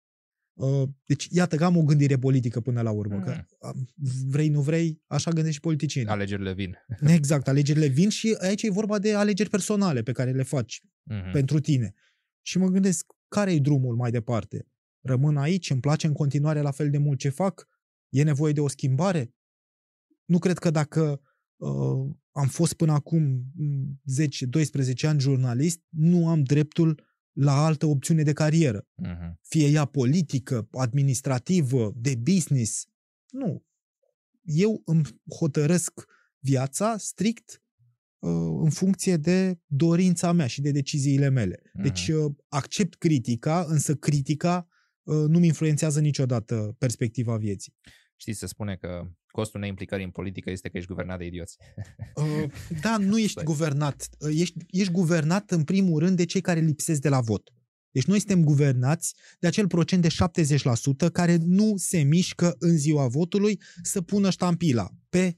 Uh, 0.53 0.83
Deci, 1.05 1.27
iată 1.31 1.55
că 1.55 1.65
am 1.65 1.77
o 1.77 1.83
gândire 1.83 2.17
politică 2.17 2.59
până 2.61 2.81
la 2.81 2.91
urmă. 2.91 3.15
Mm. 3.15 3.21
Că 3.23 3.45
am- 3.59 3.87
vrei, 4.27 4.49
nu 4.49 4.61
vrei, 4.61 5.01
așa 5.07 5.31
gândesc 5.31 5.53
și 5.53 5.59
politicienii. 5.59 6.09
Alegerile 6.11 6.53
vin. 6.53 6.75
Exact, 7.17 7.47
alegerile 7.47 7.87
vin 7.87 8.09
și 8.09 8.35
aici 8.39 8.63
e 8.63 8.69
vorba 8.71 8.99
de 8.99 9.13
alegeri 9.13 9.49
personale 9.49 10.01
pe 10.01 10.11
care 10.11 10.31
le 10.31 10.43
faci 10.43 10.81
Mhm. 11.03 11.31
pentru 11.31 11.59
tine. 11.59 11.93
Și 12.41 12.57
mă 12.57 12.67
gândesc, 12.67 13.05
care 13.27 13.53
e 13.53 13.59
drumul 13.59 13.95
mai 13.95 14.11
departe? 14.11 14.67
Rămân 15.01 15.37
aici, 15.37 15.69
îmi 15.69 15.79
place 15.79 16.07
în 16.07 16.13
continuare 16.13 16.61
la 16.61 16.71
fel 16.71 16.89
de 16.89 16.97
mult 16.97 17.19
ce 17.19 17.29
fac? 17.29 17.67
E 18.09 18.23
nevoie 18.23 18.53
de 18.53 18.61
o 18.61 18.67
schimbare? 18.67 19.33
Nu 20.25 20.39
cred 20.39 20.57
că 20.57 20.69
dacă 20.69 21.21
uh, 21.57 22.15
am 22.31 22.47
fost 22.47 22.73
până 22.73 22.91
acum 22.91 23.43
mm, 23.55 24.01
10-12 25.01 25.01
ani 25.01 25.19
jurnalist, 25.19 25.81
nu 25.89 26.29
am 26.29 26.43
dreptul 26.43 27.05
la 27.31 27.65
altă 27.65 27.85
opțiune 27.85 28.23
de 28.23 28.33
carieră. 28.33 28.87
Mhm. 28.95 29.39
Fie 29.41 29.67
ea 29.67 29.85
politică, 29.85 30.67
administrativă, 30.71 31.93
de 31.95 32.15
business. 32.15 32.87
Nu. 33.29 33.65
Eu 34.41 34.81
îmi 34.85 35.03
hotărăsc 35.39 36.05
viața 36.39 36.97
strict 36.97 37.63
uh, 38.19 38.31
în 38.63 38.69
funcție 38.69 39.17
de 39.17 39.59
dorința 39.65 40.31
mea 40.31 40.47
și 40.47 40.61
de 40.61 40.71
deciziile 40.71 41.29
mele. 41.29 41.61
Deci 41.73 42.07
uh, 42.07 42.33
accept 42.47 42.95
critica, 42.95 43.65
însă 43.67 43.95
critica 43.95 44.67
nu-mi 45.27 45.45
influențează 45.45 45.99
niciodată 45.99 46.75
perspectiva 46.77 47.37
vieții. 47.37 47.73
Știți, 48.15 48.39
se 48.39 48.45
spune 48.45 48.75
că 48.75 49.11
costul 49.39 49.59
neimplicării 49.59 50.05
în 50.05 50.11
politică 50.11 50.49
este 50.49 50.69
că 50.69 50.77
ești 50.77 50.89
guvernat 50.89 51.17
de 51.17 51.25
idioți. 51.25 51.57
Uh, 52.15 52.51
da, 52.81 52.97
nu 52.97 53.17
ești 53.17 53.43
guvernat. 53.43 54.07
Uh, 54.19 54.29
ești, 54.33 54.57
ești 54.69 54.91
guvernat 54.91 55.51
în 55.51 55.63
primul 55.63 55.99
rând 55.99 56.17
de 56.17 56.25
cei 56.25 56.41
care 56.41 56.59
lipsesc 56.59 57.01
de 57.01 57.09
la 57.09 57.19
vot. 57.19 57.53
Deci 57.91 58.05
noi 58.05 58.19
suntem 58.19 58.43
guvernați 58.43 59.15
de 59.39 59.47
acel 59.47 59.67
procent 59.67 60.01
de 60.01 60.07
70% 61.07 61.11
care 61.11 61.37
nu 61.41 61.73
se 61.75 61.99
mișcă 62.01 62.55
în 62.59 62.77
ziua 62.77 63.07
votului 63.07 63.61
să 63.81 64.01
pună 64.01 64.29
ștampila 64.29 64.89
pe 65.09 65.37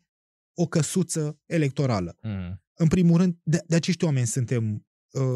o 0.53 0.65
căsuță 0.65 1.39
electorală. 1.45 2.17
Mm. 2.21 2.63
În 2.73 2.87
primul 2.87 3.17
rând, 3.17 3.37
de, 3.43 3.63
de 3.67 3.75
acești 3.75 4.03
oameni 4.03 4.27
suntem 4.27 4.63
Uh, 4.73 4.88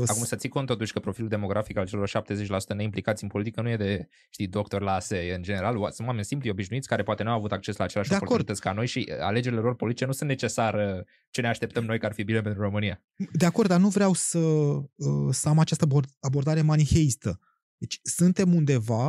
Acum 0.06 0.24
să 0.24 0.36
ții 0.36 0.50
cont 0.50 0.68
totuși 0.68 0.94
că 0.94 1.00
profilul 1.00 1.30
demografic 1.30 1.78
al 1.78 1.86
celor 1.88 2.10
70% 2.10 2.76
neimplicați 2.76 3.24
în 3.24 3.30
politică 3.30 3.62
nu 3.62 3.70
e 3.70 3.76
de, 3.76 4.08
știi, 4.30 4.48
doctor 4.48 4.82
la 4.82 4.94
ASE. 4.94 5.34
În 5.36 5.42
general, 5.42 5.92
sunt 5.92 6.08
oameni 6.08 6.26
simpli, 6.26 6.50
obișnuiți, 6.50 6.88
care 6.88 7.04
poate 7.04 7.24
nu 7.24 7.30
au 7.30 7.38
avut 7.38 7.52
acces 7.52 7.76
la 7.76 7.84
aceleași 7.84 8.10
de 8.10 8.16
oportunități 8.16 8.60
acord. 8.60 8.76
ca 8.76 8.82
noi 8.82 8.88
și 8.88 9.14
alegerile 9.20 9.62
lor 9.62 9.76
politice 9.76 10.06
nu 10.06 10.12
sunt 10.12 10.30
necesar 10.30 10.74
uh, 10.74 11.06
ce 11.30 11.42
ne 11.42 11.48
așteptăm 11.48 11.84
noi 11.84 12.00
că 12.00 12.06
ar 12.06 12.14
fi 12.14 12.24
bine 12.24 12.42
pentru 12.42 12.62
România. 12.62 13.04
De 13.32 13.46
acord, 13.46 13.68
dar 13.68 13.80
nu 13.80 13.90
vreau 13.90 14.14
să, 14.14 14.40
uh, 14.40 15.30
să 15.32 15.50
am 15.50 15.60
această 15.60 15.88
abordare 16.20 16.62
maniheistă. 16.62 17.40
Deci 17.78 18.00
suntem 18.04 18.56
undeva 18.56 19.08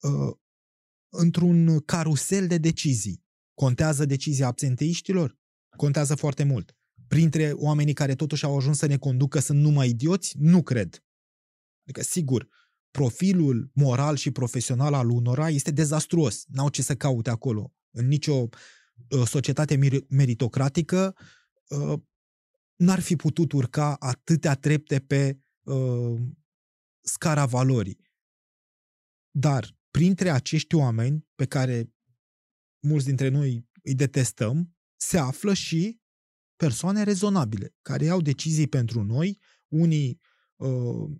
uh, 0.00 0.36
într-un 1.08 1.80
carusel 1.80 2.46
de 2.46 2.58
decizii. 2.58 3.24
Contează 3.54 4.04
decizia 4.04 4.46
absenteiștilor? 4.46 5.38
Contează 5.76 6.14
foarte 6.14 6.44
mult 6.44 6.76
printre 7.08 7.52
oamenii 7.52 7.92
care 7.92 8.14
totuși 8.14 8.44
au 8.44 8.56
ajuns 8.56 8.78
să 8.78 8.86
ne 8.86 8.96
conducă 8.96 9.38
sunt 9.38 9.60
numai 9.60 9.88
idioți? 9.88 10.34
Nu 10.38 10.62
cred. 10.62 11.04
Adică, 11.82 12.02
sigur, 12.02 12.48
profilul 12.90 13.70
moral 13.74 14.16
și 14.16 14.30
profesional 14.30 14.94
al 14.94 15.10
unora 15.10 15.48
este 15.48 15.70
dezastruos. 15.70 16.44
N-au 16.46 16.68
ce 16.68 16.82
să 16.82 16.96
caute 16.96 17.30
acolo. 17.30 17.74
În 17.90 18.06
nicio 18.06 18.34
uh, 18.34 18.48
societate 19.26 20.04
meritocratică 20.08 21.16
uh, 21.68 22.00
n-ar 22.76 23.00
fi 23.00 23.16
putut 23.16 23.52
urca 23.52 23.94
atâtea 23.94 24.54
trepte 24.54 25.00
pe 25.00 25.40
uh, 25.62 26.20
scara 27.00 27.46
valorii. 27.46 28.04
Dar 29.30 29.76
printre 29.90 30.30
acești 30.30 30.74
oameni 30.74 31.26
pe 31.34 31.46
care 31.46 31.94
mulți 32.80 33.06
dintre 33.06 33.28
noi 33.28 33.68
îi 33.82 33.94
detestăm, 33.94 34.76
se 34.96 35.18
află 35.18 35.54
și 35.54 36.00
persoane 36.56 37.02
rezonabile, 37.02 37.74
care 37.82 38.04
iau 38.04 38.20
decizii 38.20 38.68
pentru 38.68 39.02
noi, 39.02 39.38
unii 39.68 40.20
uh, 40.56 41.10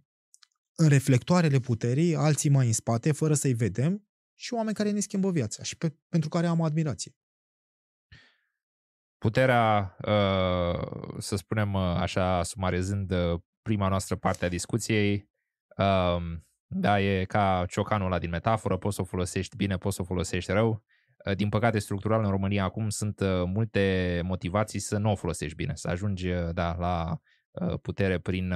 în 0.74 0.89
reflectoarele 0.89 1.59
puterii, 1.59 2.14
alții 2.14 2.51
mai 2.51 2.66
în 2.66 2.72
spate, 2.72 3.12
fără 3.12 3.34
să-i 3.34 3.53
vedem, 3.53 4.09
și 4.39 4.55
oameni 4.55 4.76
care 4.76 4.91
ne 4.91 5.01
schimbă 5.01 5.30
viața 5.30 5.62
și 5.62 5.76
pe, 5.76 5.97
pentru 6.09 6.28
care 6.28 6.47
am 6.47 6.62
admirație. 6.62 7.16
Puterea, 9.18 9.97
uh, 9.99 11.16
să 11.18 11.37
spunem 11.37 11.74
uh, 11.74 11.80
așa, 11.80 12.43
sumarizând 12.43 13.11
uh, 13.11 13.41
prima 13.62 13.89
noastră 13.89 14.16
parte 14.16 14.45
a 14.45 14.49
discuției, 14.49 15.30
uh, 15.76 16.16
da, 16.66 17.01
e 17.01 17.24
ca 17.24 17.64
ciocanul 17.68 18.07
ăla 18.07 18.18
din 18.18 18.30
metaforă, 18.30 18.76
poți 18.76 18.95
să 18.95 19.01
o 19.01 19.05
folosești 19.05 19.57
bine, 19.57 19.76
poți 19.76 19.97
să 19.97 20.03
o 20.03 20.05
folosești 20.05 20.53
rău. 20.53 20.84
Uh, 21.27 21.37
din 21.37 21.49
păcate, 21.49 21.79
structural 21.79 22.24
în 22.24 22.31
România 22.31 22.64
acum 22.64 22.89
sunt 22.89 23.20
uh, 23.20 23.29
multe 23.47 24.20
motivații 24.24 24.79
să 24.79 24.99
nu 24.99 25.11
o 25.11 25.14
folosești 25.14 25.57
bine, 25.57 25.72
să 25.74 25.89
ajungi 25.89 26.29
uh, 26.29 26.55
da, 26.55 26.77
la 26.79 27.20
putere 27.83 28.18
prin 28.18 28.55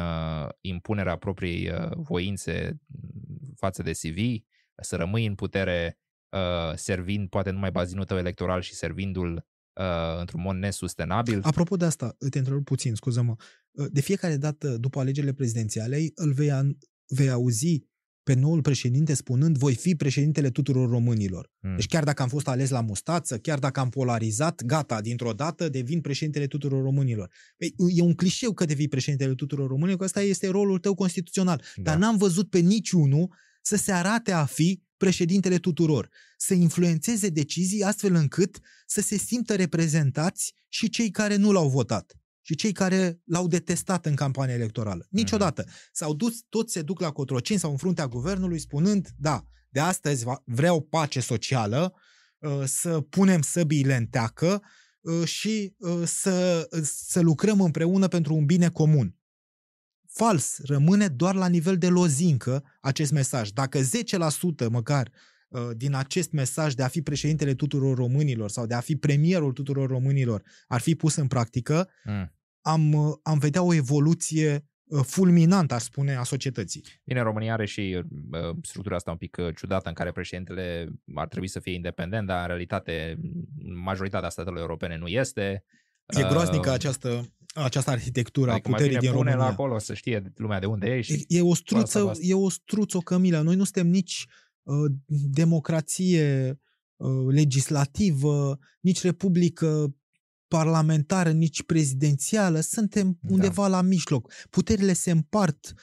impunerea 0.61 1.16
propriei 1.16 1.71
voințe 1.95 2.81
față 3.57 3.83
de 3.83 3.91
CV, 3.91 4.18
să 4.83 4.97
rămâi 4.97 5.27
în 5.27 5.35
putere 5.35 5.99
servind 6.75 7.29
poate 7.29 7.51
numai 7.51 7.71
bazinul 7.71 8.05
tău 8.05 8.18
electoral 8.18 8.61
și 8.61 8.75
servindu-l 8.75 9.47
într-un 10.18 10.41
mod 10.41 10.57
nesustenabil. 10.57 11.41
Apropo 11.43 11.77
de 11.77 11.85
asta, 11.85 12.16
te 12.31 12.39
întrerup 12.39 12.64
puțin, 12.64 12.95
scuză-mă. 12.95 13.35
De 13.91 14.01
fiecare 14.01 14.37
dată 14.37 14.77
după 14.77 15.01
alegerile 15.01 15.33
prezidențiale 15.33 15.99
îl 16.14 16.33
vei, 16.33 16.51
vei 17.07 17.31
auzi 17.31 17.89
pe 18.31 18.37
noul 18.37 18.62
președinte 18.62 19.14
spunând 19.14 19.59
voi 19.59 19.74
fi 19.74 19.95
președintele 19.95 20.51
tuturor 20.51 20.89
românilor. 20.89 21.51
Mm. 21.61 21.74
Deci 21.74 21.87
chiar 21.87 22.05
dacă 22.05 22.22
am 22.22 22.28
fost 22.28 22.49
ales 22.49 22.70
la 22.70 22.81
mustață, 22.81 23.39
chiar 23.39 23.59
dacă 23.59 23.81
am 23.81 23.89
polarizat, 23.89 24.62
gata, 24.64 25.01
dintr-o 25.01 25.33
dată 25.33 25.68
devin 25.68 26.01
președintele 26.01 26.47
tuturor 26.47 26.83
românilor. 26.83 27.31
Păi, 27.57 27.74
e 27.95 28.03
un 28.03 28.14
clișeu 28.14 28.53
că 28.53 28.64
devii 28.64 28.89
președintele 28.89 29.35
tuturor 29.35 29.68
românilor, 29.68 29.99
că 29.99 30.05
ăsta 30.05 30.20
este 30.20 30.49
rolul 30.49 30.78
tău 30.78 30.95
constituțional. 30.95 31.62
Da. 31.76 31.83
Dar 31.83 31.97
n-am 31.97 32.16
văzut 32.16 32.51
pe 32.51 32.59
niciunul 32.59 33.35
să 33.62 33.76
se 33.76 33.93
arate 33.93 34.33
a 34.33 34.45
fi 34.45 34.83
președintele 34.97 35.57
tuturor, 35.57 36.09
să 36.37 36.55
influențeze 36.55 37.28
decizii 37.28 37.83
astfel 37.83 38.14
încât 38.14 38.59
să 38.87 39.01
se 39.01 39.16
simtă 39.16 39.55
reprezentați 39.55 40.55
și 40.68 40.89
cei 40.89 41.11
care 41.11 41.37
nu 41.37 41.53
l-au 41.53 41.68
votat 41.68 42.20
și 42.43 42.55
cei 42.55 42.72
care 42.72 43.20
l-au 43.24 43.47
detestat 43.47 44.07
în 44.07 44.14
campania 44.14 44.55
electorală. 44.55 45.07
Niciodată. 45.11 45.64
Mm-hmm. 45.64 45.91
S-au 45.93 46.14
dus, 46.14 46.34
toți 46.49 46.72
se 46.72 46.82
duc 46.82 47.01
la 47.01 47.11
Cotrocin 47.11 47.59
sau 47.59 47.70
în 47.70 47.76
fruntea 47.76 48.07
guvernului 48.07 48.59
spunând, 48.59 49.09
da, 49.16 49.45
de 49.68 49.80
astăzi 49.80 50.24
vreau 50.45 50.82
pace 50.82 51.20
socială, 51.20 51.95
uh, 52.38 52.62
să 52.64 53.01
punem 53.01 53.43
săbiile 53.43 53.97
în 53.97 54.07
teacă 54.07 54.62
uh, 55.01 55.24
și 55.24 55.74
uh, 55.78 56.03
să, 56.05 56.68
să 56.82 57.20
lucrăm 57.20 57.61
împreună 57.61 58.09
pentru 58.09 58.34
un 58.34 58.45
bine 58.45 58.68
comun. 58.68 59.14
Fals, 60.12 60.59
rămâne 60.64 61.09
doar 61.09 61.34
la 61.34 61.47
nivel 61.47 61.78
de 61.78 61.88
lozincă 61.88 62.64
acest 62.80 63.12
mesaj. 63.12 63.51
Dacă 63.51 63.80
10% 63.80 64.68
măcar 64.70 65.11
din 65.76 65.94
acest 65.94 66.32
mesaj 66.32 66.74
de 66.74 66.82
a 66.82 66.88
fi 66.88 67.03
președintele 67.03 67.55
tuturor 67.55 67.96
românilor 67.96 68.51
sau 68.51 68.66
de 68.66 68.74
a 68.74 68.80
fi 68.80 68.96
premierul 68.96 69.53
tuturor 69.53 69.88
românilor 69.88 70.42
ar 70.66 70.80
fi 70.80 70.94
pus 70.94 71.16
în 71.16 71.26
practică, 71.26 71.88
mm 72.05 72.32
am, 72.61 73.20
am 73.22 73.38
vedea 73.38 73.62
o 73.62 73.74
evoluție 73.74 74.64
uh, 74.84 75.05
fulminantă, 75.05 75.74
aș 75.74 75.82
spune, 75.82 76.16
a 76.16 76.22
societății. 76.22 76.84
Bine, 77.05 77.20
România 77.20 77.53
are 77.53 77.66
și 77.66 78.03
uh, 78.30 78.57
structura 78.62 78.96
asta 78.96 79.11
un 79.11 79.16
pic 79.16 79.36
uh, 79.40 79.55
ciudată 79.57 79.88
în 79.88 79.94
care 79.94 80.12
președintele 80.12 80.88
ar 81.14 81.28
trebui 81.28 81.48
să 81.48 81.61
fie 81.61 81.74
independent, 81.74 82.26
dar 82.26 82.40
în 82.40 82.46
realitate 82.46 83.18
majoritatea 83.84 84.28
statelor 84.28 84.59
europene 84.59 84.96
nu 84.96 85.07
este. 85.07 85.64
E 86.07 86.22
groaznică 86.22 86.68
uh, 86.68 86.74
această, 86.74 87.34
această 87.55 87.90
arhitectură 87.90 88.51
adică 88.51 88.68
a 88.68 88.72
puterii 88.72 88.98
din 88.98 89.11
România. 89.11 89.36
la 89.36 89.46
acolo 89.46 89.78
să 89.78 89.94
știe 89.94 90.32
lumea 90.36 90.59
de 90.59 90.66
unde 90.66 90.96
ești. 90.96 91.24
E, 91.28 91.38
e 91.38 91.42
o 91.42 91.55
struță, 91.55 92.12
e 92.20 92.34
o 92.34 92.51
struță, 92.51 92.96
o 92.96 93.01
cămilă. 93.01 93.40
Noi 93.40 93.57
nu 93.57 93.64
suntem 93.64 93.86
nici 93.86 94.26
uh, 94.28 94.49
democrație 95.31 96.59
uh, 96.97 97.27
legislativă, 97.35 98.59
nici 98.81 99.03
republică 99.03 99.95
parlamentară, 100.49 101.31
nici 101.31 101.63
prezidențială, 101.63 102.61
suntem 102.61 103.19
da. 103.21 103.33
undeva 103.33 103.69
la 103.69 103.81
mijloc. 103.81 104.33
Puterile 104.51 104.93
se 104.93 105.11
împart 105.11 105.75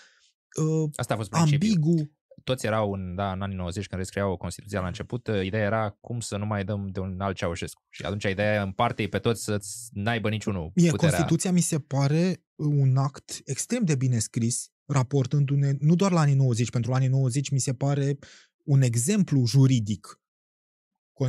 uh, 0.62 0.90
Asta 0.96 1.14
a 1.14 1.18
fost 1.18 1.34
ambigu. 1.34 2.12
Toți 2.44 2.66
erau 2.66 2.92
în, 2.92 3.16
da, 3.16 3.32
în 3.32 3.42
anii 3.42 3.56
90 3.56 3.88
când 3.88 4.02
rescriau 4.02 4.38
Constituția 4.38 4.80
la 4.80 4.88
început, 4.88 5.28
uh, 5.28 5.46
ideea 5.46 5.64
era 5.64 5.98
cum 6.00 6.20
să 6.20 6.38
nu 6.38 6.46
mai 6.46 6.64
dăm 6.64 6.88
de 6.92 7.00
un 7.00 7.20
alt 7.20 7.36
Ceaușescu. 7.36 7.86
Și 7.90 8.02
atunci 8.06 8.24
ideea 8.24 8.62
împarte 8.62 9.08
pe 9.08 9.18
toți 9.18 9.44
să 9.44 9.60
n-aibă 9.92 10.30
niciunul 10.30 10.72
Mie, 10.76 10.90
puterea. 10.90 11.16
Constituția 11.16 11.52
mi 11.52 11.62
se 11.62 11.80
pare 11.80 12.44
un 12.56 12.98
act 12.98 13.42
extrem 13.46 13.84
de 13.84 13.96
bine 13.96 14.20
scris, 14.20 14.72
raportându-ne 14.86 15.72
nu 15.80 15.96
doar 15.96 16.12
la 16.12 16.20
anii 16.20 16.36
90, 16.36 16.70
pentru 16.70 16.94
anii 16.94 17.08
90 17.08 17.50
mi 17.50 17.60
se 17.60 17.74
pare 17.74 18.18
un 18.68 18.82
exemplu 18.82 19.46
juridic 19.46 20.22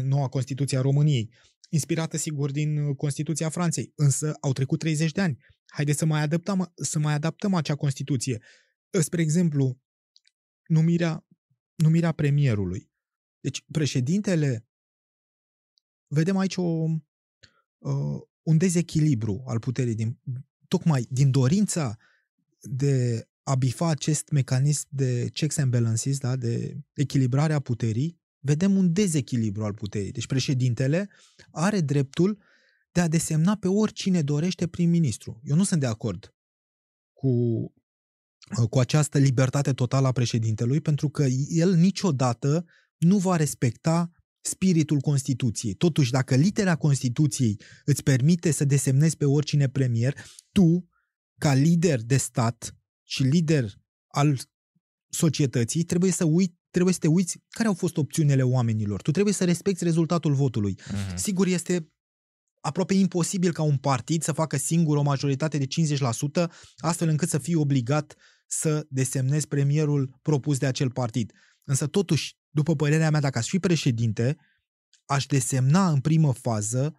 noua 0.03 0.29
Constituție 0.29 0.79
a 0.79 0.81
României 0.81 1.31
inspirată 1.69 2.17
sigur 2.17 2.51
din 2.51 2.79
uh, 2.79 2.97
Constituția 2.97 3.49
Franței, 3.49 3.93
însă 3.95 4.33
au 4.41 4.53
trecut 4.53 4.79
30 4.79 5.13
de 5.13 5.21
ani. 5.21 5.39
Haideți 5.67 5.99
să 5.99 6.05
mai 6.05 6.21
adaptăm, 6.21 6.73
să 6.75 6.99
mai 6.99 7.15
adaptăm 7.15 7.55
acea 7.55 7.75
Constituție. 7.75 8.43
Uh, 8.91 9.01
spre 9.01 9.23
exemplu, 9.23 9.81
numirea, 10.67 11.27
numirea 11.75 12.13
premierului. 12.13 12.91
Deci 13.41 13.65
președintele, 13.71 14.67
vedem 16.07 16.37
aici 16.37 16.57
o, 16.57 16.63
uh, 17.79 18.21
un 18.43 18.59
dezechilibru 18.59 19.43
al 19.47 19.59
puterii, 19.59 19.95
din, 19.95 20.21
tocmai 20.69 21.07
din 21.11 21.31
dorința 21.31 21.97
de 22.61 23.28
a 23.49 23.55
bifa 23.55 23.89
acest 23.89 24.31
mecanism 24.31 24.87
de 24.89 25.29
checks 25.33 25.57
and 25.57 25.71
balances, 25.71 26.19
da, 26.19 26.37
de 26.37 26.81
echilibrare 26.95 27.53
a 27.53 27.61
puterii, 27.61 28.21
vedem 28.39 28.77
un 28.77 28.93
dezechilibru 28.93 29.65
al 29.65 29.75
puterii. 29.75 30.13
Deci 30.13 30.27
președintele 30.27 31.09
are 31.51 31.81
dreptul 31.81 32.39
de 32.93 33.01
a 33.01 33.09
desemna 33.09 33.57
pe 33.57 33.69
oricine 33.69 34.23
dorește 34.23 34.67
prim-ministru. 34.67 35.41
Eu 35.43 35.57
nu 35.57 35.65
sunt 35.65 35.81
de 35.81 35.87
acord 35.87 36.35
cu, 37.13 37.33
cu 38.71 38.79
această 38.79 39.19
libertate 39.19 39.73
totală 39.73 40.07
a 40.07 40.13
președintelui, 40.13 40.81
pentru 40.81 41.09
că 41.09 41.25
el 41.49 41.75
niciodată 41.75 42.65
nu 42.99 43.19
va 43.19 43.37
respecta 43.37 44.11
spiritul 44.41 45.01
Constituției. 45.01 45.75
Totuși, 45.75 46.11
dacă 46.11 46.35
litera 46.35 46.77
Constituției 46.77 47.61
îți 47.85 48.03
permite 48.03 48.51
să 48.51 48.65
desemnezi 48.65 49.17
pe 49.17 49.25
oricine 49.25 49.69
premier, 49.69 50.27
tu, 50.53 50.89
ca 51.39 51.55
lider 51.55 52.03
de 52.03 52.17
stat 52.17 52.78
și 53.09 53.23
lider 53.23 53.75
al 54.07 54.39
societății, 55.09 55.83
trebuie 55.83 56.11
să 56.11 56.25
uite 56.25 56.59
trebuie 56.71 56.93
să 56.93 56.99
te 56.99 57.07
uiți 57.09 57.39
care 57.49 57.69
au 57.69 57.75
fost 57.75 57.97
opțiunile 57.97 58.43
oamenilor. 58.43 59.03
Tu 59.03 59.11
trebuie 59.11 59.35
să 59.35 59.45
respecti 59.45 59.85
rezultatul 59.85 60.35
votului. 60.35 60.79
Uh-huh. 60.81 61.15
Sigur, 61.15 61.47
este 61.47 61.93
aproape 62.61 62.95
imposibil 62.95 63.53
ca 63.53 63.63
un 63.63 63.77
partid 63.77 64.23
să 64.23 64.33
facă 64.33 64.57
singur 64.57 64.97
o 64.97 65.03
majoritate 65.03 65.59
de 65.59 65.67
50%, 66.45 66.51
astfel 66.77 67.09
încât 67.09 67.29
să 67.29 67.39
fie 67.39 67.57
obligat 67.57 68.15
să 68.47 68.87
desemnezi 68.89 69.49
premierul 69.49 70.19
propus 70.23 70.59
de 70.59 70.67
acel 70.67 70.91
partid. 70.91 71.33
Însă 71.65 71.87
totuși, 71.87 72.37
după 72.51 72.77
părerea 72.77 73.11
mea, 73.11 73.21
dacă 73.21 73.39
aș 73.39 73.49
fi 73.49 73.59
președinte, 73.59 74.37
aș 75.05 75.27
desemna 75.27 75.91
în 75.91 76.01
primă 76.01 76.33
fază 76.33 76.95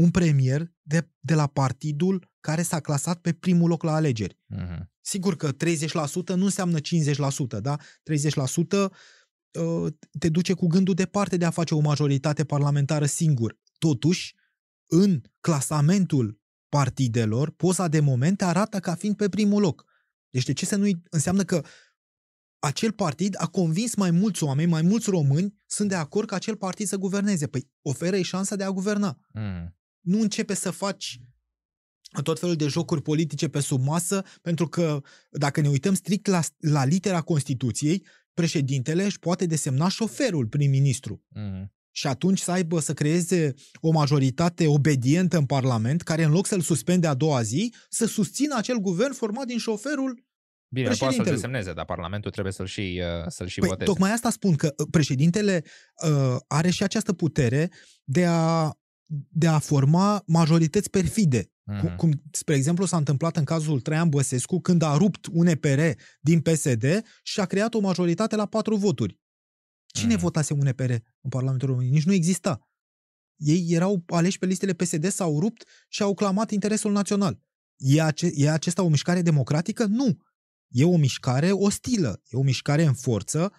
un 0.00 0.10
premier 0.10 0.72
de, 0.82 1.10
de 1.20 1.34
la 1.34 1.46
partidul 1.46 2.32
care 2.40 2.62
s-a 2.62 2.80
clasat 2.80 3.20
pe 3.20 3.32
primul 3.32 3.68
loc 3.68 3.82
la 3.82 3.94
alegeri. 3.94 4.38
Uh-huh. 4.56 4.78
Sigur 5.00 5.36
că 5.36 5.52
30% 5.52 5.56
nu 6.34 6.44
înseamnă 6.44 6.78
50%, 6.78 7.60
da? 7.60 7.76
30% 7.76 8.90
uh, 9.58 9.92
te 10.18 10.28
duce 10.28 10.52
cu 10.52 10.66
gândul 10.66 10.94
departe 10.94 11.36
de 11.36 11.44
a 11.44 11.50
face 11.50 11.74
o 11.74 11.80
majoritate 11.80 12.44
parlamentară 12.44 13.06
singur. 13.06 13.58
Totuși, 13.78 14.34
în 14.86 15.20
clasamentul 15.40 16.40
partidelor, 16.68 17.50
poza 17.50 17.88
de 17.88 18.00
moment 18.00 18.42
arată 18.42 18.78
ca 18.78 18.94
fiind 18.94 19.16
pe 19.16 19.28
primul 19.28 19.60
loc. 19.60 19.84
Deci 20.30 20.44
de 20.44 20.52
ce 20.52 20.66
să 20.66 20.76
nu 20.76 20.90
înseamnă 21.10 21.44
că 21.44 21.64
acel 22.58 22.92
partid 22.92 23.34
a 23.38 23.46
convins 23.46 23.94
mai 23.94 24.10
mulți 24.10 24.42
oameni, 24.42 24.70
mai 24.70 24.82
mulți 24.82 25.10
români 25.10 25.54
sunt 25.66 25.88
de 25.88 25.94
acord 25.94 26.28
ca 26.28 26.36
acel 26.36 26.56
partid 26.56 26.86
să 26.86 26.96
guverneze. 26.96 27.46
Păi 27.46 27.70
oferă-i 27.82 28.22
șansa 28.22 28.56
de 28.56 28.64
a 28.64 28.70
guverna. 28.70 29.18
Mm. 29.32 29.74
Nu 30.00 30.20
începe 30.20 30.54
să 30.54 30.70
faci 30.70 31.20
tot 32.22 32.38
felul 32.38 32.56
de 32.56 32.66
jocuri 32.66 33.02
politice 33.02 33.48
pe 33.48 33.60
sub 33.60 33.82
masă, 33.82 34.24
pentru 34.42 34.68
că 34.68 35.02
dacă 35.30 35.60
ne 35.60 35.68
uităm 35.68 35.94
strict 35.94 36.26
la, 36.26 36.40
la 36.58 36.84
litera 36.84 37.20
Constituției, 37.20 38.06
președintele 38.34 39.04
își 39.04 39.18
poate 39.18 39.46
desemna 39.46 39.88
șoferul 39.88 40.46
prim-ministru. 40.46 41.24
Mm. 41.28 41.72
Și 41.90 42.06
atunci 42.06 42.40
să 42.40 42.50
aibă 42.50 42.80
să 42.80 42.94
creeze 42.94 43.54
o 43.80 43.90
majoritate 43.90 44.66
obedientă 44.66 45.36
în 45.36 45.46
Parlament, 45.46 46.02
care 46.02 46.22
în 46.22 46.30
loc 46.30 46.46
să-l 46.46 46.60
suspende 46.60 47.06
a 47.06 47.14
doua 47.14 47.42
zi, 47.42 47.74
să 47.88 48.06
susțină 48.06 48.56
acel 48.56 48.76
guvern 48.76 49.12
format 49.12 49.46
din 49.46 49.58
șoferul 49.58 50.28
Bine, 50.72 50.90
poate 50.98 51.14
să-l 51.14 51.24
desemneze, 51.24 51.72
dar 51.72 51.84
Parlamentul 51.84 52.30
trebuie 52.30 52.52
să-l 52.52 52.66
și, 52.66 53.02
uh, 53.20 53.24
să-l 53.28 53.46
și 53.46 53.60
păi, 53.60 53.68
voteze. 53.68 53.90
Tocmai 53.90 54.12
asta 54.12 54.30
spun, 54.30 54.54
că 54.54 54.74
uh, 54.76 54.86
președintele 54.90 55.64
uh, 56.04 56.36
are 56.46 56.70
și 56.70 56.82
această 56.82 57.12
putere 57.12 57.70
de 58.04 58.26
a, 58.26 58.74
de 59.28 59.46
a 59.46 59.58
forma 59.58 60.22
majorități 60.26 60.90
perfide. 60.90 61.44
Mm-hmm. 61.44 61.80
Cum, 61.80 61.96
cum, 61.96 62.22
spre 62.32 62.54
exemplu, 62.54 62.84
s-a 62.84 62.96
întâmplat 62.96 63.36
în 63.36 63.44
cazul 63.44 63.80
Traian 63.80 64.08
Băsescu, 64.08 64.60
când 64.60 64.82
a 64.82 64.96
rupt 64.96 65.26
un 65.32 65.46
EPR 65.46 65.80
din 66.20 66.40
PSD 66.40 66.84
și 67.22 67.40
a 67.40 67.44
creat 67.44 67.74
o 67.74 67.80
majoritate 67.80 68.36
la 68.36 68.46
patru 68.46 68.76
voturi. 68.76 69.20
Cine 69.86 70.16
mm-hmm. 70.16 70.20
votase 70.20 70.52
un 70.52 70.66
EPR 70.66 70.90
în 71.20 71.30
Parlamentul 71.30 71.68
României? 71.68 71.92
Nici 71.92 72.04
nu 72.04 72.12
exista. 72.12 72.68
Ei 73.36 73.66
erau 73.68 74.04
aleși 74.06 74.38
pe 74.38 74.46
listele 74.46 74.72
PSD, 74.72 75.08
s-au 75.08 75.40
rupt 75.40 75.64
și 75.88 76.02
au 76.02 76.14
clamat 76.14 76.50
interesul 76.50 76.92
național. 76.92 77.40
E, 77.76 78.02
ace- 78.02 78.32
e 78.34 78.50
acesta 78.50 78.82
o 78.82 78.88
mișcare 78.88 79.22
democratică? 79.22 79.84
Nu. 79.84 80.16
E 80.68 80.84
o 80.84 80.96
mișcare 80.96 81.50
ostilă, 81.52 82.22
e 82.24 82.36
o 82.36 82.42
mișcare 82.42 82.84
în 82.84 82.94
forță 82.94 83.52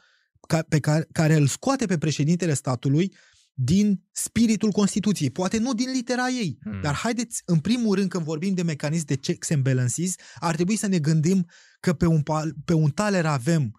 ca, 0.48 0.62
pe 0.62 0.80
care, 0.80 1.08
care 1.12 1.36
îl 1.36 1.48
scoate 1.48 1.86
pe 1.86 1.98
președintele 1.98 2.54
statului 2.54 3.14
din 3.64 4.04
spiritul 4.12 4.72
Constituției, 4.72 5.30
poate 5.30 5.58
nu 5.58 5.74
din 5.74 5.92
litera 5.92 6.28
ei, 6.28 6.58
hmm. 6.62 6.82
dar 6.82 6.96
haideți, 6.96 7.42
în 7.46 7.60
primul 7.60 7.96
rând, 7.96 8.10
când 8.10 8.24
vorbim 8.24 8.54
de 8.54 8.62
mecanism 8.62 9.06
de 9.06 9.16
checks 9.16 9.50
and 9.50 9.64
balances, 9.64 10.16
ar 10.36 10.56
trebui 10.56 10.76
să 10.76 10.88
ne 10.88 11.00
gândim 11.00 11.48
că 11.80 11.94
pe 11.94 12.06
un, 12.06 12.22
pe 12.66 12.74
un 12.74 12.90
taler 12.90 13.26
avem 13.26 13.72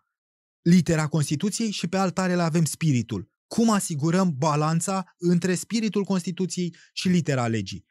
litera 0.62 1.06
Constituției 1.06 1.70
și 1.70 1.86
pe 1.86 1.96
alt 1.96 2.14
taler 2.14 2.38
avem 2.38 2.64
spiritul. 2.64 3.30
Cum 3.46 3.70
asigurăm 3.70 4.34
balanța 4.36 5.04
între 5.18 5.54
spiritul 5.54 6.04
Constituției 6.04 6.76
și 6.92 7.08
litera 7.08 7.46
legii? 7.46 7.86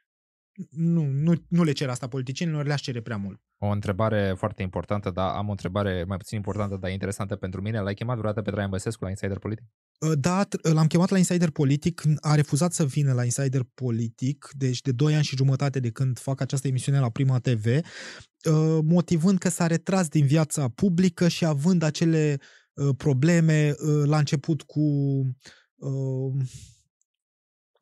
Nu, 0.70 1.06
nu, 1.06 1.44
nu 1.48 1.62
le 1.62 1.72
cer 1.72 1.88
asta 1.88 2.08
politicienilor, 2.08 2.66
le-aș 2.66 2.80
cere 2.80 3.00
prea 3.00 3.16
mult. 3.16 3.40
O 3.64 3.66
întrebare 3.66 4.34
foarte 4.36 4.62
importantă, 4.62 5.10
dar 5.10 5.34
am 5.34 5.48
o 5.48 5.50
întrebare 5.50 6.04
mai 6.08 6.16
puțin 6.16 6.36
importantă, 6.36 6.76
dar 6.80 6.90
interesantă 6.90 7.36
pentru 7.36 7.60
mine. 7.60 7.80
L-ai 7.80 7.94
chemat 7.94 8.16
vreodată 8.16 8.42
pe 8.42 8.50
Traian 8.50 8.70
Băsescu 8.70 9.04
la 9.04 9.10
Insider 9.10 9.38
Politic? 9.38 9.64
Uh, 9.98 10.12
da, 10.18 10.46
l-am 10.62 10.86
chemat 10.86 11.10
la 11.10 11.18
Insider 11.18 11.50
Politic, 11.50 12.02
a 12.20 12.34
refuzat 12.34 12.72
să 12.72 12.84
vină 12.84 13.12
la 13.12 13.24
Insider 13.24 13.62
Politic, 13.74 14.48
deci 14.52 14.80
de 14.80 14.92
2 14.92 15.14
ani 15.14 15.24
și 15.24 15.36
jumătate 15.36 15.80
de 15.80 15.90
când 15.90 16.18
fac 16.18 16.40
această 16.40 16.68
emisiune 16.68 17.00
la 17.00 17.10
Prima 17.10 17.38
TV, 17.38 17.66
uh, 17.66 18.78
motivând 18.84 19.38
că 19.38 19.48
s-a 19.48 19.66
retras 19.66 20.08
din 20.08 20.26
viața 20.26 20.68
publică 20.68 21.28
și 21.28 21.44
având 21.44 21.82
acele 21.82 22.38
uh, 22.72 22.94
probleme 22.96 23.74
la 24.04 24.18
început 24.18 24.62
cu 24.62 24.80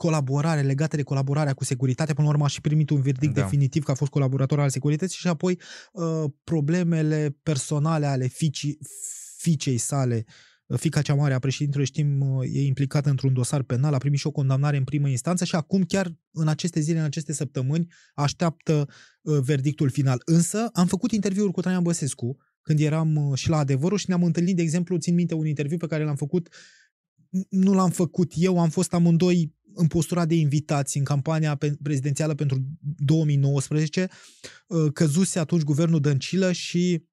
colaborare, 0.01 0.61
legate 0.61 0.97
de 0.97 1.03
colaborarea 1.03 1.53
cu 1.53 1.65
securitatea. 1.65 2.15
Până 2.15 2.27
la 2.27 2.33
urmă 2.33 2.45
a 2.45 2.49
și 2.49 2.61
primit 2.61 2.91
un 2.91 3.01
verdict 3.01 3.35
da. 3.35 3.41
definitiv 3.43 3.83
că 3.85 3.91
a 3.91 3.95
fost 3.95 4.11
colaborator 4.11 4.61
al 4.61 4.71
securității 4.71 5.19
și 5.19 5.29
apoi 5.29 5.61
uh, 5.93 6.25
problemele 6.45 7.37
personale 7.43 8.07
ale 8.07 8.27
fiicii, 8.27 8.79
fiicei 9.37 9.77
sale 9.77 10.25
uh, 10.67 10.79
fica 10.79 11.03
cea 11.03 11.15
mare 11.15 11.35
a 11.35 11.39
președintelui, 11.39 11.87
știm, 11.87 12.21
uh, 12.21 12.49
e 12.53 12.65
implicată 12.65 13.11
într-un 13.11 13.33
dosar 13.33 13.63
penal, 13.63 13.95
a 13.95 13.99
primit 13.99 14.19
și 14.19 14.27
o 14.27 14.31
condamnare 14.31 14.77
în 14.77 14.85
primă 14.85 15.09
instanță 15.09 15.45
și 15.45 15.55
acum 15.55 15.83
chiar 15.83 16.13
în 16.31 16.49
aceste 16.49 16.81
zile, 16.81 16.99
în 16.99 17.05
aceste 17.05 17.33
săptămâni, 17.33 17.87
așteaptă 18.15 18.89
uh, 19.23 19.39
verdictul 19.41 19.91
final. 19.91 20.23
Însă 20.25 20.69
am 20.73 20.87
făcut 20.87 21.13
interviuri 21.13 21.53
cu 21.53 21.61
Traian 21.61 21.83
Băsescu 21.83 22.37
când 22.63 22.81
eram 22.81 23.33
și 23.35 23.49
la 23.49 23.57
adevărul 23.57 23.99
și 23.99 24.09
ne-am 24.09 24.25
întâlnit, 24.25 24.57
de 24.57 24.63
exemplu, 24.63 24.97
țin 24.97 25.15
minte 25.15 25.35
un 25.35 25.47
interviu 25.47 25.77
pe 25.77 25.87
care 25.87 26.05
l-am 26.05 26.17
făcut 26.17 26.49
nu 27.49 27.73
l-am 27.75 27.91
făcut 27.91 28.33
eu, 28.35 28.61
am 28.61 28.69
fost 28.69 28.95
amândoi 28.95 29.55
în 29.75 29.87
postura 29.87 30.27
de 30.27 30.35
invitați 30.35 30.99
în 30.99 31.05
campania 31.05 31.59
prezidențială 31.83 32.35
pentru 32.35 32.59
2019, 32.99 34.09
uh, 34.67 34.93
căzuse 34.93 35.39
atunci 35.39 35.63
guvernul 35.63 36.01
Dăncilă 36.01 36.53
și 36.53 37.09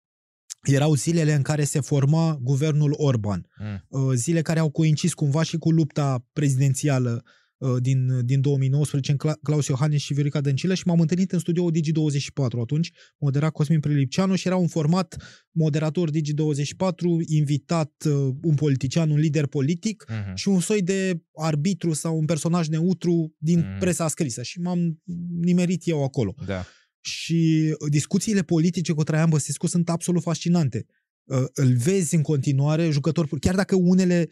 erau 0.61 0.93
zilele 0.95 1.33
în 1.33 1.41
care 1.41 1.63
se 1.63 1.79
forma 1.79 2.39
guvernul 2.41 2.93
Orban. 2.97 3.47
Mm. 3.89 4.13
Zile 4.13 4.41
care 4.41 4.59
au 4.59 4.69
coincis 4.69 5.13
cumva 5.13 5.43
și 5.43 5.57
cu 5.57 5.71
lupta 5.71 6.25
prezidențială 6.33 7.23
Uh, 7.23 7.36
din, 7.79 8.25
din 8.25 8.41
2019 8.41 9.11
în 9.11 9.17
Claus 9.43 9.67
Iohannis 9.67 10.01
și 10.01 10.13
Viorica 10.13 10.41
Dăncilă 10.41 10.73
și 10.73 10.87
m-am 10.87 10.99
întâlnit 10.99 11.31
în 11.31 11.39
studio 11.39 11.71
Digi24 11.71 12.59
atunci, 12.61 12.91
modera 13.17 13.49
Cosmin 13.49 13.79
Prelipceanu 13.79 14.35
și 14.35 14.47
era 14.47 14.55
un 14.55 14.67
format 14.67 15.17
moderator 15.51 16.09
Digi24, 16.09 17.25
invitat 17.25 17.91
uh, 18.05 18.35
un 18.41 18.55
politician, 18.55 19.09
un 19.09 19.19
lider 19.19 19.45
politic 19.45 20.05
uh-huh. 20.09 20.33
și 20.33 20.47
un 20.47 20.59
soi 20.59 20.81
de 20.81 21.21
arbitru 21.35 21.93
sau 21.93 22.17
un 22.17 22.25
personaj 22.25 22.67
neutru 22.67 23.35
din 23.37 23.61
uh-huh. 23.61 23.79
presa 23.79 24.07
scrisă 24.07 24.41
și 24.41 24.59
m-am 24.59 25.01
nimerit 25.41 25.87
eu 25.87 26.03
acolo. 26.03 26.35
Da. 26.45 26.65
Și 27.01 27.73
discuțiile 27.89 28.41
politice 28.41 28.93
cu 28.93 29.03
Traian 29.03 29.29
Băsescu 29.29 29.67
sunt 29.67 29.89
absolut 29.89 30.21
fascinante. 30.21 30.85
Uh, 31.23 31.43
îl 31.53 31.73
vezi 31.73 32.15
în 32.15 32.21
continuare 32.21 32.89
jucător, 32.89 33.27
chiar 33.39 33.55
dacă 33.55 33.75
unele 33.75 34.27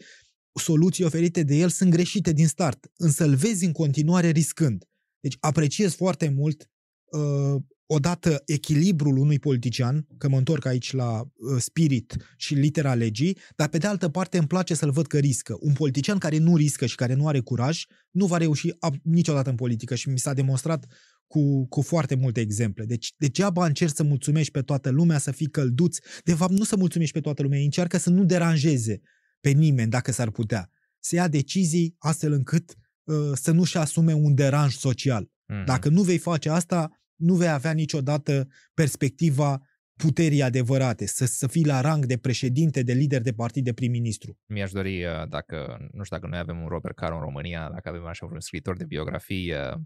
soluții 0.58 1.04
oferite 1.04 1.42
de 1.42 1.54
el 1.54 1.68
sunt 1.68 1.90
greșite 1.90 2.32
din 2.32 2.46
start, 2.46 2.90
însă 2.96 3.24
îl 3.24 3.34
vezi 3.34 3.64
în 3.64 3.72
continuare 3.72 4.30
riscând. 4.30 4.84
Deci 5.20 5.36
apreciez 5.40 5.94
foarte 5.94 6.28
mult 6.28 6.70
uh, 7.04 7.62
odată 7.86 8.42
echilibrul 8.46 9.16
unui 9.16 9.38
politician, 9.38 10.06
că 10.18 10.28
mă 10.28 10.38
întorc 10.38 10.64
aici 10.64 10.92
la 10.92 11.20
uh, 11.20 11.56
spirit 11.58 12.16
și 12.36 12.54
litera 12.54 12.94
legii, 12.94 13.38
dar 13.56 13.68
pe 13.68 13.78
de 13.78 13.86
altă 13.86 14.08
parte 14.08 14.38
îmi 14.38 14.46
place 14.46 14.74
să-l 14.74 14.90
văd 14.90 15.06
că 15.06 15.18
riscă. 15.18 15.56
Un 15.60 15.72
politician 15.72 16.18
care 16.18 16.38
nu 16.38 16.56
riscă 16.56 16.86
și 16.86 16.94
care 16.94 17.14
nu 17.14 17.28
are 17.28 17.40
curaj 17.40 17.84
nu 18.10 18.26
va 18.26 18.36
reuși 18.36 18.70
ab- 18.70 19.02
niciodată 19.02 19.50
în 19.50 19.56
politică 19.56 19.94
și 19.94 20.08
mi 20.08 20.18
s-a 20.18 20.32
demonstrat 20.32 20.86
cu, 21.26 21.66
cu 21.66 21.82
foarte 21.82 22.14
multe 22.14 22.40
exemple. 22.40 22.84
Deci 22.84 23.12
degeaba 23.16 23.66
încerci 23.66 23.94
să 23.94 24.02
mulțumești 24.02 24.52
pe 24.52 24.62
toată 24.62 24.90
lumea, 24.90 25.18
să 25.18 25.30
fii 25.30 25.50
călduț. 25.50 25.98
De 26.24 26.34
fapt, 26.34 26.52
nu 26.52 26.64
să 26.64 26.76
mulțumești 26.76 27.14
pe 27.14 27.20
toată 27.20 27.42
lumea, 27.42 27.58
încearcă 27.58 27.98
să 27.98 28.10
nu 28.10 28.24
deranjeze 28.24 29.00
pe 29.46 29.52
nimeni 29.52 29.90
dacă 29.90 30.12
s-ar 30.12 30.30
putea. 30.30 30.70
Să 30.98 31.14
ia 31.14 31.28
decizii 31.28 31.94
astfel 31.98 32.32
încât 32.32 32.74
uh, 33.04 33.16
să 33.34 33.50
nu-și 33.50 33.76
asume 33.76 34.12
un 34.12 34.34
deranj 34.34 34.72
social. 34.72 35.24
Mm-hmm. 35.24 35.64
Dacă 35.64 35.88
nu 35.88 36.02
vei 36.02 36.18
face 36.18 36.50
asta, 36.50 36.90
nu 37.14 37.34
vei 37.34 37.48
avea 37.48 37.72
niciodată 37.72 38.48
perspectiva 38.74 39.60
puterii 39.96 40.42
adevărate, 40.42 41.06
să, 41.06 41.26
să 41.26 41.46
fii 41.46 41.66
la 41.66 41.80
rang 41.80 42.06
de 42.06 42.16
președinte, 42.16 42.82
de 42.82 42.92
lider 42.92 43.22
de 43.22 43.32
partid, 43.32 43.64
de 43.64 43.72
prim-ministru. 43.72 44.38
Mi-aș 44.46 44.70
dori, 44.70 45.04
uh, 45.04 45.28
dacă, 45.28 45.88
nu 45.92 46.02
știu 46.04 46.16
dacă 46.16 46.28
noi 46.30 46.38
avem 46.38 46.60
un 46.60 46.68
Robert 46.68 46.96
Caro 46.96 47.14
în 47.14 47.20
România, 47.20 47.70
dacă 47.72 47.88
avem 47.88 48.04
așa 48.06 48.26
un 48.26 48.40
scriitor 48.40 48.76
de 48.76 48.84
biografii, 48.84 49.52
uh, 49.52 49.58
uh, 49.58 49.80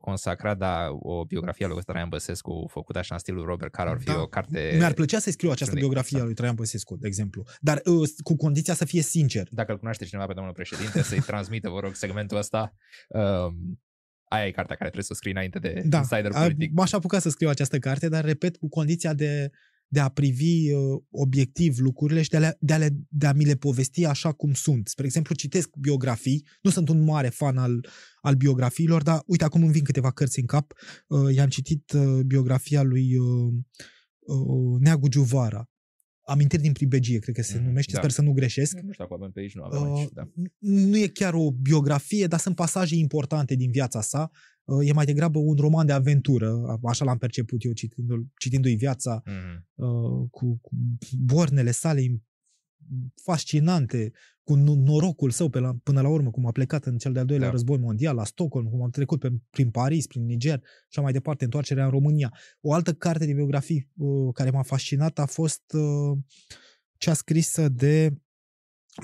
consacrat, 0.00 0.58
dar 0.58 0.88
o 0.90 1.24
biografie 1.24 1.64
a 1.64 1.68
lui 1.68 1.82
Traian 1.82 2.08
Băsescu 2.08 2.66
făcută 2.70 2.98
așa 2.98 3.14
în 3.14 3.20
stilul 3.20 3.44
Robert 3.44 3.72
Carr 3.72 3.88
ar 3.88 3.98
fi 3.98 4.04
da. 4.04 4.20
o 4.20 4.26
carte... 4.26 4.74
Mi-ar 4.76 4.92
plăcea 4.92 5.18
să 5.18 5.30
scriu 5.30 5.50
această 5.50 5.74
biografie 5.74 6.20
a 6.20 6.24
lui 6.24 6.34
Traian 6.34 6.54
Băsescu, 6.54 6.96
de 6.96 7.06
exemplu, 7.06 7.44
dar 7.60 7.80
uh, 7.84 8.08
cu 8.22 8.36
condiția 8.36 8.74
să 8.74 8.84
fie 8.84 9.02
sincer. 9.02 9.48
Dacă 9.50 9.72
îl 9.72 9.78
cunoaște 9.78 10.04
cineva 10.04 10.26
pe 10.26 10.32
domnul 10.32 10.52
președinte, 10.52 11.02
să-i 11.02 11.20
transmită, 11.20 11.68
vă 11.68 11.80
rog, 11.80 11.94
segmentul 11.94 12.36
ăsta. 12.36 12.74
Uh, 13.08 13.52
aia 14.24 14.46
e 14.46 14.50
cartea 14.50 14.76
care 14.76 14.90
trebuie 14.90 15.04
să 15.04 15.12
o 15.12 15.14
scrii 15.14 15.32
înainte 15.32 15.58
de 15.58 15.82
da, 15.84 15.98
Insider 15.98 16.30
Politic. 16.32 16.72
M-aș 16.72 16.92
apuca 16.92 17.18
să 17.18 17.30
scriu 17.30 17.48
această 17.48 17.78
carte, 17.78 18.08
dar 18.08 18.24
repet, 18.24 18.56
cu 18.56 18.68
condiția 18.68 19.14
de 19.14 19.50
de 19.88 20.00
a 20.00 20.08
privi 20.08 20.72
uh, 20.72 21.02
obiectiv 21.10 21.78
lucrurile 21.78 22.22
și 22.22 22.28
de 22.28 22.36
a, 22.36 22.40
le, 22.40 22.56
de, 22.60 22.72
a 22.72 22.76
le, 22.76 22.88
de 23.08 23.26
a 23.26 23.32
mi 23.32 23.44
le 23.44 23.54
povesti 23.54 24.04
așa 24.04 24.32
cum 24.32 24.52
sunt. 24.52 24.88
Spre 24.88 25.04
exemplu, 25.04 25.34
citesc 25.34 25.76
biografii, 25.76 26.44
nu 26.62 26.70
sunt 26.70 26.88
un 26.88 27.04
mare 27.04 27.28
fan 27.28 27.56
al, 27.56 27.86
al 28.20 28.34
biografiilor, 28.34 29.02
dar 29.02 29.22
uite, 29.26 29.44
acum 29.44 29.62
îmi 29.62 29.72
vin 29.72 29.84
câteva 29.84 30.10
cărți 30.10 30.40
în 30.40 30.46
cap. 30.46 30.72
Uh, 31.06 31.34
i-am 31.34 31.48
citit 31.48 31.92
uh, 31.92 32.20
biografia 32.26 32.82
lui 32.82 33.16
uh, 33.16 33.52
uh, 34.18 34.80
Neagu 34.80 35.08
Giuvara, 35.08 35.68
Amintiri 36.28 36.62
din 36.62 36.72
pribegie, 36.72 37.18
cred 37.18 37.34
că 37.34 37.42
se 37.42 37.58
mm, 37.58 37.64
numește, 37.64 37.92
da. 37.92 37.98
sper 37.98 38.10
să 38.10 38.22
nu 38.22 38.32
greșesc. 38.32 38.74
Nu 38.74 38.92
știu 38.92 39.04
dacă 39.04 39.14
avem 39.14 39.30
pe 39.30 39.40
aici, 39.40 39.54
nu 39.54 39.62
avem 39.62 39.90
uh, 39.90 39.98
aici, 39.98 40.10
da. 40.12 40.28
Nu 40.58 40.98
e 40.98 41.06
chiar 41.06 41.34
o 41.34 41.50
biografie, 41.50 42.26
dar 42.26 42.38
sunt 42.38 42.54
pasaje 42.54 42.96
importante 42.96 43.54
din 43.54 43.70
viața 43.70 44.00
sa. 44.00 44.30
Uh, 44.68 44.88
e 44.88 44.92
mai 44.92 45.04
degrabă 45.04 45.38
un 45.38 45.56
roman 45.56 45.86
de 45.86 45.92
aventură, 45.92 46.78
așa 46.82 47.04
l-am 47.04 47.18
perceput 47.18 47.64
eu 47.64 47.72
citindu-i, 47.72 48.26
citindu-i 48.38 48.74
viața, 48.74 49.22
mm. 49.24 49.84
uh, 49.86 50.28
cu, 50.30 50.58
cu 50.62 50.70
bornele 51.18 51.70
sale 51.70 52.22
fascinante, 53.22 54.12
cu 54.42 54.54
norocul 54.54 55.30
său 55.30 55.48
pe 55.48 55.58
la, 55.58 55.76
până 55.82 56.00
la 56.00 56.08
urmă, 56.08 56.30
cum 56.30 56.46
a 56.46 56.50
plecat 56.50 56.84
în 56.84 56.98
cel 56.98 57.12
de-al 57.12 57.26
doilea 57.26 57.46
da. 57.46 57.52
război 57.52 57.78
mondial 57.78 58.14
la 58.14 58.24
Stockholm, 58.24 58.68
cum 58.68 58.82
a 58.82 58.88
trecut 58.88 59.20
pe, 59.20 59.32
prin 59.50 59.70
Paris, 59.70 60.06
prin 60.06 60.24
Niger 60.24 60.62
și 60.88 61.00
mai 61.00 61.12
departe, 61.12 61.44
întoarcerea 61.44 61.84
în 61.84 61.90
România. 61.90 62.34
O 62.60 62.72
altă 62.72 62.92
carte 62.92 63.26
de 63.26 63.32
biografii 63.32 63.90
uh, 63.96 64.34
care 64.34 64.50
m-a 64.50 64.62
fascinat 64.62 65.18
a 65.18 65.26
fost 65.26 65.62
uh, 65.72 66.18
cea 66.96 67.14
scrisă 67.14 67.68
de 67.68 68.14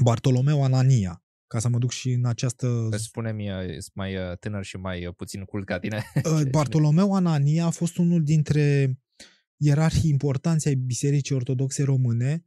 Bartolomeu 0.02 0.62
Anania, 0.62 1.23
ca 1.46 1.58
să 1.58 1.68
mă 1.68 1.78
duc 1.78 1.90
și 1.90 2.10
în 2.10 2.24
această... 2.24 2.88
Spune-mi, 2.96 3.46
sunt 3.68 3.94
mai 3.94 4.16
uh, 4.16 4.38
tânăr 4.40 4.64
și 4.64 4.76
mai 4.76 5.06
uh, 5.06 5.14
puțin 5.16 5.44
cult 5.44 5.66
ca 5.66 5.78
tine. 5.78 6.02
Uh, 6.14 6.42
Bartolomeu 6.50 7.14
Anania 7.14 7.66
a 7.66 7.70
fost 7.70 7.96
unul 7.96 8.22
dintre 8.22 8.98
ierarhii 9.56 10.10
importanți 10.10 10.68
ai 10.68 10.74
Bisericii 10.74 11.34
Ortodoxe 11.34 11.82
Române, 11.82 12.44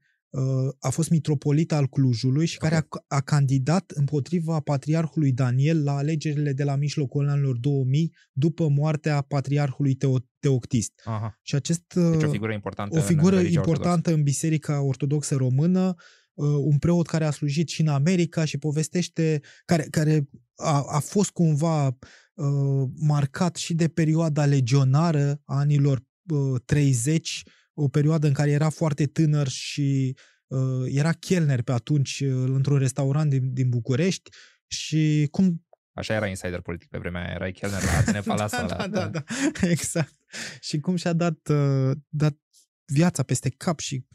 a 0.79 0.89
fost 0.89 1.09
mitropolit 1.09 1.71
al 1.71 1.87
Clujului 1.87 2.45
și 2.45 2.57
okay. 2.57 2.69
care 2.69 2.87
a, 2.89 3.15
a 3.15 3.21
candidat 3.21 3.91
împotriva 3.91 4.59
patriarhului 4.59 5.31
Daniel 5.31 5.83
la 5.83 5.95
alegerile 5.95 6.53
de 6.53 6.63
la 6.63 6.75
mijlocul 6.75 7.29
anilor 7.29 7.57
2000 7.57 8.13
după 8.31 8.67
moartea 8.67 9.21
patriarhului 9.21 9.93
Teo, 9.93 10.17
Teoctist. 10.39 11.01
Aha. 11.03 11.39
Și 11.41 11.55
acest 11.55 11.93
deci 11.93 12.23
o 12.23 12.29
figură 12.29 12.53
importantă 12.53 12.97
o 12.97 13.01
figură 13.01 13.37
în 13.37 13.45
importantă 13.45 13.87
ortodoxă. 13.89 14.13
în 14.13 14.23
Biserica 14.23 14.81
Ortodoxă 14.81 15.35
Română, 15.35 15.95
un 16.43 16.77
preot 16.77 17.07
care 17.07 17.25
a 17.25 17.31
slujit 17.31 17.67
și 17.67 17.81
în 17.81 17.87
America 17.87 18.45
și 18.45 18.57
povestește 18.57 19.41
care, 19.65 19.83
care 19.83 20.29
a, 20.55 20.83
a 20.87 20.99
fost 20.99 21.29
cumva 21.29 21.87
uh, 22.33 22.89
marcat 22.95 23.55
și 23.55 23.73
de 23.73 23.87
perioada 23.87 24.45
legionară 24.45 25.41
a 25.45 25.57
anilor 25.57 26.05
uh, 26.33 26.61
30 26.65 27.43
o 27.73 27.87
perioadă 27.87 28.27
în 28.27 28.33
care 28.33 28.51
era 28.51 28.69
foarte 28.69 29.05
tânăr 29.05 29.47
și 29.47 30.17
uh, 30.47 30.85
era 30.85 31.11
chelner 31.11 31.61
pe 31.61 31.71
atunci 31.71 32.19
uh, 32.19 32.29
într-un 32.29 32.77
restaurant 32.77 33.29
din, 33.29 33.53
din 33.53 33.69
București 33.69 34.29
și 34.67 35.27
cum... 35.31 35.65
Așa 35.93 36.13
era 36.13 36.27
insider 36.27 36.61
politic 36.61 36.89
pe 36.89 36.97
vremea 36.97 37.21
aia, 37.21 37.33
erai 37.33 37.51
chelner 37.51 37.83
la 37.83 37.91
Atene 37.97 38.19
Palasa. 38.19 38.65
da, 38.65 38.87
da, 38.87 39.07
da, 39.07 39.23
da, 39.61 39.69
exact. 39.69 40.13
Și 40.59 40.79
cum 40.79 40.95
și-a 40.95 41.13
dat, 41.13 41.47
uh, 41.49 41.91
dat 42.09 42.37
viața 42.85 43.23
peste 43.23 43.49
cap 43.49 43.79
și 43.79 44.05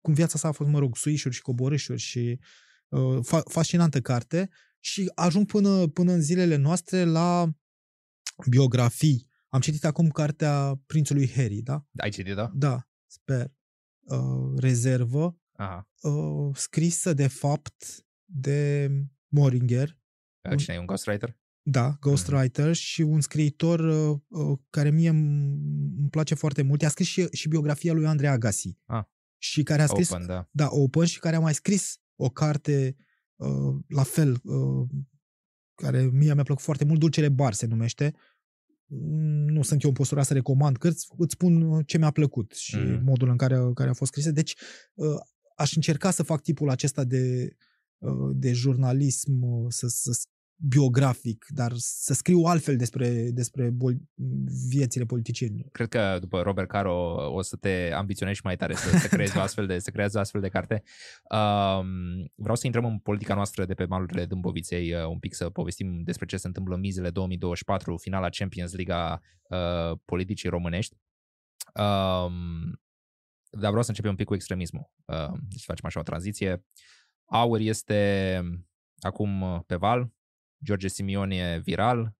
cum 0.00 0.14
viața 0.14 0.38
sa 0.38 0.48
a 0.48 0.52
fost, 0.52 0.70
mă 0.70 0.78
rog, 0.78 0.96
suișuri 0.96 1.34
și 1.34 1.42
coborâșuri 1.42 2.00
și 2.00 2.40
uh, 2.88 3.18
fa- 3.26 3.50
fascinantă 3.50 4.00
carte 4.00 4.50
și 4.80 5.12
ajung 5.14 5.46
până, 5.46 5.86
până 5.86 6.12
în 6.12 6.20
zilele 6.20 6.56
noastre 6.56 7.04
la 7.04 7.50
biografii. 8.48 9.28
Am 9.48 9.60
citit 9.60 9.84
acum 9.84 10.08
cartea 10.08 10.80
Prințului 10.86 11.30
Harry, 11.30 11.62
da? 11.62 11.86
Ai 11.96 12.10
citit-o? 12.10 12.48
Da 12.52 12.84
sper, 13.10 13.52
uh, 14.00 14.52
rezervă, 14.56 15.38
Aha. 15.52 15.90
Uh, 16.00 16.56
scrisă 16.56 17.12
de 17.12 17.26
fapt 17.26 18.04
de 18.24 18.90
Moringer. 19.28 19.98
Cine 20.56 20.74
e 20.74 20.78
un 20.78 20.86
ghostwriter? 20.86 21.38
Da, 21.62 21.96
ghostwriter 22.00 22.70
mm-hmm. 22.70 22.78
și 22.78 23.00
un 23.00 23.20
scriitor 23.20 23.80
uh, 23.80 24.18
uh, 24.28 24.58
care 24.70 24.90
mie 24.90 25.08
îmi 25.08 26.08
place 26.10 26.34
foarte 26.34 26.62
mult. 26.62 26.82
A 26.82 26.88
scris 26.88 27.06
și, 27.06 27.28
și 27.32 27.48
biografia 27.48 27.92
lui 27.92 28.06
Andrei 28.06 28.28
Agassi. 28.28 28.78
Ah. 28.84 29.04
Și 29.42 29.62
care 29.62 29.82
a 29.82 29.86
scris... 29.86 30.10
Open, 30.10 30.26
da. 30.26 30.48
Da, 30.50 30.68
Open 30.70 31.04
și 31.04 31.18
care 31.18 31.36
a 31.36 31.40
mai 31.40 31.54
scris 31.54 31.98
o 32.16 32.28
carte 32.28 32.96
uh, 33.36 33.76
la 33.88 34.02
fel, 34.02 34.40
uh, 34.42 34.88
care 35.74 36.02
mie 36.02 36.34
mi-a 36.34 36.42
plăcut 36.42 36.64
foarte 36.64 36.84
mult, 36.84 36.98
Dulcele 36.98 37.28
Bar 37.28 37.52
se 37.52 37.66
numește, 37.66 38.14
nu 39.46 39.62
sunt 39.62 39.82
eu 39.82 39.88
în 39.88 39.94
postura 39.94 40.22
să 40.22 40.32
recomand 40.32 40.76
cărți, 40.76 41.06
îți 41.16 41.32
spun 41.32 41.82
ce 41.86 41.98
mi-a 41.98 42.10
plăcut 42.10 42.52
și 42.52 42.76
mm. 42.76 43.02
modul 43.04 43.28
în 43.28 43.36
care, 43.36 43.70
care 43.74 43.88
a 43.90 43.92
fost 43.92 44.10
scrise. 44.10 44.30
Deci 44.30 44.56
uh, 44.94 45.20
aș 45.56 45.74
încerca 45.74 46.10
să 46.10 46.22
fac 46.22 46.42
tipul 46.42 46.70
acesta 46.70 47.04
de, 47.04 47.56
uh, 47.98 48.30
de 48.34 48.52
jurnalism, 48.52 49.42
uh, 49.42 49.66
să, 49.68 49.86
să 49.88 50.26
biografic, 50.68 51.46
dar 51.48 51.72
să 51.74 52.14
scriu 52.14 52.42
altfel 52.42 52.76
despre, 52.76 53.30
despre 53.30 53.70
bol- 53.70 54.00
viețile 54.68 55.04
politicienilor. 55.04 55.68
Cred 55.72 55.88
că 55.88 56.16
după 56.20 56.40
Robert 56.40 56.68
Caro 56.68 57.14
o 57.34 57.42
să 57.42 57.56
te 57.56 57.90
ambiționezi 57.92 58.40
mai 58.44 58.56
tare 58.56 58.74
să, 58.74 58.96
să 58.96 59.08
creezi 59.08 59.36
o 59.36 59.40
astfel 59.40 59.66
de, 59.66 59.78
să 59.78 59.90
creezi 59.90 60.16
o 60.16 60.20
astfel 60.20 60.40
de 60.40 60.48
carte. 60.48 60.82
Um, 61.30 62.30
vreau 62.34 62.56
să 62.56 62.66
intrăm 62.66 62.84
în 62.84 62.98
politica 62.98 63.34
noastră 63.34 63.64
de 63.64 63.74
pe 63.74 63.84
malurile 63.84 64.26
Dâmboviței 64.26 64.94
uh, 64.94 65.06
un 65.06 65.18
pic 65.18 65.34
să 65.34 65.50
povestim 65.50 66.02
despre 66.02 66.26
ce 66.26 66.36
se 66.36 66.46
întâmplă 66.46 66.74
în 66.74 66.80
mizele 66.80 67.10
2024, 67.10 67.96
finala 67.96 68.28
Champions 68.28 68.72
League 68.72 68.94
a 68.94 69.20
uh, 69.42 69.98
politicii 70.04 70.48
românești. 70.48 70.96
Um, 71.74 72.80
dar 73.50 73.68
vreau 73.68 73.82
să 73.82 73.88
începem 73.88 74.10
un 74.10 74.16
pic 74.16 74.26
cu 74.26 74.34
extremismul. 74.34 74.90
Uh, 75.04 75.32
deci 75.48 75.64
facem 75.64 75.84
așa 75.86 76.00
o 76.00 76.02
tranziție. 76.02 76.64
Aur 77.24 77.58
este 77.58 78.42
acum 78.98 79.62
pe 79.66 79.74
val, 79.76 80.12
George 80.64 80.88
Simion 80.88 81.30
e 81.30 81.58
viral, 81.58 82.16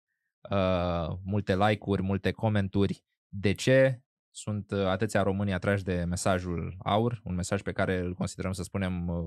uh, 0.50 1.16
multe 1.24 1.56
like-uri, 1.56 2.02
multe 2.02 2.30
comenturi. 2.30 3.04
De 3.28 3.52
ce 3.52 4.02
sunt 4.30 4.70
uh, 4.70 4.84
atâția 4.84 5.22
români 5.22 5.52
atrași 5.52 5.84
de 5.84 6.04
mesajul 6.08 6.76
aur, 6.78 7.20
un 7.24 7.34
mesaj 7.34 7.62
pe 7.62 7.72
care 7.72 7.98
îl 7.98 8.14
considerăm, 8.14 8.52
să 8.52 8.62
spunem, 8.62 9.08
uh, 9.08 9.26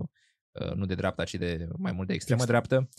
uh, 0.52 0.74
nu 0.74 0.86
de 0.86 0.96
dreapta, 0.96 1.24
ci 1.24 1.36
de 1.36 1.68
mai 1.78 1.92
mult 1.92 2.08
de 2.08 2.14
extremă 2.14 2.46
dreaptă. 2.46 2.90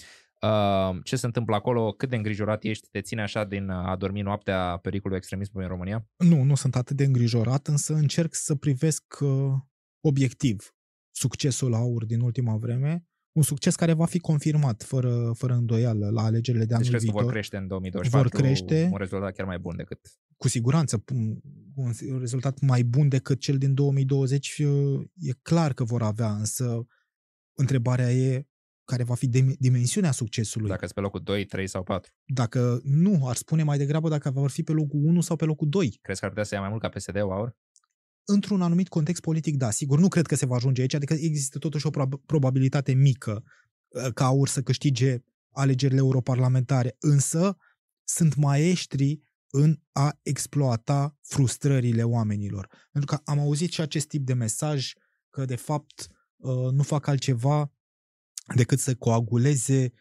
Uh, 0.42 0.98
ce 1.04 1.16
se 1.16 1.26
întâmplă 1.26 1.54
acolo? 1.54 1.92
Cât 1.92 2.08
de 2.08 2.16
îngrijorat 2.16 2.64
ești? 2.64 2.88
Te 2.90 3.00
ține 3.00 3.22
așa 3.22 3.44
din 3.44 3.68
a 3.68 3.96
dormi 3.96 4.20
noaptea 4.20 4.76
pericolul 4.82 5.16
extremismului 5.16 5.66
în 5.66 5.72
România? 5.72 6.06
Nu, 6.16 6.42
nu 6.42 6.54
sunt 6.54 6.76
atât 6.76 6.96
de 6.96 7.04
îngrijorat, 7.04 7.66
însă 7.66 7.94
încerc 7.94 8.34
să 8.34 8.54
privesc 8.54 9.16
uh, 9.20 9.52
obiectiv 10.00 10.74
succesul 11.10 11.74
aur 11.74 12.04
din 12.04 12.20
ultima 12.20 12.56
vreme 12.56 13.06
un 13.34 13.42
succes 13.42 13.74
care 13.74 13.92
va 13.92 14.06
fi 14.06 14.18
confirmat 14.18 14.82
fără, 14.82 15.32
fără 15.36 15.54
îndoială 15.54 16.10
la 16.10 16.22
alegerile 16.22 16.64
de 16.64 16.74
deci 16.76 16.86
anul 16.86 17.00
viitor. 17.00 17.22
vor 17.22 17.32
crește 17.32 17.56
în 17.56 17.66
2024 17.66 18.38
vor 18.38 18.46
crește, 18.46 18.88
un 18.92 18.98
rezultat 18.98 19.34
chiar 19.34 19.46
mai 19.46 19.58
bun 19.58 19.76
decât... 19.76 19.98
Cu 20.36 20.48
siguranță, 20.48 21.04
un 21.74 21.92
rezultat 22.18 22.60
mai 22.60 22.84
bun 22.84 23.08
decât 23.08 23.40
cel 23.40 23.58
din 23.58 23.74
2020 23.74 24.62
e 25.14 25.32
clar 25.42 25.72
că 25.72 25.84
vor 25.84 26.02
avea, 26.02 26.30
însă 26.32 26.86
întrebarea 27.52 28.12
e 28.12 28.46
care 28.84 29.02
va 29.02 29.14
fi 29.14 29.28
dimensiunea 29.58 30.10
succesului. 30.10 30.68
Dacă 30.68 30.86
pe 30.94 31.00
locul 31.00 31.20
2, 31.20 31.44
3 31.44 31.66
sau 31.66 31.82
4. 31.82 32.12
Dacă 32.24 32.80
nu, 32.82 33.28
ar 33.28 33.36
spune 33.36 33.62
mai 33.62 33.78
degrabă 33.78 34.08
dacă 34.08 34.30
vor 34.30 34.50
fi 34.50 34.62
pe 34.62 34.72
locul 34.72 35.00
1 35.04 35.20
sau 35.20 35.36
pe 35.36 35.44
locul 35.44 35.68
2. 35.68 35.98
Crezi 36.02 36.20
că 36.20 36.24
ar 36.24 36.30
putea 36.30 36.44
să 36.46 36.54
ia 36.54 36.60
mai 36.60 36.70
mult 36.70 36.80
ca 36.82 36.88
PSD-ul, 36.88 37.32
Aur? 37.32 37.56
Într-un 38.24 38.62
anumit 38.62 38.88
context 38.88 39.22
politic, 39.22 39.56
da, 39.56 39.70
sigur, 39.70 39.98
nu 39.98 40.08
cred 40.08 40.26
că 40.26 40.34
se 40.34 40.46
va 40.46 40.54
ajunge 40.54 40.80
aici, 40.80 40.94
adică 40.94 41.12
există 41.12 41.58
totuși 41.58 41.86
o 41.86 41.90
probabilitate 42.26 42.92
mică 42.92 43.44
uh, 43.88 44.12
ca 44.14 44.24
AUR 44.24 44.48
să 44.48 44.62
câștige 44.62 45.18
alegerile 45.50 45.98
europarlamentare, 45.98 46.96
însă 46.98 47.56
sunt 48.04 48.34
maestri 48.34 49.22
în 49.50 49.80
a 49.92 50.18
exploata 50.22 51.18
frustrările 51.22 52.02
oamenilor. 52.02 52.88
Pentru 52.92 53.16
că 53.16 53.22
am 53.24 53.38
auzit 53.38 53.70
și 53.70 53.80
acest 53.80 54.08
tip 54.08 54.26
de 54.26 54.34
mesaj 54.34 54.92
că, 55.30 55.44
de 55.44 55.56
fapt, 55.56 56.06
uh, 56.36 56.70
nu 56.72 56.82
fac 56.82 57.06
altceva 57.06 57.72
decât 58.54 58.78
să 58.78 58.94
coaguleze 58.94 59.92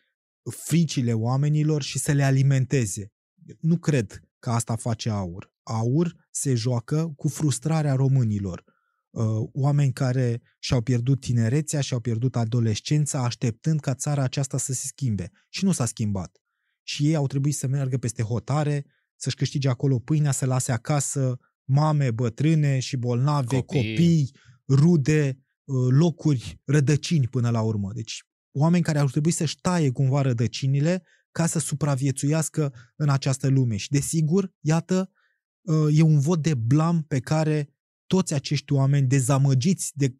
fricile 0.49 1.13
oamenilor 1.13 1.81
și 1.81 1.99
să 1.99 2.11
le 2.11 2.23
alimenteze. 2.23 3.11
Nu 3.59 3.77
cred 3.77 4.19
că 4.39 4.49
asta 4.49 4.75
face 4.75 5.09
aur 5.09 5.52
aur 5.64 6.15
se 6.31 6.53
joacă 6.53 7.14
cu 7.15 7.27
frustrarea 7.27 7.94
românilor. 7.94 8.64
Uh, 9.10 9.26
oameni 9.53 9.94
care 9.94 10.41
și-au 10.60 10.81
pierdut 10.81 11.19
tinerețea, 11.19 11.81
și-au 11.81 11.99
pierdut 11.99 12.35
adolescența, 12.35 13.23
așteptând 13.23 13.80
ca 13.80 13.94
țara 13.94 14.23
aceasta 14.23 14.57
să 14.57 14.73
se 14.73 14.85
schimbe. 14.85 15.31
Și 15.49 15.64
nu 15.64 15.72
s-a 15.72 15.85
schimbat. 15.85 16.38
Și 16.84 17.07
ei 17.07 17.15
au 17.15 17.27
trebuit 17.27 17.56
să 17.56 17.68
meargă 17.68 17.98
peste 17.98 18.23
hotare, 18.23 18.85
să-și 19.15 19.35
câștige 19.35 19.69
acolo 19.69 19.99
pâinea, 19.99 20.31
să 20.31 20.45
lase 20.45 20.72
acasă 20.72 21.38
mame, 21.64 22.11
bătrâne 22.11 22.80
și 22.80 22.98
bolnave, 22.98 23.56
copii, 23.56 23.95
copii 23.95 24.31
rude, 24.68 25.38
uh, 25.64 25.88
locuri, 25.90 26.61
rădăcini 26.65 27.27
până 27.27 27.49
la 27.49 27.61
urmă. 27.61 27.91
Deci 27.94 28.23
oameni 28.52 28.84
care 28.84 28.99
au 28.99 29.07
trebuit 29.07 29.34
să-și 29.34 29.60
taie 29.61 29.91
cumva 29.91 30.22
rădăcinile 30.22 31.03
ca 31.31 31.45
să 31.45 31.60
supraviețuiască 31.60 32.73
în 32.95 33.10
această 33.10 33.48
lume. 33.48 33.76
Și 33.76 33.90
desigur, 33.90 34.52
iată, 34.60 35.11
e 35.91 36.02
un 36.02 36.19
vot 36.19 36.41
de 36.41 36.53
blam 36.53 37.02
pe 37.02 37.19
care 37.19 37.69
toți 38.07 38.34
acești 38.34 38.73
oameni 38.73 39.07
dezamăgiți 39.07 39.91
de 39.94 40.15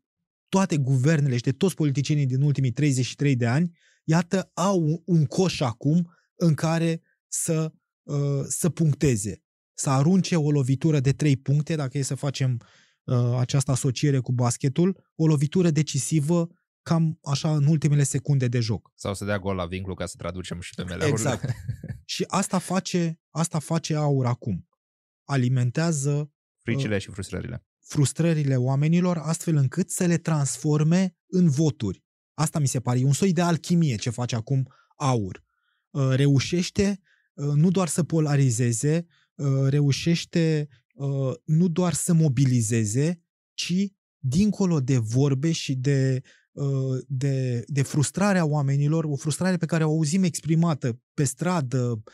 toate 0.50 0.78
guvernele 0.78 1.36
și 1.36 1.42
de 1.42 1.52
toți 1.52 1.76
politicienii 1.76 2.26
din 2.26 2.42
ultimii 2.42 2.72
33 2.72 3.36
de 3.36 3.48
ani, 3.48 3.78
iată, 4.04 4.52
au 4.54 5.04
un 5.06 5.26
coș 5.26 5.60
acum 5.60 6.12
în 6.36 6.54
care 6.54 7.02
să, 7.28 7.72
uh, 8.04 8.44
să 8.48 8.70
puncteze, 8.70 9.44
să 9.74 9.90
arunce 9.90 10.36
o 10.36 10.52
lovitură 10.52 11.00
de 11.00 11.12
3 11.12 11.38
puncte, 11.38 11.76
dacă 11.76 11.98
e 11.98 12.02
să 12.02 12.16
facem 12.16 12.60
uh, 13.04 13.36
această 13.38 13.72
asociere 13.72 14.20
cu 14.20 14.32
basketul, 14.32 15.12
o 15.16 15.28
lovitură 15.28 15.70
decisivă 15.70 16.50
cam 16.82 17.20
așa 17.24 17.56
în 17.56 17.66
ultimele 17.68 18.04
secunde 18.04 18.48
de 18.48 18.60
joc. 18.60 18.92
Sau 18.96 19.14
să 19.14 19.26
dea 19.26 19.40
gol 19.40 19.56
la 19.56 19.66
vinclu 19.66 19.94
ca 19.94 20.06
să 20.06 20.16
traducem 20.18 20.60
și 20.60 20.74
pe 20.76 20.84
mele 20.84 21.06
Exact. 21.06 21.54
și 22.14 22.24
asta 22.28 22.58
face, 22.58 23.20
asta 23.30 23.60
face 23.60 23.96
aur 23.96 24.26
acum. 24.26 24.68
Alimentează 25.24 26.32
fricile 26.62 26.96
uh, 26.96 27.02
și 27.02 27.12
frustrările. 27.12 27.66
Frustrările 27.80 28.56
oamenilor 28.56 29.18
astfel 29.18 29.56
încât 29.56 29.90
să 29.90 30.06
le 30.06 30.18
transforme 30.18 31.16
în 31.28 31.50
voturi. 31.50 32.04
Asta 32.34 32.60
mi 32.60 32.68
se 32.68 32.80
pare, 32.80 33.00
e 33.00 33.06
un 33.06 33.14
soi 33.14 33.34
de 33.34 33.42
alchimie 33.42 33.96
ce 33.96 34.10
face 34.10 34.36
acum 34.36 34.68
aur. 34.96 35.44
Uh, 35.90 36.10
reușește 36.16 37.00
uh, 37.34 37.54
nu 37.54 37.70
doar 37.70 37.88
să 37.88 38.04
polarizeze, 38.04 39.06
uh, 39.36 39.68
reușește 39.68 40.68
uh, 40.94 41.34
nu 41.44 41.68
doar 41.68 41.94
să 41.94 42.14
mobilizeze, 42.14 43.22
ci 43.54 43.74
dincolo 44.18 44.80
de 44.80 44.98
vorbe 44.98 45.52
și 45.52 45.76
de 45.76 46.22
Uh, 46.54 47.04
de, 47.08 47.64
de 47.68 47.82
frustrarea 47.82 48.46
oamenilor, 48.46 49.04
o 49.04 49.16
frustrare 49.16 49.58
pe 49.58 49.66
care 49.66 49.84
o 49.84 49.90
auzim 49.90 50.24
exprimată 50.24 51.00
pe 51.14 51.24
stradă, 51.24 51.78
uh, 51.78 52.14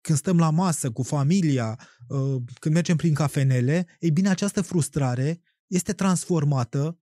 când 0.00 0.18
stăm 0.18 0.38
la 0.38 0.50
masă 0.50 0.90
cu 0.90 1.02
familia, 1.02 1.78
uh, 2.08 2.42
când 2.58 2.74
mergem 2.74 2.96
prin 2.96 3.14
cafenele, 3.14 3.86
ei 3.98 4.10
bine, 4.10 4.28
această 4.28 4.60
frustrare 4.62 5.40
este 5.66 5.92
transformată 5.92 6.98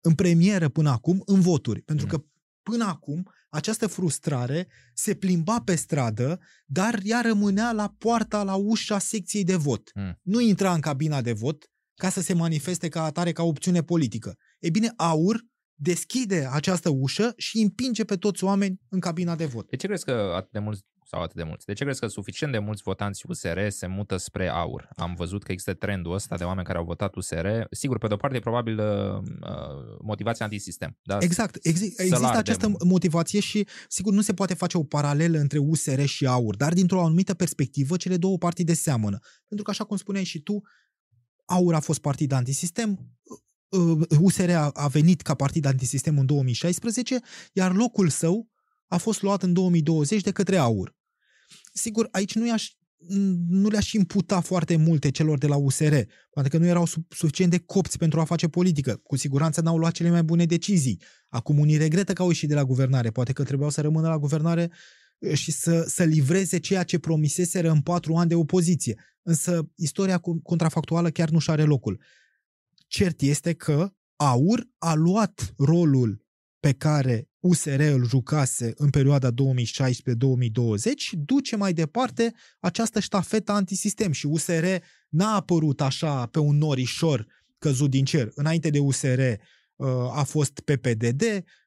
în 0.00 0.14
premieră 0.14 0.68
până 0.68 0.90
acum 0.90 1.22
în 1.24 1.40
voturi. 1.40 1.82
Pentru 1.82 2.06
mm. 2.06 2.10
că 2.10 2.24
până 2.62 2.84
acum 2.84 3.30
această 3.48 3.86
frustrare 3.86 4.68
se 4.94 5.14
plimba 5.14 5.60
pe 5.60 5.74
stradă, 5.74 6.40
dar 6.66 7.00
ea 7.02 7.20
rămânea 7.20 7.72
la 7.72 7.94
poarta, 7.98 8.42
la 8.42 8.54
ușa 8.54 8.98
secției 8.98 9.44
de 9.44 9.56
vot. 9.56 9.90
Mm. 9.94 10.18
Nu 10.22 10.40
intra 10.40 10.74
în 10.74 10.80
cabina 10.80 11.22
de 11.22 11.32
vot 11.32 11.70
ca 11.94 12.08
să 12.08 12.20
se 12.20 12.34
manifeste 12.34 12.88
ca 12.88 13.02
atare, 13.02 13.32
ca 13.32 13.42
opțiune 13.42 13.82
politică. 13.82 14.36
Ei 14.58 14.70
bine, 14.70 14.92
AUR 14.96 15.40
deschide 15.74 16.48
această 16.52 16.88
ușă 16.88 17.32
și 17.36 17.60
împinge 17.60 18.04
pe 18.04 18.16
toți 18.16 18.44
oameni 18.44 18.80
în 18.88 19.00
cabina 19.00 19.36
de 19.36 19.44
vot. 19.44 19.68
De 19.70 19.76
ce 19.76 19.86
crezi 19.86 20.04
că 20.04 20.32
atât 20.36 20.52
de 20.52 20.58
mulți 20.58 20.82
sau 21.08 21.22
atât 21.22 21.36
de 21.36 21.42
mulți. 21.42 21.66
De 21.66 21.72
ce 21.72 21.84
crezi 21.84 22.00
că 22.00 22.06
suficient 22.06 22.52
de 22.52 22.58
mulți 22.58 22.82
votanți 22.82 23.24
USR 23.28 23.58
se 23.68 23.86
mută 23.86 24.16
spre 24.16 24.48
AUR? 24.48 24.88
Am 24.96 25.14
văzut 25.14 25.42
că 25.42 25.52
există 25.52 25.74
trendul 25.74 26.14
ăsta 26.14 26.36
de 26.36 26.44
oameni 26.44 26.66
care 26.66 26.78
au 26.78 26.84
votat 26.84 27.14
USR. 27.14 27.46
Sigur, 27.70 27.98
pe 27.98 28.06
de-o 28.06 28.16
parte 28.16 28.36
e 28.36 28.40
probabil 28.40 28.78
uh, 28.78 29.16
uh 29.40 29.98
motivația 30.02 30.44
antisistem. 30.44 30.98
Da? 31.02 31.18
Exact. 31.20 31.56
Exi- 31.56 31.94
există 31.96 32.36
această 32.36 32.72
motivație 32.84 33.40
și 33.40 33.66
sigur 33.88 34.12
nu 34.12 34.20
se 34.20 34.34
poate 34.34 34.54
face 34.54 34.78
o 34.78 34.82
paralelă 34.82 35.38
între 35.38 35.58
USR 35.58 36.04
și 36.04 36.26
AUR, 36.26 36.56
dar 36.56 36.72
dintr-o 36.72 37.04
anumită 37.04 37.34
perspectivă 37.34 37.96
cele 37.96 38.16
două 38.16 38.38
partide 38.38 38.74
seamănă. 38.74 39.18
Pentru 39.48 39.64
că 39.64 39.70
așa 39.70 39.84
cum 39.84 39.96
spuneai 39.96 40.24
și 40.24 40.40
tu, 40.40 40.62
AUR 41.44 41.74
a 41.74 41.80
fost 41.80 42.00
partid 42.00 42.32
antisistem, 42.32 43.16
USR 44.20 44.48
uh, 44.48 44.68
a 44.72 44.88
venit 44.88 45.22
ca 45.22 45.34
partid 45.34 45.64
antisistem 45.64 46.18
în 46.18 46.26
2016, 46.26 47.18
iar 47.52 47.74
locul 47.74 48.08
său 48.08 48.50
a 48.88 48.96
fost 48.96 49.22
luat 49.22 49.42
în 49.42 49.52
2020 49.52 50.22
de 50.22 50.30
către 50.30 50.56
AUR. 50.56 50.96
Sigur, 51.72 52.08
aici 52.10 52.34
nu, 52.34 52.46
i-aș, 52.46 52.70
nu 53.48 53.68
le-aș 53.68 53.92
imputa 53.92 54.40
foarte 54.40 54.76
multe 54.76 55.10
celor 55.10 55.38
de 55.38 55.46
la 55.46 55.56
USR, 55.56 55.94
pentru 56.30 56.50
că 56.50 56.58
nu 56.58 56.66
erau 56.66 56.86
suficient 57.08 57.50
de 57.50 57.58
copți 57.58 57.98
pentru 57.98 58.20
a 58.20 58.24
face 58.24 58.48
politică. 58.48 59.00
Cu 59.02 59.16
siguranță 59.16 59.60
n-au 59.60 59.78
luat 59.78 59.92
cele 59.92 60.10
mai 60.10 60.22
bune 60.22 60.44
decizii. 60.44 61.00
Acum 61.28 61.58
unii 61.58 61.76
regretă 61.76 62.12
că 62.12 62.22
au 62.22 62.28
ieșit 62.28 62.48
de 62.48 62.54
la 62.54 62.64
guvernare. 62.64 63.10
Poate 63.10 63.32
că 63.32 63.44
trebuiau 63.44 63.70
să 63.70 63.80
rămână 63.80 64.08
la 64.08 64.18
guvernare 64.18 64.70
uh, 65.18 65.32
și 65.32 65.52
să, 65.52 65.84
să 65.88 66.04
livreze 66.04 66.58
ceea 66.58 66.82
ce 66.82 66.98
promiseseră 66.98 67.70
în 67.70 67.80
patru 67.80 68.14
ani 68.14 68.28
de 68.28 68.34
opoziție. 68.34 69.00
Însă 69.22 69.70
istoria 69.74 70.18
contrafactuală 70.42 71.10
chiar 71.10 71.28
nu 71.28 71.38
și 71.38 71.50
are 71.50 71.62
locul. 71.62 72.02
Cert 72.86 73.20
este 73.20 73.52
că 73.52 73.90
AUR 74.16 74.68
a 74.78 74.94
luat 74.94 75.54
rolul 75.56 76.26
pe 76.60 76.72
care 76.72 77.28
USR 77.46 77.80
îl 77.80 78.04
jucase 78.04 78.72
în 78.76 78.90
perioada 78.90 79.30
2016-2020 79.30 79.34
și 80.96 81.16
duce 81.16 81.56
mai 81.56 81.72
departe 81.72 82.34
această 82.60 83.00
ștafetă 83.00 83.52
antisistem 83.52 84.12
și 84.12 84.26
USR 84.26 84.64
n-a 85.08 85.34
apărut 85.34 85.80
așa 85.80 86.26
pe 86.26 86.38
un 86.38 86.56
norișor 86.56 87.26
căzut 87.58 87.90
din 87.90 88.04
cer. 88.04 88.30
Înainte 88.34 88.70
de 88.70 88.78
USR 88.78 89.20
uh, 89.76 89.88
a 90.12 90.22
fost 90.22 90.60
PPDD, 90.60 91.22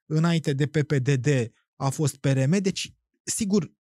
înainte 0.05 0.53
de 0.53 0.65
PPDD 0.65 1.27
a 1.75 1.89
fost 1.89 2.15
PRM, 2.15 2.57
deci 2.61 2.93
sigur 3.23 3.71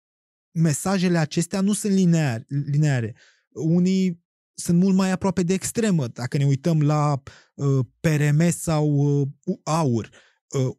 mesajele 0.50 1.18
acestea 1.18 1.60
nu 1.60 1.72
sunt 1.72 1.92
lineare. 1.92 2.44
lineare. 2.48 3.14
Unii 3.48 4.26
sunt 4.54 4.78
mult 4.78 4.94
mai 4.94 5.10
aproape 5.10 5.42
de 5.42 5.52
extremă. 5.52 6.06
Dacă 6.06 6.36
ne 6.36 6.44
uităm 6.44 6.82
la 6.82 7.22
uh, 7.54 7.86
PRM 8.00 8.50
sau 8.50 8.88
uh, 8.88 9.28
AUR, 9.62 10.04
uh, 10.04 10.27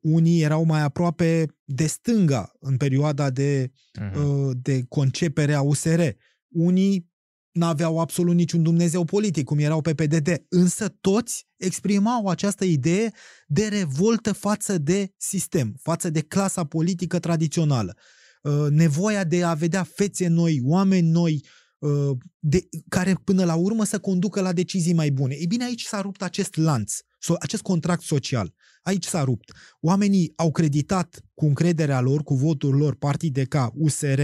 unii 0.01 0.41
erau 0.41 0.63
mai 0.63 0.81
aproape 0.81 1.45
de 1.63 1.87
stânga 1.87 2.51
în 2.59 2.77
perioada 2.77 3.29
de, 3.29 3.71
uh-huh. 3.99 4.15
uh, 4.15 4.57
de 4.61 4.83
concepere 4.87 5.53
a 5.53 5.61
USR. 5.61 6.01
Unii 6.47 7.07
n-aveau 7.51 7.99
absolut 7.99 8.35
niciun 8.35 8.63
Dumnezeu 8.63 9.03
politic, 9.03 9.45
cum 9.45 9.59
erau 9.59 9.81
pe 9.81 9.93
PDD, 9.93 10.45
însă 10.49 10.87
toți 10.87 11.47
exprimau 11.57 12.27
această 12.27 12.65
idee 12.65 13.11
de 13.47 13.67
revoltă 13.67 14.33
față 14.33 14.77
de 14.77 15.13
sistem, 15.17 15.75
față 15.81 16.09
de 16.09 16.21
clasa 16.21 16.63
politică 16.63 17.19
tradițională. 17.19 17.97
Uh, 18.41 18.67
nevoia 18.69 19.23
de 19.23 19.43
a 19.43 19.53
vedea 19.53 19.83
fețe 19.83 20.27
noi, 20.27 20.61
oameni 20.63 21.09
noi, 21.09 21.43
Uh, 21.79 22.17
de, 22.39 22.69
care 22.89 23.13
până 23.23 23.43
la 23.45 23.55
urmă 23.55 23.83
să 23.83 23.99
conducă 23.99 24.41
la 24.41 24.53
decizii 24.53 24.93
mai 24.93 25.11
bune. 25.11 25.35
Ei 25.35 25.47
bine, 25.47 25.63
aici 25.63 25.83
s-a 25.83 26.01
rupt 26.01 26.21
acest 26.21 26.55
lanț, 26.55 26.93
acest 27.39 27.61
contract 27.61 28.01
social. 28.01 28.53
Aici 28.89 29.05
s-a 29.05 29.23
rupt. 29.23 29.51
Oamenii 29.81 30.33
au 30.35 30.51
creditat 30.51 31.25
cu 31.33 31.45
încrederea 31.45 31.99
lor, 32.01 32.23
cu 32.23 32.35
votul 32.35 32.75
lor, 32.75 32.95
partide 32.95 33.45
ca 33.45 33.71
USR, 33.75 34.19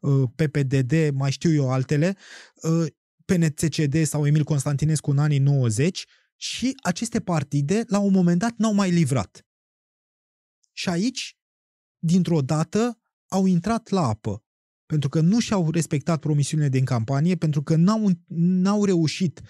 uh, 0.00 0.28
PPDD, 0.34 1.10
mai 1.14 1.30
știu 1.30 1.52
eu 1.52 1.70
altele, 1.70 2.16
uh, 2.54 2.86
PNCCD 3.24 4.04
sau 4.04 4.26
Emil 4.26 4.44
Constantinescu 4.44 5.10
în 5.10 5.18
anii 5.18 5.38
90 5.38 6.04
și 6.36 6.72
aceste 6.82 7.20
partide, 7.20 7.84
la 7.86 7.98
un 7.98 8.12
moment 8.12 8.38
dat, 8.38 8.54
n-au 8.56 8.72
mai 8.72 8.90
livrat. 8.90 9.46
Și 10.72 10.88
aici, 10.88 11.36
dintr-o 11.98 12.40
dată, 12.40 12.98
au 13.28 13.46
intrat 13.46 13.88
la 13.88 14.08
apă 14.08 14.44
pentru 14.86 15.10
că 15.10 15.20
nu 15.20 15.38
și-au 15.38 15.70
respectat 15.70 16.20
promisiunile 16.20 16.68
din 16.68 16.84
campanie, 16.84 17.36
pentru 17.36 17.62
că 17.62 17.76
n-au, 17.76 18.10
n-au 18.36 18.84
reușit 18.84 19.40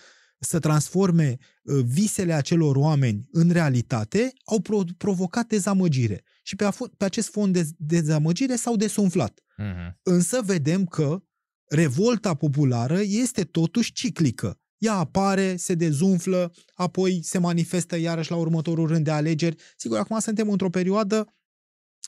să 0.44 0.58
transforme 0.58 1.36
uh, 1.62 1.84
visele 1.84 2.32
acelor 2.32 2.76
oameni 2.76 3.28
în 3.30 3.50
realitate, 3.50 4.32
au 4.44 4.60
pro- 4.60 4.84
provocat 4.96 5.46
dezamăgire. 5.46 6.22
Și 6.42 6.56
pe, 6.56 6.64
a- 6.64 6.70
pe 6.96 7.04
acest 7.04 7.30
fond 7.30 7.52
de 7.52 7.68
dezamăgire 7.78 8.56
s-au 8.56 8.76
desumflat. 8.76 9.40
Uh-huh. 9.40 9.92
Însă 10.02 10.40
vedem 10.44 10.86
că 10.86 11.22
revolta 11.68 12.34
populară 12.34 13.00
este 13.00 13.44
totuși 13.44 13.92
ciclică. 13.92 14.60
Ea 14.78 14.94
apare, 14.94 15.56
se 15.56 15.74
dezumflă, 15.74 16.52
apoi 16.74 17.20
se 17.22 17.38
manifestă 17.38 17.96
iarăși 17.96 18.30
la 18.30 18.36
următorul 18.36 18.86
rând 18.86 19.04
de 19.04 19.10
alegeri. 19.10 19.56
Sigur, 19.76 19.98
acum 19.98 20.18
suntem 20.18 20.50
într-o 20.50 20.70
perioadă 20.70 21.34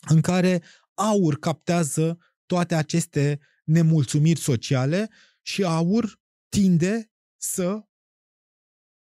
în 0.08 0.20
care 0.20 0.62
aur 0.94 1.38
captează 1.38 2.18
toate 2.46 2.74
aceste 2.74 3.40
nemulțumiri 3.64 4.40
sociale 4.40 5.10
și 5.42 5.62
AUR 5.64 6.20
tinde 6.48 7.12
să 7.36 7.84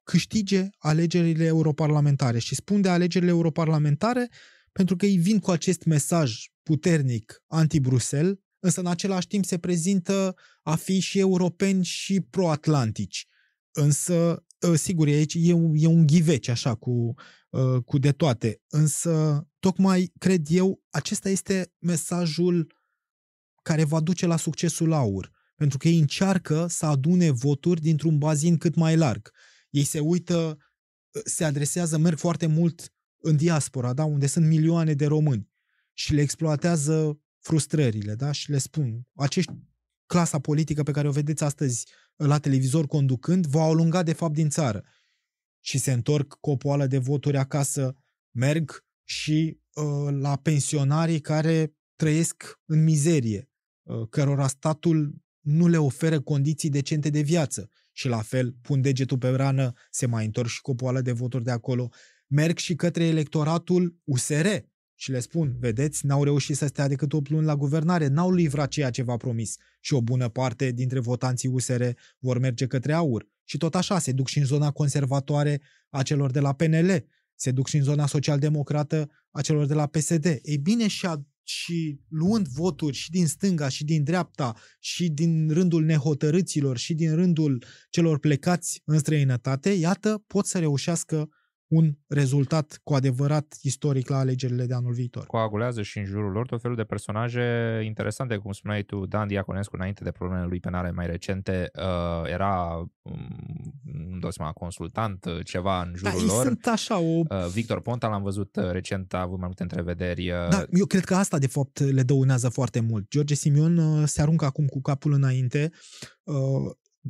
câștige 0.04 0.70
alegerile 0.78 1.46
europarlamentare. 1.46 2.40
Și 2.40 2.56
spun 2.56 2.82
de 2.82 2.90
alegerile 2.90 3.32
europarlamentare 3.32 4.30
pentru 4.74 4.96
că 4.96 5.06
ei 5.06 5.18
vin 5.18 5.40
cu 5.40 5.52
acest 5.52 5.84
mesaj 5.84 6.46
puternic 6.64 7.44
anti-Bruxelles, 7.48 8.38
însă 8.60 8.80
în 8.80 8.88
același 8.88 9.28
timp 9.28 9.46
se 9.46 9.58
prezintă 9.58 10.36
a 10.62 10.76
fi 10.76 11.00
și 11.00 11.20
europeni 11.20 11.84
și 11.84 12.22
pro-atlantici. 12.22 13.28
Însă, 13.72 14.46
ă, 14.62 14.76
sigur, 14.76 15.08
aici 15.08 15.34
e 15.38 15.54
un, 15.54 15.74
e 15.76 15.88
un 15.88 16.06
ghiveci 16.06 16.48
așa 16.48 16.76
cu, 16.76 17.14
ă, 17.54 17.82
cu 17.82 17.98
de 17.98 18.12
toate. 18.12 18.62
Însă, 18.70 19.48
tocmai, 19.60 20.12
cred 20.18 20.46
eu, 20.50 20.84
acesta 20.90 21.30
este 21.30 21.74
mesajul 21.80 22.76
care 23.62 23.84
va 23.84 24.00
duce 24.00 24.26
la 24.26 24.38
succesul 24.38 24.94
aur, 24.94 25.32
pentru 25.56 25.78
că 25.78 25.88
ei 25.88 26.00
încearcă 26.00 26.68
să 26.68 26.86
adune 26.86 27.32
voturi 27.32 27.82
dintr-un 27.82 28.18
bazin 28.18 28.58
cât 28.58 28.76
mai 28.76 28.96
larg. 28.96 29.32
Ei 29.74 29.84
se 29.84 30.00
uită, 30.00 30.58
se 31.26 31.44
adresează, 31.44 31.98
merg 31.98 32.18
foarte 32.18 32.46
mult 32.46 32.94
în 33.18 33.36
diaspora, 33.36 33.94
da? 33.94 34.04
unde 34.04 34.28
sunt 34.28 34.46
milioane 34.46 34.94
de 34.94 35.06
români 35.06 35.52
și 35.94 36.14
le 36.14 36.22
exploatează 36.22 37.20
frustrările 37.40 38.16
da? 38.16 38.32
și 38.32 38.52
le 38.52 38.58
spun, 38.58 39.08
acești 39.16 39.52
clasa 40.06 40.40
politică 40.40 40.84
pe 40.84 40.92
care 40.92 41.08
o 41.08 41.12
vedeți 41.12 41.44
astăzi 41.44 41.86
la 42.16 42.40
televizor 42.40 42.88
conducând, 42.88 43.46
va 43.46 43.62
alunga 43.62 44.04
de 44.04 44.14
fapt 44.14 44.34
din 44.34 44.50
țară. 44.50 44.84
și 45.66 45.78
se 45.78 45.92
întorc 45.92 46.38
cu 46.40 46.50
o 46.50 46.56
poală 46.56 46.88
de 46.88 46.98
voturi 46.98 47.38
acasă, 47.38 47.98
merg 48.32 48.86
și 49.04 49.60
uh, 49.74 50.16
la 50.20 50.36
pensionarii 50.36 51.20
care 51.20 51.76
trăiesc 51.96 52.60
în 52.66 52.84
mizerie, 52.84 53.50
uh, 53.84 54.08
cărora 54.10 54.48
statul 54.48 55.16
nu 55.40 55.68
le 55.68 55.78
oferă 55.78 56.22
condiții 56.22 56.70
decente 56.70 57.10
de 57.10 57.22
viață. 57.22 57.70
Și 57.96 58.08
la 58.08 58.22
fel, 58.22 58.56
pun 58.62 58.82
degetul 58.82 59.18
pe 59.18 59.30
rană, 59.30 59.74
se 59.90 60.06
mai 60.06 60.26
întorc 60.26 60.48
și 60.48 60.62
cu 60.62 60.72
o 60.72 60.76
poală 60.76 61.02
de 61.02 61.12
voturi 61.12 61.44
de 61.44 61.52
acolo. 61.52 61.90
Merg 62.28 62.58
și 62.58 62.76
către 62.76 63.06
electoratul 63.06 63.98
USR 64.04 64.48
și 64.96 65.12
le 65.12 65.20
spun, 65.20 65.56
vedeți, 65.60 66.06
n-au 66.06 66.24
reușit 66.24 66.56
să 66.56 66.66
stea 66.66 66.88
decât 66.88 67.14
8 67.14 67.30
luni 67.30 67.46
la 67.46 67.56
guvernare, 67.56 68.08
n-au 68.08 68.32
livrat 68.32 68.70
ceea 68.70 68.90
ce 68.90 69.04
v-a 69.04 69.18
promis. 69.18 69.56
Și 69.80 69.94
o 69.94 70.02
bună 70.02 70.30
parte 70.30 70.72
dintre 70.72 71.00
votanții 71.00 71.50
USR 71.50 71.84
vor 72.20 72.40
merge 72.40 72.68
către 72.68 72.94
aur. 72.94 73.28
Și 73.44 73.58
tot 73.58 73.76
așa, 73.76 74.00
se 74.00 74.12
duc 74.12 74.28
și 74.28 74.38
în 74.38 74.46
zona 74.46 74.72
conservatoare 74.72 75.62
a 75.90 76.02
celor 76.02 76.32
de 76.32 76.40
la 76.40 76.54
PNL, 76.54 77.06
se 77.36 77.52
duc 77.52 77.68
și 77.68 77.78
în 77.78 77.84
zona 77.84 78.08
social-democrată 78.08 79.10
a 79.32 79.42
celor 79.42 79.66
de 79.66 79.74
la 79.74 79.88
PSD. 79.88 80.26
Ei 80.42 80.58
bine, 80.58 80.88
și, 80.88 81.06
a, 81.06 81.26
și 81.44 82.00
luând 82.08 82.48
voturi 82.48 82.96
și 82.96 83.10
din 83.10 83.28
stânga 83.28 83.68
și 83.68 83.84
din 83.84 84.04
dreapta 84.04 84.56
și 84.80 85.10
din 85.10 85.50
rândul 85.50 85.84
nehotărâților 85.84 86.78
și 86.78 86.94
din 86.94 87.16
rândul 87.16 87.64
celor 87.90 88.20
plecați 88.20 88.82
în 88.86 89.00
străinătate, 89.00 89.70
iată, 89.70 90.24
pot 90.28 90.46
să 90.46 90.60
reușească 90.60 91.30
un 91.68 91.94
rezultat 92.08 92.80
cu 92.84 92.94
adevărat 92.94 93.58
istoric 93.62 94.10
la 94.10 94.18
alegerile 94.18 94.66
de 94.66 94.74
anul 94.74 94.94
viitor. 94.94 95.26
Coagulează 95.26 95.82
și 95.82 95.98
în 95.98 96.06
jurul 96.06 96.32
lor 96.32 96.46
tot 96.46 96.62
felul 96.62 96.76
de 96.76 96.84
personaje 96.84 97.82
interesante, 97.86 98.38
cum 98.38 98.52
spuneai 98.52 98.84
tu, 98.84 99.06
Dan 99.06 99.28
Diaconescu, 99.28 99.76
înainte 99.76 100.04
de 100.04 100.12
problemele 100.12 100.48
lui 100.48 100.60
penale 100.60 100.92
mai 100.92 101.06
recente, 101.06 101.72
uh, 101.76 102.32
era, 102.32 102.76
um, 103.02 103.74
nu 104.10 104.20
dau 104.20 104.32
seama, 104.32 104.52
consultant, 104.52 105.26
uh, 105.26 105.46
ceva 105.46 105.82
în 105.82 105.96
da, 106.02 106.10
jurul 106.10 106.28
da, 106.28 106.34
lor. 106.34 106.46
sunt 106.46 106.68
așa 106.68 106.98
o... 106.98 107.20
Uh, 107.30 107.48
Victor 107.54 107.82
Ponta 107.82 108.08
l-am 108.08 108.24
văzut 108.24 108.56
uh, 108.56 108.72
recent, 108.72 109.14
a 109.14 109.22
avut 109.22 109.38
mai 109.38 109.46
multe 109.46 109.64
întrevederi. 109.64 110.32
Uh... 110.32 110.50
Da, 110.50 110.66
eu 110.72 110.86
cred 110.86 111.04
că 111.04 111.16
asta, 111.16 111.38
de 111.38 111.48
fapt, 111.48 111.80
le 111.80 112.04
dăunează 112.04 112.50
foarte 112.50 112.80
mult. 112.80 113.10
George 113.10 113.34
Simion 113.34 113.78
uh, 113.78 114.08
se 114.08 114.22
aruncă 114.22 114.46
acum 114.46 114.66
cu 114.66 114.82
capul 114.82 115.14
înainte, 115.14 115.72
uh, 116.24 116.36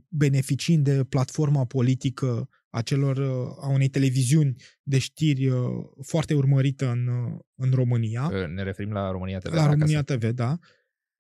beneficiind 0.08 0.84
de 0.84 1.04
platforma 1.04 1.66
politică 1.66 2.50
a 2.70 2.82
celor, 2.82 3.20
a 3.62 3.68
unei 3.68 3.88
televiziuni 3.88 4.56
de 4.84 4.98
știri 4.98 5.48
uh, 5.48 5.60
foarte 6.02 6.34
urmărită 6.34 6.90
în, 6.90 7.08
uh, 7.08 7.40
în 7.56 7.72
România. 7.72 8.30
Ne 8.48 8.64
referim 8.64 8.92
la 8.92 9.12
România 9.12 9.38
TV. 9.38 9.54
La 9.54 9.66
România 9.66 10.04
să... 10.08 10.16
TV, 10.16 10.30
da. 10.30 10.58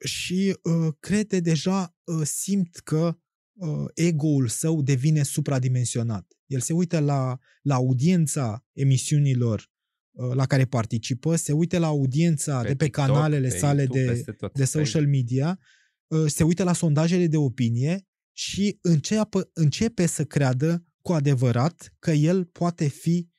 Și 0.06 0.58
uh, 0.64 0.94
crede 1.00 1.40
deja, 1.40 1.96
uh, 2.04 2.22
simt 2.24 2.76
că 2.76 3.18
uh, 3.54 3.86
ego-ul 3.94 4.48
său 4.48 4.82
devine 4.82 5.24
supradimensionat. 5.24 6.28
El 6.46 6.60
se 6.60 6.74
uită 6.74 7.00
la, 7.00 7.38
la 7.62 7.76
audiența 7.76 8.66
emisiunilor 8.72 9.70
uh, 10.12 10.34
la 10.34 10.46
care 10.46 10.66
participă, 10.66 11.36
se 11.36 11.52
uită 11.52 11.78
la 11.78 11.88
audiența 11.88 12.62
pe 12.62 12.68
de 12.68 12.76
pe 12.76 12.86
TikTok, 12.86 13.06
canalele 13.06 13.48
pe 13.48 13.58
sale 13.58 13.82
YouTube, 13.82 14.22
de, 14.40 14.50
de 14.54 14.66
social 14.66 15.08
media, 15.08 15.60
uh, 16.08 16.26
se 16.28 16.44
uită 16.44 16.64
la 16.64 16.74
sondajele 16.74 17.28
de 17.28 17.38
opinie 17.38 18.08
și 18.34 18.78
începe, 18.82 19.50
începe 19.54 20.06
să 20.06 20.26
creadă 20.26 20.86
cu 21.02 21.14
adevărat 21.14 21.94
că 22.00 22.12
el 22.12 22.46
poate 22.46 22.88
fi 22.88 23.32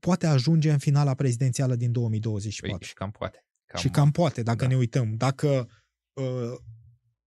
poate 0.00 0.26
ajunge 0.26 0.70
în 0.70 0.78
finala 0.78 1.14
prezidențială 1.14 1.76
din 1.76 1.92
2024. 1.92 2.78
Păi, 2.78 2.86
și 2.86 2.94
cam 2.94 3.10
poate. 3.10 3.44
Cam, 3.64 3.80
și 3.80 3.88
cam 3.88 4.10
poate, 4.10 4.42
dacă 4.42 4.64
da. 4.64 4.66
ne 4.66 4.76
uităm. 4.76 5.14
Dacă 5.16 5.68
uh, 6.12 6.58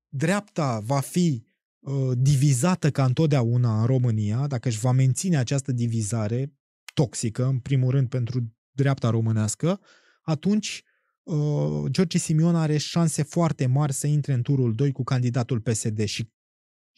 dreapta 0.07 0.79
va 0.79 0.99
fi 0.99 1.45
uh, 1.79 2.11
divizată 2.17 2.91
ca 2.91 3.05
întotdeauna 3.05 3.79
în 3.79 3.85
România, 3.85 4.47
dacă 4.47 4.67
își 4.67 4.79
va 4.79 4.91
menține 4.91 5.37
această 5.37 5.71
divizare 5.71 6.53
toxică, 6.93 7.45
în 7.45 7.59
primul 7.59 7.91
rând 7.91 8.09
pentru 8.09 8.53
dreapta 8.71 9.09
românească, 9.09 9.79
atunci 10.21 10.83
uh, 11.23 11.83
George 11.89 12.17
Simion 12.17 12.55
are 12.55 12.77
șanse 12.77 13.23
foarte 13.23 13.65
mari 13.65 13.93
să 13.93 14.07
intre 14.07 14.33
în 14.33 14.41
turul 14.41 14.75
2 14.75 14.91
cu 14.91 15.03
candidatul 15.03 15.61
PSD 15.61 16.03
și 16.03 16.31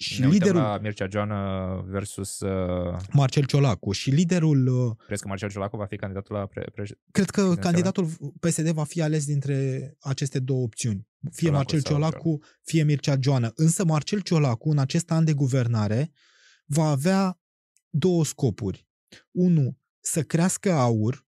și 0.02 0.22
ne 0.22 0.28
liderul 0.28 0.62
la 0.62 0.78
Mircea 0.82 1.08
Joană 1.12 1.38
versus 1.88 2.40
uh... 2.40 2.98
Marcel 3.12 3.46
Ciolacu 3.46 3.92
și 3.92 4.10
liderul 4.10 4.68
uh... 4.68 4.96
Crezi 5.06 5.22
că 5.22 5.28
Marcel 5.28 5.50
Ciolacu 5.50 5.78
va 5.78 5.86
fi 5.86 5.96
candidatul 5.96 6.36
la 6.36 6.46
pre, 6.46 6.62
pre... 6.74 6.84
Cred 7.12 7.30
că 7.30 7.56
candidatul 7.56 8.06
PSD 8.40 8.70
va 8.70 8.84
fi 8.84 9.02
ales 9.02 9.26
dintre 9.26 9.94
aceste 10.00 10.40
două 10.40 10.62
opțiuni. 10.62 11.08
Fie 11.20 11.32
Ciolacu 11.32 11.56
Marcel 11.56 11.82
Ciolacu, 11.82 12.40
fie 12.64 12.84
Mircea 12.84 13.16
Joană. 13.22 13.52
Însă 13.56 13.86
Marcel 13.86 14.20
Ciolacu 14.20 14.70
în 14.70 14.78
acest 14.78 15.12
an 15.12 15.26
de 15.26 15.34
guvernare 15.34 16.12
va 16.66 16.90
avea 16.90 17.40
două 17.90 18.26
scopuri. 18.26 18.88
Unu, 19.32 19.78
să 20.00 20.24
crească 20.24 20.72
aur, 20.72 21.26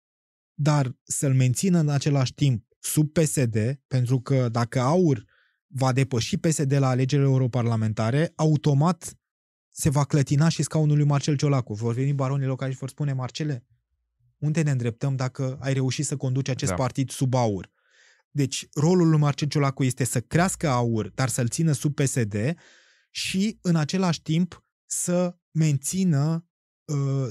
dar 0.54 0.96
să-l 1.02 1.34
mențină 1.34 1.78
în 1.78 1.88
același 1.88 2.34
timp 2.34 2.66
sub 2.78 3.12
PSD, 3.12 3.80
pentru 3.86 4.20
că 4.20 4.48
dacă 4.48 4.80
aur 4.80 5.24
va 5.68 5.92
depăși 5.92 6.36
PSD 6.36 6.72
la 6.72 6.88
alegerile 6.88 7.28
europarlamentare, 7.28 8.32
automat 8.36 9.18
se 9.68 9.90
va 9.90 10.04
clătina 10.04 10.48
și 10.48 10.62
scaunul 10.62 10.96
lui 10.96 11.06
Marcel 11.06 11.36
Ciolacu. 11.36 11.74
Vor 11.74 11.94
veni 11.94 12.12
baronii 12.12 12.46
locali 12.46 12.72
și 12.72 12.78
vor 12.78 12.88
spune, 12.88 13.12
Marcele, 13.12 13.66
unde 14.38 14.62
ne 14.62 14.70
îndreptăm 14.70 15.16
dacă 15.16 15.58
ai 15.60 15.72
reușit 15.72 16.06
să 16.06 16.16
conduci 16.16 16.48
acest 16.48 16.70
da. 16.70 16.76
partid 16.76 17.10
sub 17.10 17.34
aur? 17.34 17.70
Deci, 18.30 18.68
rolul 18.74 19.08
lui 19.08 19.18
Marcel 19.18 19.48
Ciolacu 19.48 19.84
este 19.84 20.04
să 20.04 20.20
crească 20.20 20.68
aur, 20.68 21.10
dar 21.10 21.28
să-l 21.28 21.48
țină 21.48 21.72
sub 21.72 21.94
PSD 21.94 22.36
și, 23.10 23.58
în 23.62 23.76
același 23.76 24.22
timp, 24.22 24.64
să 24.86 25.36
mențină 25.50 26.48
uh, 26.84 27.28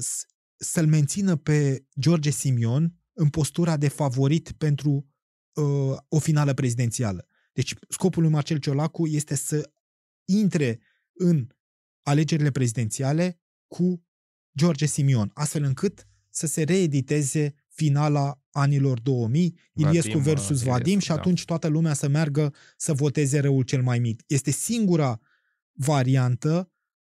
să-l 0.57 0.88
mențină 0.88 1.35
pe 1.35 1.85
George 1.99 2.30
Simion 2.30 2.95
în 3.14 3.30
postura 3.30 3.77
de 3.77 3.88
favorit 3.88 4.51
pentru 4.51 5.07
uh, 5.53 5.97
o 6.07 6.19
finală 6.19 6.53
prezidențială. 6.53 7.27
Deci 7.57 7.73
scopul 7.89 8.21
lui 8.21 8.31
Marcel 8.31 8.57
Ciolacu 8.57 9.07
este 9.07 9.35
să 9.35 9.71
intre 10.25 10.79
în 11.13 11.47
alegerile 12.01 12.51
prezidențiale 12.51 13.39
cu 13.67 14.05
George 14.57 14.85
Simion, 14.85 15.31
astfel 15.34 15.63
încât 15.63 16.07
să 16.29 16.47
se 16.47 16.63
reediteze 16.63 17.53
finala 17.67 18.41
anilor 18.51 18.99
2000, 18.99 19.59
Iliescu 19.73 20.17
versus 20.17 20.61
Vadim 20.61 20.84
Iliescu, 20.84 21.01
și 21.03 21.07
da. 21.07 21.13
atunci 21.13 21.39
da. 21.39 21.45
toată 21.45 21.67
lumea 21.67 21.93
să 21.93 22.07
meargă 22.07 22.53
să 22.77 22.93
voteze 22.93 23.39
răul 23.39 23.63
cel 23.63 23.81
mai 23.81 23.99
mic. 23.99 24.21
Este 24.27 24.51
singura 24.51 25.19
variantă 25.71 26.71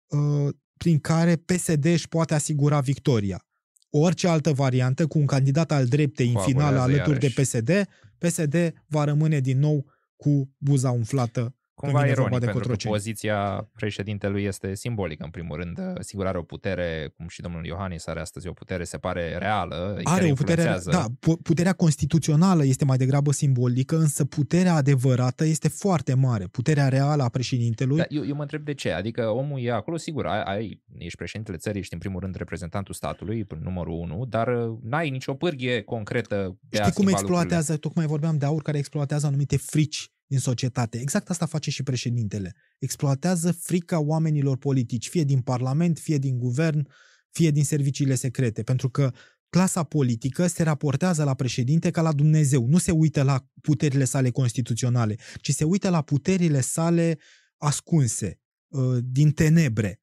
uh, 0.08 0.54
prin 0.78 1.00
care 1.00 1.36
PSD 1.36 1.86
își 1.86 2.08
poate 2.08 2.34
asigura 2.34 2.80
victoria. 2.80 3.46
Orice 3.90 4.28
altă 4.28 4.54
variantă, 4.54 5.08
cu 5.08 5.20
un 5.20 5.26
candidat 5.26 5.72
al 5.72 5.88
dreptei 5.88 6.32
în 6.34 6.42
finală 6.42 6.80
alături 6.80 7.26
iarăși. 7.26 7.36
de 7.36 7.42
PSD, 7.42 7.88
PSD 8.18 8.84
va 8.88 9.04
rămâne 9.04 9.40
din 9.40 9.60
nou 9.60 9.98
cu 10.22 10.50
buza 10.58 10.92
umflată 10.92 11.56
Cumva 11.80 12.06
ironic, 12.06 12.40
de 12.40 12.46
pentru 12.46 12.70
că 12.70 12.76
poziția 12.90 13.40
președintelui 13.80 14.44
este 14.44 14.76
simbolică, 14.76 15.24
în 15.24 15.30
primul 15.30 15.58
rând. 15.58 15.80
Sigur 16.00 16.26
are 16.26 16.38
o 16.38 16.42
putere, 16.42 17.14
cum 17.18 17.28
și 17.28 17.42
domnul 17.42 17.66
Iohannis 17.66 18.08
are 18.08 18.20
astăzi 18.20 18.48
o 18.48 18.52
putere, 18.52 18.84
se 18.84 18.98
pare 18.98 19.38
reală. 19.38 20.00
Are 20.04 20.32
o 20.32 20.34
putere, 20.34 20.80
da, 20.86 21.06
puterea 21.44 21.74
constituțională 21.74 22.66
este 22.66 22.86
mai 22.86 22.98
degrabă 22.98 23.32
simbolică, 23.32 23.98
însă 23.98 24.26
puterea 24.26 24.74
adevărată 24.74 25.46
este 25.46 25.68
foarte 25.68 26.14
mare. 26.14 26.46
Puterea 26.48 26.88
reală 26.88 27.24
a 27.24 27.30
președintelui. 27.30 27.98
Da, 27.98 28.06
eu, 28.10 28.26
eu 28.26 28.36
mă 28.36 28.42
întreb 28.42 28.64
de 28.64 28.74
ce. 28.74 28.92
Adică 28.92 29.28
omul 29.28 29.60
e 29.62 29.72
acolo, 29.72 29.98
sigur, 29.98 30.26
ai, 30.26 30.42
ai, 30.42 30.82
ești 30.98 31.18
președintele 31.18 31.58
țării, 31.58 31.80
ești 31.80 31.94
în 31.94 32.00
primul 32.00 32.20
rând 32.20 32.36
reprezentantul 32.36 32.94
statului, 32.94 33.48
numărul 33.62 33.94
unu, 33.94 34.26
dar 34.26 34.48
uh, 34.48 34.78
n-ai 34.82 35.10
nicio 35.10 35.34
pârghie 35.34 35.82
concretă 35.82 36.58
de 36.70 36.78
Știi 36.78 36.90
a 36.90 36.94
cum 36.94 37.08
exploatează, 37.08 37.72
lucrurile. 37.72 37.78
tocmai 37.78 38.06
vorbeam 38.06 38.38
de 38.38 38.46
aur 38.46 38.62
care 38.62 38.78
exploatează 38.78 39.26
anumite 39.26 39.58
frici 39.58 40.12
din 40.30 40.40
societate. 40.40 41.00
Exact 41.00 41.30
asta 41.30 41.46
face 41.46 41.70
și 41.70 41.84
președintele. 41.84 42.56
Exploatează 42.80 43.52
frica 43.52 44.00
oamenilor 44.00 44.58
politici, 44.58 45.10
fie 45.10 45.24
din 45.24 45.42
parlament, 45.42 46.00
fie 46.00 46.18
din 46.18 46.38
guvern, 46.38 46.88
fie 47.32 47.52
din 47.52 47.64
serviciile 47.64 48.16
secrete, 48.16 48.64
pentru 48.64 48.90
că 48.90 49.12
clasa 49.50 49.84
politică 49.84 50.48
se 50.48 50.64
raportează 50.64 51.24
la 51.24 51.34
președinte 51.34 51.92
ca 51.92 52.02
la 52.02 52.12
Dumnezeu. 52.12 52.68
Nu 52.68 52.78
se 52.78 52.92
uită 52.92 53.24
la 53.24 53.48
puterile 53.62 54.04
sale 54.04 54.30
constituționale, 54.30 55.16
ci 55.42 55.52
se 55.52 55.64
uită 55.64 55.90
la 55.90 56.02
puterile 56.02 56.62
sale 56.62 57.18
ascunse, 57.58 58.40
uh, 58.68 58.98
din 59.04 59.32
tenebre. 59.32 60.02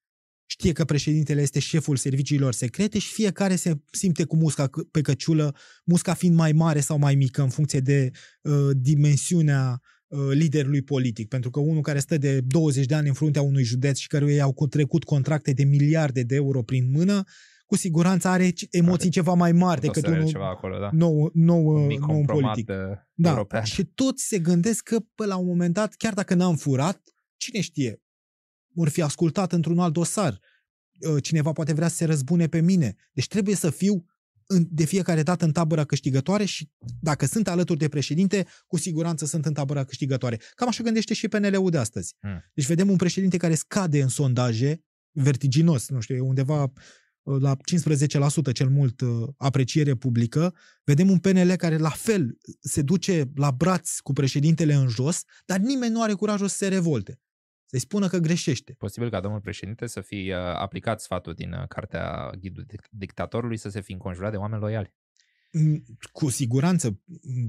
Știe 0.48 0.72
că 0.72 0.84
președintele 0.84 1.42
este 1.42 1.58
șeful 1.58 1.96
serviciilor 1.96 2.52
secrete 2.52 2.98
și 2.98 3.12
fiecare 3.12 3.56
se 3.56 3.80
simte 3.90 4.24
cu 4.24 4.36
musca 4.36 4.70
pe 4.90 5.00
căciulă, 5.00 5.56
musca 5.84 6.14
fiind 6.14 6.36
mai 6.36 6.52
mare 6.52 6.80
sau 6.80 6.98
mai 6.98 7.14
mică 7.14 7.42
în 7.42 7.50
funcție 7.50 7.80
de 7.80 8.10
uh, 8.42 8.70
dimensiunea 8.74 9.70
Uh, 9.70 9.95
liderului 10.30 10.82
politic, 10.82 11.28
pentru 11.28 11.50
că 11.50 11.60
unul 11.60 11.82
care 11.82 11.98
stă 11.98 12.18
de 12.18 12.40
20 12.40 12.86
de 12.86 12.94
ani 12.94 13.08
în 13.08 13.14
fruntea 13.14 13.42
unui 13.42 13.62
județ 13.62 13.98
și 13.98 14.06
căruia 14.06 14.44
au 14.44 14.66
trecut 14.66 15.04
contracte 15.04 15.52
de 15.52 15.64
miliarde 15.64 16.22
de 16.22 16.34
euro 16.34 16.62
prin 16.62 16.90
mână, 16.90 17.24
cu 17.66 17.76
siguranță 17.76 18.28
are 18.28 18.52
emoții 18.70 19.02
are, 19.02 19.08
ceva 19.08 19.34
mai 19.34 19.52
mari 19.52 19.80
decât 19.80 20.06
unul 20.06 20.26
ceva 20.26 20.48
acolo, 20.48 20.78
da. 20.78 20.90
nou, 20.92 21.30
nou, 21.34 21.88
nou 21.88 22.24
politic. 22.24 22.68
Uh, 22.68 22.76
da. 23.14 23.28
European. 23.28 23.62
Și 23.62 23.84
toți 23.84 24.26
se 24.26 24.38
gândesc 24.38 24.82
că 24.82 25.00
pe 25.14 25.26
la 25.26 25.36
un 25.36 25.46
moment 25.46 25.74
dat, 25.74 25.94
chiar 25.94 26.14
dacă 26.14 26.34
n-am 26.34 26.56
furat, 26.56 27.02
cine 27.36 27.60
știe, 27.60 28.02
vor 28.74 28.88
fi 28.88 29.02
ascultat 29.02 29.52
într-un 29.52 29.78
alt 29.78 29.92
dosar. 29.92 30.40
uh, 31.00 31.22
cineva 31.22 31.52
poate 31.52 31.72
vrea 31.72 31.88
să 31.88 31.96
se 31.96 32.04
răzbune 32.04 32.46
pe 32.46 32.60
mine. 32.60 32.96
Deci 33.12 33.28
trebuie 33.28 33.54
să 33.54 33.70
fiu 33.70 33.94
în, 33.94 34.04
de 34.48 34.84
fiecare 34.84 35.22
dată 35.22 35.44
în 35.44 35.52
tabăra 35.52 35.84
câștigătoare 35.84 36.44
și 36.44 36.70
dacă 37.00 37.26
sunt 37.26 37.48
alături 37.48 37.78
de 37.78 37.88
președinte, 37.88 38.46
cu 38.66 38.76
siguranță 38.76 39.26
sunt 39.26 39.46
în 39.46 39.52
tabăra 39.52 39.84
câștigătoare. 39.84 40.40
Cam 40.54 40.68
așa 40.68 40.82
gândește 40.82 41.14
și 41.14 41.28
PNL-ul 41.28 41.70
de 41.70 41.78
astăzi. 41.78 42.14
Hmm. 42.20 42.44
Deci 42.54 42.66
vedem 42.66 42.90
un 42.90 42.96
președinte 42.96 43.36
care 43.36 43.54
scade 43.54 44.02
în 44.02 44.08
sondaje, 44.08 44.84
vertiginos, 45.10 45.88
nu 45.88 46.00
știu, 46.00 46.26
undeva 46.26 46.62
uh, 46.62 47.40
la 47.40 47.56
15% 48.50 48.52
cel 48.52 48.68
mult 48.68 49.00
uh, 49.00 49.28
apreciere 49.36 49.94
publică, 49.94 50.54
vedem 50.84 51.10
un 51.10 51.18
PNL 51.18 51.56
care 51.56 51.76
la 51.76 51.90
fel 51.90 52.38
se 52.60 52.82
duce 52.82 53.30
la 53.34 53.50
braț 53.50 53.98
cu 53.98 54.12
președintele 54.12 54.74
în 54.74 54.88
jos, 54.88 55.22
dar 55.44 55.58
nimeni 55.58 55.92
nu 55.92 56.02
are 56.02 56.12
curajul 56.12 56.48
să 56.48 56.56
se 56.56 56.68
revolte 56.68 57.20
să-i 57.66 57.78
spună 57.78 58.08
că 58.08 58.18
greșește. 58.18 58.72
Posibil 58.78 59.10
ca 59.10 59.20
domnul 59.20 59.40
președinte 59.40 59.86
să 59.86 60.00
fi 60.00 60.30
uh, 60.30 60.36
aplicat 60.36 61.00
sfatul 61.00 61.34
din 61.34 61.52
uh, 61.52 61.68
cartea 61.68 62.30
Ghidul 62.40 62.66
Dictatorului 62.90 63.56
să 63.56 63.68
se 63.68 63.80
fi 63.80 63.92
înconjurat 63.92 64.30
de 64.30 64.36
oameni 64.36 64.60
loiali. 64.60 64.94
Mm, 65.52 65.84
cu 66.12 66.28
siguranță, 66.28 67.00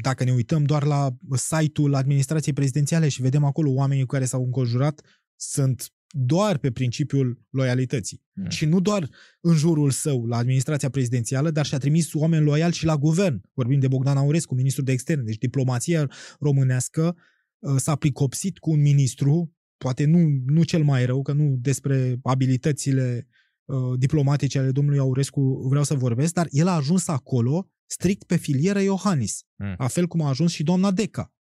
dacă 0.01 0.23
ne 0.23 0.31
uităm 0.31 0.63
doar 0.63 0.83
la 0.83 1.09
site-ul 1.35 1.95
administrației 1.95 2.53
prezidențiale 2.53 3.09
și 3.09 3.21
vedem 3.21 3.43
acolo 3.43 3.71
oamenii 3.71 4.03
cu 4.03 4.13
care 4.13 4.25
s-au 4.25 4.43
înconjurat, 4.43 5.01
sunt 5.35 5.91
doar 6.09 6.57
pe 6.57 6.71
principiul 6.71 7.41
loialității. 7.49 8.23
Mm. 8.33 8.49
Și 8.49 8.65
nu 8.65 8.79
doar 8.79 9.09
în 9.41 9.55
jurul 9.55 9.89
său, 9.89 10.25
la 10.25 10.37
administrația 10.37 10.89
prezidențială, 10.89 11.51
dar 11.51 11.65
și-a 11.65 11.77
trimis 11.77 12.13
oameni 12.13 12.43
loiali 12.43 12.73
și 12.73 12.85
la 12.85 12.97
guvern. 12.97 13.41
Vorbim 13.53 13.79
de 13.79 13.87
Bogdan 13.87 14.17
Aurescu, 14.17 14.55
ministrul 14.55 14.85
de 14.85 14.91
externe. 14.91 15.23
Deci 15.23 15.37
diplomația 15.37 16.11
românească 16.39 17.15
uh, 17.59 17.75
s-a 17.77 17.95
pricopsit 17.95 18.57
cu 18.57 18.71
un 18.71 18.81
ministru 18.81 19.56
poate 19.77 20.05
nu, 20.05 20.19
nu 20.45 20.63
cel 20.63 20.83
mai 20.83 21.05
rău, 21.05 21.21
că 21.21 21.31
nu 21.31 21.55
despre 21.59 22.19
abilitățile 22.23 23.27
uh, 23.65 23.99
diplomatice 23.99 24.59
ale 24.59 24.71
domnului 24.71 24.99
Aurescu 24.99 25.67
vreau 25.69 25.83
să 25.83 25.95
vorbesc, 25.95 26.33
dar 26.33 26.47
el 26.49 26.67
a 26.67 26.75
ajuns 26.75 27.07
acolo 27.07 27.69
strict 27.85 28.23
pe 28.23 28.35
filieră 28.35 28.81
Iohannis, 28.81 29.43
mm. 29.55 29.75
la 29.77 29.87
fel 29.87 30.07
cum 30.07 30.21
a 30.21 30.27
ajuns 30.27 30.51
și 30.51 30.63
doamna 30.63 30.91
Deca. 30.91 31.33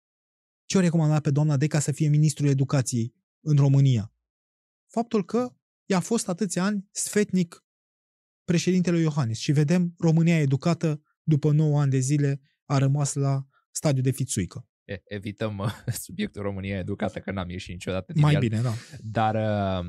Ce 0.65 0.77
o 0.77 0.79
recomandat 0.79 1.21
pe 1.21 1.31
doamna 1.31 1.57
Deca 1.57 1.79
să 1.79 1.91
fie 1.91 2.07
ministrul 2.07 2.47
educației 2.47 3.13
în 3.39 3.55
România? 3.55 4.13
Faptul 4.91 5.25
că 5.25 5.55
i-a 5.85 5.99
fost 5.99 6.27
atâția 6.27 6.63
ani 6.63 6.87
sfetnic 6.91 7.65
președintele 8.43 8.99
Iohannis 8.99 9.37
și 9.37 9.51
vedem 9.51 9.95
România 9.97 10.39
educată 10.39 11.01
după 11.23 11.51
9 11.51 11.79
ani 11.81 11.91
de 11.91 11.99
zile 11.99 12.41
a 12.65 12.77
rămas 12.77 13.13
la 13.13 13.47
stadiu 13.71 14.01
de 14.01 14.11
fițuică 14.11 14.67
evităm 15.03 15.57
uh, 15.57 15.71
subiectul 16.05 16.41
România 16.41 16.77
educată, 16.77 17.19
că 17.19 17.31
n-am 17.31 17.49
ieșit 17.49 17.71
niciodată 17.71 18.13
din 18.13 18.21
Mai 18.21 18.33
el. 18.33 18.39
bine, 18.39 18.61
da. 18.61 18.73
Dar 18.99 19.35
uh, 19.35 19.85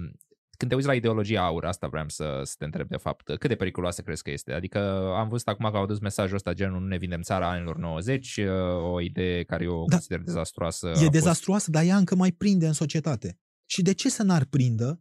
când 0.56 0.70
te 0.70 0.77
uiți 0.77 0.86
la 0.86 0.94
ideologia 0.94 1.44
aur, 1.44 1.64
asta 1.64 1.86
vreau 1.86 2.09
să, 2.09 2.40
să 2.43 2.55
te 2.59 2.64
întreb 2.64 2.89
de 2.89 2.97
fapt, 2.97 3.24
cât 3.24 3.48
de 3.48 3.55
periculoasă 3.55 4.02
crezi 4.02 4.23
că 4.23 4.31
este? 4.31 4.52
Adică 4.52 4.78
am 5.16 5.28
văzut 5.28 5.48
acum 5.48 5.70
că 5.70 5.77
au 5.77 5.82
adus 5.82 5.98
mesajul 5.98 6.35
ăsta 6.36 6.52
genul 6.52 6.81
nu 6.81 6.86
ne 6.86 6.97
vindem 6.97 7.23
țara 7.23 7.51
anilor 7.51 7.77
90, 7.77 8.36
uh, 8.36 8.47
o 8.93 9.01
idee 9.01 9.43
care 9.43 9.64
eu 9.64 9.85
da, 9.89 9.94
consider 9.94 10.20
dezastruoasă. 10.20 10.93
E 11.05 11.09
dezastruoasă, 11.09 11.64
fost... 11.64 11.77
dar 11.77 11.85
ea 11.85 11.97
încă 11.97 12.14
mai 12.14 12.32
prinde 12.32 12.66
în 12.66 12.73
societate. 12.73 13.39
Și 13.64 13.82
de 13.82 13.93
ce 13.93 14.10
să 14.10 14.23
n-ar 14.23 14.44
prindă 14.44 15.01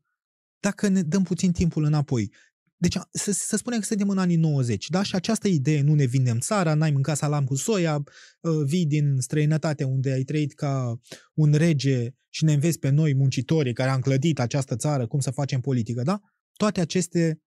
dacă 0.59 0.87
ne 0.87 1.01
dăm 1.01 1.23
puțin 1.23 1.51
timpul 1.51 1.83
înapoi? 1.83 2.31
Deci 2.77 2.97
să, 3.11 3.31
să 3.31 3.57
spunem 3.57 3.79
că 3.79 3.85
suntem 3.85 4.09
în 4.09 4.17
anii 4.17 4.35
90, 4.35 4.89
da? 4.89 5.03
Și 5.03 5.15
această 5.15 5.47
idee, 5.47 5.81
nu 5.81 5.93
ne 5.93 6.05
vindem 6.05 6.39
țara, 6.39 6.73
n-ai 6.73 6.91
mâncat 6.91 7.17
salam 7.17 7.45
cu 7.45 7.55
soia, 7.55 8.03
ă, 8.43 8.63
vii 8.63 8.85
din 8.85 9.19
străinătate 9.19 9.83
unde 9.83 10.11
ai 10.11 10.23
trăit 10.23 10.53
ca 10.53 10.99
un 11.33 11.53
rege 11.53 12.09
și 12.29 12.43
ne 12.43 12.53
înveți 12.53 12.79
pe 12.79 12.89
noi, 12.89 13.13
muncitorii 13.13 13.73
care 13.73 13.89
am 13.89 13.99
clădit 13.99 14.39
această 14.39 14.75
țară, 14.75 15.07
cum 15.07 15.19
să 15.19 15.31
facem 15.31 15.61
politică, 15.61 16.01
da? 16.01 16.21
Toate 16.53 16.81
aceste 16.81 17.41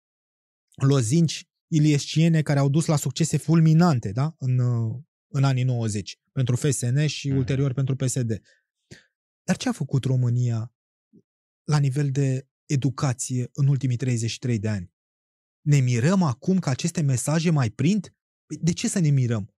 lozinci 0.75 1.49
iliesciene 1.69 2.43
care 2.43 2.59
au 2.59 2.69
dus 2.69 2.87
la 2.87 2.97
succese 2.97 3.37
fulminante, 3.37 4.13
da? 4.13 4.35
În, 4.39 4.59
ă, 4.59 5.01
în 5.33 5.45
anii 5.45 5.65
90, 5.65 6.19
pentru 6.33 6.57
FSN 6.57 7.05
și 7.07 7.31
mm. 7.31 7.37
ulterior 7.37 7.73
pentru 7.73 7.97
PSD. 7.97 8.41
Dar 9.43 9.57
ce 9.57 9.69
a 9.69 9.73
făcut 9.73 10.05
România 10.05 10.75
la 11.65 11.79
nivel 11.79 12.11
de 12.11 12.49
educație 12.67 13.51
în 13.53 13.67
ultimii 13.67 13.97
33 13.97 14.59
de 14.59 14.69
ani? 14.69 14.95
Ne 15.67 15.79
mirăm 15.79 16.23
acum 16.23 16.59
că 16.59 16.69
aceste 16.69 17.01
mesaje 17.01 17.51
mai 17.51 17.71
prind? 17.71 18.15
Păi, 18.47 18.59
de 18.61 18.73
ce 18.73 18.89
să 18.89 18.99
ne 18.99 19.09
mirăm? 19.09 19.55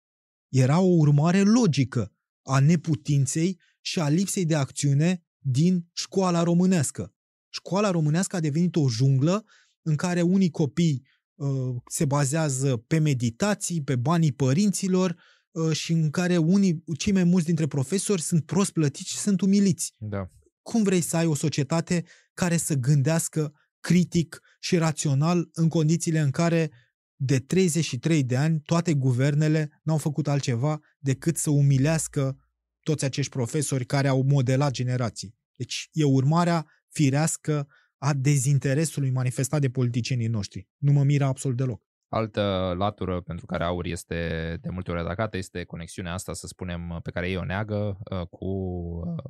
Era 0.48 0.80
o 0.80 0.86
urmare 0.86 1.42
logică 1.42 2.12
a 2.42 2.58
neputinței 2.58 3.60
și 3.80 4.00
a 4.00 4.08
lipsei 4.08 4.44
de 4.44 4.54
acțiune 4.54 5.26
din 5.38 5.88
școala 5.92 6.42
românească. 6.42 7.14
Școala 7.48 7.90
românească 7.90 8.36
a 8.36 8.40
devenit 8.40 8.76
o 8.76 8.88
junglă 8.88 9.44
în 9.82 9.96
care 9.96 10.22
unii 10.22 10.50
copii 10.50 11.06
uh, 11.34 11.76
se 11.86 12.04
bazează 12.04 12.76
pe 12.76 12.98
meditații, 12.98 13.82
pe 13.82 13.96
banii 13.96 14.32
părinților 14.32 15.16
uh, 15.50 15.76
și 15.76 15.92
în 15.92 16.10
care 16.10 16.36
unii, 16.36 16.84
cei 16.96 17.12
mai 17.12 17.24
mulți 17.24 17.46
dintre 17.46 17.66
profesori 17.66 18.22
sunt 18.22 18.44
prost 18.44 18.70
plătiți 18.70 19.10
și 19.10 19.18
sunt 19.18 19.40
umiliți. 19.40 19.94
Da. 19.98 20.30
Cum 20.62 20.82
vrei 20.82 21.00
să 21.00 21.16
ai 21.16 21.26
o 21.26 21.34
societate 21.34 22.04
care 22.34 22.56
să 22.56 22.74
gândească 22.74 23.52
critic 23.88 24.40
și 24.60 24.76
rațional 24.76 25.48
în 25.52 25.68
condițiile 25.68 26.18
în 26.18 26.30
care 26.30 26.70
de 27.16 27.38
33 27.38 28.24
de 28.24 28.36
ani 28.36 28.60
toate 28.60 28.94
guvernele 28.94 29.80
n-au 29.82 29.96
făcut 29.96 30.28
altceva 30.28 30.80
decât 30.98 31.36
să 31.36 31.50
umilească 31.50 32.36
toți 32.82 33.04
acești 33.04 33.30
profesori 33.30 33.84
care 33.84 34.08
au 34.08 34.22
modelat 34.22 34.72
generații. 34.72 35.34
Deci 35.54 35.88
e 35.92 36.04
urmarea 36.04 36.66
firească 36.88 37.68
a 37.98 38.14
dezinteresului 38.14 39.10
manifestat 39.10 39.60
de 39.60 39.70
politicienii 39.70 40.26
noștri. 40.26 40.68
Nu 40.76 40.92
mă 40.92 41.04
miră 41.04 41.24
absolut 41.24 41.56
deloc. 41.56 41.82
Altă 42.08 42.74
latură 42.78 43.20
pentru 43.20 43.46
care 43.46 43.64
aur 43.64 43.84
este 43.84 44.58
de 44.60 44.68
multe 44.70 44.90
ori 44.90 45.00
atacată 45.00 45.36
este 45.36 45.64
conexiunea 45.64 46.12
asta, 46.12 46.32
să 46.32 46.46
spunem, 46.46 47.00
pe 47.02 47.10
care 47.10 47.28
ei 47.28 47.36
o 47.36 47.44
neagă 47.44 47.98
uh, 48.10 48.26
cu 48.26 48.46
uh, 48.46 49.24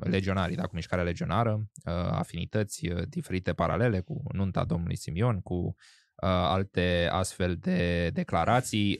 legionarii, 0.00 0.56
da, 0.56 0.66
cu 0.66 0.74
mișcarea 0.74 1.04
legionară, 1.04 1.52
uh, 1.84 1.92
afinități 1.94 2.88
diferite 3.08 3.52
paralele 3.52 4.00
cu 4.00 4.22
nunta 4.32 4.64
domnului 4.64 4.96
Simion, 4.96 5.40
cu 5.40 5.74
alte 6.22 7.08
astfel 7.12 7.56
de 7.56 8.10
declarații. 8.12 8.98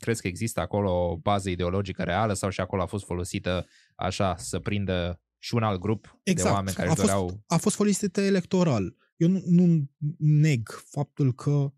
Crezi 0.00 0.20
că 0.20 0.26
există 0.26 0.60
acolo 0.60 1.10
o 1.10 1.16
bază 1.16 1.50
ideologică 1.50 2.02
reală 2.02 2.32
sau 2.32 2.50
și 2.50 2.60
acolo 2.60 2.82
a 2.82 2.86
fost 2.86 3.04
folosită 3.04 3.66
așa 3.94 4.36
să 4.36 4.58
prindă 4.58 5.20
și 5.38 5.54
un 5.54 5.62
alt 5.62 5.80
grup 5.80 6.18
exact. 6.22 6.48
de 6.48 6.54
oameni 6.54 6.76
care 6.76 6.88
a 6.88 6.90
fost, 6.90 7.00
doreau... 7.00 7.42
A 7.46 7.56
fost 7.56 7.76
folosită 7.76 8.20
electoral. 8.20 8.96
Eu 9.16 9.28
nu, 9.28 9.42
nu 9.46 9.90
neg 10.18 10.68
faptul 10.68 11.34
că 11.34 11.72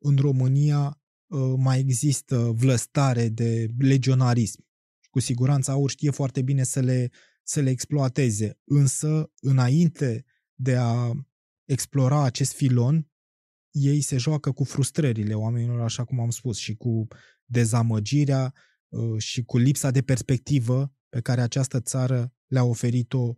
în 0.00 0.16
România 0.16 1.02
uh, 1.26 1.54
mai 1.56 1.78
există 1.78 2.52
vlăstare 2.56 3.28
de 3.28 3.68
legionarism. 3.78 4.66
Cu 5.10 5.20
siguranță 5.20 5.70
AUR 5.70 5.90
știe 5.90 6.10
foarte 6.10 6.42
bine 6.42 6.62
să 6.62 6.80
le, 6.80 7.10
să 7.42 7.60
le 7.60 7.70
exploateze. 7.70 8.58
Însă, 8.64 9.32
înainte 9.40 10.24
de 10.54 10.76
a 10.76 11.12
explora 11.64 12.22
acest 12.22 12.52
filon, 12.52 13.10
ei 13.70 14.00
se 14.00 14.16
joacă 14.16 14.52
cu 14.52 14.64
frustrările 14.64 15.34
oamenilor, 15.34 15.80
așa 15.80 16.04
cum 16.04 16.20
am 16.20 16.30
spus, 16.30 16.56
și 16.56 16.74
cu 16.74 17.06
dezamăgirea 17.44 18.54
uh, 18.88 19.18
și 19.18 19.42
cu 19.44 19.58
lipsa 19.58 19.90
de 19.90 20.02
perspectivă 20.02 20.92
pe 21.08 21.20
care 21.20 21.40
această 21.40 21.80
țară 21.80 22.32
le-a 22.46 22.64
oferit-o 22.64 23.34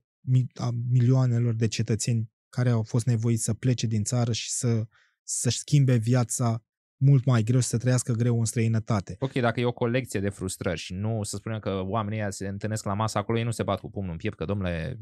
a 0.55 0.71
milioanelor 0.91 1.55
de 1.55 1.69
cetățeni 1.69 2.31
care 2.49 2.71
au 2.71 2.83
fost 2.83 3.07
nevoiți 3.07 3.43
să 3.43 3.55
plece 3.55 3.87
din 3.87 4.05
țară 4.05 4.33
și 4.33 4.51
să 4.51 4.87
să-și 5.31 5.59
schimbe 5.59 5.97
viața 5.97 6.65
mult 6.97 7.25
mai 7.25 7.43
greu 7.43 7.61
și 7.61 7.67
să 7.67 7.79
trăiască 7.79 8.13
greu 8.13 8.39
în 8.39 8.45
străinătate. 8.45 9.17
Ok, 9.19 9.33
dacă 9.33 9.61
e 9.61 9.65
o 9.65 9.73
colecție 9.73 10.21
de 10.21 10.29
frustrări 10.29 10.79
și 10.79 10.95
nu 10.95 11.23
să 11.23 11.37
spunem 11.37 11.59
că 11.59 11.83
oamenii 11.85 12.19
ăia 12.19 12.31
se 12.31 12.49
întâlnesc 12.49 12.85
la 12.85 12.95
masă 12.95 13.19
acolo, 13.19 13.39
ei 13.39 13.45
nu 13.45 13.51
se 13.51 13.63
bat 13.63 13.81
cu 13.81 13.91
pumnul 13.91 14.13
în 14.13 14.19
piept, 14.19 14.37
că 14.37 14.45
domnule, 14.45 14.99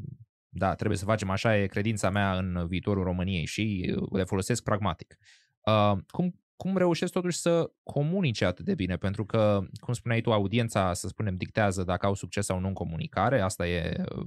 da, 0.49 0.75
trebuie 0.75 0.97
să 0.97 1.05
facem 1.05 1.29
așa, 1.29 1.57
e 1.57 1.65
credința 1.65 2.09
mea 2.09 2.37
în 2.37 2.67
viitorul 2.67 3.03
României 3.03 3.45
și 3.45 3.95
le 4.11 4.23
folosesc 4.23 4.63
pragmatic. 4.63 5.17
Uh, 5.65 5.97
cum 6.07 6.39
cum 6.61 6.77
reușesc 6.77 7.11
totuși 7.11 7.37
să 7.37 7.71
comunice 7.83 8.45
atât 8.45 8.65
de 8.65 8.73
bine? 8.73 8.97
Pentru 8.97 9.25
că, 9.25 9.67
cum 9.79 9.93
spuneai 9.93 10.21
tu, 10.21 10.31
audiența, 10.31 10.93
să 10.93 11.07
spunem, 11.07 11.35
dictează 11.35 11.83
dacă 11.83 12.05
au 12.05 12.13
succes 12.13 12.45
sau 12.45 12.59
nu 12.59 12.67
în 12.67 12.73
comunicare, 12.73 13.41
asta 13.41 13.67
e 13.67 14.03
uh, 14.15 14.25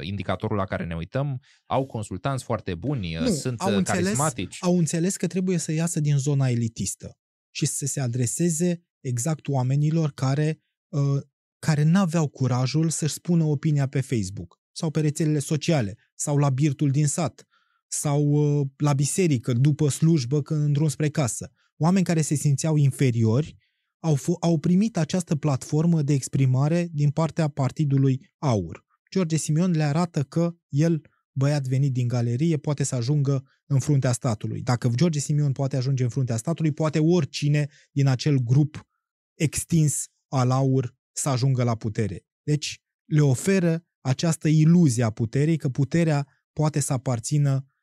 indicatorul 0.00 0.56
la 0.56 0.64
care 0.64 0.84
ne 0.84 0.94
uităm. 0.94 1.40
Au 1.64 1.86
consultanți 1.86 2.44
foarte 2.44 2.74
buni, 2.74 3.14
nu, 3.14 3.28
sunt 3.28 3.60
au 3.60 3.82
carismatici. 3.82 4.42
Înțeles, 4.42 4.62
au 4.62 4.78
înțeles 4.78 5.16
că 5.16 5.26
trebuie 5.26 5.58
să 5.58 5.72
iasă 5.72 6.00
din 6.00 6.18
zona 6.18 6.48
elitistă 6.48 7.18
și 7.50 7.66
să 7.66 7.86
se 7.86 8.00
adreseze 8.00 8.82
exact 9.00 9.48
oamenilor 9.48 10.10
care, 10.10 10.62
uh, 10.88 11.22
care 11.58 11.82
n-aveau 11.82 12.28
curajul 12.28 12.88
să-și 12.88 13.14
spună 13.14 13.44
opinia 13.44 13.86
pe 13.88 14.00
Facebook 14.00 14.60
sau 14.72 14.90
pe 14.90 15.00
rețelele 15.00 15.38
sociale 15.38 15.98
sau 16.14 16.36
la 16.36 16.50
birtul 16.50 16.90
din 16.90 17.06
sat 17.06 17.46
sau 17.88 18.22
uh, 18.22 18.66
la 18.76 18.92
biserică, 18.92 19.52
după 19.52 19.88
slujbă, 19.88 20.42
când 20.42 20.62
în 20.62 20.72
drum 20.72 20.88
spre 20.88 21.08
casă. 21.08 21.52
Oameni 21.76 22.04
care 22.04 22.20
se 22.20 22.34
simțeau 22.34 22.76
inferiori 22.76 23.56
au, 23.98 24.16
f- 24.16 24.40
au 24.40 24.58
primit 24.58 24.96
această 24.96 25.36
platformă 25.36 26.02
de 26.02 26.12
exprimare 26.12 26.88
din 26.92 27.10
partea 27.10 27.48
Partidului 27.48 28.30
Aur. 28.38 28.84
George 29.10 29.36
Simion 29.36 29.70
le 29.70 29.82
arată 29.82 30.22
că 30.22 30.56
el 30.68 31.02
băiat 31.32 31.66
venit 31.66 31.92
din 31.92 32.08
galerie 32.08 32.56
poate 32.56 32.82
să 32.84 32.94
ajungă 32.94 33.44
în 33.66 33.78
fruntea 33.78 34.12
statului. 34.12 34.62
Dacă 34.62 34.90
George 34.94 35.18
Simion 35.18 35.52
poate 35.52 35.76
ajunge 35.76 36.02
în 36.02 36.08
fruntea 36.08 36.36
statului, 36.36 36.72
poate 36.72 36.98
oricine 36.98 37.68
din 37.92 38.06
acel 38.06 38.36
grup 38.38 38.86
extins 39.34 40.04
al 40.28 40.50
aur 40.50 40.94
să 41.12 41.28
ajungă 41.28 41.62
la 41.62 41.74
putere. 41.74 42.24
Deci 42.42 42.82
le 43.04 43.20
oferă 43.20 43.84
această 44.00 44.48
iluzie 44.48 45.02
a 45.02 45.10
puterii, 45.10 45.56
că 45.56 45.68
puterea 45.68 46.26
poate 46.52 46.80
să 46.80 46.92
aparțină 46.92 47.64
uh, 47.64 47.75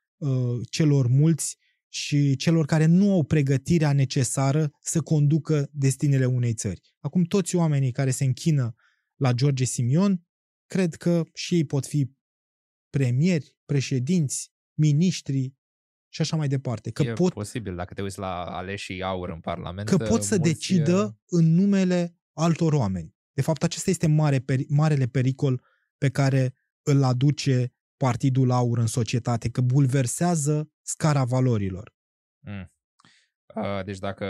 celor 0.70 1.08
mulți 1.08 1.58
și 1.90 2.36
celor 2.36 2.66
care 2.66 2.86
nu 2.86 3.12
au 3.12 3.24
pregătirea 3.24 3.94
necesară 3.94 4.72
să 4.82 5.02
conducă 5.02 5.70
destinele 5.72 6.26
unei 6.26 6.54
țări. 6.54 6.82
Acum 7.00 7.24
toți 7.24 7.56
oamenii 7.56 7.92
care 7.92 8.12
se 8.12 8.24
închină 8.24 8.76
la 9.16 9.32
George 9.32 9.64
Simion 9.64 10.28
cred 10.66 10.96
că 10.96 11.24
și 11.34 11.56
ei 11.56 11.66
pot 11.66 11.86
fi 11.86 12.12
premieri, 12.90 13.58
președinți, 13.66 14.52
miniștri 14.74 15.54
și 16.10 16.22
așa 16.22 16.36
mai 16.36 16.48
departe. 16.48 16.92
Că 16.92 17.04
e 17.04 17.14
pot, 17.14 17.34
posibil, 17.34 17.76
dacă 17.76 17.94
te 17.94 18.02
uiți 18.02 18.20
la 18.20 18.44
aleșii 18.44 19.02
aur 19.02 19.30
în 19.30 19.40
Parlament. 19.40 19.90
Că 19.90 19.98
pot 19.98 20.24
să 20.24 20.38
decidă 20.38 21.20
în 21.26 21.54
numele 21.54 22.18
altor 22.34 22.74
oameni. 22.74 23.16
De 23.34 23.42
fapt, 23.42 23.64
acesta 23.64 23.90
este 23.90 24.08
mare, 24.08 24.46
marele 24.68 25.06
pericol 25.06 25.62
pe 25.98 26.10
care 26.10 26.54
îl 26.82 27.04
aduce 27.04 27.74
Partidul 28.04 28.52
Aur 28.52 28.78
în 28.78 28.88
societate, 28.88 29.50
că 29.50 29.62
bulversează 29.62 30.70
scara 30.82 31.24
valorilor. 31.24 31.94
Mm. 32.40 32.72
Uh, 33.56 33.84
deci 33.86 33.98
dacă 33.98 34.26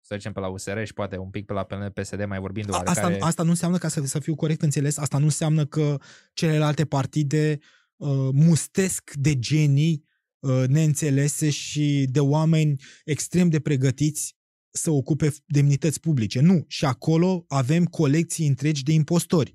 să 0.00 0.14
zicem 0.14 0.32
pe 0.32 0.40
la 0.40 0.48
USR 0.48 0.82
și 0.82 0.92
poate 0.92 1.16
un 1.16 1.30
pic 1.30 1.46
pe 1.46 1.52
la 1.52 1.64
PSD 1.94 2.24
mai 2.24 2.38
vorbind 2.38 2.66
de 2.66 2.72
oarecare... 2.72 3.12
Asta, 3.12 3.26
asta 3.26 3.42
nu 3.42 3.50
înseamnă, 3.50 3.78
ca 3.78 3.88
să, 3.88 4.00
să 4.04 4.18
fiu 4.18 4.34
corect 4.34 4.62
înțeles, 4.62 4.98
asta 4.98 5.18
nu 5.18 5.24
înseamnă 5.24 5.66
că 5.66 5.98
celelalte 6.32 6.84
partide 6.84 7.58
uh, 7.96 8.28
mustesc 8.32 9.10
de 9.14 9.38
genii 9.38 10.04
uh, 10.38 10.64
neînțelese 10.66 11.50
și 11.50 12.06
de 12.10 12.20
oameni 12.20 12.82
extrem 13.04 13.48
de 13.48 13.60
pregătiți 13.60 14.36
să 14.70 14.90
ocupe 14.90 15.34
demnități 15.46 16.00
publice. 16.00 16.40
Nu, 16.40 16.64
și 16.66 16.84
acolo 16.84 17.44
avem 17.48 17.84
colecții 17.84 18.46
întregi 18.46 18.82
de 18.82 18.92
impostori. 18.92 19.54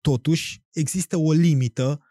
Totuși, 0.00 0.62
există 0.72 1.16
o 1.16 1.32
limită 1.32 2.00
uh, 2.00 2.08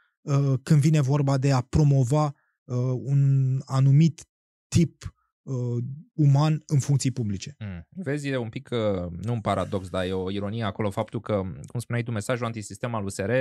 când 0.64 0.80
vine 0.80 1.02
vorba 1.02 1.38
de 1.38 1.52
a 1.52 1.62
promova 1.62 2.34
uh, 2.64 2.76
un 3.04 3.62
anumit 3.66 4.28
tip 4.68 5.14
uh, 5.42 5.84
uman 6.14 6.64
în 6.66 6.80
funcții 6.80 7.12
publice. 7.12 7.56
Mm. 7.60 7.88
Vezi, 7.90 8.28
e 8.28 8.38
un 8.38 8.50
pic, 8.50 8.70
uh, 8.72 9.12
nu 9.22 9.34
un 9.34 9.42
paradox, 9.42 9.90
dar 9.90 10.06
e 10.06 10.12
o 10.12 10.32
ironie 10.32 10.64
acolo 10.64 10.90
faptul 10.90 11.20
că, 11.20 11.42
cum 11.68 11.80
spuneai 11.80 12.04
tu, 12.04 12.12
mesajul 12.12 12.46
antisistem 12.46 12.96
al 12.96 13.06
USR 13.06 13.32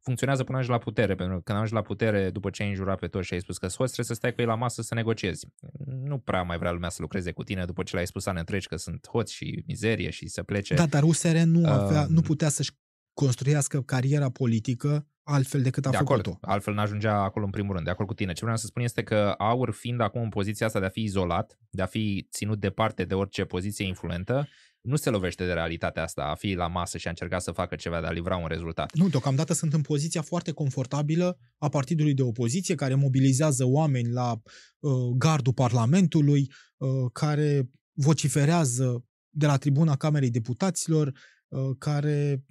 funcționează 0.00 0.44
până 0.44 0.58
ajungi 0.58 0.78
la 0.78 0.84
putere, 0.84 1.14
pentru 1.14 1.36
că 1.36 1.42
când 1.42 1.58
ajungi 1.58 1.74
la 1.74 1.82
putere, 1.82 2.30
după 2.30 2.50
ce 2.50 2.62
ai 2.62 2.68
înjurat 2.68 2.98
pe 2.98 3.06
toți 3.06 3.26
și 3.26 3.34
ai 3.34 3.40
spus 3.40 3.58
că 3.58 3.68
scoți, 3.68 3.92
trebuie 3.92 4.06
să 4.06 4.14
stai 4.14 4.34
cu 4.34 4.40
ei 4.40 4.46
la 4.46 4.54
masă 4.54 4.82
să 4.82 4.94
negociezi. 4.94 5.46
Nu 5.86 6.18
prea 6.18 6.42
mai 6.42 6.58
vrea 6.58 6.72
lumea 6.72 6.88
să 6.88 6.98
lucreze 7.00 7.32
cu 7.32 7.42
tine 7.42 7.64
după 7.64 7.82
ce 7.82 7.94
le-ai 7.94 8.06
spus 8.06 8.26
ani 8.26 8.38
întregi 8.38 8.68
că 8.68 8.76
sunt 8.76 9.08
hoți 9.08 9.34
și 9.34 9.62
mizerie 9.66 10.10
și 10.10 10.28
să 10.28 10.42
plece. 10.42 10.74
Da, 10.74 10.86
dar 10.86 11.02
USR 11.02 11.36
nu, 11.36 11.68
avea, 11.68 12.00
uh, 12.00 12.06
nu 12.08 12.20
putea 12.20 12.48
să-și 12.48 12.72
construiască 13.12 13.82
cariera 13.82 14.30
politică 14.30 15.06
altfel 15.22 15.62
decât 15.62 15.86
a 15.86 15.90
de 15.90 15.96
făcut-o. 15.96 16.30
Acord, 16.30 16.38
altfel 16.40 16.74
n-ajungea 16.74 17.22
acolo 17.22 17.44
în 17.44 17.50
primul 17.50 17.72
rând, 17.72 17.84
de 17.84 17.90
acord 17.90 18.08
cu 18.08 18.14
tine. 18.14 18.32
Ce 18.32 18.40
vreau 18.40 18.56
să 18.56 18.66
spun 18.66 18.82
este 18.82 19.02
că 19.02 19.34
Aur, 19.38 19.72
fiind 19.72 20.00
acum 20.00 20.22
în 20.22 20.28
poziția 20.28 20.66
asta 20.66 20.78
de 20.78 20.86
a 20.86 20.88
fi 20.88 21.02
izolat, 21.02 21.58
de 21.70 21.82
a 21.82 21.86
fi 21.86 22.28
ținut 22.30 22.60
departe 22.60 23.04
de 23.04 23.14
orice 23.14 23.44
poziție 23.44 23.86
influentă, 23.86 24.48
nu 24.80 24.96
se 24.96 25.10
lovește 25.10 25.46
de 25.46 25.52
realitatea 25.52 26.02
asta, 26.02 26.22
a 26.22 26.34
fi 26.34 26.52
la 26.54 26.66
masă 26.66 26.98
și 26.98 27.06
a 27.06 27.10
încerca 27.10 27.38
să 27.38 27.50
facă 27.50 27.76
ceva, 27.76 28.00
de 28.00 28.06
a 28.06 28.10
livra 28.10 28.36
un 28.36 28.46
rezultat. 28.46 28.94
Nu, 28.94 29.08
deocamdată 29.08 29.52
sunt 29.52 29.72
în 29.72 29.80
poziția 29.80 30.22
foarte 30.22 30.52
confortabilă 30.52 31.38
a 31.58 31.68
partidului 31.68 32.14
de 32.14 32.22
opoziție, 32.22 32.74
care 32.74 32.94
mobilizează 32.94 33.64
oameni 33.64 34.08
la 34.10 34.32
uh, 34.78 34.92
gardul 35.16 35.52
Parlamentului, 35.52 36.52
uh, 36.76 36.88
care 37.12 37.70
vociferează 37.92 39.04
de 39.28 39.46
la 39.46 39.56
tribuna 39.56 39.96
Camerei 39.96 40.30
Deputaților, 40.30 41.12
uh, 41.48 41.60
care 41.78 42.44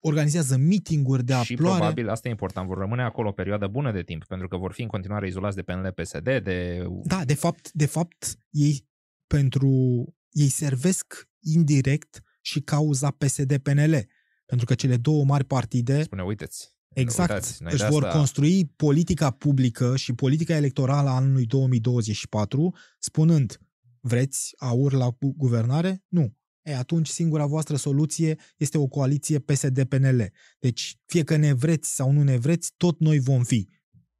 organizează 0.00 0.56
mitinguri 0.56 1.24
de 1.24 1.32
aploare. 1.32 1.72
Și 1.72 1.76
probabil, 1.76 2.08
asta 2.08 2.28
e 2.28 2.30
important, 2.30 2.66
vor 2.66 2.78
rămâne 2.78 3.02
acolo 3.02 3.28
o 3.28 3.32
perioadă 3.32 3.66
bună 3.66 3.92
de 3.92 4.02
timp, 4.02 4.24
pentru 4.24 4.48
că 4.48 4.56
vor 4.56 4.72
fi 4.72 4.82
în 4.82 4.88
continuare 4.88 5.26
izolați 5.26 5.56
de 5.56 5.62
PNL-PSD, 5.62 6.24
de... 6.24 6.86
Da, 7.04 7.24
de 7.24 7.34
fapt, 7.34 7.72
de 7.72 7.86
fapt, 7.86 8.36
ei 8.50 8.88
pentru 9.26 10.04
ei 10.30 10.48
servesc 10.48 11.28
indirect 11.40 12.22
și 12.40 12.60
cauza 12.60 13.10
PSD-PNL. 13.10 14.06
Pentru 14.46 14.66
că 14.66 14.74
cele 14.74 14.96
două 14.96 15.24
mari 15.24 15.44
partide... 15.44 16.02
Spune, 16.02 16.22
uiteți. 16.22 16.74
Exact. 16.88 17.30
Uitați, 17.30 17.62
își 17.62 17.86
vor 17.86 18.04
asta... 18.04 18.18
construi 18.18 18.72
politica 18.76 19.30
publică 19.30 19.96
și 19.96 20.12
politica 20.12 20.56
electorală 20.56 21.08
a 21.08 21.14
anului 21.14 21.46
2024, 21.46 22.74
spunând, 22.98 23.60
vreți 24.00 24.54
aur 24.58 24.92
la 24.92 25.16
guvernare? 25.36 26.04
Nu. 26.08 26.36
E, 26.66 26.74
atunci 26.74 27.08
singura 27.08 27.46
voastră 27.46 27.76
soluție 27.76 28.38
este 28.56 28.78
o 28.78 28.86
coaliție 28.86 29.38
PSD-PNL. 29.38 30.32
Deci, 30.58 30.98
fie 31.04 31.24
că 31.24 31.36
ne 31.36 31.52
vreți 31.52 31.94
sau 31.94 32.10
nu 32.10 32.22
ne 32.22 32.36
vreți, 32.36 32.72
tot 32.76 33.00
noi 33.00 33.18
vom 33.18 33.42
fi. 33.42 33.68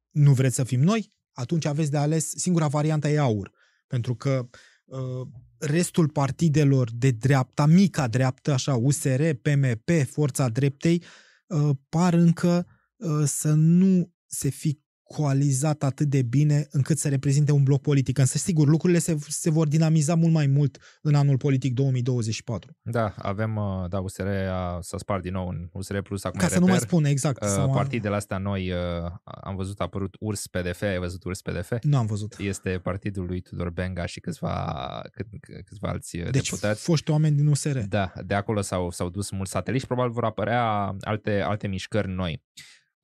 Nu 0.09 0.33
vreți 0.33 0.55
să 0.55 0.63
fim 0.63 0.81
noi? 0.81 1.09
Atunci 1.31 1.65
aveți 1.65 1.91
de 1.91 1.97
ales, 1.97 2.29
singura 2.35 2.67
variantă 2.67 3.07
e 3.07 3.19
aur. 3.19 3.51
Pentru 3.87 4.15
că 4.15 4.49
uh, 4.85 5.27
restul 5.57 6.09
partidelor 6.09 6.91
de 6.93 7.11
dreapta, 7.11 7.65
mica 7.65 8.07
dreaptă, 8.07 8.51
așa, 8.51 8.75
USR, 8.75 9.29
PMP, 9.41 9.89
Forța 10.05 10.49
Dreptei, 10.49 11.03
uh, 11.47 11.69
par 11.89 12.13
încă 12.13 12.67
uh, 12.95 13.23
să 13.25 13.53
nu 13.53 14.13
se 14.25 14.49
fi 14.49 14.81
coalizat 15.07 15.83
atât 15.83 16.07
de 16.07 16.21
bine 16.21 16.67
încât 16.71 16.97
să 16.97 17.09
reprezinte 17.09 17.51
un 17.51 17.63
bloc 17.63 17.81
politic. 17.81 18.17
Însă, 18.17 18.37
sigur, 18.37 18.67
lucrurile 18.67 18.99
se, 18.99 19.17
se 19.27 19.49
vor 19.49 19.67
dinamiza 19.67 20.15
mult 20.15 20.33
mai 20.33 20.47
mult 20.47 20.77
în 21.01 21.15
anul 21.15 21.37
politic 21.37 21.73
2024. 21.73 22.77
Da, 22.81 23.13
avem, 23.17 23.55
uh, 23.55 23.89
da, 23.89 23.99
USR 23.99 24.27
a, 24.27 24.77
s-a 24.81 24.97
spart 24.97 25.21
din 25.21 25.33
nou 25.33 25.47
în 25.47 25.69
USR 25.71 25.97
Plus 25.97 26.23
acum 26.23 26.39
Ca 26.39 26.45
să 26.45 26.53
reper. 26.53 26.67
nu 26.67 26.73
mai 26.73 26.81
spun, 26.81 27.05
exact. 27.05 27.43
Uh, 27.43 27.49
sau 27.49 27.69
partidele 27.71 28.15
astea 28.15 28.37
noi, 28.37 28.71
uh, 28.71 28.77
am 29.23 29.55
văzut 29.55 29.79
a 29.79 29.83
apărut 29.83 30.15
URS 30.19 30.47
PDF, 30.47 30.81
ai 30.81 30.99
văzut 30.99 31.23
URS 31.23 31.41
PDF? 31.41 31.71
Nu 31.81 31.97
am 31.97 32.05
văzut. 32.05 32.35
Este 32.39 32.79
partidul 32.83 33.25
lui 33.25 33.41
Tudor 33.41 33.69
Benga 33.69 34.05
și 34.05 34.19
câțiva, 34.19 35.01
cât, 35.11 35.27
câțiva 35.65 35.89
alți 35.89 36.17
uh, 36.17 36.29
deci, 36.31 36.49
deputați. 36.49 36.81
foști 36.81 37.11
oameni 37.11 37.35
din 37.35 37.47
USR. 37.47 37.77
Da, 37.77 38.11
de 38.25 38.33
acolo 38.33 38.61
s-au, 38.61 38.91
s-au 38.91 39.09
dus 39.09 39.31
mulți 39.31 39.51
sateliți 39.51 39.81
și 39.81 39.87
probabil 39.87 40.11
vor 40.11 40.23
apărea 40.23 40.95
alte, 40.99 41.41
alte 41.41 41.67
mișcări 41.67 42.07
noi. 42.07 42.43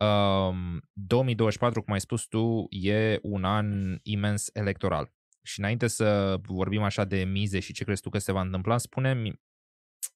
Um, 0.04 0.82
2024, 0.94 1.82
cum 1.82 1.94
ai 1.94 2.00
spus 2.00 2.24
tu, 2.24 2.68
e 2.70 3.20
un 3.22 3.44
an 3.44 3.98
imens 4.04 4.50
electoral. 4.54 5.14
Și 5.42 5.60
înainte 5.60 5.88
să 5.88 6.40
vorbim 6.48 6.82
așa 6.82 7.04
de 7.06 7.24
mize 7.24 7.60
și 7.60 7.74
ce 7.74 7.84
crezi 7.84 8.02
tu 8.02 8.10
că 8.10 8.18
se 8.18 8.32
va 8.32 8.42
întâmpla, 8.42 8.78
spune 8.78 9.40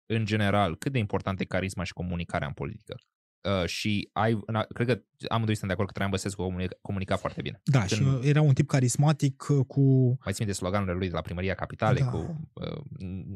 în 0.05 0.25
general, 0.25 0.75
cât 0.75 0.91
de 0.91 0.97
important 0.97 1.39
e 1.39 1.45
carisma 1.45 1.83
și 1.83 1.93
comunicarea 1.93 2.47
în 2.47 2.53
politică? 2.53 2.95
Uh, 3.41 3.65
și 3.65 4.09
ai, 4.13 4.39
na, 4.47 4.63
cred 4.63 4.87
că 4.87 5.01
amândoi 5.29 5.55
suntem 5.55 5.67
de 5.67 5.73
acord 5.73 5.87
că 5.87 5.93
Traian 5.93 6.11
Băsescu 6.11 6.43
comunica, 6.43 6.75
comunica 6.81 7.15
foarte 7.15 7.41
bine. 7.41 7.61
Da, 7.63 7.79
Când, 7.85 8.21
și 8.21 8.27
era 8.27 8.41
un 8.41 8.53
tip 8.53 8.67
carismatic 8.67 9.47
uh, 9.49 9.65
cu... 9.67 9.81
Mai 10.23 10.33
țin 10.33 10.45
de 10.45 10.51
sloganurile 10.51 10.97
lui 10.97 11.07
de 11.07 11.13
la 11.13 11.21
Primăria 11.21 11.53
Capitale, 11.53 11.99
da. 11.99 12.09
cu, 12.09 12.49
uh, 12.53 12.81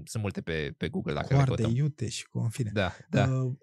sunt 0.04 0.22
multe 0.24 0.42
pe, 0.42 0.74
pe 0.78 0.90
Google 0.90 1.14
dacă 1.14 1.28
cu 1.28 1.40
le 1.40 1.44
căutăm. 1.46 1.76
iute 1.76 2.10
și 2.10 2.28
cu, 2.28 2.40
în 2.40 2.50
fine. 2.50 2.70
Da, 2.74 2.92
da. 3.10 3.28
Uh, 3.28 3.54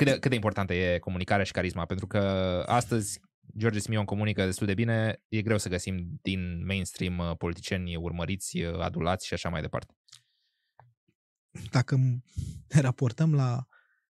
cât 0.00 0.12
de, 0.12 0.18
cât 0.18 0.30
de 0.30 0.34
importantă 0.34 0.74
e 0.74 0.98
comunicarea 0.98 1.44
și 1.44 1.52
carisma? 1.52 1.84
Pentru 1.86 2.06
că 2.06 2.18
astăzi 2.66 3.20
George 3.56 3.78
Simion 3.78 4.04
comunică 4.04 4.44
destul 4.44 4.66
de 4.66 4.74
bine, 4.74 5.22
e 5.28 5.42
greu 5.42 5.58
să 5.58 5.68
găsim 5.68 6.18
din 6.22 6.64
mainstream 6.66 7.18
uh, 7.18 7.36
politicieni 7.36 7.96
urmăriți, 7.96 8.60
uh, 8.60 8.78
adulați 8.78 9.26
și 9.26 9.34
așa 9.34 9.48
mai 9.48 9.60
departe. 9.60 9.94
Dacă 11.70 11.96
ne 12.68 12.80
raportăm 12.88 13.34
la 13.34 13.66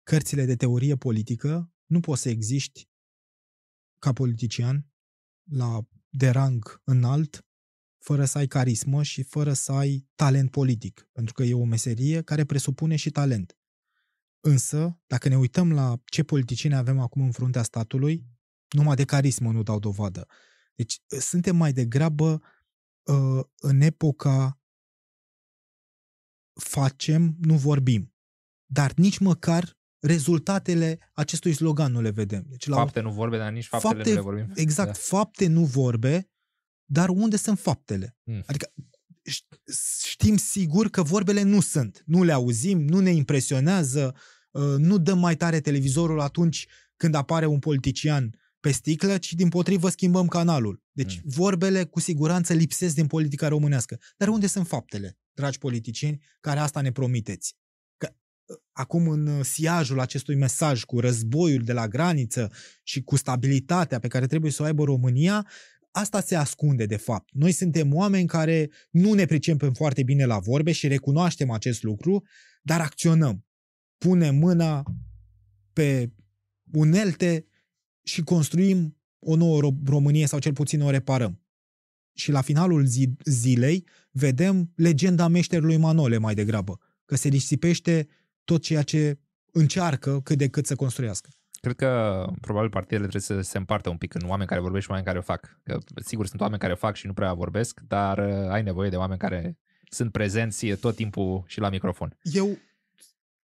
cărțile 0.03 0.45
de 0.45 0.55
teorie 0.55 0.95
politică, 0.95 1.73
nu 1.85 1.99
poți 1.99 2.21
să 2.21 2.29
existi 2.29 2.89
ca 3.99 4.13
politician 4.13 4.87
la 5.51 5.79
de 6.09 6.29
rang 6.29 6.81
înalt 6.83 7.45
fără 7.97 8.25
să 8.25 8.37
ai 8.37 8.47
carismă 8.47 9.03
și 9.03 9.23
fără 9.23 9.53
să 9.53 9.71
ai 9.71 10.07
talent 10.15 10.51
politic, 10.51 11.09
pentru 11.11 11.33
că 11.33 11.43
e 11.43 11.53
o 11.53 11.63
meserie 11.63 12.21
care 12.21 12.45
presupune 12.45 12.95
și 12.95 13.09
talent. 13.09 13.57
Însă, 14.47 14.99
dacă 15.07 15.29
ne 15.29 15.37
uităm 15.37 15.73
la 15.73 16.01
ce 16.05 16.23
politicieni 16.23 16.75
avem 16.75 16.99
acum 16.99 17.21
în 17.21 17.31
fruntea 17.31 17.63
statului, 17.63 18.25
numai 18.69 18.95
de 18.95 19.05
carismă 19.05 19.51
nu 19.51 19.63
dau 19.63 19.79
dovadă. 19.79 20.27
Deci 20.75 21.01
suntem 21.07 21.55
mai 21.55 21.73
degrabă 21.73 22.41
uh, 23.03 23.43
în 23.55 23.81
epoca 23.81 24.59
facem, 26.53 27.35
nu 27.39 27.55
vorbim. 27.57 28.13
Dar 28.65 28.93
nici 28.93 29.17
măcar 29.17 29.77
rezultatele 29.99 30.99
acestui 31.13 31.53
slogan 31.53 31.91
nu 31.91 32.01
le 32.01 32.09
vedem. 32.09 32.45
Deci 32.47 32.67
la 32.67 32.75
fapte 32.75 33.01
nu 33.01 33.11
vorbe, 33.11 33.37
dar 33.37 33.51
nici 33.51 33.67
faptele 33.67 33.93
fapte, 33.93 34.09
nu 34.09 34.15
le 34.15 34.21
vorbim. 34.21 34.51
Exact, 34.55 34.87
da. 34.87 35.17
fapte 35.17 35.47
nu 35.47 35.63
vorbe, 35.63 36.29
dar 36.85 37.09
unde 37.09 37.35
sunt 37.35 37.59
faptele? 37.59 38.17
Hmm. 38.23 38.43
Adică 38.45 38.73
știm 40.03 40.37
sigur 40.37 40.89
că 40.89 41.03
vorbele 41.03 41.41
nu 41.41 41.59
sunt. 41.59 42.03
Nu 42.05 42.23
le 42.23 42.31
auzim, 42.31 42.81
nu 42.81 42.99
ne 42.99 43.11
impresionează, 43.11 44.15
Uh, 44.55 44.75
nu 44.77 44.97
dăm 44.97 45.19
mai 45.19 45.35
tare 45.35 45.59
televizorul 45.59 46.19
atunci 46.19 46.67
când 46.97 47.15
apare 47.15 47.45
un 47.45 47.59
politician 47.59 48.39
pe 48.59 48.71
sticlă, 48.71 49.17
ci 49.17 49.33
din 49.33 49.49
potrivă 49.49 49.89
schimbăm 49.89 50.27
canalul. 50.27 50.83
Deci 50.91 51.15
mm. 51.15 51.21
vorbele 51.25 51.83
cu 51.83 51.99
siguranță 51.99 52.53
lipsesc 52.53 52.95
din 52.95 53.07
politica 53.07 53.47
românească. 53.47 53.99
Dar 54.17 54.27
unde 54.27 54.47
sunt 54.47 54.67
faptele, 54.67 55.17
dragi 55.33 55.57
politicieni, 55.57 56.21
care 56.39 56.59
asta 56.59 56.81
ne 56.81 56.91
promiteți? 56.91 57.55
Că 57.97 58.15
ă, 58.49 58.61
acum 58.71 59.07
în 59.07 59.43
siajul 59.43 59.99
acestui 59.99 60.35
mesaj 60.35 60.83
cu 60.83 60.99
războiul 60.99 61.63
de 61.63 61.73
la 61.73 61.87
graniță 61.87 62.51
și 62.83 63.03
cu 63.03 63.15
stabilitatea 63.15 63.99
pe 63.99 64.07
care 64.07 64.27
trebuie 64.27 64.51
să 64.51 64.61
o 64.61 64.65
aibă 64.65 64.83
România, 64.83 65.47
asta 65.95 66.21
se 66.21 66.35
ascunde 66.35 66.85
de 66.85 66.97
fapt. 66.97 67.29
Noi 67.33 67.51
suntem 67.51 67.93
oameni 67.93 68.27
care 68.27 68.69
nu 68.91 69.13
ne 69.13 69.25
pricepem 69.25 69.73
foarte 69.73 70.03
bine 70.03 70.25
la 70.25 70.39
vorbe 70.39 70.71
și 70.71 70.87
recunoaștem 70.87 71.49
acest 71.49 71.83
lucru, 71.83 72.23
dar 72.61 72.81
acționăm. 72.81 73.45
Punem 73.97 74.35
mâna 74.35 74.83
pe 75.73 76.11
unelte 76.73 77.45
și 78.03 78.21
construim 78.21 78.97
o 79.19 79.35
nouă 79.35 79.73
Românie 79.85 80.25
sau 80.25 80.39
cel 80.39 80.53
puțin 80.53 80.81
o 80.81 80.89
reparăm. 80.89 81.41
Și 82.13 82.31
la 82.31 82.41
finalul 82.41 82.85
zi, 82.85 83.09
zilei 83.23 83.87
vedem 84.11 84.71
legenda 84.75 85.27
meșterului 85.27 85.77
Manole 85.77 86.17
mai 86.17 86.35
degrabă, 86.35 86.79
că 87.05 87.15
se 87.15 87.29
disipește 87.29 88.07
tot 88.43 88.61
ceea 88.61 88.81
ce 88.81 89.19
încearcă 89.51 90.21
cât 90.21 90.37
de 90.37 90.49
cât 90.49 90.65
să 90.65 90.75
construiască. 90.75 91.29
Cred 91.65 91.77
că 91.77 92.25
probabil 92.41 92.69
partidele 92.69 93.07
trebuie 93.07 93.21
să 93.21 93.41
se 93.41 93.57
împartă 93.57 93.89
un 93.89 93.97
pic 93.97 94.13
în 94.13 94.21
oameni 94.27 94.49
care 94.49 94.61
vorbesc 94.61 94.83
și 94.83 94.89
oameni 94.89 95.07
care 95.07 95.19
o 95.19 95.21
fac. 95.21 95.59
Că, 95.63 95.77
sigur, 96.03 96.27
sunt 96.27 96.41
oameni 96.41 96.59
care 96.59 96.73
o 96.73 96.75
fac 96.75 96.95
și 96.95 97.07
nu 97.07 97.13
prea 97.13 97.33
vorbesc, 97.33 97.79
dar 97.87 98.17
uh, 98.17 98.49
ai 98.49 98.63
nevoie 98.63 98.89
de 98.89 98.95
oameni 98.95 99.19
care 99.19 99.57
sunt 99.89 100.11
prezenți 100.11 100.67
tot 100.67 100.95
timpul 100.95 101.43
și 101.47 101.59
la 101.59 101.69
microfon. 101.69 102.17
Eu 102.21 102.57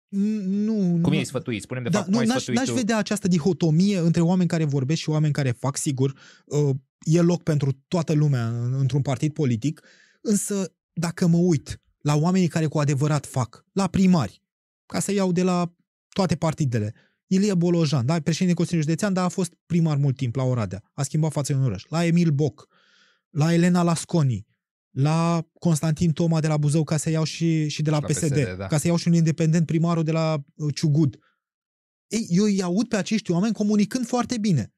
nu, 0.09 0.99
cum 1.03 1.13
e 1.13 1.23
sfătuit? 1.23 1.63
Spune-mi 1.63 1.85
de 1.85 1.91
da, 1.91 1.99
fapt 1.99 2.11
nu, 2.11 2.19
cum 2.19 2.27
n-aș, 2.27 2.47
n-aș 2.47 2.67
tu? 2.67 2.75
vedea 2.75 2.97
această 2.97 3.29
dihotomie 3.29 3.99
între 3.99 4.21
oameni 4.21 4.49
care 4.49 4.65
vorbesc 4.65 5.01
și 5.01 5.09
oameni 5.09 5.33
care 5.33 5.51
fac, 5.51 5.77
sigur, 5.77 6.15
uh, 6.45 6.77
e 7.01 7.21
loc 7.21 7.43
pentru 7.43 7.85
toată 7.89 8.13
lumea 8.13 8.49
într-un 8.79 9.03
partid 9.03 9.33
politic, 9.33 9.81
însă 10.21 10.73
dacă 10.93 11.27
mă 11.27 11.37
uit 11.37 11.81
la 11.99 12.17
oamenii 12.17 12.49
care 12.49 12.67
cu 12.67 12.79
adevărat 12.79 13.27
fac, 13.27 13.65
la 13.73 13.87
primari, 13.87 14.43
ca 14.87 15.01
să 15.01 15.13
iau 15.13 15.33
de 15.33 15.43
la 15.43 15.73
toate 16.09 16.37
partidele, 16.37 16.95
Ilie 17.31 17.55
Bolojan, 17.55 18.07
da, 18.07 18.21
președinte 18.21 18.55
Consiliului 18.55 18.91
Județean, 18.91 19.13
dar 19.13 19.25
a 19.25 19.29
fost 19.29 19.53
primar 19.67 19.97
mult 19.97 20.17
timp 20.17 20.35
la 20.35 20.43
Oradea, 20.43 20.91
a 20.93 21.03
schimbat 21.03 21.33
fața 21.33 21.55
în 21.55 21.63
oraș, 21.63 21.85
la 21.89 22.05
Emil 22.05 22.31
Boc, 22.31 22.69
la 23.31 23.53
Elena 23.53 23.83
Lasconi, 23.83 24.47
la 24.91 25.49
Constantin 25.59 26.13
Toma 26.13 26.41
de 26.41 26.47
la 26.47 26.57
Buzău 26.57 26.85
ca 26.85 26.97
să 26.97 27.11
iau 27.11 27.25
și, 27.25 27.69
și 27.69 27.83
de 27.83 27.91
la, 27.91 27.97
și 27.97 28.03
la 28.03 28.09
PSD, 28.09 28.33
PSD 28.33 28.57
da. 28.57 28.67
ca 28.67 28.79
să 28.79 28.87
iau 28.87 28.97
și 28.97 29.09
un 29.09 29.15
independent 29.15 29.67
primarul 29.67 30.05
de 30.05 30.13
la 30.13 30.45
uh, 30.55 30.75
Ciugud. 30.75 31.19
Ei, 32.07 32.27
eu 32.31 32.45
îi 32.45 32.63
aud 32.63 32.89
pe 32.89 32.97
acești 32.97 33.31
oameni 33.31 33.55
comunicând 33.55 34.07
foarte 34.07 34.39
bine. 34.39 34.73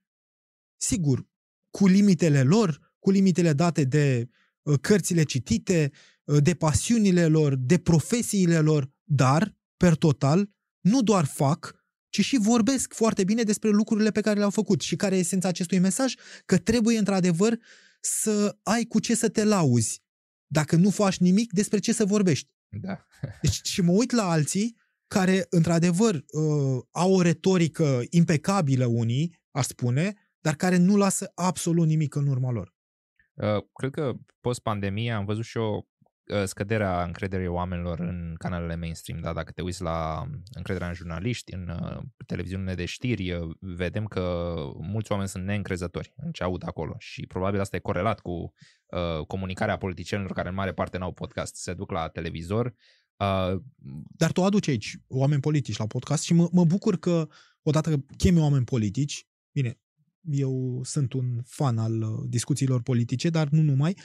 Sigur, 0.76 1.28
cu 1.70 1.86
limitele 1.86 2.42
lor, 2.42 2.94
cu 2.98 3.10
limitele 3.10 3.52
date 3.52 3.84
de 3.84 4.28
uh, 4.62 4.78
cărțile 4.80 5.22
citite, 5.22 5.90
uh, 6.24 6.42
de 6.42 6.54
pasiunile 6.54 7.26
lor, 7.26 7.54
de 7.54 7.78
profesiile 7.78 8.58
lor, 8.58 8.90
dar, 9.04 9.56
per 9.76 9.94
total, 9.94 10.50
nu 10.80 11.02
doar 11.02 11.24
fac, 11.24 11.79
ci 12.10 12.20
și 12.24 12.38
vorbesc 12.38 12.94
foarte 12.94 13.24
bine 13.24 13.42
despre 13.42 13.68
lucrurile 13.68 14.10
pe 14.10 14.20
care 14.20 14.38
le-au 14.38 14.50
făcut. 14.50 14.80
Și 14.80 14.96
care 14.96 15.16
e 15.16 15.18
esența 15.18 15.48
acestui 15.48 15.78
mesaj? 15.78 16.14
Că 16.46 16.58
trebuie, 16.58 16.98
într-adevăr, 16.98 17.58
să 18.00 18.58
ai 18.62 18.84
cu 18.84 19.00
ce 19.00 19.14
să 19.14 19.28
te 19.28 19.44
lauzi. 19.44 20.02
Dacă 20.46 20.76
nu 20.76 20.90
faci 20.90 21.18
nimic, 21.18 21.52
despre 21.52 21.78
ce 21.78 21.92
să 21.92 22.04
vorbești. 22.04 22.48
Da. 22.68 23.06
deci 23.42 23.60
și 23.62 23.80
mă 23.80 23.92
uit 23.92 24.10
la 24.10 24.30
alții 24.30 24.76
care, 25.06 25.46
într-adevăr, 25.50 26.14
uh, 26.14 26.82
au 26.90 27.14
o 27.14 27.22
retorică 27.22 28.02
impecabilă 28.10 28.86
unii, 28.86 29.40
aș 29.50 29.66
spune, 29.66 30.14
dar 30.40 30.54
care 30.54 30.76
nu 30.76 30.96
lasă 30.96 31.32
absolut 31.34 31.86
nimic 31.86 32.14
în 32.14 32.26
urma 32.26 32.50
lor. 32.50 32.74
Uh, 33.34 33.64
cred 33.72 33.90
că 33.90 34.12
post-pandemie 34.40 35.12
am 35.12 35.24
văzut 35.24 35.44
și 35.44 35.58
eu 35.58 35.64
Uh, 35.64 35.89
scăderea 36.44 37.04
încrederii 37.04 37.46
oamenilor 37.46 38.00
în 38.00 38.34
canalele 38.38 38.76
mainstream. 38.76 39.20
Da? 39.20 39.32
Dacă 39.32 39.52
te 39.52 39.62
uiți 39.62 39.82
la 39.82 40.26
încrederea 40.54 40.88
în 40.88 40.94
jurnaliști, 40.94 41.54
în 41.54 41.68
uh, 41.68 42.02
televiziunile 42.26 42.74
de 42.74 42.84
știri, 42.84 43.32
uh, 43.32 43.56
vedem 43.60 44.04
că 44.04 44.54
mulți 44.80 45.10
oameni 45.12 45.28
sunt 45.28 45.44
neîncrezători 45.44 46.12
în 46.16 46.32
ce 46.32 46.42
aud 46.42 46.62
acolo 46.66 46.94
și 46.98 47.26
probabil 47.26 47.60
asta 47.60 47.76
e 47.76 47.80
corelat 47.80 48.20
cu 48.20 48.30
uh, 48.30 49.26
comunicarea 49.26 49.76
politicienilor 49.76 50.32
care 50.32 50.48
în 50.48 50.54
mare 50.54 50.72
parte 50.72 50.98
n-au 50.98 51.12
podcast. 51.12 51.54
Se 51.54 51.74
duc 51.74 51.90
la 51.90 52.08
televizor. 52.08 52.66
Uh, 53.16 53.60
Dar 54.16 54.32
tu 54.32 54.44
aduci 54.44 54.68
aici 54.68 54.96
oameni 55.08 55.40
politici 55.40 55.76
la 55.76 55.86
podcast 55.86 56.24
și 56.24 56.34
mă, 56.34 56.48
mă 56.52 56.64
bucur 56.64 56.98
că 56.98 57.28
odată 57.62 58.04
chemi 58.16 58.40
oameni 58.40 58.64
politici, 58.64 59.26
bine, 59.52 59.78
eu 60.20 60.80
sunt 60.82 61.12
un 61.12 61.42
fan 61.44 61.78
al 61.78 62.24
discuțiilor 62.28 62.82
politice, 62.82 63.30
dar 63.30 63.48
nu 63.48 63.62
numai, 63.62 63.96
Uh, 63.96 64.02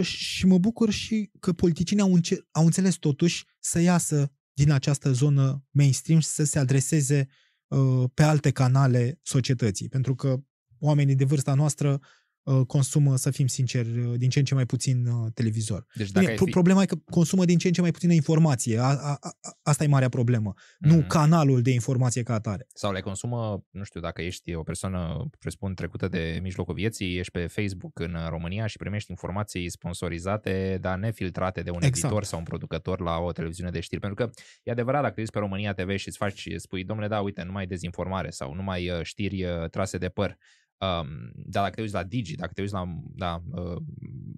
și 0.00 0.46
mă 0.46 0.58
bucur 0.58 0.90
și 0.90 1.30
că 1.40 1.52
politicienii 1.52 2.04
au, 2.04 2.14
înce- 2.14 2.48
au 2.50 2.64
înțeles 2.64 2.94
totuși 2.94 3.44
să 3.58 3.80
iasă 3.80 4.32
din 4.52 4.70
această 4.70 5.12
zonă 5.12 5.64
mainstream 5.70 6.20
și 6.20 6.26
să 6.26 6.44
se 6.44 6.58
adreseze 6.58 7.28
uh, 7.66 8.04
pe 8.14 8.22
alte 8.22 8.50
canale 8.50 9.18
societății. 9.22 9.88
Pentru 9.88 10.14
că 10.14 10.42
oamenii 10.78 11.14
de 11.14 11.24
vârsta 11.24 11.54
noastră 11.54 11.90
Uh, 11.92 12.21
consumă, 12.66 13.16
să 13.16 13.30
fim 13.30 13.46
sinceri, 13.46 13.98
uh, 13.98 14.18
din 14.18 14.28
ce 14.28 14.38
în 14.38 14.44
ce 14.44 14.54
mai 14.54 14.66
puțin 14.66 15.06
uh, 15.06 15.32
televizor. 15.34 15.86
Deci 15.94 16.10
dacă 16.10 16.26
Bine, 16.26 16.38
fi... 16.38 16.50
Problema 16.50 16.82
e 16.82 16.86
că 16.86 16.96
consumă 17.10 17.44
din 17.44 17.58
ce 17.58 17.66
în 17.66 17.72
ce 17.72 17.80
mai 17.80 17.90
puțină 17.90 18.12
informație. 18.12 18.78
A, 18.78 18.82
a, 18.82 19.18
a, 19.20 19.36
asta 19.62 19.84
e 19.84 19.86
marea 19.86 20.08
problemă. 20.08 20.54
Mm-hmm. 20.54 20.78
Nu 20.90 20.94
mhm. 20.94 21.06
canalul 21.06 21.62
de 21.62 21.70
informație 21.70 22.22
ca 22.22 22.34
atare. 22.34 22.66
Sau 22.74 22.92
le 22.92 23.00
consumă, 23.00 23.64
nu 23.70 23.84
știu, 23.84 24.00
dacă 24.00 24.22
ești 24.22 24.54
o 24.54 24.62
persoană, 24.62 25.30
presupun, 25.38 25.74
trecută 25.74 26.08
de 26.08 26.38
mijlocul 26.42 26.74
vieții, 26.74 27.18
ești 27.18 27.32
pe 27.32 27.46
Facebook 27.46 27.98
în 27.98 28.16
România 28.28 28.66
și 28.66 28.76
primești 28.76 29.10
informații 29.10 29.70
sponsorizate, 29.70 30.78
dar 30.80 30.98
nefiltrate 30.98 31.62
de 31.62 31.70
un 31.70 31.82
exact. 31.82 31.96
editor 31.96 32.24
sau 32.24 32.38
un 32.38 32.44
producător 32.44 33.00
la 33.00 33.18
o 33.18 33.32
televiziune 33.32 33.70
de 33.70 33.80
știri. 33.80 34.00
Pentru 34.00 34.24
că 34.24 34.30
e 34.62 34.70
adevărat, 34.70 35.02
dacă 35.02 35.20
ești 35.20 35.32
pe 35.32 35.38
România 35.38 35.72
TV 35.72 35.96
și 35.96 36.08
îți 36.08 36.16
faci, 36.16 36.48
spui, 36.56 36.84
domnule, 36.84 37.08
da, 37.08 37.20
uite, 37.20 37.42
nu 37.42 37.52
mai 37.52 37.66
dezinformare 37.66 38.30
sau 38.30 38.54
nu 38.54 38.62
mai 38.62 38.90
știri 39.02 39.46
trase 39.70 39.98
de 39.98 40.08
păr 40.08 40.38
Um, 40.82 41.32
dar 41.34 41.62
dacă 41.62 41.74
te 41.74 41.80
uiți 41.80 41.94
la 41.94 42.02
Digi, 42.02 42.34
dacă 42.34 42.52
te 42.52 42.60
uiți 42.60 42.72
la 42.72 43.00
da, 43.14 43.42
uh, 43.50 43.82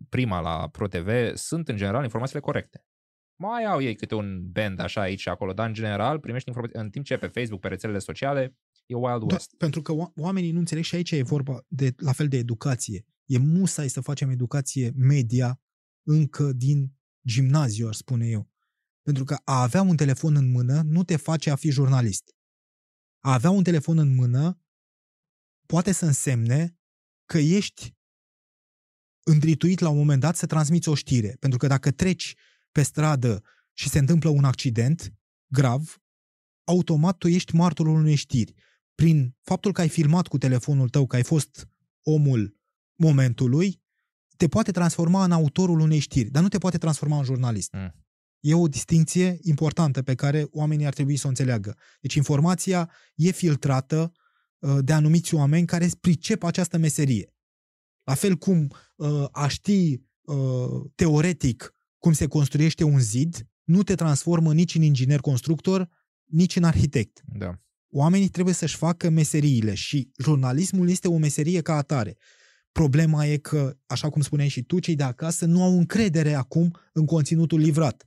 prima, 0.08 0.40
la 0.40 0.68
ProTV, 0.68 1.08
sunt 1.34 1.68
în 1.68 1.76
general 1.76 2.02
informațiile 2.02 2.40
corecte. 2.40 2.86
Mai 3.36 3.64
au 3.64 3.80
ei 3.80 3.94
câte 3.94 4.14
un 4.14 4.50
band 4.52 4.80
așa 4.80 5.00
aici 5.00 5.20
și 5.20 5.28
acolo, 5.28 5.52
dar 5.52 5.66
în 5.66 5.72
general 5.72 6.18
primești 6.18 6.48
informații, 6.48 6.80
în 6.80 6.90
timp 6.90 7.04
ce 7.04 7.16
pe 7.16 7.26
Facebook, 7.26 7.60
pe 7.60 7.68
rețelele 7.68 7.98
sociale, 7.98 8.56
e 8.86 8.94
Wild 8.94 9.18
da, 9.18 9.34
West. 9.34 9.50
Da, 9.50 9.56
pentru 9.58 9.82
că 9.82 9.92
oamenii 10.16 10.50
nu 10.50 10.58
înțeleg 10.58 10.84
și 10.84 10.94
aici 10.94 11.10
e 11.10 11.22
vorba 11.22 11.64
de, 11.68 11.94
la 11.96 12.12
fel 12.12 12.28
de 12.28 12.36
educație. 12.36 13.06
E 13.24 13.38
musai 13.38 13.88
să 13.88 14.00
facem 14.00 14.30
educație 14.30 14.92
media 14.96 15.60
încă 16.02 16.52
din 16.52 16.92
gimnaziu, 17.26 17.86
ar 17.86 17.94
spune 17.94 18.26
eu. 18.26 18.50
Pentru 19.02 19.24
că 19.24 19.36
a 19.44 19.62
avea 19.62 19.82
un 19.82 19.96
telefon 19.96 20.36
în 20.36 20.50
mână 20.50 20.82
nu 20.82 21.04
te 21.04 21.16
face 21.16 21.50
a 21.50 21.56
fi 21.56 21.70
jurnalist. 21.70 22.34
A 23.20 23.32
avea 23.32 23.50
un 23.50 23.62
telefon 23.62 23.98
în 23.98 24.14
mână 24.14 24.63
poate 25.66 25.92
să 25.92 26.04
însemne 26.04 26.78
că 27.24 27.38
ești 27.38 27.94
îndrituit 29.22 29.78
la 29.78 29.88
un 29.88 29.96
moment 29.96 30.20
dat 30.20 30.36
să 30.36 30.46
transmiți 30.46 30.88
o 30.88 30.94
știre. 30.94 31.36
Pentru 31.40 31.58
că 31.58 31.66
dacă 31.66 31.90
treci 31.90 32.34
pe 32.72 32.82
stradă 32.82 33.42
și 33.72 33.88
se 33.88 33.98
întâmplă 33.98 34.28
un 34.28 34.44
accident 34.44 35.14
grav, 35.52 36.02
automat 36.64 37.16
tu 37.18 37.28
ești 37.28 37.54
martorul 37.54 37.94
unei 37.94 38.14
știri. 38.14 38.54
Prin 38.94 39.36
faptul 39.42 39.72
că 39.72 39.80
ai 39.80 39.88
filmat 39.88 40.26
cu 40.26 40.38
telefonul 40.38 40.88
tău, 40.88 41.06
că 41.06 41.16
ai 41.16 41.22
fost 41.22 41.68
omul 42.02 42.56
momentului, 42.94 43.82
te 44.36 44.48
poate 44.48 44.70
transforma 44.70 45.24
în 45.24 45.32
autorul 45.32 45.80
unei 45.80 45.98
știri, 45.98 46.30
dar 46.30 46.42
nu 46.42 46.48
te 46.48 46.58
poate 46.58 46.78
transforma 46.78 47.18
în 47.18 47.24
jurnalist. 47.24 47.72
Mm. 47.72 47.94
E 48.40 48.54
o 48.54 48.68
distinție 48.68 49.38
importantă 49.40 50.02
pe 50.02 50.14
care 50.14 50.46
oamenii 50.50 50.86
ar 50.86 50.92
trebui 50.92 51.16
să 51.16 51.26
o 51.26 51.28
înțeleagă. 51.28 51.76
Deci 52.00 52.14
informația 52.14 52.90
e 53.14 53.30
filtrată 53.30 54.12
Uh, 54.12 54.23
de 54.78 54.92
anumiți 54.92 55.34
oameni 55.34 55.66
care 55.66 55.88
pricep 56.00 56.42
această 56.42 56.78
meserie. 56.78 57.34
La 58.04 58.14
fel 58.14 58.36
cum 58.36 58.70
uh, 58.96 59.24
a 59.30 59.48
ști 59.48 60.00
uh, 60.20 60.36
teoretic 60.94 61.74
cum 61.98 62.12
se 62.12 62.26
construiește 62.26 62.84
un 62.84 63.00
zid, 63.00 63.48
nu 63.64 63.82
te 63.82 63.94
transformă 63.94 64.54
nici 64.54 64.74
în 64.74 64.82
inginer 64.82 65.20
constructor, 65.20 65.88
nici 66.24 66.56
în 66.56 66.64
arhitect. 66.64 67.22
Da. 67.24 67.58
Oamenii 67.88 68.28
trebuie 68.28 68.54
să-și 68.54 68.76
facă 68.76 69.08
meseriile 69.08 69.74
și 69.74 70.10
jurnalismul 70.18 70.88
este 70.88 71.08
o 71.08 71.16
meserie 71.16 71.60
ca 71.60 71.74
atare. 71.74 72.16
Problema 72.72 73.26
e 73.26 73.36
că, 73.36 73.76
așa 73.86 74.10
cum 74.10 74.22
spuneai 74.22 74.48
și 74.48 74.62
tu, 74.62 74.78
cei 74.78 74.94
de 74.94 75.02
acasă 75.02 75.46
nu 75.46 75.62
au 75.62 75.76
încredere 75.78 76.34
acum 76.34 76.76
în 76.92 77.04
conținutul 77.04 77.58
livrat. 77.58 78.04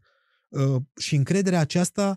și 0.99 1.15
încrederea 1.15 1.59
aceasta 1.59 2.15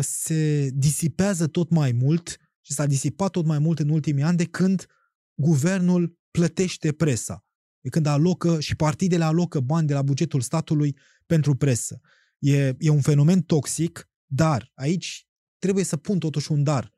se 0.00 0.68
disipează 0.72 1.46
tot 1.46 1.70
mai 1.70 1.92
mult 1.92 2.36
și 2.66 2.72
s-a 2.72 2.86
disipat 2.86 3.30
tot 3.30 3.44
mai 3.44 3.58
mult 3.58 3.78
în 3.78 3.88
ultimii 3.88 4.22
ani 4.22 4.36
de 4.36 4.44
când 4.44 4.86
guvernul 5.34 6.18
plătește 6.30 6.92
presa, 6.92 7.44
de 7.80 7.88
când 7.88 8.06
alocă 8.06 8.60
și 8.60 8.76
partidele 8.76 9.24
alocă 9.24 9.60
bani 9.60 9.86
de 9.86 9.92
la 9.92 10.02
bugetul 10.02 10.40
statului 10.40 10.96
pentru 11.26 11.56
presă. 11.56 12.00
E, 12.38 12.74
e 12.78 12.88
un 12.88 13.00
fenomen 13.00 13.42
toxic, 13.42 14.10
dar 14.26 14.72
aici 14.74 15.28
trebuie 15.58 15.84
să 15.84 15.96
pun 15.96 16.18
totuși 16.18 16.52
un 16.52 16.62
dar. 16.62 16.92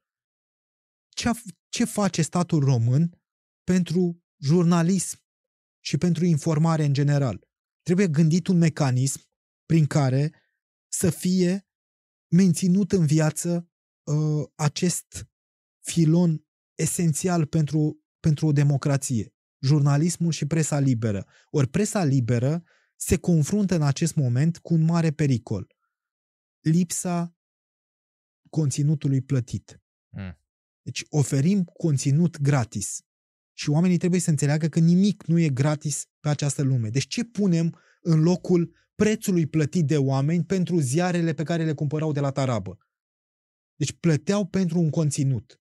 Ce, 1.09 1.31
ce 1.69 1.85
face 1.85 2.23
statul 2.23 2.65
român 2.65 3.21
pentru 3.65 4.23
jurnalism 4.43 5.19
și 5.85 5.97
pentru 5.97 6.25
informare 6.25 6.85
în 6.85 6.93
general. 6.93 7.49
Trebuie 7.83 8.09
gândit 8.09 8.47
un 8.47 8.59
mecanism 8.59 9.21
prin 9.67 9.87
care 9.87 10.35
să 10.89 11.11
fie 11.11 11.69
menținut 12.29 12.93
în 12.93 13.07
viață 13.07 13.71
uh, 14.03 14.47
acest 14.55 15.28
filon 15.89 16.47
esențial 16.75 17.47
pentru, 17.47 18.03
pentru 18.21 18.47
o 18.47 18.53
democrație, 18.53 19.35
jurnalismul 19.61 20.33
și 20.33 20.47
presa 20.47 20.79
liberă. 20.79 21.27
Ori 21.51 21.69
presa 21.69 22.05
liberă 22.05 22.63
se 22.97 23.17
confruntă 23.17 23.75
în 23.75 23.83
acest 23.83 24.15
moment 24.15 24.59
cu 24.59 24.75
un 24.75 24.85
mare 24.85 25.11
pericol. 25.11 25.67
Lipsa 26.61 27.37
conținutului 28.51 29.21
plătit. 29.21 29.83
Mm. 30.09 30.39
Deci 30.83 31.05
oferim 31.09 31.65
conținut 31.65 32.41
gratis. 32.41 33.03
Și 33.53 33.71
oamenii 33.71 33.97
trebuie 33.97 34.21
să 34.21 34.31
înțeleagă 34.31 34.69
că 34.69 34.79
nimic 34.79 35.27
nu 35.27 35.39
e 35.39 35.49
gratis 35.49 36.07
pe 36.21 36.29
această 36.29 36.63
lume. 36.63 36.89
Deci 36.89 37.07
ce 37.07 37.25
punem 37.25 37.79
în 38.01 38.21
locul 38.23 38.75
prețului 38.95 39.47
plătit 39.47 39.87
de 39.87 39.97
oameni 39.97 40.45
pentru 40.45 40.79
ziarele 40.79 41.33
pe 41.33 41.43
care 41.43 41.65
le 41.65 41.73
cumpărau 41.73 42.13
de 42.13 42.21
la 42.21 42.31
tarabă? 42.31 42.79
Deci 43.75 43.93
plăteau 43.93 44.47
pentru 44.47 44.79
un 44.79 44.91
conținut 44.91 45.58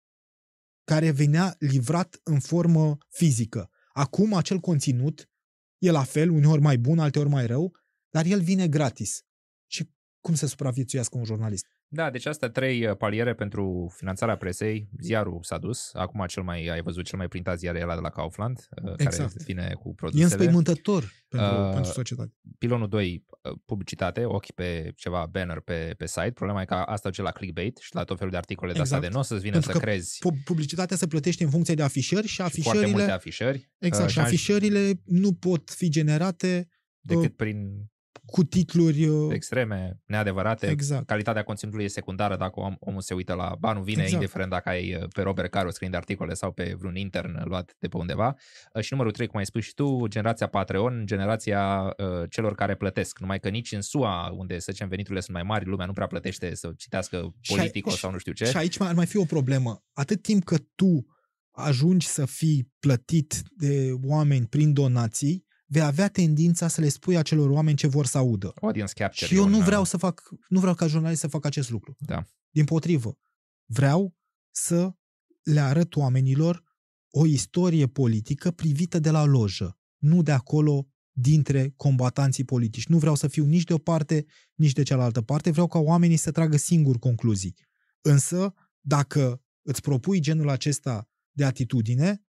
care 0.84 1.10
venea 1.10 1.56
livrat 1.58 2.20
în 2.22 2.40
formă 2.40 2.98
fizică. 3.08 3.70
Acum 3.92 4.34
acel 4.34 4.58
conținut 4.58 5.30
e 5.78 5.90
la 5.90 6.02
fel, 6.02 6.30
uneori 6.30 6.60
mai 6.60 6.78
bun, 6.78 6.98
alteori 6.98 7.28
mai 7.28 7.46
rău, 7.46 7.76
dar 8.10 8.24
el 8.24 8.42
vine 8.42 8.68
gratis. 8.68 9.22
Și 9.66 9.90
cum 10.20 10.34
să 10.34 10.46
supraviețuiască 10.46 11.18
un 11.18 11.24
jurnalist? 11.24 11.66
Da, 11.94 12.10
deci 12.10 12.26
astea 12.26 12.48
trei 12.48 12.86
uh, 12.86 12.96
paliere 12.96 13.34
pentru 13.34 13.92
finanțarea 13.96 14.36
presei. 14.36 14.88
Ziarul 15.00 15.38
s-a 15.42 15.58
dus. 15.58 15.90
Acum 15.94 16.24
cel 16.26 16.42
mai, 16.42 16.66
ai 16.66 16.82
văzut, 16.82 17.04
cel 17.04 17.18
mai 17.18 17.28
printat 17.28 17.58
ziar 17.58 17.74
era 17.74 17.94
de 17.94 18.00
la 18.00 18.10
Kaufland, 18.10 18.58
uh, 18.82 18.92
exact. 18.96 19.16
care 19.16 19.44
vine 19.44 19.74
cu 19.82 19.94
produsele. 19.94 20.22
E 20.22 20.34
înspăimântător 20.34 21.12
pentru, 21.28 21.48
uh, 21.48 21.72
pentru 21.72 21.92
societate. 21.92 22.32
Pilonul 22.58 22.88
2, 22.88 23.24
uh, 23.28 23.52
publicitate, 23.64 24.24
ochi 24.24 24.50
pe 24.50 24.92
ceva 24.96 25.26
banner 25.30 25.60
pe, 25.60 25.94
pe 25.96 26.06
site. 26.06 26.30
Problema 26.30 26.60
e 26.60 26.64
că 26.64 26.74
asta 26.74 27.08
duce 27.08 27.22
la 27.22 27.30
clickbait 27.30 27.76
și 27.76 27.94
la 27.94 28.04
tot 28.04 28.16
felul 28.16 28.32
de 28.32 28.38
articole 28.38 28.70
exact. 28.70 28.88
de 28.88 28.94
asta 28.94 29.08
de 29.08 29.14
nu 29.14 29.20
o 29.20 29.22
să-ți 29.22 29.42
vină 29.42 29.52
pentru 29.52 29.72
să 29.72 29.78
crezi. 29.78 30.18
publicitatea 30.44 30.96
se 30.96 31.06
plătește 31.06 31.44
în 31.44 31.50
funcție 31.50 31.74
de 31.74 31.82
afișări 31.82 32.26
și 32.26 32.40
afișările... 32.40 32.84
Și 32.84 32.90
foarte 32.90 32.96
multe 32.96 33.10
afișări. 33.10 33.70
Exact, 33.78 34.06
uh, 34.06 34.12
și 34.12 34.18
afișările 34.18 35.00
nu 35.04 35.32
pot 35.32 35.70
fi 35.70 35.88
generate 35.88 36.68
decât 37.00 37.36
prin 37.36 37.90
cu 38.32 38.44
titluri... 38.44 39.04
Uh, 39.04 39.32
Extreme, 39.34 40.00
neadevărate. 40.06 40.66
Exact. 40.66 41.06
Calitatea 41.06 41.42
conținutului 41.42 41.84
e 41.84 41.88
secundară 41.88 42.36
dacă 42.36 42.60
om, 42.60 42.76
omul 42.78 43.00
se 43.00 43.14
uită 43.14 43.34
la 43.34 43.56
banul, 43.58 43.82
vine 43.82 44.02
exact. 44.02 44.20
indiferent 44.20 44.50
dacă 44.50 44.68
ai 44.68 44.94
uh, 44.94 45.08
pe 45.14 45.22
Robert 45.22 45.50
Caro 45.50 45.70
scriind 45.70 45.94
articole 45.94 46.34
sau 46.34 46.52
pe 46.52 46.74
vreun 46.78 46.96
intern 46.96 47.48
luat 47.48 47.76
de 47.78 47.88
pe 47.88 47.96
undeva. 47.96 48.36
Uh, 48.74 48.82
și 48.82 48.88
numărul 48.90 49.12
3, 49.12 49.26
cum 49.26 49.38
ai 49.38 49.46
spus 49.46 49.62
și 49.62 49.74
tu, 49.74 50.06
generația 50.08 50.46
Patreon, 50.46 51.02
generația 51.06 51.94
uh, 51.96 52.30
celor 52.30 52.54
care 52.54 52.74
plătesc. 52.74 53.18
Numai 53.18 53.40
că 53.40 53.48
nici 53.48 53.72
în 53.72 53.80
SUA, 53.80 54.34
unde 54.36 54.58
să 54.58 54.72
zicem 54.72 54.88
veniturile 54.88 55.20
sunt 55.20 55.36
mai 55.36 55.44
mari, 55.46 55.66
lumea 55.66 55.86
nu 55.86 55.92
prea 55.92 56.06
plătește 56.06 56.54
să 56.54 56.72
citească 56.76 57.34
politico 57.48 57.90
sau 57.90 58.10
nu 58.10 58.18
știu 58.18 58.32
ce. 58.32 58.44
Și 58.44 58.56
aici 58.56 58.80
ar 58.80 58.94
mai 58.94 59.06
fi 59.06 59.16
o 59.16 59.24
problemă. 59.24 59.84
Atât 59.92 60.22
timp 60.22 60.44
că 60.44 60.56
tu 60.74 61.06
ajungi 61.50 62.06
să 62.06 62.26
fii 62.26 62.72
plătit 62.78 63.42
de 63.56 63.92
oameni 64.04 64.46
prin 64.46 64.72
donații, 64.72 65.46
vei 65.72 65.82
avea 65.82 66.08
tendința 66.08 66.68
să 66.68 66.80
le 66.80 66.88
spui 66.88 67.16
acelor 67.16 67.50
oameni 67.50 67.76
ce 67.76 67.86
vor 67.86 68.06
să 68.06 68.18
audă. 68.18 68.52
Audience 68.60 68.92
capture. 68.92 69.26
Și 69.26 69.34
eu 69.34 69.48
nu 69.48 69.60
vreau 69.60 69.84
să 69.84 69.96
fac, 69.96 70.28
nu 70.48 70.60
vreau 70.60 70.74
ca 70.74 70.86
jurnalist 70.86 71.20
să 71.20 71.26
fac 71.26 71.44
acest 71.44 71.70
lucru. 71.70 71.96
Da. 71.98 72.26
Din 72.50 72.64
potrivă, 72.64 73.18
vreau 73.64 74.16
să 74.50 74.94
le 75.42 75.60
arăt 75.60 75.96
oamenilor 75.96 76.62
o 77.10 77.26
istorie 77.26 77.86
politică 77.86 78.50
privită 78.50 78.98
de 78.98 79.10
la 79.10 79.24
lojă, 79.24 79.78
nu 79.98 80.22
de 80.22 80.32
acolo 80.32 80.86
dintre 81.12 81.72
combatanții 81.76 82.44
politici. 82.44 82.86
Nu 82.86 82.98
vreau 82.98 83.14
să 83.14 83.28
fiu 83.28 83.44
nici 83.44 83.64
de 83.64 83.72
o 83.72 83.78
parte, 83.78 84.24
nici 84.54 84.72
de 84.72 84.82
cealaltă 84.82 85.22
parte, 85.22 85.50
vreau 85.50 85.66
ca 85.66 85.78
oamenii 85.78 86.16
să 86.16 86.30
tragă 86.30 86.56
singur 86.56 86.98
concluzii. 86.98 87.56
Însă, 88.00 88.54
dacă 88.80 89.42
îți 89.62 89.80
propui 89.80 90.20
genul 90.20 90.48
acesta 90.48 91.08
de 91.30 91.44
atitudine, 91.44 92.24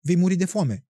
vei 0.00 0.16
muri 0.16 0.36
de 0.36 0.44
foame 0.44 0.89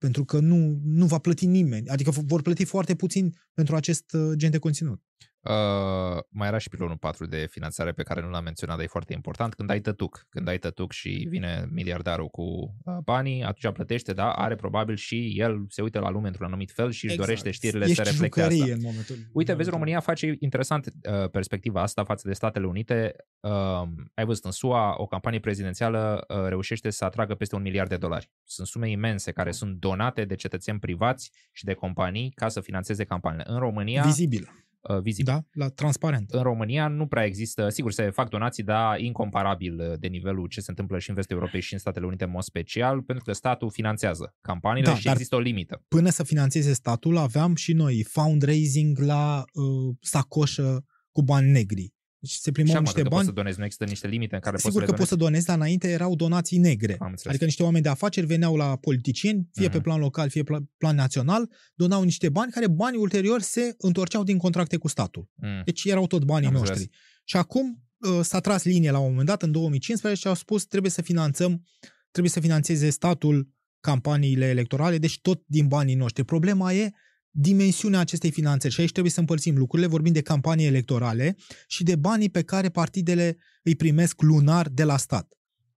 pentru 0.00 0.24
că 0.24 0.38
nu, 0.38 0.80
nu 0.84 1.06
va 1.06 1.18
plăti 1.18 1.46
nimeni. 1.46 1.88
Adică 1.88 2.10
vor 2.10 2.42
plăti 2.42 2.64
foarte 2.64 2.94
puțin 2.94 3.34
pentru 3.54 3.76
acest 3.76 4.12
uh, 4.12 4.32
gen 4.34 4.50
de 4.50 4.58
conținut. 4.58 5.02
Uh, 5.42 6.22
mai 6.28 6.48
era 6.48 6.58
și 6.58 6.68
pilonul 6.68 6.96
4 6.96 7.26
de 7.26 7.46
finanțare 7.50 7.92
pe 7.92 8.02
care 8.02 8.20
nu 8.20 8.28
l-am 8.28 8.44
menționat, 8.44 8.76
dar 8.76 8.84
e 8.84 8.88
foarte 8.88 9.12
important. 9.12 9.54
Când 9.54 9.70
ai 9.70 9.80
tătuc, 9.80 10.26
când 10.28 10.48
ai 10.48 10.58
tătuc 10.58 10.92
și 10.92 11.26
vine 11.28 11.68
miliardarul 11.70 12.28
cu 12.28 12.42
uh, 12.42 12.96
banii, 13.04 13.42
atunci 13.42 13.74
plătește, 13.74 14.12
da, 14.12 14.32
are 14.32 14.54
probabil 14.54 14.96
și 14.96 15.34
el 15.36 15.64
se 15.68 15.82
uită 15.82 15.98
la 15.98 16.10
lume 16.10 16.26
într-un 16.26 16.46
anumit 16.46 16.70
fel 16.70 16.90
și 16.90 17.04
exact. 17.04 17.22
dorește 17.22 17.50
știrile 17.50 17.84
Ești 17.84 17.94
să 17.94 18.02
reflecte 18.02 18.42
asta. 18.42 18.64
în 18.64 18.80
momentul 18.82 19.16
Uite, 19.32 19.52
vezi, 19.52 19.70
România 19.70 20.00
face 20.00 20.36
interesant 20.38 20.86
uh, 20.86 21.30
perspectiva 21.30 21.82
asta 21.82 22.04
față 22.04 22.28
de 22.28 22.34
Statele 22.34 22.66
Unite. 22.66 23.14
Uh, 23.40 23.82
ai 24.14 24.24
văzut 24.24 24.44
în 24.44 24.50
SUA, 24.50 24.94
o 24.96 25.06
campanie 25.06 25.40
prezidențială 25.40 26.24
uh, 26.28 26.48
reușește 26.48 26.90
să 26.90 27.04
atragă 27.04 27.34
peste 27.34 27.54
un 27.54 27.62
miliard 27.62 27.88
de 27.88 27.96
dolari. 27.96 28.30
Sunt 28.44 28.66
sume 28.66 28.90
imense 28.90 29.32
care 29.32 29.50
sunt 29.50 29.76
donate 29.76 30.24
de 30.24 30.34
cetățeni 30.34 30.78
privați 30.78 31.32
și 31.52 31.64
de 31.64 31.74
companii 31.74 32.30
ca 32.30 32.48
să 32.48 32.60
financeze 32.60 33.04
campaniile. 33.04 33.44
În 33.48 33.58
România... 33.58 34.02
Vizibil 34.02 34.42
uh, 34.42 34.68
vizibil. 35.02 35.32
Da, 35.32 35.40
la 35.52 35.68
transparent. 35.68 36.30
În 36.30 36.42
România 36.42 36.88
nu 36.88 37.06
prea 37.06 37.24
există, 37.24 37.68
sigur 37.68 37.92
se 37.92 38.10
fac 38.10 38.28
donații, 38.28 38.62
dar 38.62 38.98
incomparabil 38.98 39.80
uh, 39.80 39.98
de 39.98 40.06
nivelul 40.06 40.48
ce 40.48 40.60
se 40.60 40.70
întâmplă 40.70 40.98
și 40.98 41.08
în 41.08 41.14
vestul 41.14 41.36
Europei 41.36 41.60
și 41.60 41.72
în 41.72 41.78
Statele 41.78 42.06
Unite 42.06 42.24
în 42.24 42.30
mod 42.30 42.42
special, 42.42 43.02
pentru 43.02 43.24
că 43.24 43.32
statul 43.32 43.70
finanțează 43.70 44.34
campaniile 44.40 44.88
da, 44.88 44.96
și 44.96 45.08
există 45.08 45.36
o 45.36 45.38
limită. 45.38 45.84
Până 45.88 46.10
să 46.10 46.24
finanțeze 46.24 46.72
statul, 46.72 47.16
aveam 47.16 47.54
și 47.54 47.72
noi 47.72 48.04
fundraising 48.08 48.98
la 48.98 49.44
uh, 49.52 49.96
sacoșă 50.00 50.84
cu 51.12 51.22
bani 51.22 51.50
negri. 51.50 51.92
Deci 52.20 52.32
se 52.32 52.50
plimbau 52.50 52.74
și 52.74 52.80
niște 52.80 53.02
bani. 53.02 53.10
Poți 53.10 53.24
să 53.24 53.32
donezi, 53.32 53.58
nu 53.58 53.64
există 53.64 53.84
niște 53.84 54.08
limite 54.08 54.34
în 54.34 54.40
care 54.40 54.56
Sigur 54.56 54.72
poți 54.72 54.84
să 54.84 54.90
că 54.90 54.96
poți 54.96 55.08
să 55.08 55.16
donezi, 55.16 55.46
dar 55.46 55.56
înainte 55.56 55.88
erau 55.88 56.14
donații 56.14 56.58
negre. 56.58 56.96
Adică 57.24 57.44
niște 57.44 57.62
oameni 57.62 57.82
de 57.82 57.88
afaceri 57.88 58.26
veneau 58.26 58.56
la 58.56 58.76
politicieni, 58.76 59.48
fie 59.52 59.66
uh-huh. 59.66 59.70
pe 59.70 59.76
mhm. 59.76 59.84
plan 59.84 59.98
local, 59.98 60.28
fie 60.28 60.42
pe 60.42 60.56
plan 60.76 60.96
național, 60.96 61.50
donau 61.74 62.02
niște 62.02 62.28
bani 62.28 62.52
care 62.52 62.68
banii 62.68 62.98
ulterior 62.98 63.40
se 63.40 63.74
întorceau 63.78 64.22
din 64.24 64.38
contracte 64.38 64.76
cu 64.76 64.88
statul. 64.88 65.24
Uh-huh. 65.24 65.64
Deci 65.64 65.84
erau 65.84 66.06
tot 66.06 66.24
banii 66.24 66.48
Am 66.48 66.52
noștri. 66.52 66.78
Înțeles. 66.78 66.98
Și 67.24 67.36
acum 67.36 67.82
uh, 67.98 68.20
s-a 68.22 68.40
tras 68.40 68.64
linie 68.64 68.90
la 68.90 68.98
un 68.98 69.08
moment 69.08 69.26
dat, 69.26 69.42
în 69.42 69.52
2015, 69.52 70.20
și 70.20 70.26
au 70.26 70.34
spus 70.34 70.64
trebuie 70.64 70.90
să 70.90 71.02
finanțăm, 71.02 71.64
trebuie 72.10 72.32
să 72.32 72.40
finanțeze 72.40 72.90
statul 72.90 73.48
campaniile 73.80 74.48
electorale, 74.48 74.98
deci 74.98 75.20
tot 75.20 75.42
din 75.46 75.66
banii 75.66 75.94
noștri. 75.94 76.24
Problema 76.24 76.72
e 76.72 76.90
dimensiunea 77.30 78.00
acestei 78.00 78.30
finanțe 78.30 78.68
și 78.68 78.80
aici 78.80 78.90
trebuie 78.90 79.12
să 79.12 79.20
împărțim 79.20 79.56
lucrurile, 79.56 79.88
vorbim 79.88 80.12
de 80.12 80.22
campanii 80.22 80.66
electorale 80.66 81.36
și 81.66 81.82
de 81.82 81.96
banii 81.96 82.30
pe 82.30 82.42
care 82.42 82.68
partidele 82.68 83.36
îi 83.62 83.76
primesc 83.76 84.22
lunar 84.22 84.68
de 84.68 84.84
la 84.84 84.96
stat. 84.96 85.34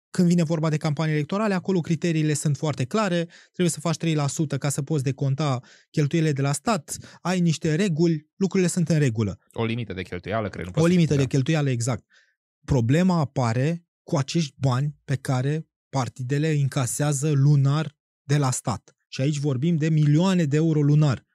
Când 0.09 0.27
vine 0.27 0.43
vorba 0.43 0.69
de 0.69 0.77
campanii 0.77 1.13
electorale, 1.13 1.53
acolo 1.53 1.79
criteriile 1.79 2.33
sunt 2.33 2.57
foarte 2.57 2.85
clare, 2.85 3.27
trebuie 3.51 3.69
să 3.69 3.79
faci 3.79 3.97
3% 4.55 4.57
ca 4.59 4.69
să 4.69 4.81
poți 4.81 5.03
deconta 5.03 5.59
cheltuielile 5.89 6.33
de 6.33 6.41
la 6.41 6.51
stat, 6.51 6.97
ai 7.21 7.39
niște 7.39 7.75
reguli, 7.75 8.27
lucrurile 8.35 8.69
sunt 8.69 8.89
în 8.89 8.97
regulă. 8.97 9.39
O 9.51 9.65
limită 9.65 9.93
de 9.93 10.01
cheltuială, 10.01 10.49
cred. 10.49 10.65
Nu 10.65 10.81
o 10.81 10.85
limită 10.85 11.13
de 11.13 11.21
da. 11.21 11.27
cheltuială, 11.27 11.69
exact. 11.69 12.03
Problema 12.65 13.19
apare 13.19 13.85
cu 14.03 14.17
acești 14.17 14.55
bani 14.57 14.95
pe 15.05 15.15
care 15.15 15.67
partidele 15.89 16.51
încasează 16.51 17.31
lunar 17.31 17.97
de 18.23 18.37
la 18.37 18.51
stat. 18.51 18.95
Și 19.07 19.21
aici 19.21 19.37
vorbim 19.37 19.75
de 19.75 19.89
milioane 19.89 20.43
de 20.43 20.55
euro 20.55 20.81
lunar. 20.81 21.25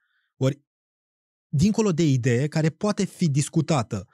Ori, 1.49 1.61
dincolo 1.61 1.91
de 1.91 2.03
idee 2.03 2.47
care 2.47 2.69
poate 2.69 3.05
fi 3.05 3.29
discutată, 3.29 4.07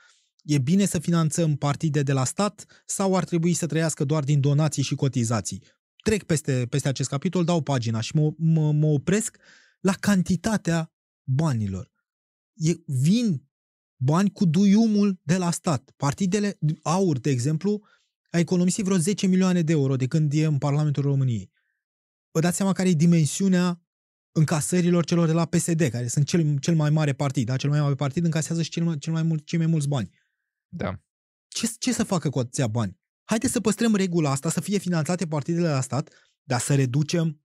e 0.43 0.57
bine 0.57 0.85
să 0.85 0.99
finanțăm 0.99 1.55
partide 1.55 2.03
de 2.03 2.13
la 2.13 2.23
stat 2.23 2.65
sau 2.85 3.15
ar 3.15 3.23
trebui 3.23 3.53
să 3.53 3.65
trăiască 3.65 4.03
doar 4.03 4.23
din 4.23 4.39
donații 4.39 4.83
și 4.83 4.95
cotizații? 4.95 5.63
Trec 6.03 6.23
peste, 6.23 6.65
peste 6.69 6.87
acest 6.87 7.09
capitol, 7.09 7.43
dau 7.43 7.61
pagina 7.61 7.99
și 7.99 8.15
mă, 8.15 8.33
mă, 8.37 8.71
mă 8.71 8.87
opresc 8.87 9.37
la 9.79 9.93
cantitatea 9.93 10.93
banilor. 11.23 11.91
E, 12.53 12.73
vin 12.85 13.49
bani 13.97 14.31
cu 14.31 14.45
duiumul 14.45 15.19
de 15.23 15.37
la 15.37 15.51
stat. 15.51 15.91
Partidele, 15.97 16.57
aur, 16.81 17.19
de 17.19 17.29
exemplu, 17.29 17.81
a 18.29 18.39
economisit 18.39 18.85
vreo 18.85 18.97
10 18.97 19.27
milioane 19.27 19.61
de 19.61 19.71
euro 19.71 19.95
de 19.95 20.07
când 20.07 20.33
e 20.33 20.45
în 20.45 20.57
Parlamentul 20.57 21.03
României. 21.03 21.51
Vă 22.31 22.39
dați 22.39 22.57
seama 22.57 22.71
care 22.71 22.89
e 22.89 22.93
dimensiunea 22.93 23.84
încasărilor 24.37 25.05
celor 25.05 25.25
de 25.25 25.33
la 25.33 25.45
PSD, 25.45 25.87
care 25.87 26.07
sunt 26.07 26.25
cel, 26.25 26.59
cel 26.59 26.75
mai 26.75 26.89
mare 26.89 27.13
partid, 27.13 27.45
da? 27.45 27.55
cel 27.55 27.69
mai 27.69 27.81
mare 27.81 27.95
partid 27.95 28.25
încasează 28.25 28.61
și 28.61 28.69
cel 28.69 28.83
mai, 28.83 28.97
cel 28.97 29.13
mai 29.13 29.23
mult, 29.23 29.45
cei 29.45 29.57
mai 29.57 29.67
mulți 29.67 29.87
bani. 29.87 30.09
Da. 30.67 30.99
Ce, 31.47 31.69
ce 31.77 31.93
să 31.93 32.03
facă 32.03 32.29
cu 32.29 32.39
atâția 32.39 32.67
bani? 32.67 32.99
Haideți 33.23 33.53
să 33.53 33.61
păstrăm 33.61 33.95
regula 33.95 34.31
asta, 34.31 34.49
să 34.49 34.61
fie 34.61 34.77
finanțate 34.77 35.27
partidele 35.27 35.67
la 35.67 35.81
stat, 35.81 36.09
dar 36.43 36.59
să 36.59 36.75
reducem 36.75 37.43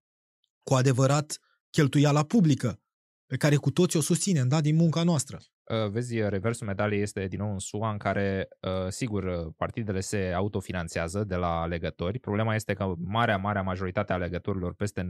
cu 0.62 0.74
adevărat 0.74 1.38
cheltuiala 1.70 2.24
publică. 2.24 2.82
pe 3.26 3.36
care 3.36 3.56
cu 3.56 3.70
toți 3.70 3.96
o 3.96 4.00
susținem, 4.00 4.48
da, 4.48 4.60
din 4.60 4.76
munca 4.76 5.02
noastră. 5.02 5.40
Uh, 5.70 5.90
vezi, 5.90 6.20
reversul 6.20 6.66
medaliei 6.66 7.02
este 7.02 7.26
din 7.26 7.38
nou 7.38 7.52
în 7.52 7.58
SUA, 7.58 7.90
în 7.90 7.96
care, 7.96 8.48
uh, 8.60 8.88
sigur, 8.88 9.52
partidele 9.56 10.00
se 10.00 10.32
autofinanțează 10.34 11.24
de 11.24 11.34
la 11.36 11.60
alegători. 11.60 12.18
Problema 12.18 12.54
este 12.54 12.72
că 12.72 12.94
marea, 12.98 13.36
marea 13.36 13.62
majoritate 13.62 14.12
a 14.12 14.14
alegătorilor, 14.14 14.74
peste 14.74 15.02
90%, 15.02 15.06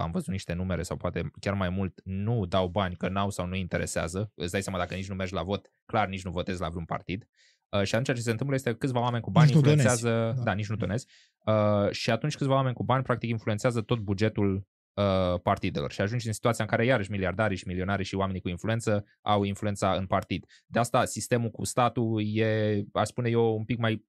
am 0.00 0.10
văzut 0.10 0.28
niște 0.28 0.52
numere 0.52 0.82
sau 0.82 0.96
poate 0.96 1.30
chiar 1.40 1.54
mai 1.54 1.68
mult, 1.68 2.00
nu 2.04 2.46
dau 2.46 2.68
bani 2.68 2.94
că 2.94 3.08
n-au 3.08 3.30
sau 3.30 3.46
nu 3.46 3.54
interesează. 3.54 4.32
Îți 4.34 4.52
dai 4.52 4.62
seama 4.62 4.78
dacă 4.78 4.94
nici 4.94 5.08
nu 5.08 5.14
mergi 5.14 5.34
la 5.34 5.42
vot, 5.42 5.70
clar 5.86 6.08
nici 6.08 6.24
nu 6.24 6.30
votezi 6.30 6.60
la 6.60 6.68
vreun 6.68 6.84
partid. 6.84 7.28
Uh, 7.68 7.82
și 7.82 7.94
atunci 7.94 8.16
ce 8.16 8.22
se 8.22 8.30
întâmplă 8.30 8.54
este 8.54 8.70
că 8.70 8.76
câțiva 8.76 9.00
oameni 9.00 9.22
cu 9.22 9.30
bani 9.30 9.46
nici 9.46 9.54
influențează, 9.54 10.32
da. 10.36 10.42
da, 10.42 10.52
nici 10.52 10.68
nu 10.68 10.76
donezi, 10.76 11.06
uh, 11.46 11.90
și 11.90 12.10
atunci 12.10 12.36
câțiva 12.36 12.54
oameni 12.54 12.74
cu 12.74 12.84
bani 12.84 13.02
practic 13.02 13.30
influențează 13.30 13.80
tot 13.80 13.98
bugetul 13.98 14.66
uh, 14.94 15.40
partidelor 15.42 15.92
și 15.92 16.00
ajungi 16.00 16.26
în 16.26 16.32
situația 16.32 16.64
în 16.64 16.70
care 16.70 16.84
iarăși 16.84 17.10
miliardarii 17.10 17.56
și 17.56 17.66
milionarii 17.66 18.04
și 18.04 18.14
oamenii 18.14 18.40
cu 18.40 18.48
influență 18.48 19.04
au 19.20 19.42
influența 19.42 19.92
în 19.92 20.06
partid. 20.06 20.46
De 20.66 20.78
asta 20.78 21.04
sistemul 21.04 21.50
cu 21.50 21.64
statul 21.64 22.22
e, 22.24 22.82
aș 22.92 23.08
spune 23.08 23.28
eu, 23.28 23.56
un 23.56 23.64
pic 23.64 23.78
mai 23.78 24.04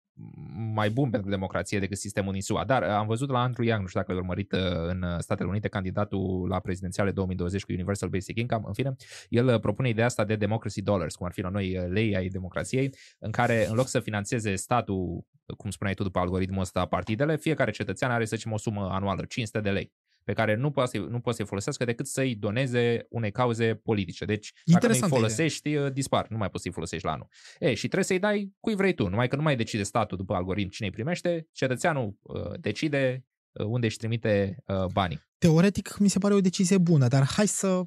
mai 0.74 0.90
bun 0.90 1.10
pentru 1.10 1.30
democrație 1.30 1.80
decât 1.80 1.98
sistemul 1.98 2.32
din 2.32 2.42
SUA. 2.42 2.66
Dar 2.66 2.82
uh, 2.82 2.90
am 2.90 3.08
văzut 3.08 3.30
la 3.30 3.42
Andrew 3.42 3.66
Yang, 3.66 3.82
nu 3.82 3.88
știu 3.88 4.00
dacă 4.00 4.14
l-a 4.14 4.20
urmărit 4.20 4.52
uh, 4.52 4.60
în 4.88 5.06
Statele 5.20 5.50
Unite, 5.50 5.68
candidatul 5.68 6.48
la 6.48 6.60
prezidențiale 6.60 7.12
2020 7.12 7.64
cu 7.64 7.72
Universal 7.72 8.10
Basic 8.10 8.38
Income, 8.38 8.64
în 8.66 8.74
fine, 8.74 8.96
el 9.30 9.48
uh, 9.48 9.60
propune 9.60 9.90
ideea 9.90 10.06
asta 10.06 10.24
de 10.24 10.36
democracy 10.36 10.82
dollars, 10.82 11.16
cum 11.16 11.26
ar 11.26 11.32
fi 11.32 11.42
la 11.42 11.50
noi 11.50 11.88
lei 11.90 12.16
ai 12.16 12.28
democrației, 12.28 12.96
în 13.20 13.32
care 13.32 13.68
în 13.68 13.76
loc 13.76 13.88
să 13.88 14.00
financeze 14.00 14.56
statul, 14.56 15.26
cum 15.58 15.70
spuneai 15.70 15.96
tu 15.96 16.04
după 16.04 16.20
algoritmul 16.20 16.62
ăsta, 16.62 16.86
partidele, 16.86 17.38
fiecare 17.38 17.72
cetățean 17.72 18.12
are, 18.12 18.26
să 18.26 18.36
zicem, 18.36 18.52
o 18.52 18.58
sumă 18.58 18.90
anuală, 18.92 19.26
500 19.26 19.60
de 19.60 19.70
lei 19.70 19.94
pe 20.26 20.34
care 20.34 20.56
nu 20.56 20.72
poate, 20.72 20.98
să, 20.98 21.04
nu 21.04 21.20
poate 21.20 21.38
să-i 21.38 21.48
folosească 21.48 21.86
decât 21.86 22.08
să-i 22.08 22.36
doneze 22.36 23.06
unei 23.10 23.32
cauze 23.32 23.76
politice. 23.76 24.26
Deci, 24.26 24.52
dacă 24.66 24.88
nu-i 24.88 25.00
folosești, 25.00 25.70
idee. 25.70 25.90
dispar. 25.90 26.28
Nu 26.30 26.38
mai 26.38 26.50
poți 26.50 26.64
să-i 26.64 26.72
folosești 26.72 27.06
la 27.06 27.12
anul. 27.12 27.28
E, 27.60 27.74
și 27.74 27.86
trebuie 27.86 28.04
să-i 28.04 28.20
dai 28.20 28.54
cui 28.60 28.76
vrei 28.76 28.94
tu. 28.94 29.08
Numai 29.10 29.28
că 29.28 29.36
nu 29.36 29.42
mai 29.42 29.56
decide 29.56 29.84
statul 29.84 30.18
după 30.18 30.34
algoritm 30.34 30.70
cine 30.70 30.88
îi 30.88 30.94
primește, 30.94 31.48
cetățeanul 31.52 32.18
uh, 32.22 32.60
decide 32.60 33.26
uh, 33.52 33.66
unde 33.66 33.86
își 33.86 33.98
trimite 33.98 34.58
uh, 34.66 34.86
banii. 34.86 35.22
Teoretic, 35.38 35.98
mi 35.98 36.10
se 36.10 36.20
pare 36.20 36.34
o 36.34 36.42
decizie 36.42 36.78
bună, 36.78 37.08
dar 37.08 37.24
hai 37.24 37.48
să 37.48 37.84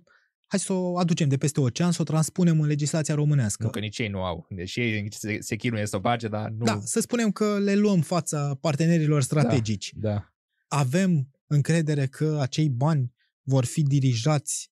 hai 0.46 0.58
să 0.58 0.72
o 0.72 0.98
aducem 0.98 1.28
de 1.28 1.36
peste 1.36 1.60
ocean, 1.60 1.92
să 1.92 2.02
o 2.02 2.04
transpunem 2.04 2.60
în 2.60 2.66
legislația 2.66 3.14
românească. 3.14 3.64
Nu, 3.64 3.70
că 3.70 3.78
nici 3.78 3.98
ei 3.98 4.08
nu 4.08 4.22
au. 4.22 4.46
Deși 4.50 4.80
ei 4.80 5.06
se, 5.10 5.40
se 5.40 5.56
chinuie 5.56 5.86
să 5.86 5.96
o 5.96 6.00
bage, 6.00 6.28
dar 6.28 6.48
nu... 6.48 6.64
Da, 6.64 6.78
să 6.82 7.00
spunem 7.00 7.30
că 7.30 7.58
le 7.58 7.74
luăm 7.74 8.00
fața 8.00 8.58
partenerilor 8.60 9.22
strategici. 9.22 9.92
Da, 9.96 10.10
da. 10.10 10.32
Avem 10.68 11.28
încredere 11.48 12.06
că 12.06 12.38
acei 12.40 12.68
bani 12.68 13.12
vor 13.42 13.64
fi 13.64 13.82
dirijați 13.82 14.70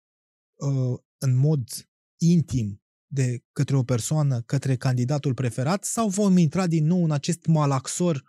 uh, 0.54 0.98
în 1.18 1.36
mod 1.36 1.68
intim 2.16 2.80
de 3.06 3.42
către 3.52 3.76
o 3.76 3.82
persoană, 3.82 4.40
către 4.40 4.76
candidatul 4.76 5.34
preferat, 5.34 5.84
sau 5.84 6.08
vom 6.08 6.36
intra 6.36 6.66
din 6.66 6.86
nou 6.86 7.04
în 7.04 7.10
acest 7.10 7.46
malaxor 7.46 8.24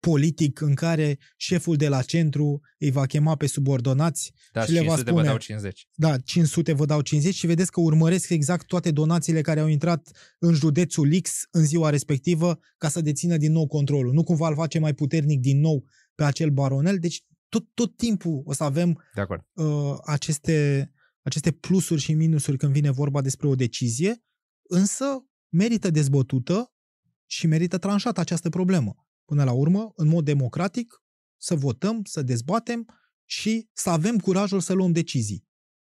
politic 0.00 0.60
în 0.60 0.74
care 0.74 1.18
șeful 1.36 1.76
de 1.76 1.88
la 1.88 2.02
centru 2.02 2.60
îi 2.78 2.90
va 2.90 3.06
chema 3.06 3.36
pe 3.36 3.46
subordonați 3.46 4.32
da, 4.52 4.64
și 4.64 4.72
le 4.72 4.82
va 4.82 4.96
spune... 4.96 5.12
vă 5.12 5.22
dau 5.22 5.36
50. 5.36 5.88
Da, 5.94 6.18
500 6.18 6.72
vă 6.72 6.84
dau 6.84 7.00
50 7.00 7.34
și 7.34 7.46
vedeți 7.46 7.70
că 7.70 7.80
urmăresc 7.80 8.28
exact 8.28 8.66
toate 8.66 8.90
donațiile 8.90 9.40
care 9.40 9.60
au 9.60 9.66
intrat 9.66 10.10
în 10.38 10.54
județul 10.54 11.20
X 11.22 11.30
în 11.50 11.64
ziua 11.64 11.90
respectivă 11.90 12.58
ca 12.76 12.88
să 12.88 13.00
dețină 13.00 13.36
din 13.36 13.52
nou 13.52 13.66
controlul. 13.66 14.12
Nu 14.12 14.24
cumva 14.24 14.48
îl 14.48 14.54
face 14.54 14.78
mai 14.78 14.94
puternic 14.94 15.40
din 15.40 15.60
nou 15.60 15.84
pe 16.14 16.24
acel 16.24 16.50
baronel. 16.50 16.98
Deci 16.98 17.24
tot, 17.50 17.68
tot 17.74 17.96
timpul 17.96 18.42
o 18.44 18.52
să 18.52 18.64
avem 18.64 19.02
de 19.14 19.20
acord. 19.20 19.46
Uh, 19.52 19.98
aceste, 20.04 20.90
aceste 21.22 21.50
plusuri 21.50 22.00
și 22.00 22.14
minusuri 22.14 22.56
când 22.56 22.72
vine 22.72 22.90
vorba 22.90 23.20
despre 23.20 23.46
o 23.46 23.54
decizie, 23.54 24.24
însă 24.62 25.04
merită 25.48 25.90
dezbătută 25.90 26.74
și 27.26 27.46
merită 27.46 27.78
tranșată 27.78 28.20
această 28.20 28.48
problemă. 28.48 28.94
Până 29.24 29.44
la 29.44 29.52
urmă, 29.52 29.92
în 29.94 30.08
mod 30.08 30.24
democratic, 30.24 31.02
să 31.36 31.54
votăm, 31.54 32.04
să 32.04 32.22
dezbatem 32.22 32.86
și 33.24 33.68
să 33.72 33.90
avem 33.90 34.18
curajul 34.18 34.60
să 34.60 34.72
luăm 34.72 34.92
decizii. 34.92 35.48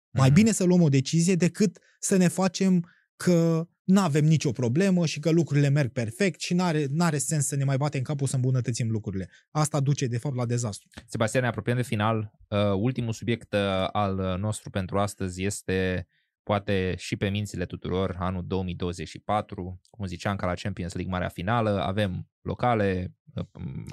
Mai 0.09 0.29
mm-hmm. 0.29 0.33
bine 0.33 0.51
să 0.51 0.63
luăm 0.63 0.81
o 0.81 0.89
decizie 0.89 1.35
decât 1.35 1.79
să 1.99 2.15
ne 2.15 2.27
facem 2.27 2.89
că 3.15 3.69
nu 3.83 4.01
avem 4.01 4.25
nicio 4.25 4.51
problemă 4.51 5.05
și 5.05 5.19
că 5.19 5.29
lucrurile 5.29 5.69
merg 5.69 5.91
perfect 5.91 6.41
și 6.41 6.53
nu 6.53 6.63
are 6.63 6.85
n-are 6.89 7.17
sens 7.17 7.47
să 7.47 7.55
ne 7.55 7.63
mai 7.63 7.77
batem 7.77 8.01
capul 8.01 8.27
să 8.27 8.35
îmbunătățim 8.35 8.89
lucrurile. 8.89 9.29
Asta 9.51 9.79
duce, 9.79 10.07
de 10.07 10.17
fapt, 10.17 10.35
la 10.35 10.45
dezastru. 10.45 10.87
Sebastian, 11.05 11.43
ne 11.43 11.49
apropiem 11.49 11.75
de 11.75 11.81
final. 11.81 12.31
Uh, 12.47 12.59
ultimul 12.75 13.13
subiect 13.13 13.53
uh, 13.53 13.59
al 13.91 14.37
nostru 14.39 14.69
pentru 14.69 14.99
astăzi 14.99 15.43
este 15.43 16.07
poate 16.43 16.95
și 16.97 17.15
pe 17.15 17.29
mințile 17.29 17.65
tuturor 17.65 18.15
anul 18.19 18.43
2024. 18.47 19.81
Cum 19.89 20.05
ziceam, 20.05 20.35
ca 20.35 20.45
la 20.45 20.53
Champions 20.53 20.93
League 20.93 21.11
marea 21.11 21.29
finală, 21.29 21.83
avem 21.83 22.29
locale, 22.41 23.15
uh, 23.35 23.45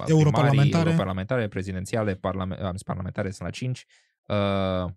europarlamentare, 0.07 0.83
europarlamentare 0.83 1.47
prezidențiale, 1.47 2.15
parlament, 2.15 2.81
parlamentare 2.85 3.29
sunt 3.29 3.47
la 3.47 3.49
5. 3.49 3.85
Uh, 4.25 4.35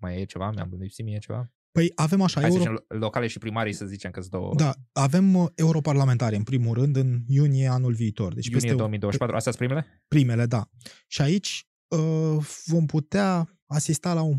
mai 0.01 0.21
e 0.21 0.25
ceva? 0.25 0.51
Mi-am 0.51 0.77
lipsit 0.79 1.05
mie 1.05 1.19
ceva? 1.19 1.51
Păi 1.73 1.93
avem 1.95 2.21
așa... 2.21 2.41
Hai 2.41 2.49
euro... 2.49 2.63
să 2.63 2.69
zicem 2.69 2.99
locale 2.99 3.27
și 3.27 3.39
primarii 3.39 3.73
să 3.73 3.87
zicem 3.87 4.11
că 4.11 4.21
sunt 4.21 4.33
două. 4.33 4.55
Da, 4.55 4.75
avem 4.93 5.35
uh, 5.35 5.49
europarlamentare 5.55 6.37
în 6.37 6.43
primul 6.43 6.75
rând 6.75 6.97
în 6.97 7.21
iunie 7.27 7.67
anul 7.67 7.93
viitor. 7.95 8.35
Deci 8.35 8.47
iunie 8.47 8.61
peste 8.61 8.77
2024, 8.77 9.37
astea 9.37 9.53
sunt 9.53 9.65
primele? 9.65 10.03
Primele, 10.09 10.47
da. 10.47 10.69
Și 11.07 11.23
aici 11.23 11.69
uh, 11.89 12.47
vom 12.65 12.87
putea 12.87 13.59
asista 13.67 14.15
la 14.15 14.23
un 14.23 14.39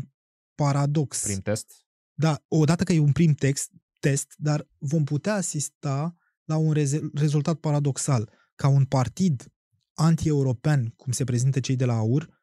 paradox. 0.54 1.22
Prim 1.22 1.40
test? 1.40 1.72
Da, 2.12 2.44
odată 2.48 2.84
că 2.84 2.92
e 2.92 2.98
un 2.98 3.12
prim 3.12 3.32
text, 3.32 3.70
test, 4.00 4.34
dar 4.36 4.68
vom 4.78 5.04
putea 5.04 5.34
asista 5.34 6.16
la 6.44 6.56
un 6.56 6.74
rez- 6.74 7.12
rezultat 7.14 7.54
paradoxal. 7.54 8.30
Ca 8.54 8.68
un 8.68 8.84
partid 8.84 9.52
anti-european, 9.94 10.92
cum 10.96 11.12
se 11.12 11.24
prezintă 11.24 11.60
cei 11.60 11.76
de 11.76 11.84
la 11.84 11.94
AUR, 11.94 12.33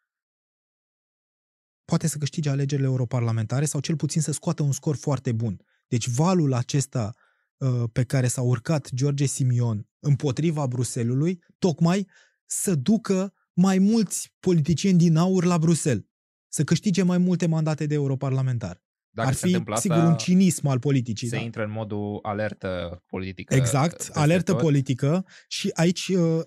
poate 1.91 2.07
să 2.07 2.17
câștige 2.17 2.49
alegerile 2.49 2.87
europarlamentare 2.87 3.65
sau 3.65 3.79
cel 3.79 3.95
puțin 3.95 4.21
să 4.21 4.31
scoată 4.31 4.63
un 4.63 4.71
scor 4.71 4.95
foarte 4.95 5.31
bun. 5.31 5.61
Deci 5.87 6.07
valul 6.07 6.53
acesta 6.53 7.13
uh, 7.57 7.83
pe 7.91 8.03
care 8.03 8.27
s-a 8.27 8.41
urcat 8.41 8.89
George 8.93 9.25
Simion 9.25 9.89
împotriva 9.99 10.67
Bruselului, 10.67 11.43
tocmai 11.59 12.07
să 12.45 12.75
ducă 12.75 13.33
mai 13.53 13.77
mulți 13.77 14.33
politicieni 14.39 14.97
din 14.97 15.15
aur 15.15 15.43
la 15.43 15.57
Bruxelles, 15.57 16.03
să 16.47 16.63
câștige 16.63 17.03
mai 17.03 17.17
multe 17.17 17.47
mandate 17.47 17.85
de 17.85 17.93
europarlamentar. 17.93 18.83
Dacă 19.09 19.27
Ar 19.27 19.33
fi, 19.33 19.55
asta, 19.55 19.75
sigur, 19.75 20.03
un 20.03 20.15
cinism 20.15 20.67
al 20.67 20.79
politicii. 20.79 21.27
Se 21.27 21.35
da. 21.35 21.41
intră 21.41 21.63
în 21.63 21.71
modul 21.71 22.19
alertă 22.21 23.03
politică. 23.07 23.55
Exact, 23.55 24.09
alertă 24.13 24.51
tot. 24.51 24.61
politică 24.61 25.25
și 25.47 25.69
aici 25.73 26.07
uh, 26.07 26.41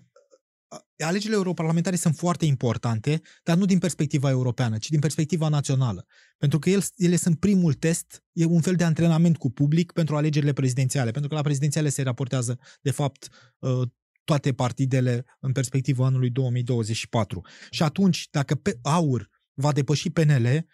alegerile 0.99 1.37
europarlamentare 1.37 1.97
sunt 1.97 2.17
foarte 2.17 2.45
importante, 2.45 3.21
dar 3.43 3.57
nu 3.57 3.65
din 3.65 3.79
perspectiva 3.79 4.31
europeană, 4.31 4.79
ci 4.79 4.89
din 4.89 5.01
perspectiva 5.01 5.49
națională. 5.49 6.07
Pentru 6.39 6.59
că 6.59 6.71
ele 6.97 7.17
sunt 7.17 7.39
primul 7.39 7.73
test, 7.73 8.25
e 8.33 8.45
un 8.45 8.61
fel 8.61 8.75
de 8.75 8.85
antrenament 8.85 9.37
cu 9.37 9.51
public 9.51 9.93
pentru 9.93 10.17
alegerile 10.17 10.53
prezidențiale, 10.53 11.11
pentru 11.11 11.31
că 11.31 11.37
la 11.37 11.43
prezidențiale 11.43 11.89
se 11.89 12.03
raportează, 12.03 12.59
de 12.81 12.91
fapt, 12.91 13.29
uh, 13.59 13.89
toate 14.25 14.53
partidele 14.53 15.25
în 15.41 15.53
perspectiva 15.53 16.07
anului 16.07 16.31
2024. 16.31 17.41
Și 17.71 17.83
atunci, 17.83 18.29
dacă 18.31 18.55
pe 18.55 18.79
AUR 18.83 19.31
va 19.55 19.73
depăși 19.73 20.11
PNL 20.11 20.67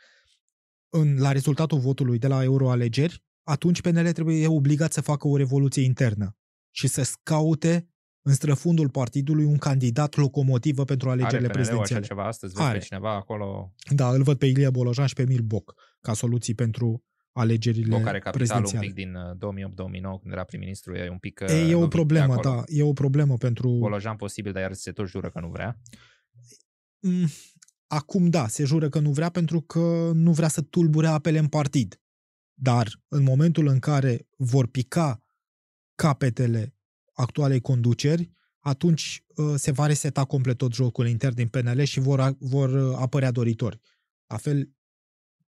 în, 0.88 1.18
la 1.18 1.32
rezultatul 1.32 1.78
votului 1.78 2.18
de 2.18 2.26
la 2.26 2.42
euroalegeri, 2.42 3.24
atunci 3.42 3.80
PNL 3.80 4.12
trebuie 4.12 4.42
e 4.42 4.46
obligat 4.46 4.92
să 4.92 5.00
facă 5.00 5.28
o 5.28 5.36
revoluție 5.36 5.82
internă 5.82 6.36
și 6.70 6.86
să 6.86 7.02
scaute 7.02 7.89
în 8.22 8.32
străfundul 8.32 8.88
partidului 8.88 9.44
un 9.44 9.56
candidat 9.56 10.16
locomotivă 10.16 10.84
pentru 10.84 11.10
alegerile 11.10 11.48
Are 11.48 11.52
prezidențiale. 11.52 12.06
ceva 12.06 12.26
astăzi? 12.26 12.54
Vezi 12.54 12.66
Are. 12.66 12.78
pe 12.78 12.84
cineva 12.84 13.14
acolo? 13.14 13.74
Da, 13.94 14.10
îl 14.10 14.22
văd 14.22 14.38
pe 14.38 14.46
Ilie 14.46 14.70
Bolojan 14.70 15.06
și 15.06 15.14
pe 15.14 15.22
Emil 15.22 15.42
Boc 15.42 15.74
ca 16.00 16.12
soluții 16.12 16.54
pentru 16.54 17.04
alegerile 17.32 17.96
Boc 17.96 18.06
are 18.06 18.18
capitalul 18.18 18.70
un 18.74 18.80
pic 18.80 18.94
din 18.94 19.12
2008-2009 19.12 19.38
uh, 19.38 20.18
când 20.20 20.32
era 20.32 20.44
prim-ministru, 20.44 20.94
e 20.94 21.08
un 21.08 21.18
pic 21.18 21.40
e, 21.40 21.68
e 21.68 21.74
o 21.74 21.88
problemă, 21.88 22.36
da, 22.42 22.62
e 22.66 22.82
o 22.82 22.92
problemă 22.92 23.36
pentru... 23.36 23.68
Bolojan 23.70 24.16
posibil, 24.16 24.52
dar 24.52 24.62
iar 24.62 24.72
se 24.72 24.92
tot 24.92 25.08
jură 25.08 25.30
că 25.30 25.40
nu 25.40 25.48
vrea. 25.48 25.80
Mm, 26.98 27.26
acum 27.86 28.30
da, 28.30 28.48
se 28.48 28.64
jură 28.64 28.88
că 28.88 28.98
nu 28.98 29.10
vrea 29.10 29.28
pentru 29.28 29.60
că 29.60 30.10
nu 30.14 30.32
vrea 30.32 30.48
să 30.48 30.60
tulbure 30.60 31.06
apele 31.06 31.38
în 31.38 31.48
partid. 31.48 32.00
Dar 32.54 32.88
în 33.08 33.22
momentul 33.22 33.66
în 33.66 33.78
care 33.78 34.28
vor 34.36 34.66
pica 34.66 35.22
capetele 35.94 36.74
actualei 37.20 37.60
conduceri, 37.60 38.30
atunci 38.60 39.24
uh, 39.34 39.54
se 39.56 39.70
va 39.70 39.86
reseta 39.86 40.24
complet 40.24 40.56
tot 40.56 40.74
jocul 40.74 41.06
intern 41.06 41.34
din 41.34 41.48
PNL 41.48 41.82
și 41.82 42.00
vor, 42.00 42.36
vor 42.38 42.70
uh, 42.70 42.96
apărea 42.98 43.30
doritori. 43.30 43.80
La 44.26 44.36
fel, 44.36 44.70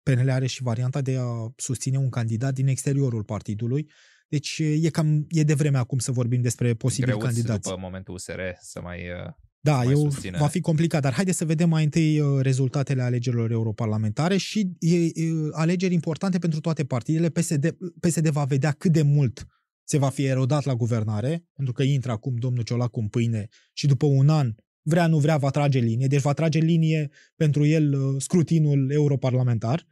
PNL 0.03 0.31
are 0.31 0.47
și 0.47 0.63
varianta 0.63 1.01
de 1.01 1.17
a 1.21 1.53
susține 1.57 1.99
un 1.99 2.09
candidat 2.09 2.55
din 2.55 2.67
exteriorul 2.67 3.25
partidului. 3.25 3.91
Deci 4.29 4.59
e 4.59 4.91
cam 4.91 5.27
e 5.29 5.43
de 5.43 5.55
vreme 5.55 5.79
acum 5.79 5.99
să 5.99 6.13
vorbim 6.13 6.41
despre 6.41 6.75
posibil 6.75 7.17
candidați. 7.17 7.63
după 7.63 7.81
momentul 7.81 8.15
USR 8.15 8.41
să 8.61 8.81
mai 8.81 8.99
uh, 8.99 9.33
Da, 9.61 9.85
eu, 9.85 10.13
va 10.39 10.47
fi 10.47 10.61
complicat, 10.61 11.03
dar 11.03 11.13
haideți 11.13 11.39
să 11.39 11.45
vedem 11.45 11.69
mai 11.69 11.85
întâi 11.85 12.21
uh, 12.21 12.41
rezultatele 12.41 13.03
alegerilor 13.03 13.51
europarlamentare 13.51 14.37
și 14.37 14.71
e, 14.79 14.97
e, 14.97 15.11
alegeri 15.51 15.95
importante 15.95 16.39
pentru 16.39 16.61
toate 16.61 16.85
partidele. 16.85 17.29
PSD, 17.29 17.77
PSD 18.01 18.29
va 18.29 18.45
vedea 18.45 18.73
cât 18.73 18.93
de 18.93 19.03
mult 19.03 19.47
se 19.85 19.99
va 19.99 20.09
fi 20.09 20.25
erodat 20.25 20.65
la 20.65 20.75
guvernare, 20.75 21.45
pentru 21.53 21.73
că 21.73 21.83
intră 21.83 22.11
acum 22.11 22.37
domnul 22.37 22.63
Ciolacu 22.63 23.01
în 23.01 23.09
pâine 23.09 23.49
și 23.73 23.87
după 23.87 24.07
un 24.07 24.29
an, 24.29 24.55
vrea 24.83 25.07
nu 25.07 25.19
vrea, 25.19 25.37
va 25.37 25.51
trage 25.51 25.79
linie. 25.79 26.07
Deci 26.07 26.21
va 26.21 26.33
trage 26.33 26.59
linie 26.59 27.11
pentru 27.37 27.65
el 27.65 27.93
uh, 27.93 28.23
scrutinul 28.23 28.91
europarlamentar. 28.91 29.87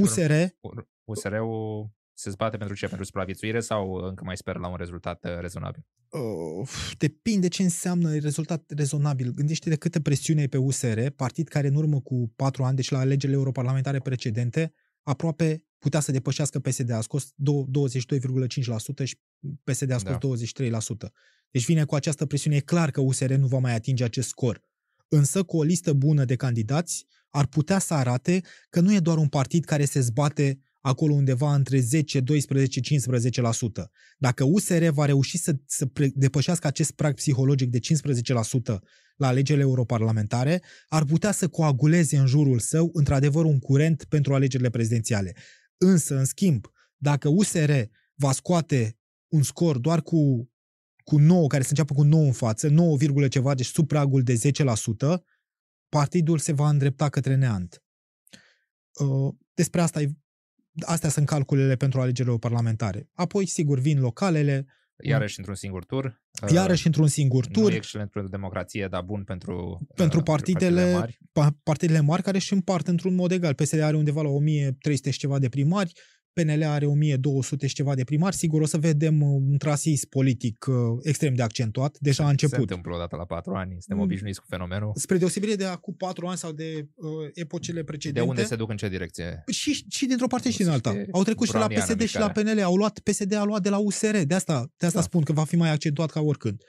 USR... 0.00 0.32
USR-ul 1.04 1.90
se 2.12 2.30
zbate 2.30 2.56
pentru 2.56 2.76
ce? 2.76 2.86
Pentru 2.86 3.04
supraviețuire 3.04 3.60
sau 3.60 3.92
încă 3.92 4.24
mai 4.24 4.36
speră 4.36 4.58
la 4.58 4.68
un 4.68 4.76
rezultat 4.76 5.24
uh, 5.24 5.38
rezonabil? 5.40 5.86
Uh, 6.10 6.68
depinde 6.98 7.48
ce 7.48 7.62
înseamnă 7.62 8.18
rezultat 8.18 8.70
rezonabil. 8.76 9.30
Gândește 9.30 9.68
de 9.68 9.76
câtă 9.76 10.00
presiune 10.00 10.42
e 10.42 10.46
pe 10.46 10.56
USR, 10.56 11.06
partid 11.16 11.48
care 11.48 11.66
în 11.66 11.74
urmă 11.74 12.00
cu 12.00 12.32
patru 12.36 12.64
ani, 12.64 12.76
deci 12.76 12.90
la 12.90 12.98
alegerile 12.98 13.38
europarlamentare 13.38 13.98
precedente, 13.98 14.72
aproape 15.08 15.64
putea 15.78 16.00
să 16.00 16.12
depășească 16.12 16.58
PSD. 16.58 16.90
A 16.90 17.00
scos 17.00 17.24
22,5% 17.24 19.04
și 19.04 19.18
PSD 19.64 19.90
a 19.90 19.98
scos 19.98 20.12
da. 20.12 21.08
23%. 21.08 21.12
Deci 21.50 21.64
vine 21.64 21.84
cu 21.84 21.94
această 21.94 22.26
presiune. 22.26 22.56
E 22.56 22.60
clar 22.60 22.90
că 22.90 23.00
USR 23.00 23.32
nu 23.32 23.46
va 23.46 23.58
mai 23.58 23.74
atinge 23.74 24.04
acest 24.04 24.28
scor. 24.28 24.60
Însă, 25.08 25.42
cu 25.42 25.56
o 25.56 25.62
listă 25.62 25.92
bună 25.92 26.24
de 26.24 26.36
candidați, 26.36 27.06
ar 27.30 27.46
putea 27.46 27.78
să 27.78 27.94
arate 27.94 28.42
că 28.70 28.80
nu 28.80 28.94
e 28.94 28.98
doar 28.98 29.16
un 29.16 29.28
partid 29.28 29.64
care 29.64 29.84
se 29.84 30.00
zbate 30.00 30.60
acolo 30.86 31.14
undeva 31.14 31.54
între 31.54 31.80
10, 31.80 32.20
12, 32.20 32.80
15%. 32.80 32.84
Dacă 34.18 34.44
USR 34.44 34.84
va 34.88 35.04
reuși 35.04 35.38
să, 35.38 35.56
să 35.66 35.88
depășească 36.14 36.66
acest 36.66 36.90
prag 36.90 37.14
psihologic 37.14 37.70
de 37.70 37.78
15% 37.78 37.82
la 39.16 39.26
alegerile 39.26 39.64
europarlamentare, 39.64 40.62
ar 40.88 41.04
putea 41.04 41.32
să 41.32 41.48
coaguleze 41.48 42.16
în 42.16 42.26
jurul 42.26 42.58
său, 42.58 42.90
într-adevăr, 42.92 43.44
un 43.44 43.58
curent 43.58 44.04
pentru 44.04 44.34
alegerile 44.34 44.70
prezidențiale. 44.70 45.36
Însă, 45.76 46.16
în 46.18 46.24
schimb, 46.24 46.66
dacă 46.96 47.28
USR 47.28 47.70
va 48.14 48.32
scoate 48.32 48.98
un 49.28 49.42
scor 49.42 49.78
doar 49.78 50.02
cu, 50.02 50.50
cu 51.04 51.18
9, 51.18 51.46
care 51.46 51.62
să 51.62 51.68
înceapă 51.70 51.94
cu 51.94 52.02
9 52.02 52.24
în 52.24 52.32
față, 52.32 52.68
9, 52.68 52.96
ceva, 53.28 53.54
deci 53.54 53.66
sub 53.66 53.86
pragul 53.86 54.22
de 54.22 54.34
10%, 54.34 55.22
partidul 55.88 56.38
se 56.38 56.52
va 56.52 56.68
îndrepta 56.68 57.08
către 57.08 57.34
neant. 57.34 57.82
Uh, 58.92 59.34
despre 59.54 59.80
asta 59.80 60.00
astea 60.80 61.08
sunt 61.08 61.26
calculele 61.26 61.76
pentru 61.76 62.00
alegerile 62.00 62.36
parlamentare. 62.36 63.08
Apoi, 63.14 63.46
sigur, 63.46 63.78
vin 63.78 64.00
localele. 64.00 64.66
Iarăși 65.02 65.38
într-un 65.38 65.54
singur 65.54 65.84
tur. 65.84 66.22
Iarăși 66.52 66.80
uh, 66.80 66.86
într-un 66.86 67.06
singur 67.06 67.46
tur. 67.46 67.62
Nu 67.62 67.70
e 67.70 67.76
excelent 67.76 68.10
pentru 68.10 68.30
democrație, 68.30 68.86
dar 68.90 69.02
bun 69.02 69.24
pentru, 69.24 69.86
pentru 69.94 70.18
uh, 70.18 70.24
partidele, 70.24 70.80
partidele 70.80 70.98
mari. 71.32 71.58
partidele 71.62 72.00
mari 72.00 72.22
care 72.22 72.36
își 72.36 72.52
împart 72.52 72.86
într-un 72.86 73.14
mod 73.14 73.30
egal. 73.30 73.54
PSD 73.54 73.80
are 73.80 73.96
undeva 73.96 74.22
la 74.22 74.28
1300 74.28 75.10
și 75.10 75.18
ceva 75.18 75.38
de 75.38 75.48
primari, 75.48 75.92
PNL 76.42 76.62
are 76.62 76.86
1200 76.86 77.66
și 77.66 77.74
ceva 77.74 77.94
de 77.94 78.04
primari, 78.04 78.36
sigur 78.36 78.60
o 78.60 78.66
să 78.66 78.78
vedem 78.78 79.22
uh, 79.22 79.40
un 79.50 79.58
trasism 79.58 80.08
politic 80.08 80.66
uh, 80.68 80.74
extrem 81.02 81.34
de 81.34 81.42
accentuat, 81.42 81.96
deja 82.00 82.24
a 82.24 82.28
început. 82.28 82.54
Se 82.54 82.60
întâmplă 82.60 82.94
odată 82.94 83.16
la 83.16 83.24
patru 83.24 83.54
ani, 83.54 83.70
suntem 83.70 83.96
mm. 83.96 84.02
obișnuiți 84.02 84.40
cu 84.40 84.46
fenomenul. 84.48 84.92
Spre 84.94 85.16
deosebire 85.16 85.54
de 85.54 85.64
acum 85.64 85.94
patru 85.94 86.26
ani 86.26 86.38
sau 86.38 86.52
de 86.52 86.88
uh, 86.94 87.08
epocele 87.34 87.82
precedente. 87.82 88.20
De 88.20 88.26
unde 88.26 88.44
se 88.44 88.56
duc 88.56 88.70
în 88.70 88.76
ce 88.76 88.88
direcție? 88.88 89.44
Și, 89.50 89.84
și 89.88 90.06
dintr-o 90.06 90.26
parte 90.26 90.50
și 90.50 90.56
din 90.56 90.68
alta. 90.68 91.04
Au 91.10 91.22
trecut 91.22 91.46
și 91.46 91.54
la 91.54 91.66
PSD 91.66 92.02
și 92.02 92.18
la 92.18 92.30
PNL, 92.30 92.60
au 92.62 92.76
luat, 92.76 92.98
PSD 92.98 93.32
a 93.32 93.44
luat 93.44 93.62
de 93.62 93.68
la 93.68 93.78
USR, 93.78 94.16
de 94.16 94.34
asta, 94.34 94.72
de 94.76 94.86
asta 94.86 94.98
da. 94.98 95.04
spun 95.04 95.22
că 95.22 95.32
va 95.32 95.44
fi 95.44 95.56
mai 95.56 95.70
accentuat 95.70 96.10
ca 96.10 96.20
oricând. 96.20 96.62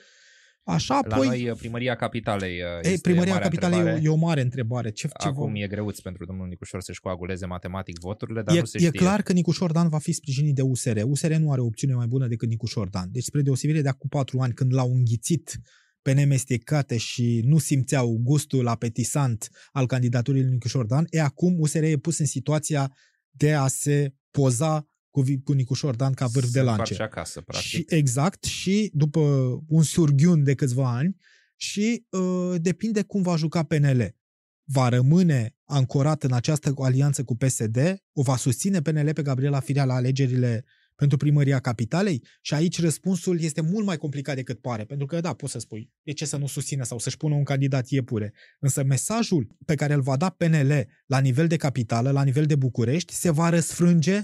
Așa, 0.72 1.00
la 1.06 1.14
apoi... 1.14 1.26
noi, 1.26 1.50
uh, 1.50 1.56
primăria 1.56 1.94
capitalei 1.94 2.60
uh, 2.60 2.90
Ei, 2.90 2.98
primăria 2.98 3.38
capitalei 3.38 3.78
e 3.78 3.82
o, 3.82 3.96
e 3.96 4.08
o 4.08 4.16
mare 4.16 4.40
întrebare. 4.40 4.90
Ce, 4.90 5.06
ce 5.06 5.28
Acum 5.28 5.44
vom... 5.44 5.54
e 5.54 5.66
greuț 5.66 5.98
pentru 5.98 6.24
domnul 6.24 6.46
Nicușor 6.46 6.80
să-și 6.80 7.00
coaguleze 7.00 7.46
matematic 7.46 7.98
voturile, 7.98 8.42
dar 8.42 8.56
e, 8.56 8.58
nu 8.58 8.64
se 8.64 8.76
e 8.76 8.86
știe. 8.86 8.98
clar 8.98 9.22
că 9.22 9.32
Nicușor 9.32 9.72
Dan 9.72 9.88
va 9.88 9.98
fi 9.98 10.12
sprijinit 10.12 10.54
de 10.54 10.62
USR. 10.62 10.98
USR 11.04 11.32
nu 11.32 11.52
are 11.52 11.60
opțiune 11.60 11.94
mai 11.94 12.06
bună 12.06 12.26
decât 12.26 12.48
Nicușor 12.48 12.88
Dan. 12.88 13.08
Deci, 13.12 13.24
spre 13.24 13.42
deosebire 13.42 13.80
de 13.80 13.88
acum 13.88 14.08
patru 14.08 14.38
ani, 14.38 14.52
când 14.52 14.74
l-au 14.74 14.94
înghițit 14.94 15.60
pe 16.02 16.12
nemestecate 16.12 16.96
și 16.96 17.42
nu 17.44 17.58
simțeau 17.58 18.18
gustul 18.22 18.66
apetisant 18.68 19.48
al 19.72 19.86
candidaturii 19.86 20.42
lui 20.42 20.50
Nicușor 20.50 20.86
Dan, 20.86 21.06
e 21.10 21.20
acum 21.20 21.60
USR 21.60 21.82
e 21.82 21.96
pus 21.96 22.18
în 22.18 22.26
situația 22.26 22.92
de 23.30 23.52
a 23.54 23.66
se 23.66 24.14
poza 24.30 24.88
cu, 25.10 25.22
cu 25.44 25.52
Nicușor 25.52 25.94
Dan 25.94 26.12
ca 26.12 26.26
vârf 26.26 26.50
de 26.50 26.60
lance. 26.60 27.02
acasă, 27.02 27.40
practic. 27.40 27.68
Și, 27.68 27.84
exact, 27.88 28.44
și 28.44 28.90
după 28.94 29.20
un 29.68 29.82
surghiun 29.82 30.42
de 30.42 30.54
câțiva 30.54 30.96
ani, 30.96 31.16
și 31.60 32.06
uh, 32.10 32.54
depinde 32.60 33.02
cum 33.02 33.22
va 33.22 33.36
juca 33.36 33.62
PNL. 33.62 34.16
Va 34.64 34.88
rămâne 34.88 35.56
ancorat 35.64 36.22
în 36.22 36.32
această 36.32 36.72
alianță 36.76 37.24
cu 37.24 37.36
PSD, 37.36 37.78
o 38.12 38.22
va 38.22 38.36
susține 38.36 38.82
PNL 38.82 39.12
pe 39.12 39.22
Gabriela 39.22 39.60
Firea 39.60 39.84
la 39.84 39.94
alegerile 39.94 40.64
pentru 40.94 41.16
primăria 41.16 41.58
capitalei? 41.58 42.24
Și 42.40 42.54
aici 42.54 42.80
răspunsul 42.80 43.40
este 43.40 43.60
mult 43.60 43.86
mai 43.86 43.96
complicat 43.96 44.34
decât 44.34 44.60
pare, 44.60 44.84
pentru 44.84 45.06
că, 45.06 45.20
da, 45.20 45.32
poți 45.32 45.52
să 45.52 45.58
spui, 45.58 45.92
de 46.02 46.12
ce 46.12 46.24
să 46.24 46.36
nu 46.36 46.46
susțină 46.46 46.84
sau 46.84 46.98
să-și 46.98 47.16
pună 47.16 47.34
un 47.34 47.44
candidat 47.44 47.88
iepure. 47.88 48.32
Însă 48.58 48.84
mesajul 48.84 49.56
pe 49.64 49.74
care 49.74 49.94
îl 49.94 50.00
va 50.00 50.16
da 50.16 50.30
PNL 50.30 50.86
la 51.06 51.18
nivel 51.18 51.46
de 51.46 51.56
capitală, 51.56 52.10
la 52.10 52.24
nivel 52.24 52.46
de 52.46 52.56
București, 52.56 53.12
se 53.12 53.30
va 53.30 53.48
răsfrânge 53.48 54.22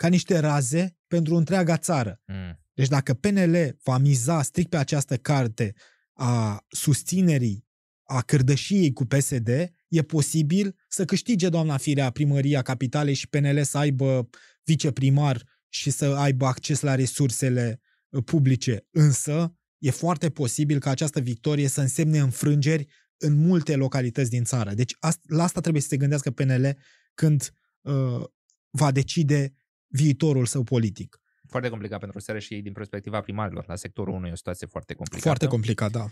ca 0.00 0.08
niște 0.08 0.38
raze 0.38 0.96
pentru 1.06 1.34
întreaga 1.34 1.76
țară. 1.76 2.20
Mm. 2.26 2.60
Deci 2.74 2.88
dacă 2.88 3.14
PNL 3.14 3.78
va 3.82 3.98
miza 3.98 4.42
strict 4.42 4.70
pe 4.70 4.76
această 4.76 5.16
carte 5.16 5.74
a 6.12 6.64
susținerii, 6.68 7.66
a 8.02 8.22
cârdășiei 8.22 8.92
cu 8.92 9.04
PSD, 9.04 9.48
e 9.88 10.02
posibil 10.02 10.76
să 10.88 11.04
câștige 11.04 11.48
doamna 11.48 11.76
Firea 11.76 12.10
primăria 12.10 12.62
capitalei 12.62 13.14
și 13.14 13.28
PNL 13.28 13.62
să 13.62 13.78
aibă 13.78 14.28
viceprimar 14.64 15.46
și 15.68 15.90
să 15.90 16.04
aibă 16.04 16.46
acces 16.46 16.80
la 16.80 16.94
resursele 16.94 17.80
uh, 18.08 18.24
publice. 18.24 18.86
Însă, 18.90 19.56
e 19.78 19.90
foarte 19.90 20.30
posibil 20.30 20.78
ca 20.78 20.90
această 20.90 21.20
victorie 21.20 21.68
să 21.68 21.80
însemne 21.80 22.18
înfrângeri 22.18 22.86
în 23.16 23.34
multe 23.34 23.76
localități 23.76 24.30
din 24.30 24.44
țară. 24.44 24.74
Deci 24.74 24.96
la 25.26 25.42
asta 25.42 25.60
trebuie 25.60 25.82
să 25.82 25.88
se 25.88 25.96
gândească 25.96 26.30
PNL 26.30 26.76
când 27.14 27.52
uh, 27.80 28.24
va 28.70 28.92
decide 28.92 29.54
viitorul 29.90 30.46
său 30.46 30.62
politic. 30.62 31.20
Foarte 31.48 31.68
complicat 31.68 32.00
pentru 32.00 32.18
SR 32.18 32.38
și 32.38 32.54
ei 32.54 32.62
din 32.62 32.72
perspectiva 32.72 33.20
primarilor. 33.20 33.64
La 33.66 33.76
sectorul 33.76 34.14
1 34.14 34.26
e 34.26 34.32
o 34.32 34.36
situație 34.36 34.66
foarte 34.66 34.94
complicată. 34.94 35.26
Foarte 35.26 35.46
complicat, 35.46 35.90
da. 35.90 36.06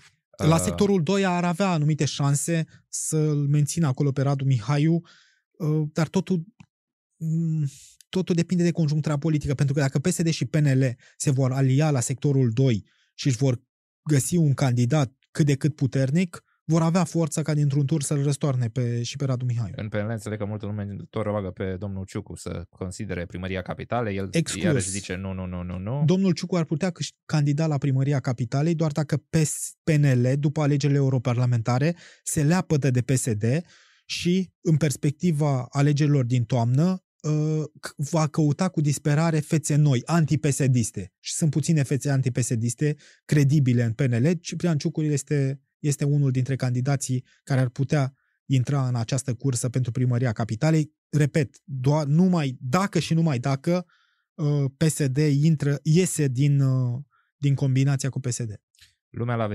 La 0.47 0.55
uh... 0.55 0.61
sectorul 0.61 1.03
2 1.03 1.25
ar 1.25 1.45
avea 1.45 1.71
anumite 1.71 2.05
șanse 2.05 2.67
să-l 2.89 3.47
mențină 3.47 3.87
acolo 3.87 4.13
pe 4.13 4.23
Radu 4.23 4.45
Mihaiu, 4.45 5.03
uh, 5.51 5.89
dar 5.93 6.09
totul 6.09 6.45
mm, 7.17 7.69
totul 8.09 8.35
depinde 8.35 8.63
de 8.63 8.71
conjunctura 8.71 9.19
politică, 9.19 9.55
pentru 9.55 9.75
că 9.75 9.81
dacă 9.81 9.99
PSD 9.99 10.29
și 10.29 10.45
PNL 10.45 10.97
se 11.17 11.31
vor 11.31 11.53
alia 11.53 11.91
la 11.91 12.01
sectorul 12.01 12.51
2 12.51 12.85
și 13.15 13.27
își 13.27 13.37
vor 13.37 13.63
găsi 14.03 14.37
un 14.37 14.55
candidat 14.55 15.13
cât 15.31 15.47
de 15.47 15.55
cât 15.55 15.75
puternic, 15.75 16.45
vor 16.71 16.83
avea 16.83 17.05
forța 17.05 17.43
ca 17.43 17.55
dintr-un 17.55 17.87
tur 17.87 18.03
să-l 18.03 18.23
răstoarne 18.23 18.69
pe, 18.69 19.03
și 19.03 19.17
pe 19.17 19.25
Radu 19.25 19.45
Mihai. 19.45 19.73
În 19.77 19.89
PNL 19.89 20.11
înțeleg 20.11 20.39
că 20.39 20.45
multă 20.45 20.67
lume 20.67 20.97
tot 21.11 21.23
roagă 21.23 21.51
pe 21.51 21.77
domnul 21.79 22.05
Ciucu 22.05 22.37
să 22.37 22.65
considere 22.69 23.27
primăria 23.27 23.63
capitalei. 23.63 24.17
El 24.17 24.29
Exclus. 24.33 24.63
iarăși 24.65 24.91
zice 24.91 25.15
nu, 25.15 25.33
nu, 25.33 25.47
nu, 25.47 25.63
nu, 25.63 25.79
nu. 25.79 26.03
Domnul 26.05 26.33
Ciucu 26.33 26.57
ar 26.57 26.65
putea 26.65 26.93
candida 27.25 27.67
la 27.67 27.79
primăria 27.79 28.21
capitalei 28.21 28.75
doar 28.75 28.93
dacă 28.93 29.25
PNL, 29.85 30.33
după 30.39 30.61
alegerile 30.61 30.99
europarlamentare, 30.99 31.97
se 32.23 32.43
leapătă 32.43 32.91
de 32.91 33.01
PSD 33.01 33.45
și, 34.05 34.53
în 34.61 34.77
perspectiva 34.77 35.67
alegerilor 35.71 36.25
din 36.25 36.45
toamnă, 36.45 37.05
ă, 37.25 37.65
va 37.97 38.27
căuta 38.27 38.69
cu 38.69 38.81
disperare 38.81 39.39
fețe 39.41 39.77
noi, 39.77 40.03
antipesediste. 40.05 41.13
Și 41.21 41.33
sunt 41.33 41.51
puține 41.51 41.83
fețe 41.83 42.11
antipesediste 42.11 42.97
credibile 43.25 43.83
în 43.83 43.93
PNL. 43.93 44.33
Ciprian 44.41 44.79
Ciucu 44.79 45.03
este 45.03 45.63
este 45.79 46.05
unul 46.05 46.31
dintre 46.31 46.57
candidații 46.57 47.25
care 47.43 47.61
ar 47.61 47.69
putea 47.69 48.15
intra 48.47 48.89
în 48.89 48.95
această 48.95 49.35
cursă 49.35 49.69
pentru 49.69 49.91
primăria 49.91 50.33
capitalei. 50.33 50.93
Repet, 51.09 51.57
doar 51.65 52.07
numai 52.07 52.57
dacă 52.61 52.99
și 52.99 53.15
numai 53.15 53.39
dacă 53.39 53.87
uh, 54.35 54.65
PSD 54.77 55.17
intră, 55.17 55.79
iese 55.83 56.29
din, 56.29 56.61
uh, 56.61 56.99
din 57.37 57.55
combinația 57.55 58.09
cu 58.09 58.21
PSD. 58.21 58.61
Lumea 59.09 59.37
l-a 59.37 59.49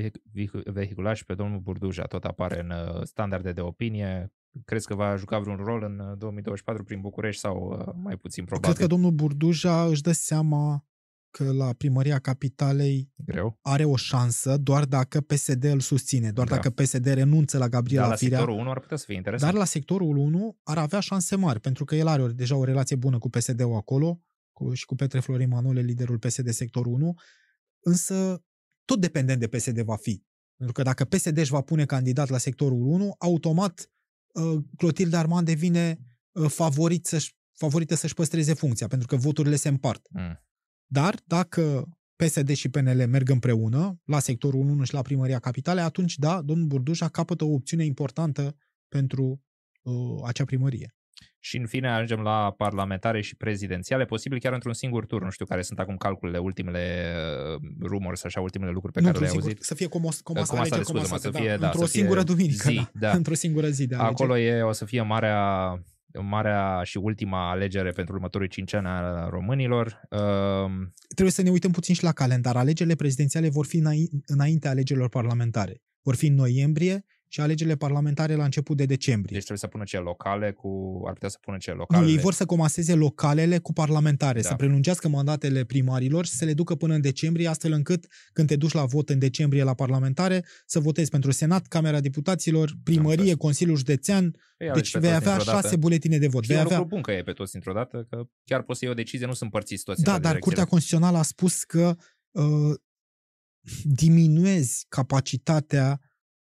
vehiculat 0.65 1.15
și 1.15 1.25
pe 1.25 1.33
domnul 1.33 1.59
Burduja, 1.59 2.03
tot 2.03 2.23
apare 2.23 2.59
în 2.59 2.69
uh, 2.69 3.03
standarde 3.03 3.51
de 3.51 3.61
opinie. 3.61 4.33
Crezi 4.65 4.87
că 4.87 4.95
va 4.95 5.15
juca 5.15 5.39
vreun 5.39 5.57
rol 5.57 5.83
în 5.83 6.17
2024 6.17 6.83
prin 6.83 7.01
București 7.01 7.41
sau 7.41 7.83
mai 8.03 8.17
puțin 8.17 8.45
probabil? 8.45 8.73
Cred 8.73 8.87
că 8.87 8.93
domnul 8.93 9.11
Burduja 9.11 9.85
își 9.85 10.01
dă 10.01 10.11
seama 10.11 10.85
că 11.37 11.51
la 11.51 11.73
primăria 11.73 12.19
capitalei 12.19 13.11
Greu. 13.15 13.59
are 13.61 13.83
o 13.83 13.95
șansă 13.95 14.57
doar 14.57 14.85
dacă 14.85 15.21
PSD 15.21 15.63
îl 15.63 15.79
susține, 15.79 16.31
doar 16.31 16.47
da. 16.47 16.55
dacă 16.55 16.69
PSD 16.69 17.05
renunță 17.05 17.57
la 17.57 17.67
Gabriela 17.67 18.01
Dar 18.01 18.11
la 18.11 18.17
Firea. 18.17 18.37
sectorul 18.37 18.59
1 18.59 18.69
ar 18.69 18.79
putea 18.79 18.97
să 18.97 19.03
fie 19.05 19.15
interesant. 19.15 19.51
Dar 19.51 19.59
la 19.59 19.65
sectorul 19.65 20.15
1 20.17 20.57
ar 20.63 20.77
avea 20.77 20.99
șanse 20.99 21.35
mari, 21.35 21.59
pentru 21.59 21.85
că 21.85 21.95
el 21.95 22.07
are 22.07 22.27
deja 22.27 22.55
o 22.55 22.63
relație 22.63 22.95
bună 22.95 23.17
cu 23.17 23.29
PSD-ul 23.29 23.75
acolo 23.75 24.21
cu, 24.51 24.73
și 24.73 24.85
cu 24.85 24.95
Petre 24.95 25.19
Florin 25.19 25.49
Manole, 25.49 25.81
liderul 25.81 26.19
PSD 26.19 26.49
sectorul 26.49 26.93
1, 26.93 27.13
însă 27.79 28.43
tot 28.85 28.99
dependent 28.99 29.39
de 29.39 29.47
PSD 29.47 29.81
va 29.81 29.95
fi. 29.95 30.23
Pentru 30.57 30.73
că 30.73 30.81
dacă 30.81 31.05
PSD 31.05 31.37
își 31.37 31.51
va 31.51 31.61
pune 31.61 31.85
candidat 31.85 32.29
la 32.29 32.37
sectorul 32.37 32.81
1, 32.81 33.15
automat 33.17 33.91
uh, 34.33 34.63
Clotilde 34.77 35.17
Armand 35.17 35.45
devine 35.45 35.99
uh, 36.31 36.49
favorit 36.49 37.05
să-și, 37.05 37.35
favorită 37.53 37.95
să-și 37.95 38.13
păstreze 38.13 38.53
funcția, 38.53 38.87
pentru 38.87 39.07
că 39.07 39.15
voturile 39.15 39.55
se 39.55 39.67
împart. 39.67 40.07
Mm. 40.09 40.43
Dar 40.93 41.15
dacă 41.25 41.87
PSD 42.15 42.49
și 42.49 42.69
PNL 42.69 43.07
merg 43.07 43.29
împreună 43.29 44.01
la 44.05 44.19
sectorul 44.19 44.59
1 44.59 44.83
și 44.83 44.93
la 44.93 45.01
primăria 45.01 45.39
capitale, 45.39 45.81
atunci 45.81 46.17
da, 46.17 46.41
domnul 46.41 46.67
Burdușa 46.67 47.07
capătă 47.07 47.43
o 47.43 47.53
opțiune 47.53 47.85
importantă 47.85 48.55
pentru 48.87 49.41
uh, 49.81 49.93
acea 50.25 50.45
primărie. 50.45 50.95
Și 51.39 51.57
în 51.57 51.65
fine 51.65 51.89
ajungem 51.89 52.19
la 52.19 52.53
parlamentare 52.57 53.21
și 53.21 53.35
prezidențiale, 53.35 54.05
posibil 54.05 54.39
chiar 54.39 54.53
într-un 54.53 54.73
singur 54.73 55.05
tur. 55.05 55.23
Nu 55.23 55.29
știu 55.29 55.45
care 55.45 55.61
sunt 55.61 55.79
acum 55.79 55.97
calculele, 55.97 56.37
ultimele 56.37 57.13
uh, 57.55 57.69
rumors, 57.81 58.23
așa, 58.23 58.41
ultimele 58.41 58.71
lucruri 58.71 58.93
pe 58.93 58.99
nu, 58.99 59.05
care 59.05 59.19
le-ai 59.19 59.31
auzit. 59.31 59.61
Să 59.61 59.75
fie 59.75 59.87
comos, 59.87 60.21
comasare, 60.21 60.57
comasare, 60.57 60.83
scuze, 60.83 61.03
comasare, 61.03 61.33
să 61.33 61.39
fie, 61.39 61.49
da, 61.49 61.57
da, 61.57 61.65
într-o 61.65 61.85
să 61.85 61.91
singură 61.91 62.23
fie 62.23 62.33
duminică, 62.33 62.69
zi, 62.69 62.75
da, 62.75 62.89
da. 62.93 63.11
într-o 63.19 63.33
singură 63.33 63.67
zi 63.67 63.87
de 63.87 63.95
alegeri. 63.95 64.13
Acolo 64.13 64.37
e, 64.37 64.61
o 64.61 64.71
să 64.71 64.85
fie 64.85 65.01
marea 65.01 65.37
marea 66.21 66.81
și 66.83 66.97
ultima 66.97 67.49
alegere 67.49 67.89
pentru 67.89 68.13
următorii 68.13 68.47
cinci 68.47 68.73
ani 68.73 68.87
a 68.87 69.29
românilor. 69.29 70.01
Uh, 70.09 70.71
Trebuie 71.07 71.31
să 71.31 71.41
ne 71.41 71.49
uităm 71.49 71.71
puțin 71.71 71.95
și 71.95 72.03
la 72.03 72.11
calendar. 72.11 72.55
Alegerile 72.55 72.95
prezidențiale 72.95 73.49
vor 73.49 73.65
fi 73.65 73.83
înainte 74.25 74.67
alegerilor 74.67 75.09
parlamentare. 75.09 75.81
Vor 76.01 76.15
fi 76.15 76.27
în 76.27 76.35
noiembrie 76.35 77.05
și 77.33 77.41
alegerile 77.41 77.75
parlamentare 77.75 78.35
la 78.35 78.43
început 78.43 78.77
de 78.77 78.85
decembrie. 78.85 79.37
Deci 79.37 79.45
trebuie 79.45 79.57
să 79.57 79.67
pună 79.67 79.83
ce 79.83 79.97
locale 79.97 80.51
cu... 80.51 81.01
ar 81.05 81.13
putea 81.13 81.29
să 81.29 81.37
pună 81.41 81.57
ce 81.57 81.71
locale. 81.71 82.05
Nu, 82.05 82.11
ei 82.11 82.17
vor 82.17 82.33
să 82.33 82.45
comaseze 82.45 82.93
localele 82.93 83.57
cu 83.57 83.73
parlamentare, 83.73 84.41
da. 84.41 84.47
să 84.47 84.55
prelungească 84.55 85.07
mandatele 85.07 85.63
primarilor 85.63 86.25
și 86.25 86.31
să 86.31 86.45
le 86.45 86.53
ducă 86.53 86.75
până 86.75 86.93
în 86.93 87.01
decembrie, 87.01 87.47
astfel 87.47 87.71
încât 87.71 88.05
când 88.33 88.47
te 88.47 88.55
duci 88.55 88.71
la 88.71 88.85
vot 88.85 89.09
în 89.09 89.19
decembrie 89.19 89.63
la 89.63 89.73
parlamentare, 89.73 90.45
să 90.65 90.79
votezi 90.79 91.09
pentru 91.09 91.31
Senat, 91.31 91.67
Camera 91.67 91.99
Deputaților, 91.99 92.73
Primărie, 92.83 93.31
da, 93.31 93.37
Consiliul 93.37 93.77
Județean, 93.77 94.35
ei, 94.57 94.71
deci 94.73 94.97
vei 94.97 95.13
avea 95.13 95.37
șase 95.37 95.75
buletine 95.75 96.17
de 96.17 96.27
vot. 96.27 96.43
Și 96.43 96.49
vei 96.49 96.59
avea... 96.59 96.77
lucru 96.77 96.93
bun 96.93 97.01
că 97.01 97.11
e 97.11 97.23
pe 97.23 97.31
toți 97.31 97.51
dintr-o 97.51 97.73
dată, 97.73 98.07
că 98.09 98.23
chiar 98.43 98.61
poți 98.61 98.79
să 98.79 98.85
iei 98.85 98.93
o 98.93 98.97
decizie, 98.97 99.25
nu 99.25 99.33
sunt 99.33 99.51
părțiți 99.51 99.83
toți. 99.83 100.03
Da, 100.03 100.19
dar 100.19 100.37
Curtea 100.37 100.65
Constituțională 100.65 101.17
a 101.17 101.23
spus 101.23 101.63
că 101.63 101.95
uh, 102.31 102.75
diminuezi 103.83 104.85
capacitatea 104.89 105.99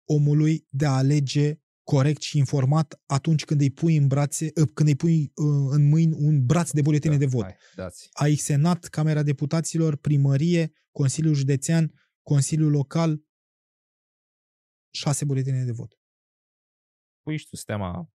omului 0.06 0.68
de 0.70 0.86
a 0.86 0.92
alege 0.92 1.60
corect 1.84 2.22
și 2.22 2.38
informat 2.38 3.02
atunci 3.06 3.46
când 3.46 3.62
îi 3.62 3.72
pui 3.72 3.96
în 3.96 4.08
brațe, 4.08 4.52
ă, 4.62 4.66
când 4.66 4.90
îi 4.90 4.96
pui 4.96 5.32
ă, 5.38 5.44
în 5.70 5.88
mâini 5.88 6.14
un 6.18 6.46
braț 6.46 6.72
de 6.72 6.82
buletine 6.82 7.14
da, 7.14 7.20
de 7.20 7.26
vot. 7.26 7.44
Hai, 7.44 7.56
dați. 7.76 8.10
Ai 8.12 8.36
Senat, 8.36 8.86
Camera 8.86 9.24
Deputaților, 9.24 9.96
Primărie, 9.96 10.72
Consiliul 10.92 11.34
Județean, 11.34 11.94
Consiliul 12.22 12.72
Local, 12.72 13.24
șase 14.94 15.26
buletine 15.26 15.64
de 15.64 15.72
vot. 15.72 16.00
Pui 17.22 17.38
și 17.38 17.48
tu 17.50 17.56
sistema 17.56 18.10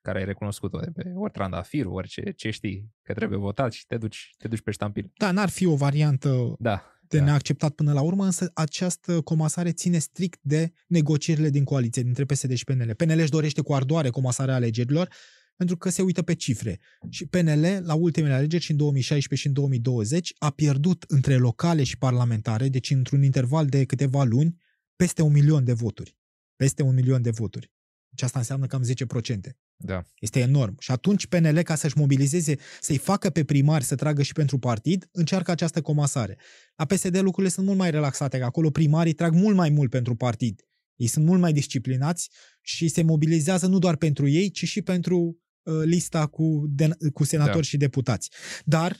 care 0.00 0.18
ai 0.18 0.24
recunoscut-o 0.24 0.78
de 0.78 0.90
pe 0.90 1.12
ori 1.14 1.32
trandafir, 1.32 1.86
orice 1.86 2.30
ce 2.30 2.50
știi 2.50 2.94
că 3.02 3.14
trebuie 3.14 3.38
votat 3.38 3.72
și 3.72 3.86
te 3.86 3.96
duci, 3.96 4.34
te 4.38 4.48
duci 4.48 4.62
pe 4.62 4.70
ștampil. 4.70 5.12
Da, 5.16 5.30
n-ar 5.30 5.48
fi 5.48 5.66
o 5.66 5.76
variantă 5.76 6.54
da 6.58 6.93
de 7.08 7.18
da. 7.18 7.24
neacceptat 7.24 7.74
până 7.74 7.92
la 7.92 8.00
urmă, 8.00 8.24
însă 8.24 8.50
această 8.54 9.20
comasare 9.20 9.72
ține 9.72 9.98
strict 9.98 10.38
de 10.42 10.72
negocierile 10.86 11.50
din 11.50 11.64
coaliție 11.64 12.02
dintre 12.02 12.24
PSD 12.24 12.54
și 12.54 12.64
PNL. 12.64 12.94
PNL 12.94 13.18
își 13.18 13.30
dorește 13.30 13.60
cu 13.60 13.74
ardoare 13.74 14.10
comasarea 14.10 14.54
alegerilor, 14.54 15.08
pentru 15.56 15.76
că 15.76 15.88
se 15.88 16.02
uită 16.02 16.22
pe 16.22 16.34
cifre. 16.34 16.80
Și 17.10 17.26
PNL, 17.26 17.82
la 17.82 17.94
ultimele 17.94 18.34
alegeri 18.34 18.62
și 18.62 18.70
în 18.70 18.76
2016 18.76 19.40
și 19.40 19.46
în 19.46 19.52
2020, 19.52 20.32
a 20.38 20.50
pierdut 20.50 21.04
între 21.08 21.36
locale 21.36 21.82
și 21.82 21.98
parlamentare, 21.98 22.68
deci 22.68 22.90
într-un 22.90 23.22
interval 23.22 23.66
de 23.66 23.84
câteva 23.84 24.24
luni, 24.24 24.62
peste 24.96 25.22
un 25.22 25.32
milion 25.32 25.64
de 25.64 25.72
voturi. 25.72 26.16
Peste 26.56 26.82
un 26.82 26.94
milion 26.94 27.22
de 27.22 27.30
voturi. 27.30 27.72
Deci 28.08 28.22
asta 28.22 28.38
înseamnă 28.38 28.66
cam 28.66 28.82
10%. 28.82 29.56
Da. 29.84 30.02
Este 30.18 30.40
enorm. 30.40 30.76
Și 30.78 30.90
atunci 30.90 31.26
PNL, 31.26 31.62
ca 31.62 31.74
să-și 31.74 31.98
mobilizeze, 31.98 32.56
să-i 32.80 32.98
facă 32.98 33.30
pe 33.30 33.44
primari 33.44 33.84
să 33.84 33.94
tragă 33.94 34.22
și 34.22 34.32
pentru 34.32 34.58
partid, 34.58 35.08
încearcă 35.12 35.50
această 35.50 35.80
comasare. 35.80 36.38
La 36.76 36.84
PSD 36.84 37.16
lucrurile 37.16 37.52
sunt 37.52 37.66
mult 37.66 37.78
mai 37.78 37.90
relaxate, 37.90 38.38
că 38.38 38.44
acolo 38.44 38.70
primarii 38.70 39.12
trag 39.12 39.32
mult 39.32 39.56
mai 39.56 39.70
mult 39.70 39.90
pentru 39.90 40.14
partid. 40.14 40.62
Ei 40.96 41.06
sunt 41.06 41.24
mult 41.24 41.40
mai 41.40 41.52
disciplinați 41.52 42.30
și 42.60 42.88
se 42.88 43.02
mobilizează 43.02 43.66
nu 43.66 43.78
doar 43.78 43.96
pentru 43.96 44.28
ei, 44.28 44.50
ci 44.50 44.64
și 44.64 44.82
pentru 44.82 45.38
uh, 45.62 45.74
lista 45.84 46.26
cu, 46.26 46.64
de, 46.68 46.88
cu 47.12 47.24
senatori 47.24 47.56
da. 47.56 47.62
și 47.62 47.76
deputați. 47.76 48.30
Dar 48.64 48.98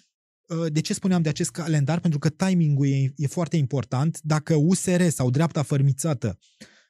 uh, 0.48 0.72
de 0.72 0.80
ce 0.80 0.94
spuneam 0.94 1.22
de 1.22 1.28
acest 1.28 1.50
calendar? 1.50 2.00
Pentru 2.00 2.18
că 2.18 2.28
timingul 2.28 2.86
e, 2.86 3.12
e 3.16 3.26
foarte 3.26 3.56
important. 3.56 4.18
Dacă 4.22 4.54
USR 4.54 5.02
sau 5.08 5.30
dreapta 5.30 5.62
fărmițată 5.62 6.38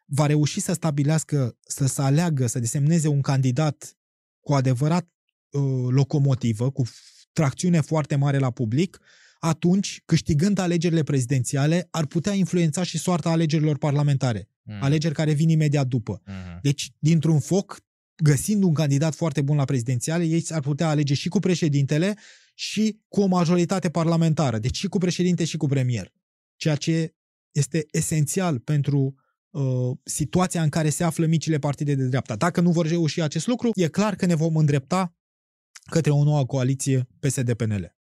va 0.05 0.27
reuși 0.27 0.61
să 0.61 0.73
stabilească, 0.73 1.57
să, 1.61 1.87
să 1.87 2.03
aleagă, 2.03 2.47
să 2.47 2.59
desemneze 2.59 3.09
un 3.09 3.21
candidat 3.21 3.97
cu 4.41 4.53
adevărat 4.53 5.09
uh, 5.51 5.87
locomotivă, 5.89 6.71
cu 6.71 6.85
tracțiune 7.33 7.81
foarte 7.81 8.17
mare 8.17 8.39
la 8.39 8.51
public, 8.51 9.01
atunci, 9.39 10.03
câștigând 10.05 10.59
alegerile 10.59 11.03
prezidențiale, 11.03 11.89
ar 11.91 12.07
putea 12.07 12.33
influența 12.33 12.83
și 12.83 12.99
soarta 12.99 13.31
alegerilor 13.31 13.79
parlamentare, 13.79 14.49
mm. 14.63 14.83
alegeri 14.83 15.15
care 15.15 15.33
vin 15.33 15.49
imediat 15.49 15.87
după. 15.87 16.23
Mm. 16.27 16.59
Deci, 16.63 16.91
dintr-un 16.99 17.41
foc, 17.41 17.81
găsind 18.23 18.63
un 18.63 18.75
candidat 18.75 19.15
foarte 19.15 19.43
bun 19.43 19.57
la 19.57 19.65
prezidențiale, 19.65 20.25
ei 20.25 20.45
ar 20.49 20.61
putea 20.61 20.89
alege 20.89 21.15
și 21.15 21.29
cu 21.29 21.39
președintele 21.39 22.17
și 22.55 23.01
cu 23.09 23.21
o 23.21 23.27
majoritate 23.27 23.91
parlamentară, 23.91 24.59
deci 24.59 24.77
și 24.77 24.87
cu 24.87 24.99
președinte 24.99 25.45
și 25.45 25.57
cu 25.57 25.67
premier. 25.67 26.13
Ceea 26.57 26.77
ce 26.77 27.15
este 27.51 27.87
esențial 27.91 28.59
pentru 28.59 29.15
Uh, 29.55 29.97
situația 30.05 30.63
în 30.63 30.69
care 30.69 30.89
se 30.89 31.05
află 31.05 31.27
micile 31.27 31.59
partide 31.59 31.95
de 31.95 32.05
dreapta. 32.05 32.37
Dacă 32.37 32.61
nu 32.61 32.71
vor 32.71 32.87
reuși 32.87 33.21
acest 33.21 33.47
lucru, 33.47 33.71
e 33.75 33.89
clar 33.89 34.15
că 34.15 34.27
ne 34.27 34.35
vom 34.35 34.57
îndrepta 34.57 35.15
către 35.91 36.11
o 36.11 36.25
nouă 36.25 36.47
coaliție 36.47 37.09
PSD-PNL. 37.21 37.97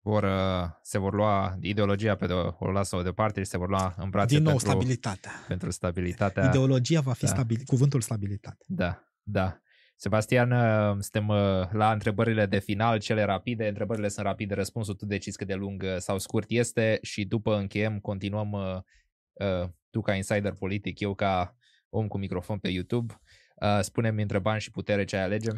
Vor, 0.00 0.22
uh, 0.22 0.68
se 0.82 0.98
vor 0.98 1.14
lua 1.14 1.58
ideologia 1.60 2.14
pe 2.14 2.26
de 2.26 2.32
o 2.58 2.70
lasă 2.70 3.02
de 3.02 3.10
parte 3.10 3.42
și 3.42 3.46
se 3.46 3.58
vor 3.58 3.68
lua 3.68 3.94
în 3.98 4.10
brațe 4.10 4.34
Din 4.34 4.42
nou, 4.42 4.52
pentru, 4.52 4.70
stabilitatea. 4.70 5.30
pentru 5.48 5.70
stabilitatea. 5.70 6.46
Ideologia 6.46 7.00
va 7.00 7.12
fi 7.12 7.24
da. 7.24 7.30
stabil, 7.30 7.60
cuvântul 7.66 8.00
stabilitate. 8.00 8.64
Da, 8.66 9.04
da. 9.22 9.58
Sebastian, 9.96 10.50
uh, 10.50 10.96
suntem 11.00 11.26
la 11.72 11.92
întrebările 11.92 12.46
de 12.46 12.58
final, 12.58 12.98
cele 12.98 13.22
rapide. 13.22 13.68
Întrebările 13.68 14.08
sunt 14.08 14.26
rapide, 14.26 14.54
răspunsul 14.54 14.94
tu 14.94 15.06
decizi 15.06 15.36
cât 15.36 15.46
de 15.46 15.54
lung 15.54 15.84
sau 15.98 16.18
scurt 16.18 16.50
este 16.50 16.98
și 17.02 17.24
după 17.24 17.56
încheiem, 17.56 17.98
continuăm 17.98 18.52
uh, 18.52 19.68
tu 19.90 20.00
ca 20.00 20.14
insider 20.14 20.52
politic, 20.52 21.00
eu 21.00 21.14
ca 21.14 21.56
om 21.88 22.08
cu 22.08 22.18
microfon 22.18 22.58
pe 22.58 22.68
YouTube, 22.68 23.20
uh, 23.56 23.80
spune-mi 23.80 24.22
între 24.22 24.38
bani 24.38 24.60
și 24.60 24.70
putere 24.70 25.04
ce 25.04 25.16
ai 25.16 25.22
alege? 25.22 25.50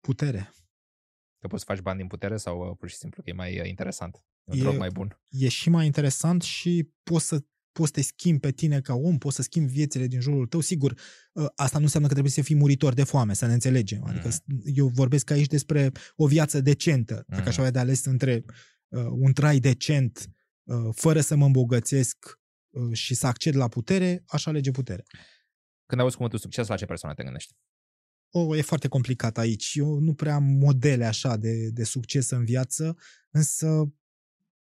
Putere. 0.00 0.50
Că 1.38 1.46
poți 1.46 1.64
să 1.64 1.72
faci 1.72 1.82
bani 1.82 1.98
din 1.98 2.06
putere 2.06 2.36
sau 2.36 2.68
uh, 2.68 2.76
pur 2.78 2.88
și 2.88 2.96
simplu 2.96 3.22
că 3.22 3.30
e 3.30 3.32
mai 3.32 3.60
uh, 3.60 3.68
interesant? 3.68 4.24
Un 4.44 4.58
e, 4.58 4.76
mai 4.76 4.88
bun. 4.88 5.20
E 5.28 5.48
și 5.48 5.70
mai 5.70 5.86
interesant 5.86 6.42
și 6.42 6.90
poți 7.02 7.26
să 7.26 7.44
poți 7.72 7.88
să 7.88 7.94
te 7.94 8.02
schimbi 8.02 8.40
pe 8.40 8.50
tine 8.50 8.80
ca 8.80 8.94
om, 8.94 9.18
poți 9.18 9.36
să 9.36 9.42
schimbi 9.42 9.72
viețile 9.72 10.06
din 10.06 10.20
jurul 10.20 10.46
tău. 10.46 10.60
Sigur, 10.60 10.98
uh, 11.32 11.46
asta 11.54 11.78
nu 11.78 11.84
înseamnă 11.84 12.08
că 12.08 12.14
trebuie 12.14 12.34
să 12.34 12.42
fii 12.42 12.54
muritor 12.54 12.94
de 12.94 13.04
foame, 13.04 13.34
să 13.34 13.46
ne 13.46 13.52
înțelegem. 13.52 14.04
Adică 14.04 14.28
mm. 14.44 14.60
eu 14.64 14.86
vorbesc 14.86 15.30
aici 15.30 15.46
despre 15.46 15.92
o 16.16 16.26
viață 16.26 16.60
decentă. 16.60 17.24
Dacă 17.26 17.42
mm. 17.42 17.48
aș 17.48 17.56
avea 17.56 17.70
de 17.70 17.78
ales 17.78 18.04
între 18.04 18.44
uh, 18.88 19.06
un 19.10 19.32
trai 19.32 19.58
decent, 19.58 20.30
uh, 20.62 20.88
fără 20.92 21.20
să 21.20 21.36
mă 21.36 21.44
îmbogățesc, 21.44 22.16
Uh, 22.18 22.45
și 22.92 23.14
să 23.14 23.26
acced 23.26 23.54
la 23.54 23.68
putere, 23.68 24.24
aș 24.26 24.46
alege 24.46 24.70
putere. 24.70 25.04
Când 25.86 26.00
auzi 26.00 26.14
cuvântul 26.14 26.38
succes, 26.38 26.66
la 26.66 26.76
ce 26.76 26.84
persoană 26.84 27.14
te 27.14 27.22
gândești? 27.22 27.54
O, 28.30 28.56
e 28.56 28.60
foarte 28.60 28.88
complicat 28.88 29.38
aici. 29.38 29.72
Eu 29.74 29.98
nu 29.98 30.14
prea 30.14 30.34
am 30.34 30.44
modele 30.44 31.04
așa 31.04 31.36
de, 31.36 31.70
de 31.70 31.84
succes 31.84 32.30
în 32.30 32.44
viață, 32.44 32.96
însă 33.30 33.94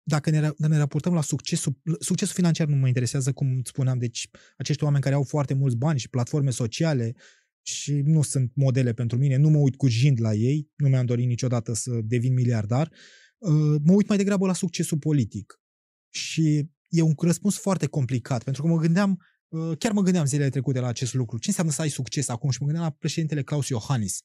dacă 0.03 0.31
ne, 0.31 0.51
ne 0.57 0.77
raportăm 0.77 1.15
la 1.15 1.23
succesul, 1.23 1.81
succesul 1.99 2.35
financiar 2.35 2.67
nu 2.67 2.77
mă 2.77 2.87
interesează, 2.87 3.33
cum 3.33 3.63
spuneam, 3.63 3.99
deci 3.99 4.29
acești 4.57 4.85
oameni 4.85 5.03
care 5.03 5.15
au 5.15 5.23
foarte 5.23 5.55
mulți 5.55 5.77
bani 5.77 5.99
și 5.99 6.09
platforme 6.09 6.51
sociale 6.51 7.15
și 7.63 7.93
nu 7.93 8.23
sunt 8.23 8.53
modele 8.55 8.93
pentru 8.93 9.19
mine, 9.19 9.37
nu 9.37 9.49
mă 9.49 9.59
uit 9.59 9.77
cu 9.77 9.87
jind 9.87 10.21
la 10.21 10.35
ei, 10.35 10.71
nu 10.77 10.89
mi-am 10.89 11.07
dorit 11.07 11.27
niciodată 11.27 11.73
să 11.73 12.01
devin 12.03 12.33
miliardar, 12.33 12.93
uh, 13.39 13.81
mă 13.85 13.93
uit 13.93 14.09
mai 14.09 14.17
degrabă 14.17 14.47
la 14.47 14.53
succesul 14.53 14.99
politic. 14.99 15.61
Și 16.09 16.71
e 16.95 17.03
un 17.03 17.15
răspuns 17.19 17.59
foarte 17.59 17.87
complicat, 17.87 18.45
pentru 18.45 18.63
că 18.63 18.69
mă 18.69 18.79
gândeam, 18.79 19.23
uh, 19.49 19.79
chiar 19.79 19.93
mă 19.93 20.03
gândeam 20.03 20.25
zilele 20.25 20.51
trecute 20.51 20.81
la 20.81 20.87
acest 20.87 21.15
lucru. 21.15 21.39
Ce 21.39 21.49
înseamnă 21.49 21.73
să 21.73 21.83
ai 21.83 21.89
succes 21.89 22.29
acum? 22.29 22.51
Și 22.51 22.59
mă 22.61 22.67
gândeam 22.67 22.87
la 22.87 22.93
președintele 22.99 23.43
Claus 23.43 23.69
Iohannis. 23.69 24.23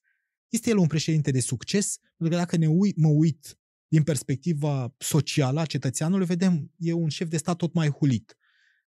Este 0.50 0.70
el 0.70 0.78
un 0.78 0.88
președinte 0.88 1.32
de 1.32 1.40
succes? 1.40 1.98
Pentru 2.18 2.38
că 2.38 2.44
dacă 2.44 2.58
ne 2.58 2.68
uit, 2.68 2.98
mă 2.98 3.08
uit 3.08 3.60
din 3.88 4.04
perspectiva 4.04 4.96
socială 4.98 5.60
a 5.60 5.66
cetățeanului, 5.66 6.26
vedem, 6.26 6.72
e 6.78 6.94
un 6.94 7.10
șef 7.10 7.30
de 7.30 7.38
stat 7.38 7.56
tot 7.56 7.74
mai 7.74 7.90
hulit. 7.90 8.38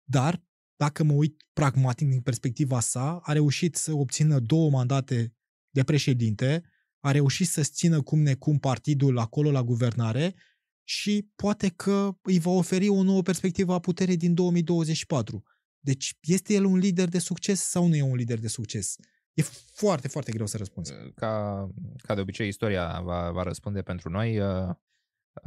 Dar, 0.03 0.43
dacă 0.75 1.03
mă 1.03 1.13
uit 1.13 1.43
pragmatic 1.53 2.09
din 2.09 2.21
perspectiva 2.21 2.79
sa, 2.79 3.19
a 3.23 3.31
reușit 3.31 3.75
să 3.75 3.93
obțină 3.93 4.39
două 4.39 4.69
mandate 4.69 5.35
de 5.69 5.83
președinte, 5.83 6.63
a 6.99 7.11
reușit 7.11 7.47
să 7.47 7.61
țină 7.61 8.01
cum 8.01 8.19
necum 8.19 8.59
partidul 8.59 9.17
acolo 9.17 9.51
la 9.51 9.63
guvernare 9.63 10.35
și 10.83 11.31
poate 11.35 11.69
că 11.69 12.17
îi 12.21 12.39
va 12.39 12.51
oferi 12.51 12.89
o 12.89 13.03
nouă 13.03 13.21
perspectivă 13.21 13.73
a 13.73 13.79
puterii 13.79 14.17
din 14.17 14.33
2024. 14.33 15.43
Deci 15.79 16.17
este 16.21 16.53
el 16.53 16.65
un 16.65 16.77
lider 16.77 17.07
de 17.07 17.19
succes 17.19 17.61
sau 17.61 17.87
nu 17.87 17.95
e 17.95 18.01
un 18.01 18.15
lider 18.15 18.39
de 18.39 18.47
succes? 18.47 18.95
E 19.33 19.41
foarte, 19.73 20.07
foarte 20.07 20.31
greu 20.31 20.45
să 20.45 20.57
răspunzi. 20.57 20.93
Ca, 21.15 21.67
ca 21.97 22.15
de 22.15 22.21
obicei, 22.21 22.47
istoria 22.47 23.01
va, 23.03 23.31
va 23.31 23.43
răspunde 23.43 23.81
pentru 23.81 24.09
noi. 24.09 24.39
Uh, 24.39 24.69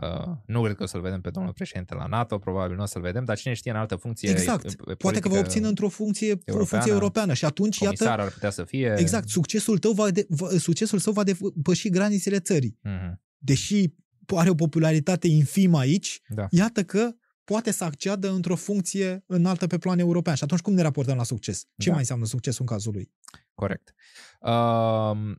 uh, 0.02 0.32
nu 0.46 0.62
cred 0.62 0.76
că 0.76 0.82
o 0.82 0.86
să-l 0.86 1.00
vedem 1.00 1.20
pe 1.20 1.30
domnul 1.30 1.52
președinte 1.52 1.94
la 1.94 2.06
NATO, 2.06 2.38
probabil 2.38 2.76
nu 2.76 2.82
o 2.82 2.86
să-l 2.86 3.02
vedem, 3.02 3.24
dar 3.24 3.36
cine 3.36 3.54
știe 3.54 3.70
în 3.70 3.76
altă 3.76 3.96
funcție 3.96 4.30
Exact. 4.30 4.74
Poate 4.96 5.20
că 5.20 5.28
va 5.28 5.38
obține 5.38 5.66
într-o 5.66 5.88
funcție, 5.88 6.28
europeană, 6.28 6.62
o 6.62 6.64
funcție 6.64 6.92
europeană 6.92 7.32
și 7.32 7.44
atunci, 7.44 7.78
iată... 7.78 8.08
ar 8.08 8.30
putea 8.30 8.50
să 8.50 8.64
fie... 8.64 8.94
Exact. 8.98 9.28
Succesul 9.28 9.78
tău 9.78 9.92
va, 9.92 10.10
de, 10.10 10.26
va, 10.28 10.48
succesul 10.58 10.98
său 10.98 11.12
va 11.12 11.22
depăși 11.22 11.88
granițele 11.88 12.40
țării. 12.40 12.78
Uh-huh. 12.88 13.12
Deși 13.38 13.94
are 14.34 14.50
o 14.50 14.54
popularitate 14.54 15.26
infimă 15.26 15.78
aici, 15.78 16.20
da. 16.28 16.46
iată 16.50 16.84
că 16.84 17.14
poate 17.44 17.70
să 17.70 17.84
acceadă 17.84 18.30
într-o 18.30 18.56
funcție 18.56 19.24
înaltă 19.26 19.66
pe 19.66 19.78
plan 19.78 19.98
european. 19.98 20.34
Și 20.34 20.44
atunci 20.44 20.60
cum 20.60 20.72
ne 20.72 20.82
raportăm 20.82 21.16
la 21.16 21.24
succes? 21.24 21.68
Ce 21.76 21.86
da. 21.86 21.90
mai 21.90 22.00
înseamnă 22.00 22.24
succesul 22.24 22.60
în 22.60 22.66
cazul 22.66 22.92
lui? 22.92 23.12
Corect. 23.54 23.94
Uh, 24.40 25.36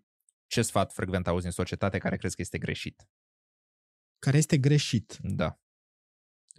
ce 0.48 0.62
sfat 0.62 0.94
frecvent 0.94 1.28
auzi 1.28 1.46
în 1.46 1.52
societate 1.52 1.98
care 1.98 2.18
crezi 2.18 2.36
că 2.36 2.42
este 2.42 2.58
greșit? 2.58 3.10
Care 4.20 4.38
este 4.38 4.58
greșit? 4.58 5.18
Da. 5.22 5.60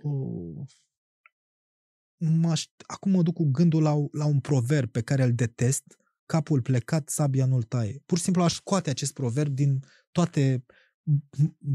Uh, 0.03 0.67
acum 2.87 3.13
mă 3.13 3.23
duc 3.23 3.35
cu 3.35 3.45
gândul 3.45 3.83
la, 3.83 3.95
la 4.13 4.25
un 4.25 4.41
proverb 4.41 4.91
pe 4.91 5.03
care 5.03 5.23
îl 5.23 5.35
detest, 5.35 5.99
capul 6.27 6.63
plecat, 6.63 7.09
sabia 7.09 7.47
nu-l 7.47 7.63
taie. 7.63 8.03
Pur 8.07 8.19
și 8.19 8.25
simplu 8.25 8.43
aș 8.43 8.55
scoate 8.55 8.91
acest 8.91 9.13
proverb 9.13 9.55
din 9.55 9.85
toate 10.13 10.65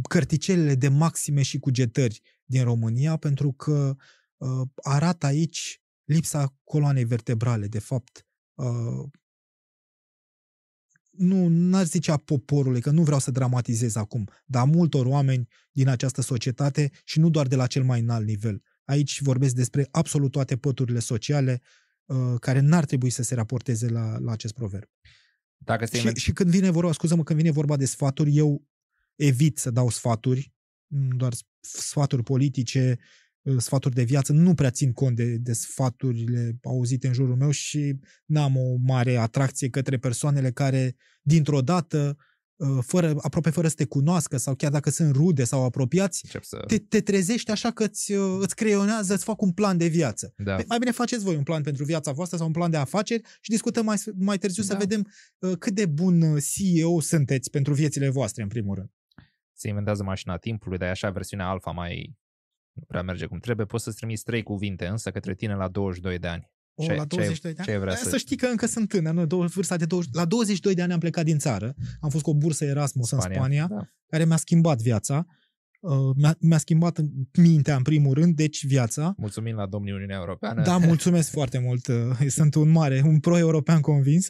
cărticelele 0.07 0.76
de 0.76 0.88
maxime 0.88 1.41
și 1.41 1.60
cugetări 1.60 2.22
din 2.45 2.64
România, 2.64 3.18
pentru 3.18 3.51
că 3.51 3.95
uh, 4.38 4.68
arată 4.76 5.26
aici 5.26 5.81
lipsa 6.03 6.55
coloanei 6.64 7.03
vertebrale, 7.03 7.68
de 7.68 7.80
fapt. 7.80 8.26
Uh, 8.53 9.10
nu 11.10 11.47
n-aș 11.47 11.85
zice 11.85 12.11
a 12.11 12.18
poporului, 12.18 12.81
că 12.81 12.91
nu 12.91 13.03
vreau 13.03 13.19
să 13.19 13.31
dramatizez 13.31 13.95
acum, 13.95 14.30
dar 14.45 14.61
a 14.61 14.65
multor 14.65 15.05
oameni 15.05 15.47
din 15.72 15.88
această 15.88 16.22
societate 16.22 16.91
și 17.03 17.19
nu 17.19 17.30
doar 17.30 17.47
de 17.47 17.55
la 17.55 17.68
cel 17.68 17.84
mai 17.84 17.99
înalt 17.99 18.26
nivel. 18.26 18.64
Aici 18.85 19.22
vorbesc 19.22 19.55
despre 19.55 19.88
absolut 19.91 20.31
toate 20.31 20.57
păturile 20.57 20.99
sociale 20.99 21.61
uh, 22.05 22.34
care 22.39 22.60
n-ar 22.60 22.85
trebui 22.85 23.10
să 23.10 23.23
se 23.23 23.35
raporteze 23.35 23.89
la, 23.89 24.18
la 24.18 24.31
acest 24.31 24.53
proverb. 24.53 24.89
Dacă 25.57 25.85
și, 25.85 26.10
și 26.15 26.31
când 26.31 26.49
vine 26.49 26.69
vorba, 26.69 26.91
scuză-mă, 26.91 27.23
când 27.23 27.39
vine 27.39 27.51
vorba 27.51 27.77
de 27.77 27.85
sfaturi, 27.85 28.35
eu 28.35 28.68
evit 29.15 29.57
să 29.57 29.72
dau 29.72 29.90
sfaturi, 29.90 30.53
doar 31.15 31.34
sfaturi 31.61 32.23
politice, 32.23 32.99
uh, 33.41 33.57
sfaturi 33.57 33.95
de 33.95 34.03
viață, 34.03 34.34
nu 34.34 34.53
prea 34.53 34.69
țin 34.69 34.94
cont 34.94 35.15
de, 35.15 35.38
de 35.38 35.53
sfaturile 35.53 36.57
auzite 36.64 37.07
în 37.07 37.14
jurul 37.14 37.35
meu 37.35 37.49
și 37.49 37.99
n-am 38.26 38.57
o 38.57 38.76
mare 38.85 39.15
atracție 39.15 39.69
către 39.69 39.98
persoanele 39.98 40.52
care, 40.52 40.95
dintr-o 41.22 41.61
dată, 41.61 42.18
uh, 42.56 42.77
fără, 42.81 43.15
aproape 43.22 43.49
fără 43.49 43.68
să 43.68 43.76
te 43.76 43.85
cunoască 43.85 44.38
sau 44.38 44.56
chiar 44.56 44.72
dacă 44.72 44.90
sunt 44.90 45.15
rude 45.15 45.44
sau 45.44 45.64
apropiați, 45.64 46.23
să... 46.41 46.64
te, 46.68 46.77
te 46.77 47.02
trezești 47.02 47.52
așa 47.52 47.72
că 47.72 47.84
îți, 47.84 48.11
uh, 48.11 48.38
îți 48.41 48.56
creionează, 48.56 49.14
îți 49.14 49.23
fac 49.23 49.41
un 49.41 49.52
plan 49.52 49.77
de 49.77 49.88
viață. 49.88 50.34
Da. 50.38 50.57
Mai 50.68 50.77
bine 50.77 50.91
faceți 50.91 51.23
voi 51.23 51.35
un 51.35 51.44
plan 51.44 51.64
pentru 51.64 51.85
viața 51.85 52.11
voastră 52.11 52.38
sau 52.38 52.45
un 52.45 52.53
plan 52.53 52.72
de 52.72 52.77
afaceri 52.77 53.22
și 53.41 53.49
discutăm 53.49 53.85
mai, 53.85 54.02
mai 54.15 54.38
târziu 54.38 54.64
da. 54.64 54.69
să 54.69 54.77
vedem 54.80 55.07
cât 55.60 55.73
de 55.73 55.85
bun 55.85 56.38
CEO 56.40 56.99
sunteți 56.99 57.49
pentru 57.49 57.73
viețile 57.73 58.10
voastre, 58.10 58.41
în 58.41 58.48
primul 58.48 58.76
rând 58.76 58.90
se 59.53 59.67
inventează 59.67 60.03
mașina 60.03 60.38
timpului, 60.38 60.77
dar 60.77 60.88
e 60.88 60.91
așa 60.91 61.09
versiunea 61.09 61.47
alfa 61.47 61.71
mai 61.71 62.17
nu 62.73 62.84
prea 62.88 63.01
merge 63.01 63.25
cum 63.25 63.39
trebuie, 63.39 63.65
poți 63.65 63.84
să-ți 63.84 63.95
trimiți 63.95 64.23
trei 64.23 64.43
cuvinte 64.43 64.88
însă 64.88 65.11
către 65.11 65.35
tine 65.35 65.55
la 65.55 65.67
22 65.67 66.19
de 66.19 66.27
ani. 66.27 66.51
O, 66.73 66.84
ce, 66.84 66.93
la 66.93 67.05
22 67.05 67.53
de 67.53 67.61
ani? 67.61 67.71
Ce 67.71 67.77
vrea 67.77 67.95
să... 67.95 68.09
să 68.09 68.17
știi 68.17 68.38
că 68.38 68.45
încă 68.45 68.65
sunt 68.65 68.89
tânăr, 68.89 69.13
nu? 69.13 69.25
vârsta 69.25 69.77
de 69.77 69.85
20... 69.85 70.13
La 70.13 70.25
22 70.25 70.73
de 70.73 70.81
ani 70.81 70.93
am 70.93 70.99
plecat 70.99 71.23
din 71.23 71.38
țară, 71.38 71.75
am 71.99 72.09
fost 72.09 72.23
cu 72.23 72.30
o 72.30 72.35
bursă 72.35 72.65
Erasmus 72.65 73.07
Spania, 73.07 73.27
în 73.27 73.34
Spania, 73.34 73.67
da. 73.67 73.88
care 74.07 74.25
mi-a 74.25 74.38
schimbat 74.38 74.81
viața, 74.81 75.25
uh, 75.80 76.15
mi-a, 76.15 76.35
mi-a 76.39 76.57
schimbat 76.57 76.99
mintea 77.38 77.75
în 77.75 77.81
primul 77.81 78.13
rând, 78.13 78.35
deci 78.35 78.65
viața. 78.65 79.13
Mulțumim 79.17 79.55
la 79.55 79.65
domnul 79.65 79.93
Uniunea 79.93 80.17
Europeană. 80.17 80.61
Da, 80.61 80.77
mulțumesc 80.77 81.31
foarte 81.31 81.57
mult, 81.57 81.88
uh, 81.88 82.27
sunt 82.27 82.55
un 82.55 82.69
mare, 82.69 83.01
un 83.05 83.19
pro-european 83.19 83.81
convins. 83.81 84.30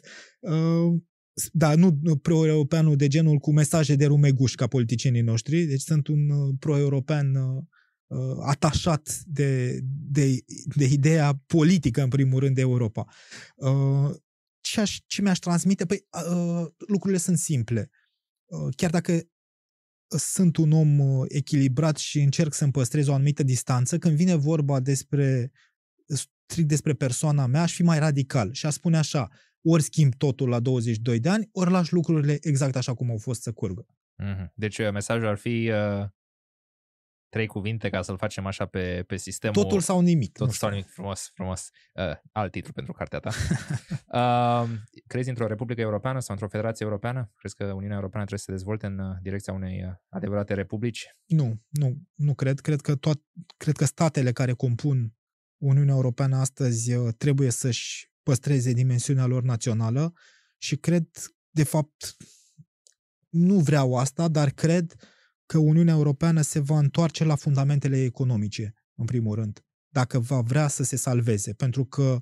Uh, 1.34 1.44
da, 1.52 1.74
nu 1.74 2.16
pro-europeanul 2.22 2.96
de 2.96 3.08
genul 3.08 3.38
cu 3.38 3.52
mesaje 3.52 3.94
de 3.94 4.06
rumeguș 4.06 4.54
ca 4.54 4.66
politicienii 4.66 5.20
noștri, 5.20 5.64
deci 5.64 5.80
sunt 5.80 6.06
un 6.06 6.30
uh, 6.30 6.54
pro-european 6.58 7.34
uh, 7.34 7.62
uh, 8.06 8.36
atașat 8.40 9.22
de, 9.24 9.80
de, 10.10 10.44
de 10.74 10.84
ideea 10.84 11.42
politică, 11.46 12.02
în 12.02 12.08
primul 12.08 12.40
rând, 12.40 12.54
de 12.54 12.60
Europa. 12.60 13.04
Uh, 13.54 14.10
ce, 14.60 14.80
aș, 14.80 14.98
ce 15.06 15.22
mi-aș 15.22 15.38
transmite? 15.38 15.86
Păi, 15.86 16.06
uh, 16.30 16.66
lucrurile 16.86 17.18
sunt 17.18 17.38
simple. 17.38 17.90
Uh, 18.44 18.74
chiar 18.76 18.90
dacă 18.90 19.22
sunt 20.06 20.56
un 20.56 20.72
om 20.72 20.98
uh, 20.98 21.24
echilibrat 21.28 21.96
și 21.96 22.20
încerc 22.20 22.52
să-mi 22.52 22.72
păstrez 22.72 23.06
o 23.06 23.14
anumită 23.14 23.42
distanță, 23.42 23.98
când 23.98 24.16
vine 24.16 24.34
vorba 24.34 24.80
despre 24.80 25.52
strict 26.06 26.68
despre 26.68 26.92
persoana 26.92 27.46
mea, 27.46 27.62
aș 27.62 27.74
fi 27.74 27.82
mai 27.82 27.98
radical 27.98 28.52
și 28.52 28.66
aș 28.66 28.72
spune 28.72 28.96
așa, 28.96 29.30
ori 29.64 29.82
schimb 29.82 30.14
totul 30.14 30.48
la 30.48 30.60
22 30.60 31.20
de 31.20 31.28
ani, 31.28 31.48
ori 31.52 31.70
lași 31.70 31.92
lucrurile 31.92 32.38
exact 32.40 32.76
așa 32.76 32.94
cum 32.94 33.10
au 33.10 33.18
fost 33.18 33.42
să 33.42 33.52
curgă. 33.52 33.86
Mm-hmm. 34.22 34.52
Deci 34.54 34.78
uh, 34.78 34.90
mesajul 34.92 35.26
ar 35.26 35.36
fi 35.36 35.70
uh, 35.70 36.06
trei 37.34 37.46
cuvinte 37.46 37.90
ca 37.90 38.02
să-l 38.02 38.16
facem 38.16 38.46
așa 38.46 38.66
pe, 38.66 39.04
pe 39.06 39.16
sistemul... 39.16 39.62
Totul 39.62 39.80
sau 39.80 40.00
nimic. 40.00 40.32
Totul 40.32 40.52
sau 40.52 40.70
nimic, 40.70 40.86
frumos, 40.86 41.30
frumos. 41.34 41.70
Uh, 41.94 42.16
alt 42.32 42.50
titlu 42.50 42.72
pentru 42.72 42.92
cartea 42.92 43.18
ta. 43.18 43.30
uh, 44.62 44.70
crezi 45.12 45.28
într-o 45.28 45.46
Republică 45.46 45.80
Europeană 45.80 46.20
sau 46.20 46.34
într-o 46.34 46.48
Federație 46.48 46.86
Europeană? 46.86 47.32
Crezi 47.36 47.54
că 47.54 47.64
Uniunea 47.64 47.96
Europeană 47.96 48.26
trebuie 48.26 48.38
să 48.38 48.44
se 48.44 48.52
dezvolte 48.52 48.86
în 48.86 48.98
uh, 48.98 49.16
direcția 49.22 49.52
unei 49.52 49.84
uh, 49.84 49.92
adevărate 50.08 50.54
republici? 50.54 51.06
Nu, 51.24 51.62
nu, 51.68 51.96
nu 52.14 52.34
cred. 52.34 52.60
Cred 52.60 52.80
că, 52.80 52.94
toat, 52.94 53.20
cred 53.56 53.76
că 53.76 53.84
statele 53.84 54.32
care 54.32 54.52
compun 54.52 55.14
Uniunea 55.62 55.94
Europeană 55.94 56.36
astăzi 56.36 56.92
trebuie 57.16 57.50
să-și 57.50 58.12
păstreze 58.24 58.72
dimensiunea 58.72 59.26
lor 59.26 59.42
națională 59.42 60.12
și 60.56 60.76
cred, 60.76 61.08
de 61.50 61.62
fapt, 61.62 62.16
nu 63.28 63.58
vreau 63.58 63.96
asta, 63.96 64.28
dar 64.28 64.50
cred 64.50 64.94
că 65.46 65.58
Uniunea 65.58 65.94
Europeană 65.94 66.40
se 66.40 66.58
va 66.58 66.78
întoarce 66.78 67.24
la 67.24 67.34
fundamentele 67.34 68.02
economice, 68.02 68.74
în 68.94 69.04
primul 69.04 69.34
rând, 69.34 69.64
dacă 69.88 70.18
va 70.18 70.40
vrea 70.40 70.68
să 70.68 70.82
se 70.82 70.96
salveze, 70.96 71.52
pentru 71.52 71.84
că 71.84 72.20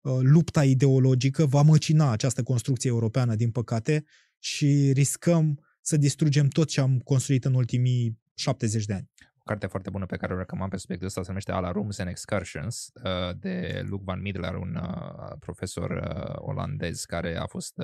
uh, 0.00 0.18
lupta 0.20 0.64
ideologică 0.64 1.46
va 1.46 1.62
măcina 1.62 2.10
această 2.10 2.42
construcție 2.42 2.90
europeană, 2.90 3.34
din 3.34 3.50
păcate, 3.50 4.04
și 4.38 4.90
riscăm 4.92 5.64
să 5.80 5.96
distrugem 5.96 6.48
tot 6.48 6.68
ce 6.68 6.80
am 6.80 6.98
construit 6.98 7.44
în 7.44 7.54
ultimii 7.54 8.18
70 8.34 8.84
de 8.84 8.92
ani 8.92 9.10
o 9.42 9.44
carte 9.44 9.66
foarte 9.66 9.90
bună 9.90 10.06
pe 10.06 10.16
care 10.16 10.34
o 10.34 10.36
recomand 10.36 10.70
pe 10.70 10.76
subiectul 10.76 11.08
ăsta 11.08 11.20
se 11.20 11.26
numește 11.28 11.52
Ala 11.52 11.70
Rooms 11.70 11.98
and 11.98 12.08
Excursions 12.08 12.92
uh, 13.04 13.36
de 13.38 13.84
Luc 13.88 14.02
van 14.02 14.20
Middelaar, 14.20 14.54
un 14.54 14.74
uh, 14.74 15.36
profesor 15.40 15.90
uh, 15.90 16.34
olandez 16.36 17.04
care 17.04 17.36
a 17.36 17.46
fost 17.46 17.74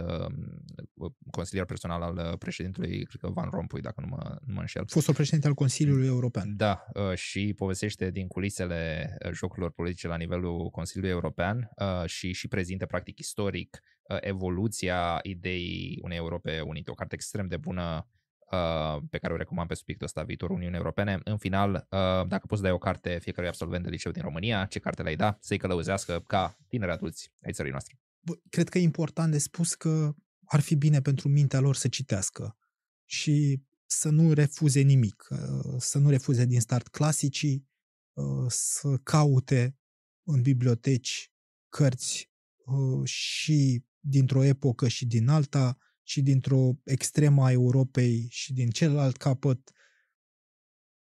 consilier 1.30 1.66
personal 1.66 2.02
al 2.02 2.36
președintelui, 2.38 3.04
cred 3.04 3.20
că 3.20 3.28
Van 3.28 3.48
Rompuy, 3.50 3.80
dacă 3.80 4.00
nu 4.00 4.06
mă, 4.06 4.36
nu 4.44 4.54
mă 4.54 4.60
înșel. 4.60 4.84
Fostul 4.86 5.14
președinte 5.14 5.46
al 5.46 5.54
Consiliului 5.54 6.06
European. 6.06 6.56
Da, 6.56 6.84
și 7.14 7.54
povestește 7.56 8.10
din 8.10 8.26
culisele 8.26 9.16
jocurilor 9.32 9.70
politice 9.70 10.08
la 10.08 10.16
nivelul 10.16 10.70
Consiliului 10.70 11.14
European 11.14 11.70
și 12.04 12.32
și 12.32 12.48
prezintă 12.48 12.86
practic 12.86 13.18
istoric 13.18 13.82
evoluția 14.20 15.18
ideii 15.22 15.98
unei 16.02 16.16
Europe 16.16 16.60
unite. 16.60 16.90
O 16.90 16.94
carte 16.94 17.14
extrem 17.14 17.46
de 17.46 17.56
bună 17.56 18.06
uh, 18.50 19.02
pe 19.10 19.18
care 19.18 19.32
o 19.32 19.36
recomand 19.36 19.68
pe 19.68 19.74
subiectul 19.74 20.06
ăsta, 20.06 20.22
viitorul 20.22 20.56
Uniunii 20.56 20.76
Europene. 20.76 21.20
În 21.24 21.36
final, 21.36 21.70
uh, 21.74 22.26
dacă 22.26 22.46
poți 22.46 22.60
să 22.60 22.66
dai 22.66 22.72
o 22.72 22.78
carte 22.78 23.18
fiecărui 23.18 23.48
absolvent 23.48 23.84
de 23.84 23.90
liceu 23.90 24.12
din 24.12 24.22
România, 24.22 24.64
ce 24.64 24.78
carte 24.78 25.02
le-ai 25.02 25.16
da? 25.16 25.36
Să-i 25.40 25.58
călăuzească 25.58 26.22
ca 26.26 26.56
tineri 26.68 26.92
adulți 26.92 27.32
ai 27.42 27.52
țării 27.52 27.70
noastre. 27.70 27.98
Bă, 28.20 28.32
cred 28.50 28.68
că 28.68 28.78
e 28.78 28.82
important 28.82 29.32
de 29.32 29.38
spus 29.38 29.74
că 29.74 30.14
ar 30.44 30.60
fi 30.60 30.74
bine 30.74 31.00
pentru 31.00 31.28
mintea 31.28 31.60
lor 31.60 31.74
să 31.74 31.88
citească 31.88 32.56
și 33.04 33.62
să 33.86 34.08
nu 34.08 34.32
refuze 34.32 34.80
nimic, 34.80 35.28
uh, 35.30 35.74
să 35.78 35.98
nu 35.98 36.08
refuze 36.08 36.44
din 36.44 36.60
start 36.60 36.88
clasicii, 36.88 37.68
uh, 38.12 38.46
să 38.48 38.96
caute 39.02 39.78
în 40.22 40.42
biblioteci 40.42 41.32
cărți 41.68 42.30
uh, 42.64 43.08
și 43.08 43.84
dintr-o 44.00 44.42
epocă 44.42 44.88
și 44.88 45.06
din 45.06 45.28
alta, 45.28 45.78
și 46.08 46.22
dintr-o 46.22 46.80
extremă 46.84 47.44
a 47.44 47.52
Europei 47.52 48.26
și 48.30 48.52
din 48.52 48.70
celălalt 48.70 49.16
capăt. 49.16 49.72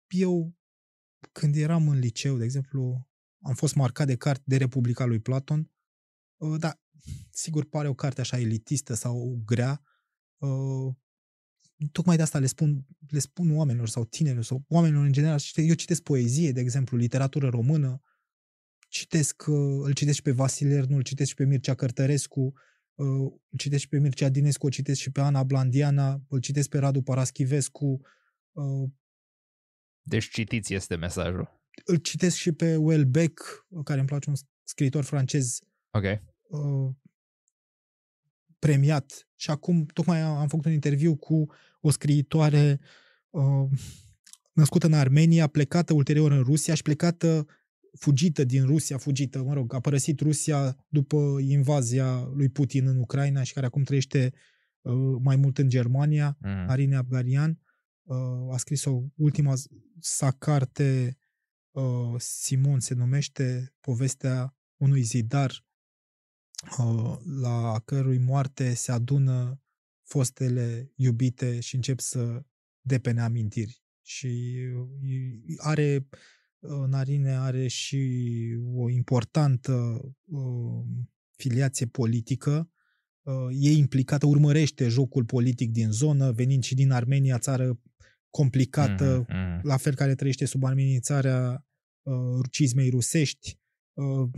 Eu, 0.08 0.56
când 1.32 1.56
eram 1.56 1.88
în 1.88 2.00
liceu, 2.00 2.38
de 2.38 2.44
exemplu, 2.44 3.10
am 3.42 3.54
fost 3.54 3.76
marcat 3.76 4.08
de 4.08 4.16
carte 4.16 4.44
de 4.46 4.58
Republica 4.58 5.06
lui 5.06 5.20
Platon, 5.20 5.72
uh, 6.38 6.60
dar 6.60 6.82
sigur 7.32 7.66
pare 7.66 7.88
o 7.88 7.94
carte 7.94 8.22
așa 8.22 8.40
elitistă 8.40 8.94
sau 8.94 9.42
grea, 9.46 9.82
uh, 10.38 10.96
tocmai 11.92 12.16
de 12.16 12.22
asta 12.22 12.40
le 12.40 12.46
spun, 12.46 12.86
le 13.08 13.20
spun 13.20 13.56
oamenilor 13.56 13.90
sau 13.90 14.06
tinerilor 14.06 14.44
sau 14.44 14.66
oamenilor 14.68 15.06
în 15.06 15.12
general. 15.12 15.40
Eu 15.56 15.74
citesc 15.74 16.02
poezie, 16.02 16.52
de 16.52 16.60
exemplu, 16.60 16.98
literatură 16.98 17.50
română, 17.50 18.02
citesc, 18.88 19.44
uh, 19.48 19.82
îl 19.84 19.94
citesc 19.94 20.16
și 20.16 20.22
pe 20.22 20.32
Vasilernu, 20.32 20.96
îl 20.96 21.04
citesc 21.04 21.30
și 21.30 21.36
pe 21.36 21.46
Mircea 21.46 21.76
Cărtărescu, 21.76 22.42
uh, 22.42 22.54
îl 22.98 23.41
citesc 23.57 23.82
și 23.82 23.90
pe 23.90 23.99
Mircea 23.99 24.30
Dinescu, 24.30 24.65
îl 24.65 24.72
citesc 24.72 24.99
și 24.99 25.11
pe 25.11 25.22
Ana 25.22 25.44
Blandiana, 25.44 26.22
îl 26.28 26.40
citesc 26.40 26.69
pe 26.69 26.78
Radu 26.78 27.02
Paraschivescu. 27.02 28.02
Uh, 28.52 28.90
deci 30.02 30.30
citiți 30.30 30.74
este 30.74 30.95
mesajul. 30.95 31.61
Îl 31.86 31.95
citesc 31.95 32.36
și 32.36 32.52
pe 32.52 32.76
Welbeck, 32.76 33.68
care 33.84 33.99
îmi 33.99 34.07
place 34.07 34.30
un 34.30 34.36
scriitor 34.64 35.03
francez. 35.03 35.60
Ok. 35.91 36.03
Premiat. 38.60 39.28
Și 39.36 39.49
acum 39.49 39.86
tocmai 39.86 40.22
am 40.22 40.48
făcut 40.48 40.65
un 40.65 40.72
interviu 40.72 41.15
cu 41.15 41.52
o 41.82 41.90
scriitoare 41.90 42.80
născută 44.53 44.86
în 44.86 44.94
Armenia, 44.94 45.48
plecată 45.48 45.94
ulterior 45.94 46.32
în 46.32 46.44
Rusia 46.44 46.74
și 46.74 46.82
plecată 46.82 47.48
fugită 47.99 48.44
din 48.44 48.65
Rusia, 48.65 48.98
fugită, 48.98 49.44
mă 49.44 49.53
rog, 49.53 49.74
a 49.74 49.80
părăsit 49.80 50.19
Rusia 50.19 50.86
după 50.88 51.38
invazia 51.41 52.30
lui 52.34 52.49
Putin 52.49 52.88
în 52.88 52.98
Ucraina 52.98 53.44
și 53.44 53.53
care 53.53 53.65
acum 53.65 53.84
trăiește 53.84 54.34
uh, 54.82 54.94
mai 55.22 55.36
mult 55.36 55.57
în 55.57 55.69
Germania, 55.69 56.38
mm. 56.40 56.69
Arine 56.69 56.95
Abgarian. 56.95 57.60
Uh, 58.03 58.53
a 58.53 58.57
scris 58.57 58.86
o 58.86 59.02
ultima 59.15 59.53
sa 59.99 60.32
carte, 60.32 61.18
uh, 61.72 62.15
Simon 62.18 62.80
se 62.80 62.94
numește, 62.94 63.76
povestea 63.80 64.57
unui 64.78 65.02
zidar 65.02 65.65
uh, 66.80 67.18
la 67.41 67.82
cărui 67.86 68.18
moarte 68.18 68.74
se 68.74 68.91
adună 68.91 69.61
fostele 70.03 70.91
iubite 70.95 71.60
și 71.60 71.76
încep 71.76 71.99
să 71.99 72.45
depene 72.82 73.22
amintiri. 73.22 73.84
Și 74.02 74.57
uh, 74.76 75.56
are 75.57 76.07
Narine 76.88 77.38
are 77.38 77.68
și 77.68 78.00
o 78.74 78.90
importantă 78.90 80.02
uh, 80.24 80.86
filiație 81.36 81.86
politică. 81.86 82.70
Uh, 83.22 83.48
e 83.60 83.72
implicată, 83.72 84.26
urmărește 84.26 84.88
jocul 84.88 85.26
politic 85.26 85.72
din 85.72 85.92
zonă, 85.92 86.32
venind 86.32 86.64
și 86.64 86.76
din 86.76 86.92
Armenia, 86.92 87.40
țară 87.40 87.80
complicată, 88.30 89.26
mm-hmm. 89.26 89.62
la 89.62 89.78
fel 89.78 89.96
care 89.96 90.16
trăiește 90.16 90.46
sub 90.46 90.64
amenințarea 90.64 91.66
uh, 92.02 92.46
cizmei 92.52 92.90
rusești. 92.90 93.60
Uh, 93.94 94.30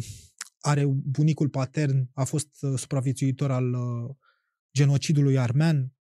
are 0.60 0.86
bunicul 0.86 1.50
patern, 1.50 2.10
a 2.14 2.24
fost 2.24 2.50
uh, 2.62 2.74
supraviețuitor 2.78 3.52
al 3.52 3.74
uh, 3.74 4.16
genocidului 4.72 5.38
armean, 5.38 5.78
Uh, 5.78 5.99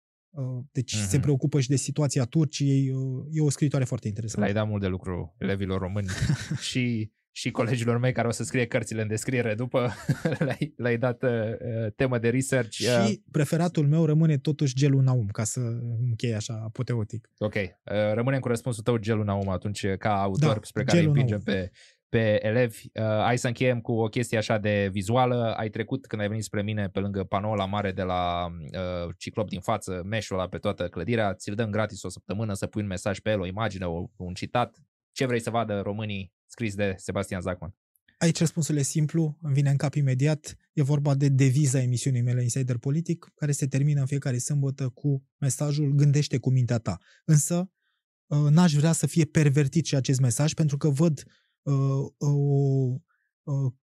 deci 0.72 0.96
uh-huh. 0.96 1.08
se 1.08 1.20
preocupă 1.20 1.60
și 1.60 1.68
de 1.68 1.76
situația 1.76 2.24
Turciei. 2.24 2.90
Uh, 2.90 3.24
e 3.30 3.40
o 3.40 3.50
scritoare 3.50 3.84
foarte 3.84 4.08
interesantă. 4.08 4.40
Le-ai 4.40 4.62
dat 4.62 4.68
mult 4.68 4.82
de 4.82 4.88
lucru 4.88 5.34
elevilor 5.38 5.80
români 5.80 6.06
și, 6.68 7.10
și 7.30 7.50
colegilor 7.50 7.98
mei 7.98 8.12
care 8.12 8.28
o 8.28 8.30
să 8.30 8.44
scrie 8.44 8.66
cărțile 8.66 9.02
în 9.02 9.08
descriere 9.08 9.54
după. 9.54 9.92
le-ai, 10.46 10.72
le-ai 10.76 10.98
dat 10.98 11.22
uh, 11.22 11.30
temă 11.96 12.18
de 12.18 12.28
research. 12.28 12.72
Și 12.72 13.22
preferatul 13.30 13.88
meu 13.88 14.04
rămâne 14.04 14.38
totuși 14.38 14.74
gelul 14.74 15.02
Naum, 15.02 15.26
ca 15.26 15.44
să 15.44 15.60
închei 16.08 16.34
așa 16.34 16.62
apoteotic. 16.64 17.30
Ok. 17.38 17.54
Uh, 17.54 17.62
rămânem 18.14 18.40
cu 18.40 18.48
răspunsul 18.48 18.82
tău 18.82 18.96
gelul 18.96 19.24
Naum 19.24 19.48
atunci 19.48 19.86
ca 19.98 20.22
autor 20.22 20.54
da, 20.54 20.60
spre 20.62 20.84
care 20.84 20.98
îi 20.98 21.06
împingem 21.06 21.40
pe 21.40 21.70
pe 22.08 22.46
elevi. 22.46 22.84
Uh, 22.94 23.02
hai 23.02 23.38
să 23.38 23.46
încheiem 23.46 23.80
cu 23.80 23.92
o 23.92 24.08
chestie 24.08 24.38
așa 24.38 24.58
de 24.58 24.88
vizuală. 24.92 25.54
Ai 25.56 25.68
trecut 25.68 26.06
când 26.06 26.22
ai 26.22 26.28
venit 26.28 26.44
spre 26.44 26.62
mine 26.62 26.88
pe 26.88 27.00
lângă 27.00 27.24
panoul 27.24 27.56
la 27.56 27.64
mare 27.64 27.92
de 27.92 28.02
la 28.02 28.46
uh, 28.46 29.14
Ciclop 29.16 29.48
din 29.48 29.60
față, 29.60 30.02
meșul 30.04 30.38
ăla 30.38 30.48
pe 30.48 30.58
toată 30.58 30.88
clădirea. 30.88 31.34
Ți-l 31.34 31.54
dăm 31.54 31.70
gratis 31.70 32.02
o 32.02 32.08
săptămână 32.08 32.54
să 32.54 32.66
pui 32.66 32.82
un 32.82 32.88
mesaj 32.88 33.18
pe 33.18 33.30
el, 33.30 33.40
o 33.40 33.46
imagine, 33.46 33.84
o, 33.84 34.04
un 34.16 34.34
citat. 34.34 34.82
Ce 35.12 35.26
vrei 35.26 35.40
să 35.40 35.50
vadă 35.50 35.80
românii 35.80 36.32
scris 36.46 36.74
de 36.74 36.94
Sebastian 36.96 37.40
Zacman? 37.40 37.74
Aici 38.18 38.38
răspunsul 38.38 38.76
e 38.76 38.82
simplu, 38.82 39.38
îmi 39.42 39.54
vine 39.54 39.70
în 39.70 39.76
cap 39.76 39.94
imediat. 39.94 40.56
E 40.72 40.82
vorba 40.82 41.14
de 41.14 41.28
deviza 41.28 41.80
emisiunii 41.80 42.20
mele 42.22 42.42
Insider 42.42 42.78
Politic, 42.78 43.32
care 43.34 43.52
se 43.52 43.66
termină 43.66 44.00
în 44.00 44.06
fiecare 44.06 44.38
sâmbătă 44.38 44.88
cu 44.88 45.22
mesajul 45.38 45.92
Gândește 45.92 46.38
cu 46.38 46.50
mintea 46.50 46.78
ta. 46.78 46.98
Însă, 47.24 47.70
uh, 48.26 48.50
n-aș 48.50 48.72
vrea 48.72 48.92
să 48.92 49.06
fie 49.06 49.24
pervertit 49.24 49.86
și 49.86 49.94
acest 49.94 50.20
mesaj, 50.20 50.52
pentru 50.52 50.76
că 50.76 50.88
văd 50.88 51.22
Uh, 51.22 51.47
o 52.18 53.00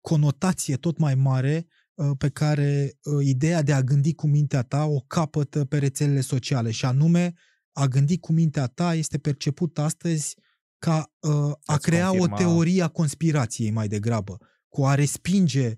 conotație 0.00 0.76
tot 0.76 0.98
mai 0.98 1.14
mare 1.14 1.66
uh, 1.94 2.10
pe 2.18 2.28
care 2.28 2.98
uh, 3.02 3.26
ideea 3.26 3.62
de 3.62 3.72
a 3.72 3.82
gândi 3.82 4.14
cu 4.14 4.26
mintea 4.26 4.62
ta 4.62 4.84
o 4.84 5.00
capătă 5.00 5.64
pe 5.64 5.78
rețelele 5.78 6.20
sociale 6.20 6.70
și 6.70 6.84
anume 6.84 7.34
a 7.72 7.86
gândi 7.86 8.18
cu 8.18 8.32
mintea 8.32 8.66
ta 8.66 8.94
este 8.94 9.18
perceput 9.18 9.78
astăzi 9.78 10.36
ca 10.78 11.12
a 11.64 11.76
crea 11.76 12.08
confirma... 12.08 12.34
o 12.34 12.38
teorie 12.38 12.82
a 12.82 12.88
conspirației 12.88 13.70
mai 13.70 13.88
degrabă, 13.88 14.38
cu 14.68 14.86
a 14.86 14.94
respinge 14.94 15.76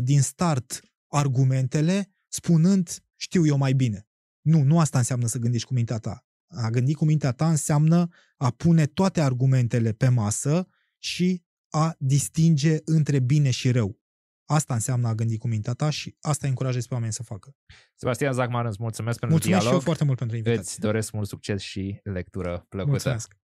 din 0.00 0.20
start 0.20 0.80
argumentele 1.08 2.10
spunând 2.28 3.04
știu 3.16 3.46
eu 3.46 3.56
mai 3.56 3.72
bine. 3.72 4.08
Nu, 4.40 4.62
nu 4.62 4.78
asta 4.78 4.98
înseamnă 4.98 5.26
să 5.26 5.38
gândești 5.38 5.66
cu 5.66 5.74
mintea 5.74 5.98
ta. 5.98 6.26
A 6.46 6.70
gândi 6.70 6.94
cu 6.94 7.04
mintea 7.04 7.32
ta 7.32 7.48
înseamnă 7.48 8.08
a 8.36 8.50
pune 8.50 8.86
toate 8.86 9.20
argumentele 9.20 9.92
pe 9.92 10.08
masă 10.08 10.68
și 11.04 11.42
a 11.70 11.94
distinge 11.98 12.76
între 12.84 13.18
bine 13.18 13.50
și 13.50 13.70
rău. 13.70 14.00
Asta 14.44 14.74
înseamnă 14.74 15.08
a 15.08 15.14
gândi 15.14 15.38
cu 15.38 15.48
mintea 15.48 15.72
ta 15.72 15.90
și 15.90 16.16
asta 16.20 16.46
încurajez 16.46 16.86
pe 16.86 16.94
oameni 16.94 17.12
să 17.12 17.22
facă. 17.22 17.56
Sebastian 17.94 18.32
Zagman, 18.32 18.66
îți 18.66 18.76
mulțumesc 18.80 19.18
pentru 19.18 19.36
mulțumesc 19.36 19.60
dialog. 19.62 19.62
Mulțumesc 19.62 19.66
și 19.66 19.74
eu 19.74 19.80
foarte 19.80 20.04
mult 20.04 20.18
pentru 20.18 20.36
invitație. 20.36 20.60
Îți 20.60 20.80
doresc 20.80 21.12
mult 21.12 21.28
succes 21.28 21.62
și 21.62 22.00
lectură 22.02 22.66
plăcută. 22.68 22.90
Mulțumesc. 22.90 23.36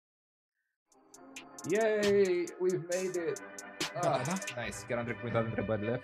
Yay, 1.70 2.44
we've 2.64 2.84
made 2.92 3.18
it! 3.30 3.38
Ah, 3.94 4.02
da, 4.02 4.22
da. 4.26 4.62
Nice, 4.62 4.76
chiar 4.88 4.98
am 4.98 5.04
trecut 5.04 5.30
toate 5.30 5.46
întrebările. 5.46 6.00